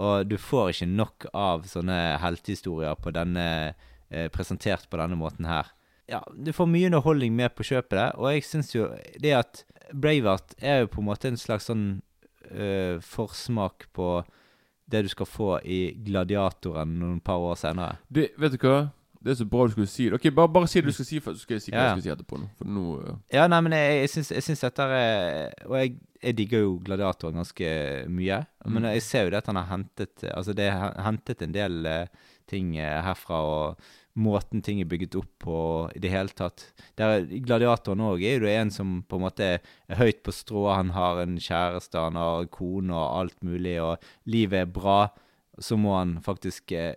Og 0.00 0.24
du 0.24 0.38
får 0.40 0.72
ikke 0.72 0.88
nok 0.88 1.26
av 1.36 1.66
sånne 1.68 1.98
heltehistorier 2.22 2.96
på 2.96 3.12
denne, 3.12 3.74
eh, 4.12 4.28
presentert 4.32 4.84
på 4.92 5.00
denne 5.00 5.16
måten 5.18 5.48
her. 5.48 5.72
Ja, 6.10 6.20
du 6.36 6.52
får 6.52 6.68
mye 6.68 6.86
underholdning 6.90 7.34
med 7.38 7.54
på 7.56 7.64
kjøpet, 7.64 7.96
det, 7.96 8.08
og 8.20 8.28
jeg 8.34 8.44
syns 8.44 8.72
jo 8.74 8.90
det 9.22 9.32
at 9.38 9.64
Braveheart 9.92 10.54
er 10.60 10.82
jo 10.84 10.90
på 10.92 11.00
en 11.02 11.08
måte 11.08 11.28
en 11.30 11.38
slags 11.40 11.66
sånn 11.70 11.86
eh, 12.50 12.98
forsmak 13.00 13.86
på 13.96 14.22
det 14.92 15.04
du 15.06 15.08
skal 15.12 15.28
få 15.30 15.52
i 15.64 15.94
Gladiatoren 16.04 16.98
noen 17.00 17.20
par 17.24 17.40
år 17.40 17.56
senere. 17.60 17.96
Det, 18.12 18.32
vet 18.40 18.58
du 18.58 18.66
hva? 18.66 18.80
Det 19.22 19.30
er 19.30 19.36
så 19.38 19.46
bra 19.46 19.68
du 19.68 19.72
skulle 19.76 19.86
si 19.86 20.08
det. 20.10 20.16
Ok, 20.18 20.24
Bare, 20.34 20.50
bare 20.50 20.66
si 20.68 20.80
det 20.82 20.90
du 20.90 20.96
skal 20.96 21.06
si, 21.06 21.20
først, 21.22 21.38
så 21.38 21.46
skal 21.46 21.54
jeg 21.54 21.62
si 21.62 21.70
hva 21.70 21.78
Ja, 21.78 21.84
jeg 21.92 22.00
skal 22.00 22.02
si 22.08 22.10
etterpå. 22.16 22.40
nå 22.42 22.48
For 22.58 22.66
nå 22.74 22.82
eh, 23.06 23.14
Ja, 23.36 23.44
nei, 23.46 23.60
men 23.62 23.76
jeg, 23.78 23.92
jeg, 24.00 24.10
syns, 24.16 24.30
jeg 24.34 24.42
syns 24.48 24.64
dette 24.66 24.86
er 24.98 25.52
Og 25.68 25.76
jeg, 25.78 25.92
jeg 26.26 26.36
digger 26.40 26.64
jo 26.64 26.72
Gladiatoren 26.82 27.38
ganske 27.38 27.70
mye. 28.10 28.40
Men 28.66 28.82
Mm. 28.82 28.88
jeg 28.96 29.02
ser 29.06 29.24
jo 29.28 29.30
det 29.30 29.38
at 29.44 29.46
han 29.52 29.60
har 29.62 29.70
hentet 29.70 30.24
Altså, 30.34 30.52
det 30.58 30.66
er 30.72 30.98
hentet 31.06 31.42
en 31.46 31.54
del 31.54 31.86
uh, 31.86 32.28
ting 32.50 32.74
uh, 32.80 32.98
herfra, 33.06 33.38
og 33.46 33.78
måten 34.18 34.60
ting 34.64 34.80
er 34.82 34.88
bygget 34.90 35.14
opp 35.16 35.30
på 35.40 35.56
i 35.96 36.00
det 36.02 36.10
hele 36.12 36.34
tatt. 36.36 36.66
Der, 37.00 37.24
Gladiatoren 37.44 38.02
òg 38.04 38.24
er 38.28 38.44
jo 38.44 38.50
en 38.50 38.70
som 38.74 38.98
på 39.08 39.16
en 39.16 39.24
måte 39.24 39.48
er 39.56 40.00
høyt 40.00 40.22
på 40.26 40.34
strå. 40.36 40.66
Han 40.74 40.92
har 40.96 41.22
en 41.22 41.38
kjæreste, 41.40 41.96
han 41.98 42.18
har 42.20 42.48
kone 42.52 42.92
og 42.92 43.20
alt 43.22 43.38
mulig, 43.46 43.78
og 43.80 44.02
livet 44.28 44.66
er 44.66 44.72
bra. 44.72 44.98
Så 45.60 45.76
må 45.80 45.94
han 45.98 46.16
faktisk 46.24 46.72
eh, 46.76 46.96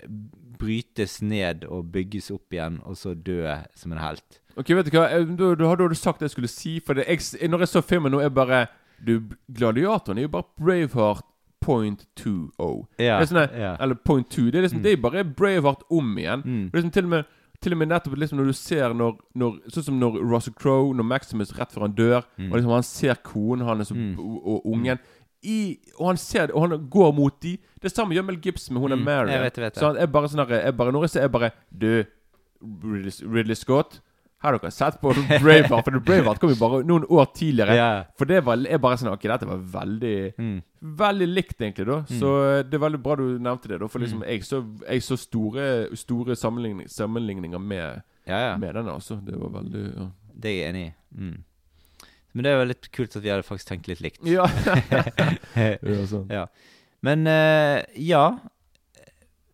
brytes 0.59 1.21
ned 1.23 1.65
og 1.67 1.89
bygges 1.91 2.31
opp 2.35 2.55
igjen, 2.55 2.79
og 2.87 2.95
så 2.99 3.13
dø 3.15 3.43
som 3.75 3.91
en 3.95 3.99
helt. 4.03 4.41
Ok, 4.55 4.71
vet 4.77 4.87
du 4.87 4.95
hva? 4.95 5.09
Du, 5.27 5.35
Da, 5.35 5.53
da 5.59 5.71
hadde 5.73 5.89
du 5.91 5.95
sagt 5.99 6.21
det 6.23 6.29
jeg 6.29 6.35
skulle 6.37 6.51
si. 6.51 6.77
For 6.79 6.95
det, 6.95 7.07
jeg, 7.11 7.49
når 7.51 7.65
jeg 7.65 7.73
så 7.73 7.83
filmen 7.83 8.15
nå, 8.15 8.21
er 8.23 8.31
bare 8.31 8.65
Du, 8.95 9.19
Gladiatoren 9.51 10.17
er 10.21 10.23
jo 10.29 10.31
bare 10.31 10.47
Braveheart 10.55 11.25
point 11.65 12.05
2-0. 12.19 12.85
Ja, 13.01 13.17
Det 13.19 13.25
er 13.25 13.31
sånn 13.31 13.59
ja. 13.61 13.71
Eller 13.81 13.95
point 14.05 14.29
two 14.29 14.51
Det 14.51 14.59
er 14.61 14.67
liksom 14.67 14.83
Det 14.85 14.93
er 14.93 15.01
bare 15.01 15.23
Braveheart 15.25 15.83
om 15.91 16.13
igjen. 16.21 16.43
Mm. 16.45 16.63
Det 16.69 16.77
er 16.77 16.81
liksom 16.83 16.93
til 16.99 17.03
og 17.09 17.09
med 17.17 17.33
til 17.63 17.71
og 17.73 17.77
med 17.79 17.87
nettopp 17.89 18.17
liksom 18.19 18.37
når 18.37 18.49
du 18.51 18.53
ser 18.53 18.93
når, 18.93 19.13
når 19.39 19.53
Sånn 19.73 19.83
som 19.87 19.99
når 19.99 20.17
Russell 20.29 20.53
Crowe, 20.59 20.93
når 20.93 21.07
Maximus 21.07 21.53
rett 21.57 21.71
før 21.73 21.87
han 21.87 21.95
dør, 21.97 22.21
Mm. 22.37 22.51
og 22.51 22.57
liksom 22.59 22.73
han 22.75 22.83
ser 22.83 23.15
konen 23.23 23.65
hans 23.65 23.91
mm. 23.95 24.19
og, 24.19 24.35
og 24.53 24.65
ungen 24.73 24.99
i, 25.43 25.77
Og 25.99 26.07
han 26.11 26.17
ser 26.17 26.47
det, 26.47 26.55
og 26.55 26.67
han 26.69 26.87
går 26.89 27.11
mot 27.15 27.41
de 27.41 27.57
Det 27.81 27.91
samme 27.91 28.13
gjør 28.13 28.25
Mel 28.27 28.37
Gibson 28.41 28.73
med 28.75 28.81
hun 28.81 28.91
er 28.91 28.95
Mm, 28.99 29.05
Mary. 29.05 29.31
jeg 29.31 29.41
vet, 29.41 29.57
jeg 29.57 29.63
vet. 29.65 29.77
Så 29.77 29.87
han 29.87 29.97
er 29.97 30.05
bare 30.07 30.27
sånn 30.27 30.43
Når 30.45 31.01
jeg 31.01 31.09
ser 31.09 31.21
jeg 31.21 31.31
bare 31.31 31.51
Du, 31.71 32.03
Ridley, 32.83 33.11
Ridley 33.25 33.55
Scott 33.55 34.01
har 34.45 34.57
dere 34.57 34.71
sett 34.71 34.99
på 35.01 35.11
Braveheart? 35.15 35.85
For 35.87 35.99
Braveheart 36.07 36.39
kom 36.41 36.51
jo 36.53 36.57
bare 36.59 36.79
noen 36.87 37.05
år 37.09 37.25
tidligere. 37.35 37.75
Yeah. 37.75 38.03
For 38.17 38.25
det 38.29 38.43
var 38.45 38.61
jeg 38.63 38.79
bare 38.83 38.97
sånn 39.01 39.11
Ok, 39.13 39.25
dette 39.31 39.47
var 39.49 39.57
veldig 39.79 40.15
Mm. 40.37 40.55
Veldig 40.85 41.27
likt, 41.31 41.57
egentlig. 41.61 41.85
da 41.89 42.03
Så 42.05 42.29
det 42.69 42.77
er 42.77 42.83
veldig 42.83 43.01
bra 43.01 43.15
du 43.17 43.39
nevnte 43.41 43.67
det. 43.71 43.79
da 43.81 43.87
For 43.89 43.99
Mm. 43.99 44.05
liksom 44.05 44.23
jeg 44.27 44.43
så, 44.45 44.59
jeg 44.87 45.01
så 45.01 45.17
store 45.17 45.95
Store 45.97 46.35
sammenligning, 46.35 46.87
sammenligninger 46.87 47.59
med, 47.59 48.01
Ja, 48.27 48.39
ja. 48.51 48.57
med 48.57 48.75
denne, 48.75 48.93
altså 48.93 49.17
Det 49.25 49.35
var 49.39 49.49
veldig 49.61 49.83
ja. 49.97 50.07
Det 50.37 50.51
er 50.51 50.57
jeg 50.61 50.69
enig 50.73 50.85
i. 50.87 50.93
Mm. 51.17 51.43
Men 52.35 52.43
det 52.43 52.51
er 52.51 52.59
jo 52.59 52.65
litt 52.67 52.91
kult 52.91 53.15
at 53.15 53.23
vi 53.23 53.29
hadde 53.29 53.43
faktisk 53.47 53.67
tenkt 53.69 53.87
litt 53.87 54.01
likt. 54.03 54.19
Ja, 54.27 54.45
ja 55.55 56.05
sånn. 56.09 56.27
Ja. 56.29 56.45
Men 57.05 57.25
uh, 57.27 57.81
ja 57.95 58.25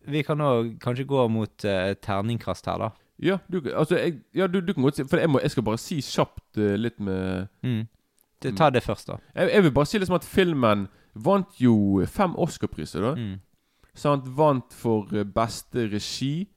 Vi 0.08 0.24
kan 0.26 0.42
òg 0.42 0.80
kanskje 0.82 1.06
gå 1.06 1.28
mot 1.30 1.66
uh, 1.68 1.94
terningkast 2.02 2.66
her, 2.66 2.80
da. 2.82 2.90
Ja, 3.22 3.38
du, 3.52 3.62
altså, 3.70 3.98
jeg, 3.98 4.16
ja 4.36 4.48
du, 4.48 4.60
du 4.66 4.74
kan 4.74 4.84
godt 4.84 4.98
si 4.98 5.04
For 5.06 5.22
jeg, 5.22 5.30
må, 5.30 5.40
jeg 5.44 5.52
skal 5.54 5.64
bare 5.64 5.78
si 5.78 6.00
kjapt 6.02 6.58
uh, 6.58 6.76
litt 6.80 7.00
med 7.00 7.48
Mm. 7.62 7.84
Du, 8.42 8.48
ta 8.58 8.72
det 8.74 8.82
først, 8.82 9.06
da. 9.08 9.20
jeg, 9.36 9.52
jeg 9.54 9.64
vil 9.64 9.72
bare 9.72 9.86
si 9.86 10.00
liksom 10.02 10.16
at 10.18 10.24
filmen 10.26 10.88
vant 11.14 11.60
jo 11.62 12.02
fem 12.10 12.34
Oscar-priser, 12.40 13.04
da. 13.06 13.12
Mm. 13.14 13.36
Sant? 13.94 14.26
Vant 14.38 14.74
for 14.74 15.12
eh, 15.14 15.28
beste 15.28 15.86
regi, 15.92 16.48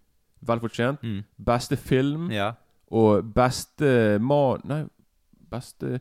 velfortjent. 0.41 1.03
Mm. 1.03 1.23
Beste 1.45 1.77
film. 1.77 2.31
Ja. 2.33 2.53
Og 2.89 3.27
beste 3.35 4.19
ma... 4.23 4.57
Nei, 4.65 4.85
beste 5.51 5.99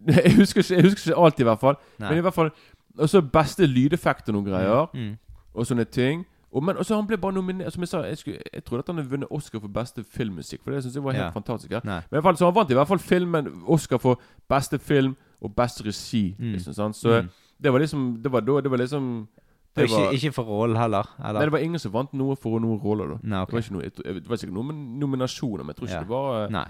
Jeg 0.06 0.36
husker 0.36 0.62
ikke, 0.62 0.74
jeg 0.74 0.84
husker 0.84 1.10
ikke 1.10 1.24
alt, 1.24 1.40
i 1.40 1.48
hvert 1.48 1.60
fall. 1.60 1.80
Nei. 1.98 2.08
Men 2.08 2.18
i 2.18 2.24
hvert 2.24 2.34
fall 2.34 2.50
Og 2.98 3.08
så 3.08 3.20
beste 3.22 3.66
lydeffekter 3.66 4.30
og 4.30 4.38
noen 4.38 4.46
greier. 4.52 4.86
Mm. 4.94 5.16
Og 5.54 5.66
sånne 5.66 5.84
ting. 5.84 6.22
Og, 6.52 6.64
men 6.64 6.76
også 6.76 6.96
han 6.96 7.06
ble 7.06 7.16
bare 7.16 7.32
nominert 7.32 7.72
Som 7.72 7.82
jeg 7.82 7.88
sa, 7.88 8.00
jeg, 8.02 8.18
skulle, 8.18 8.38
jeg 8.52 8.64
trodde 8.64 8.80
at 8.82 8.86
han 8.90 8.96
hadde 8.96 9.10
vunnet 9.10 9.28
Oscar 9.30 9.60
for 9.60 9.68
beste 9.68 10.02
filmmusikk. 10.04 10.62
For 10.64 10.70
det 10.72 10.82
synes 10.82 10.94
jeg 10.96 11.04
var 11.04 11.12
helt 11.12 11.24
Ja. 11.24 11.30
fantastisk. 11.30 11.70
Ja. 11.72 11.80
Men 11.84 12.02
i 12.02 12.08
hvert 12.16 12.22
fall, 12.22 12.36
så 12.36 12.44
han 12.46 12.54
vant 12.54 12.70
i 12.70 12.74
hvert 12.74 12.88
fall 12.88 12.98
filmen 12.98 13.62
Oscar 13.68 13.98
for 13.98 14.20
beste 14.48 14.78
film 14.78 15.16
og 15.40 15.54
beste 15.56 15.84
regi. 15.86 16.34
Mm. 16.38 16.52
Liksom, 16.56 16.72
sant? 16.74 16.96
Så 16.96 17.20
Mm. 17.22 17.28
det 17.62 17.72
var 17.72 17.78
liksom 17.78 18.22
Det 18.22 18.32
var 18.32 18.40
da 18.40 18.60
Det 18.60 18.70
var 18.70 18.78
liksom 18.78 19.28
det 19.76 19.84
ikke, 19.86 19.94
var, 20.02 20.12
ikke 20.12 20.32
for 20.34 20.42
rollen 20.42 20.76
heller? 20.76 21.06
Eller? 21.24 21.32
Nei, 21.38 21.44
det 21.46 21.52
var 21.52 21.58
ingen 21.58 21.78
som 21.78 21.92
vant 21.92 22.12
noe 22.12 22.34
for 22.36 22.58
noen 22.58 22.80
roller, 22.82 23.06
da. 23.06 23.18
Nei, 23.22 23.42
okay. 23.42 23.46
Det 23.46 23.52
var 23.52 23.60
ikke 23.60 23.72
noe 23.72 23.82
jeg 23.82 23.92
jeg- 24.04 24.14
Det 24.22 24.28
var 24.28 24.36
sikkert 24.36 24.54
noen 24.54 24.98
nominasjoner, 24.98 25.64
men 25.64 25.66
jeg 25.68 25.76
tror 25.76 25.86
ikke 25.86 25.94
Ja. 25.94 26.00
det 26.00 26.08
var 26.08 26.44
eh, 26.44 26.50
Nei. 26.50 26.66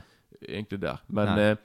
egentlig 0.49 0.81
der. 0.81 0.97
Men 1.09 1.27
Nei. 1.27 1.57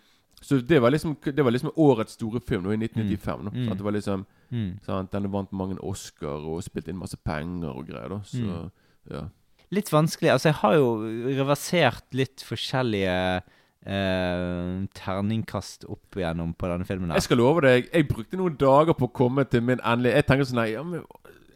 Så 0.45 0.59
det 0.61 0.77
var 0.81 0.91
liksom 0.93 1.15
Det 1.25 1.41
var 1.43 1.51
liksom 1.55 1.71
årets 1.81 2.13
store 2.19 2.39
film 2.45 2.63
nå 2.67 2.73
i 2.75 2.77
1995. 2.77 3.45
Da, 3.45 3.49
Mm. 3.51 3.65
sant? 3.67 3.77
Det 3.79 3.83
var 3.87 3.91
liksom 3.95 4.25
Mm. 4.51 4.79
sant? 4.85 5.11
Den 5.11 5.31
vant 5.31 5.51
mange 5.51 5.79
Oscar 5.81 6.37
og 6.45 6.61
spilte 6.63 6.89
inn 6.93 6.99
masse 7.01 7.17
penger 7.17 7.69
og 7.73 7.87
greier. 7.87 8.09
da 8.09 8.19
Så 8.23 8.43
Mm. 8.45 8.71
ja. 9.11 9.23
Litt 9.71 9.89
vanskelig. 9.89 10.29
Altså, 10.31 10.49
jeg 10.49 10.53
har 10.61 10.73
jo 10.75 11.01
reversert 11.41 12.03
litt 12.13 12.37
forskjellige 12.45 13.41
eh, 13.87 14.85
terningkast 14.97 15.85
opp 15.89 16.15
igjennom 16.17 16.53
på 16.57 16.67
denne 16.71 16.85
filmen. 16.87 17.09
her 17.09 17.15
Jeg 17.19 17.23
skal 17.27 17.37
love 17.37 17.61
deg, 17.61 17.89
jeg 17.93 18.07
brukte 18.07 18.37
noen 18.39 18.57
dager 18.57 18.93
på 18.97 19.07
å 19.09 19.13
komme 19.13 19.45
til 19.49 19.61
min 19.61 19.79
endelige 19.79 20.15
Jeg 20.15 20.25
tenkte 20.27 20.47
sånn 20.49 20.55
nei, 20.61 20.71
ja, 20.73 20.83
men 20.83 21.03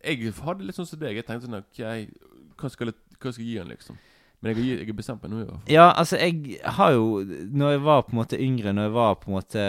Jeg 0.03 0.33
hadde 0.33 0.63
litt 0.65 0.75
sånn 0.77 0.87
som 0.87 0.99
deg. 0.99 1.15
Jeg 1.15 1.25
tenkte 1.27 1.47
sånn 1.47 1.57
Ok, 1.59 1.79
hva 2.59 2.69
skal 2.71 2.87
jeg, 2.87 2.95
hva 3.19 3.33
skal 3.33 3.43
jeg 3.43 3.51
gi 3.53 3.57
han, 3.57 3.67
liksom? 3.73 3.97
Men 4.39 4.53
jeg, 4.53 4.59
har 4.63 4.85
jeg 4.87 4.95
bestemt 4.95 5.23
meg 5.23 5.33
nå, 5.33 5.39
i 5.41 5.45
hvert 5.45 5.55
fall. 5.57 5.71
Ja, 5.73 5.87
altså, 5.91 6.15
jeg 6.15 6.59
har 6.63 6.93
jo 6.95 7.23
Når 7.27 7.73
jeg 7.73 7.81
var 7.83 8.05
på 8.07 8.13
en 8.13 8.19
måte 8.21 8.39
yngre, 8.39 8.71
når 8.73 8.87
jeg 8.87 8.93
var 8.95 9.17
på 9.19 9.31
en 9.31 9.35
måte 9.35 9.63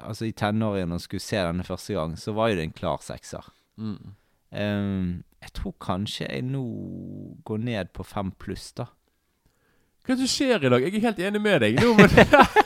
Altså 0.00 0.24
i 0.24 0.32
tenårene 0.32 0.96
og 0.96 1.02
skulle 1.04 1.22
se 1.22 1.36
denne 1.36 1.66
første 1.66 1.94
gang, 1.94 2.16
så 2.18 2.32
var 2.32 2.48
jo 2.50 2.56
det 2.58 2.64
en 2.64 2.72
klar 2.74 3.02
sekser. 3.04 3.44
Mm. 3.76 4.14
Um, 4.50 5.10
jeg 5.40 5.52
tror 5.54 5.74
kanskje 5.80 6.26
jeg 6.26 6.42
nå 6.48 6.62
går 7.46 7.60
ned 7.68 7.92
på 7.94 8.02
fem 8.02 8.32
pluss, 8.40 8.72
da. 8.80 8.88
Hva 10.00 10.14
er 10.14 10.18
det 10.18 10.26
som 10.26 10.32
skjer 10.32 10.64
i 10.64 10.72
dag? 10.72 10.82
Jeg 10.82 10.96
er 10.96 11.04
helt 11.04 11.22
enig 11.28 11.40
med 11.44 11.60
deg. 11.62 11.78
Nå, 11.78 11.92
men, 11.94 12.08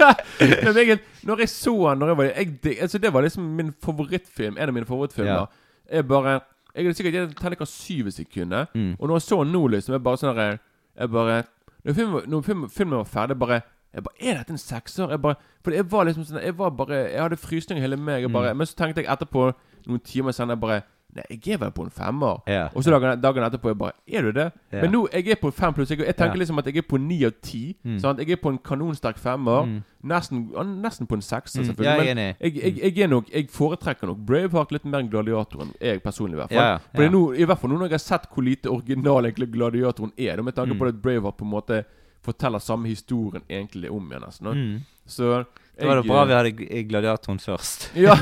men 0.65 0.79
jeg, 0.79 1.01
når 1.27 1.43
jeg 1.45 1.51
så 1.53 1.75
når 1.99 2.13
jeg 2.13 2.19
var, 2.21 2.31
jeg, 2.31 2.77
altså 2.87 3.01
Det 3.03 3.13
var 3.13 3.27
liksom 3.27 3.49
min 3.59 3.73
favorittfilm. 3.85 4.57
En 4.57 4.71
av 4.71 4.75
mine 4.77 4.89
favorittfilmer. 4.89 5.43
Ja. 5.43 5.97
Jeg 5.99 6.09
bare 6.09 6.39
Jeg 6.75 6.85
hadde 6.85 6.97
sikkert 6.99 7.15
gitt 7.15 7.37
terningkast 7.39 7.77
syv 7.85 8.03
hvis 8.09 8.19
jeg 8.19 8.27
kunne. 8.35 8.67
Mm. 8.75 8.97
Og 8.99 9.09
når 9.09 9.15
jeg 9.21 9.23
så 9.29 9.39
den 9.45 9.53
nå, 9.55 9.67
liksom 9.69 9.93
Jeg 9.95 10.03
bare 10.03 10.17
sånn 10.19 10.37
her 10.37 10.57
Jeg 10.99 11.11
bare 11.11 11.37
Når 11.85 11.95
filmen, 11.95 12.23
når 12.31 12.43
film, 12.43 12.65
filmen 12.71 12.97
var 12.99 13.05
ferdig, 13.05 13.39
bare 13.39 13.61
jeg 13.95 14.03
bare, 14.03 14.17
Er 14.21 14.35
dette 14.41 14.51
en 14.51 14.59
sekser? 14.59 15.11
Jeg 15.11 15.23
bare, 15.23 15.37
for 15.63 15.71
jeg 15.71 15.87
var 15.93 16.05
liksom 16.09 16.25
sånn 16.27 16.43
Jeg 16.43 16.57
var 16.59 16.71
bare 16.75 16.97
Jeg 17.13 17.21
hadde 17.23 17.37
frysninger 17.39 17.83
hele 17.85 17.97
meg. 17.97 18.23
Jeg 18.23 18.33
bare, 18.33 18.51
Mm. 18.55 18.59
Men 18.59 18.67
så 18.67 18.75
tenkte 18.75 19.03
jeg 19.05 19.11
etterpå, 19.13 19.53
noen 19.87 20.01
timer 20.01 20.33
senere, 20.33 20.57
bare 20.61 20.83
Nei, 21.15 21.23
jeg 21.31 21.55
er 21.55 21.59
vel 21.59 21.71
på 21.71 21.85
en 21.85 21.91
femmer. 21.91 22.41
Ja. 22.51 22.69
Og 22.75 22.83
så 22.83 22.91
dagen, 22.91 23.21
dagen 23.23 23.45
etterpå 23.47 23.69
jeg 23.71 23.79
bare 23.79 23.93
Er 24.09 24.23
du 24.23 24.33
det? 24.33 24.53
Ja. 24.73 24.81
Men 24.83 24.91
nå 24.93 25.09
jeg 25.13 25.29
er 25.31 25.37
på 25.37 25.53
fem 25.55 25.73
pluss. 25.75 25.91
Jeg, 25.91 25.99
jeg 25.99 26.17
tenker 26.17 26.35
Ja. 26.35 26.41
liksom 26.41 26.59
at 26.59 26.67
jeg 26.67 26.77
er 26.77 26.83
på 26.83 26.99
ni 26.99 27.25
av 27.25 27.33
ti. 27.43 27.77
Mm. 27.85 27.99
Jeg 28.19 28.31
er 28.31 28.37
på 28.37 28.49
en 28.51 28.59
kanonsterk 28.59 29.17
femmer. 29.19 29.65
Mm. 29.67 29.83
Nesten, 30.05 30.51
nesten 30.83 31.07
på 31.07 31.15
en 31.15 31.23
sekser, 31.23 31.63
Mm. 31.63 31.67
selvfølgelig. 31.71 32.15
Men 32.15 32.35
jeg, 32.41 32.55
jeg, 32.63 32.97
jeg 32.97 32.99
er 33.05 33.09
nok 33.09 33.31
Jeg 33.33 33.49
foretrekker 33.51 34.07
nok 34.07 34.19
Braveheart 34.27 34.73
litt 34.73 34.85
mer 34.85 34.99
enn 35.01 35.09
Gladiatoren. 35.11 35.73
Jeg 35.81 36.03
personlig, 36.03 36.35
i 36.35 36.41
hvert 36.43 36.53
fall. 36.53 36.79
For 36.95 37.09
nå, 37.09 37.23
I 37.39 37.45
hvert 37.45 37.59
fall 37.61 37.71
nå 37.71 37.79
når 37.79 37.89
jeg 37.89 37.93
har 37.93 37.99
sett 37.99 38.27
hvor 38.35 38.43
lite 38.45 38.67
original 38.71 39.25
egentlig 39.25 39.53
Gladiatoren 39.53 40.13
er. 40.19 40.43
Med 40.43 40.55
tanke 40.55 40.75
Mm. 40.75 40.79
på 40.79 40.89
at 40.89 41.03
Braveheart 41.03 41.37
på 41.37 41.45
en 41.45 41.51
måte 41.51 41.85
forteller 42.23 42.59
samme 42.59 42.87
historien 42.89 43.43
egentlig 43.49 43.91
om 43.91 44.11
igjen. 44.11 44.23
nesten. 44.27 44.47
Mm. 44.47 44.81
Så 45.07 45.45
Det 45.75 45.89
var 45.89 45.99
det 45.99 46.07
bra 46.07 46.21
eh, 46.23 46.29
vi 46.29 46.35
hadde 46.39 46.83
Gladiatoren 46.89 47.41
først. 47.43 47.89
ja. 48.07 48.15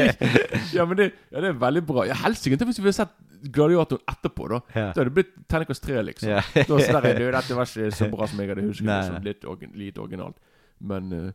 ja, 0.76 0.84
men 0.86 1.00
det, 1.00 1.08
ja, 1.32 1.40
det 1.40 1.48
er 1.50 1.58
veldig 1.60 1.82
bra. 1.86 2.04
Ja, 2.06 2.14
Helsike, 2.22 2.58
tenk 2.58 2.70
hvis 2.70 2.78
vi 2.78 2.86
hadde 2.86 2.98
sett 3.00 3.16
Gladiatoren 3.52 4.04
etterpå, 4.12 4.46
da. 4.52 4.60
Ja. 4.74 4.86
Da 4.94 5.00
hadde 5.00 5.10
det 5.10 5.16
blitt 5.18 5.34
terningkast 5.50 5.84
3, 5.86 6.04
liksom. 6.10 6.30
Ja. 6.30 6.44
Da 6.54 6.68
var 6.70 6.86
sånn 6.86 7.00
der, 7.02 7.20
Dette 7.38 7.58
var 7.58 7.68
ikke 7.72 7.90
så 7.98 8.08
bra 8.12 8.30
som 8.30 8.40
jeg 8.42 8.52
hadde 8.52 8.68
husket. 8.68 8.88
Nei, 8.88 9.02
nei. 9.16 9.20
litt, 9.26 9.44
orgi- 9.50 9.72
litt 9.74 9.98
originalt. 10.02 10.38
Men 10.78 11.12
uh, 11.12 11.28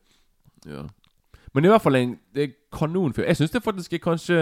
ja. 0.69 0.87
Men 1.53 1.67
i 1.67 1.71
hvert 1.71 1.83
fall 1.83 1.99
en 1.99 2.15
det 2.35 2.51
kanonfilm. 2.71 3.27
Jeg 3.27 3.41
syns 3.41 3.51
det 3.51 3.63
faktisk 3.63 3.93
er 3.93 4.03
kanskje 4.03 4.41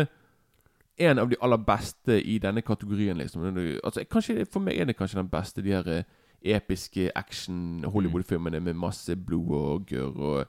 en 1.00 1.20
av 1.20 1.30
de 1.32 1.38
aller 1.42 1.58
beste 1.64 2.20
i 2.22 2.38
denne 2.44 2.62
kategorien. 2.62 3.18
liksom 3.18 3.46
Altså 3.84 4.04
kanskje 4.12 4.46
For 4.46 4.60
meg 4.60 4.78
er 4.78 4.86
det 4.86 4.98
kanskje 4.98 5.22
den 5.22 5.30
beste, 5.32 5.62
de 5.62 5.72
her 5.74 5.88
eh, 5.88 6.04
episke 6.42 7.12
action-Hollywood-filmene 7.16 8.60
med 8.60 8.74
masse 8.74 9.16
blod 9.16 9.56
og 9.56 9.86
gørr 9.88 10.18
og 10.18 10.46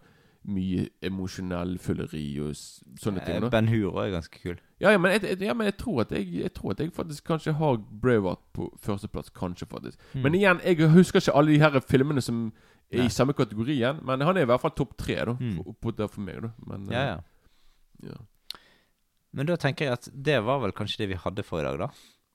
mye 0.48 0.86
emosjonell 1.04 1.74
fylleri 1.82 2.24
og 2.40 2.54
sånne 2.56 3.20
ting. 3.26 3.36
Eh, 3.36 3.42
da. 3.44 3.50
Ben 3.52 3.68
Hur 3.68 3.98
er 4.00 4.10
ganske 4.14 4.40
kul. 4.40 4.56
Ja, 4.80 4.90
ja, 4.94 4.98
men, 4.98 5.12
jeg, 5.12 5.36
ja, 5.44 5.52
men 5.54 5.68
jeg, 5.68 5.76
tror 5.76 6.06
jeg, 6.10 6.24
jeg 6.32 6.52
tror 6.56 6.72
at 6.72 6.80
jeg 6.80 6.92
faktisk 6.96 7.24
kanskje 7.28 7.52
har 7.58 7.76
Braveheart 8.02 8.40
på 8.56 8.70
førsteplass. 8.80 9.28
Kanskje, 9.36 9.68
faktisk. 9.68 9.98
Mm. 10.14 10.22
Men 10.24 10.34
igjen, 10.38 10.60
jeg 10.64 10.88
husker 10.94 11.20
ikke 11.20 11.34
alle 11.36 11.52
de 11.52 11.60
her 11.60 11.80
filmene 11.84 12.24
som 12.24 12.46
er 12.90 13.02
Nei. 13.04 13.06
i 13.06 13.12
samme 13.12 13.36
kategorien. 13.36 14.00
Men 14.02 14.24
han 14.24 14.36
er 14.40 14.46
i 14.46 14.50
hvert 14.50 14.62
fall 14.64 14.72
topp 14.78 14.96
tre, 14.98 15.18
da. 15.28 15.36
Mm. 15.36 15.58
For, 15.58 15.76
på, 15.82 15.90
der 16.00 16.08
for 16.08 16.24
meg, 16.24 16.40
da. 16.46 16.52
Men, 16.66 16.88
Ja, 16.90 17.04
ja. 17.10 17.18
eh, 18.02 18.08
ja. 18.08 18.18
Men 19.32 19.46
da 19.46 19.54
tenker 19.60 19.84
jeg 19.86 19.92
at 19.92 20.08
det 20.10 20.40
var 20.42 20.58
vel 20.64 20.72
kanskje 20.74 21.04
det 21.04 21.12
vi 21.12 21.20
hadde 21.22 21.44
for 21.46 21.60
i 21.60 21.68
dag, 21.68 21.78
da. 21.84 21.90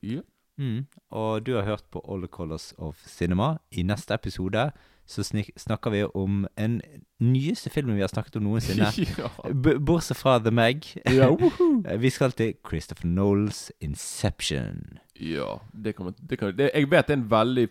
Ja. 0.05 0.21
Mm. 0.61 0.85
Og 1.11 1.41
du 1.43 1.55
har 1.57 1.65
hørt 1.67 1.83
på 1.91 1.99
All 2.07 2.21
the 2.23 2.29
Colors 2.31 2.69
of 2.77 3.01
Cinema. 3.09 3.57
I 3.75 3.83
neste 3.83 4.13
episode 4.15 4.69
så 5.05 5.23
snakker 5.23 5.91
vi 5.93 6.03
om 6.17 6.47
en 6.57 6.79
nyeste 7.21 7.69
filmen 7.69 7.95
vi 7.95 8.01
har 8.01 8.09
snakket 8.09 8.35
om 8.39 8.43
noensinne. 8.47 8.87
ja. 9.19 9.29
Bortsett 9.77 10.17
fra 10.17 10.39
The 10.41 10.51
Meg. 10.51 10.87
Ja. 11.05 11.29
Eh, 11.85 11.99
vi 12.01 12.09
skal 12.09 12.31
til 12.33 12.53
Christopher 12.65 13.05
Knowles 13.05 13.71
Inception. 13.83 14.97
ja 15.19 15.59
det 15.73 15.93
kan, 15.95 16.13
det 16.29 16.37
kan, 16.39 16.53
det, 16.57 16.71
Jeg 16.73 16.89
vet 16.91 17.07
det 17.07 17.13
er 17.13 17.19
en 17.19 17.27
veldig 17.31 17.65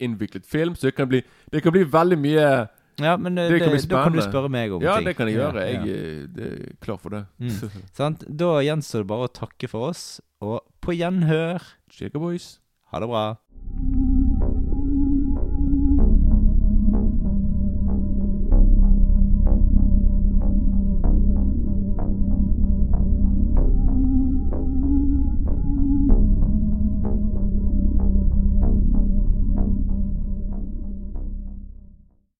innviklet 0.00 0.46
film, 0.46 0.74
så 0.74 0.86
det 0.88 0.94
kan 0.96 1.08
bli, 1.10 1.20
det 1.52 1.62
kan 1.62 1.72
bli 1.74 1.82
veldig 1.92 2.18
mye 2.18 2.46
Ja, 3.02 3.16
men 3.16 3.36
det, 3.36 3.50
Det 3.50 3.60
kan 3.60 3.72
det, 3.72 3.82
da 3.90 4.02
kan 4.04 4.12
du 4.16 4.22
spørre 4.22 4.48
meg 4.48 4.72
om 4.72 4.82
Ja, 4.82 4.96
ting. 4.96 5.06
det 5.06 5.16
kan 5.16 5.28
jeg 5.28 5.36
gjøre. 5.36 5.66
Jeg 5.66 5.74
ja. 5.74 5.82
eh, 5.82 6.26
det 6.36 6.48
er 6.52 6.74
klar 6.80 6.96
for 7.02 7.10
det. 7.10 7.24
Mm. 7.38 7.70
Sant? 7.98 8.24
Da 8.28 8.54
gjenstår 8.64 9.04
det 9.04 9.10
bare 9.12 9.28
å 9.28 9.32
takke 9.32 9.68
for 9.68 9.90
oss, 9.92 10.20
og 10.40 10.60
på 10.80 10.96
gjenhør. 10.96 11.60
Shaker 11.92 12.18
boys. 12.22 12.54
Ha 12.92 13.00
det 13.00 13.08
bra. 13.12 13.26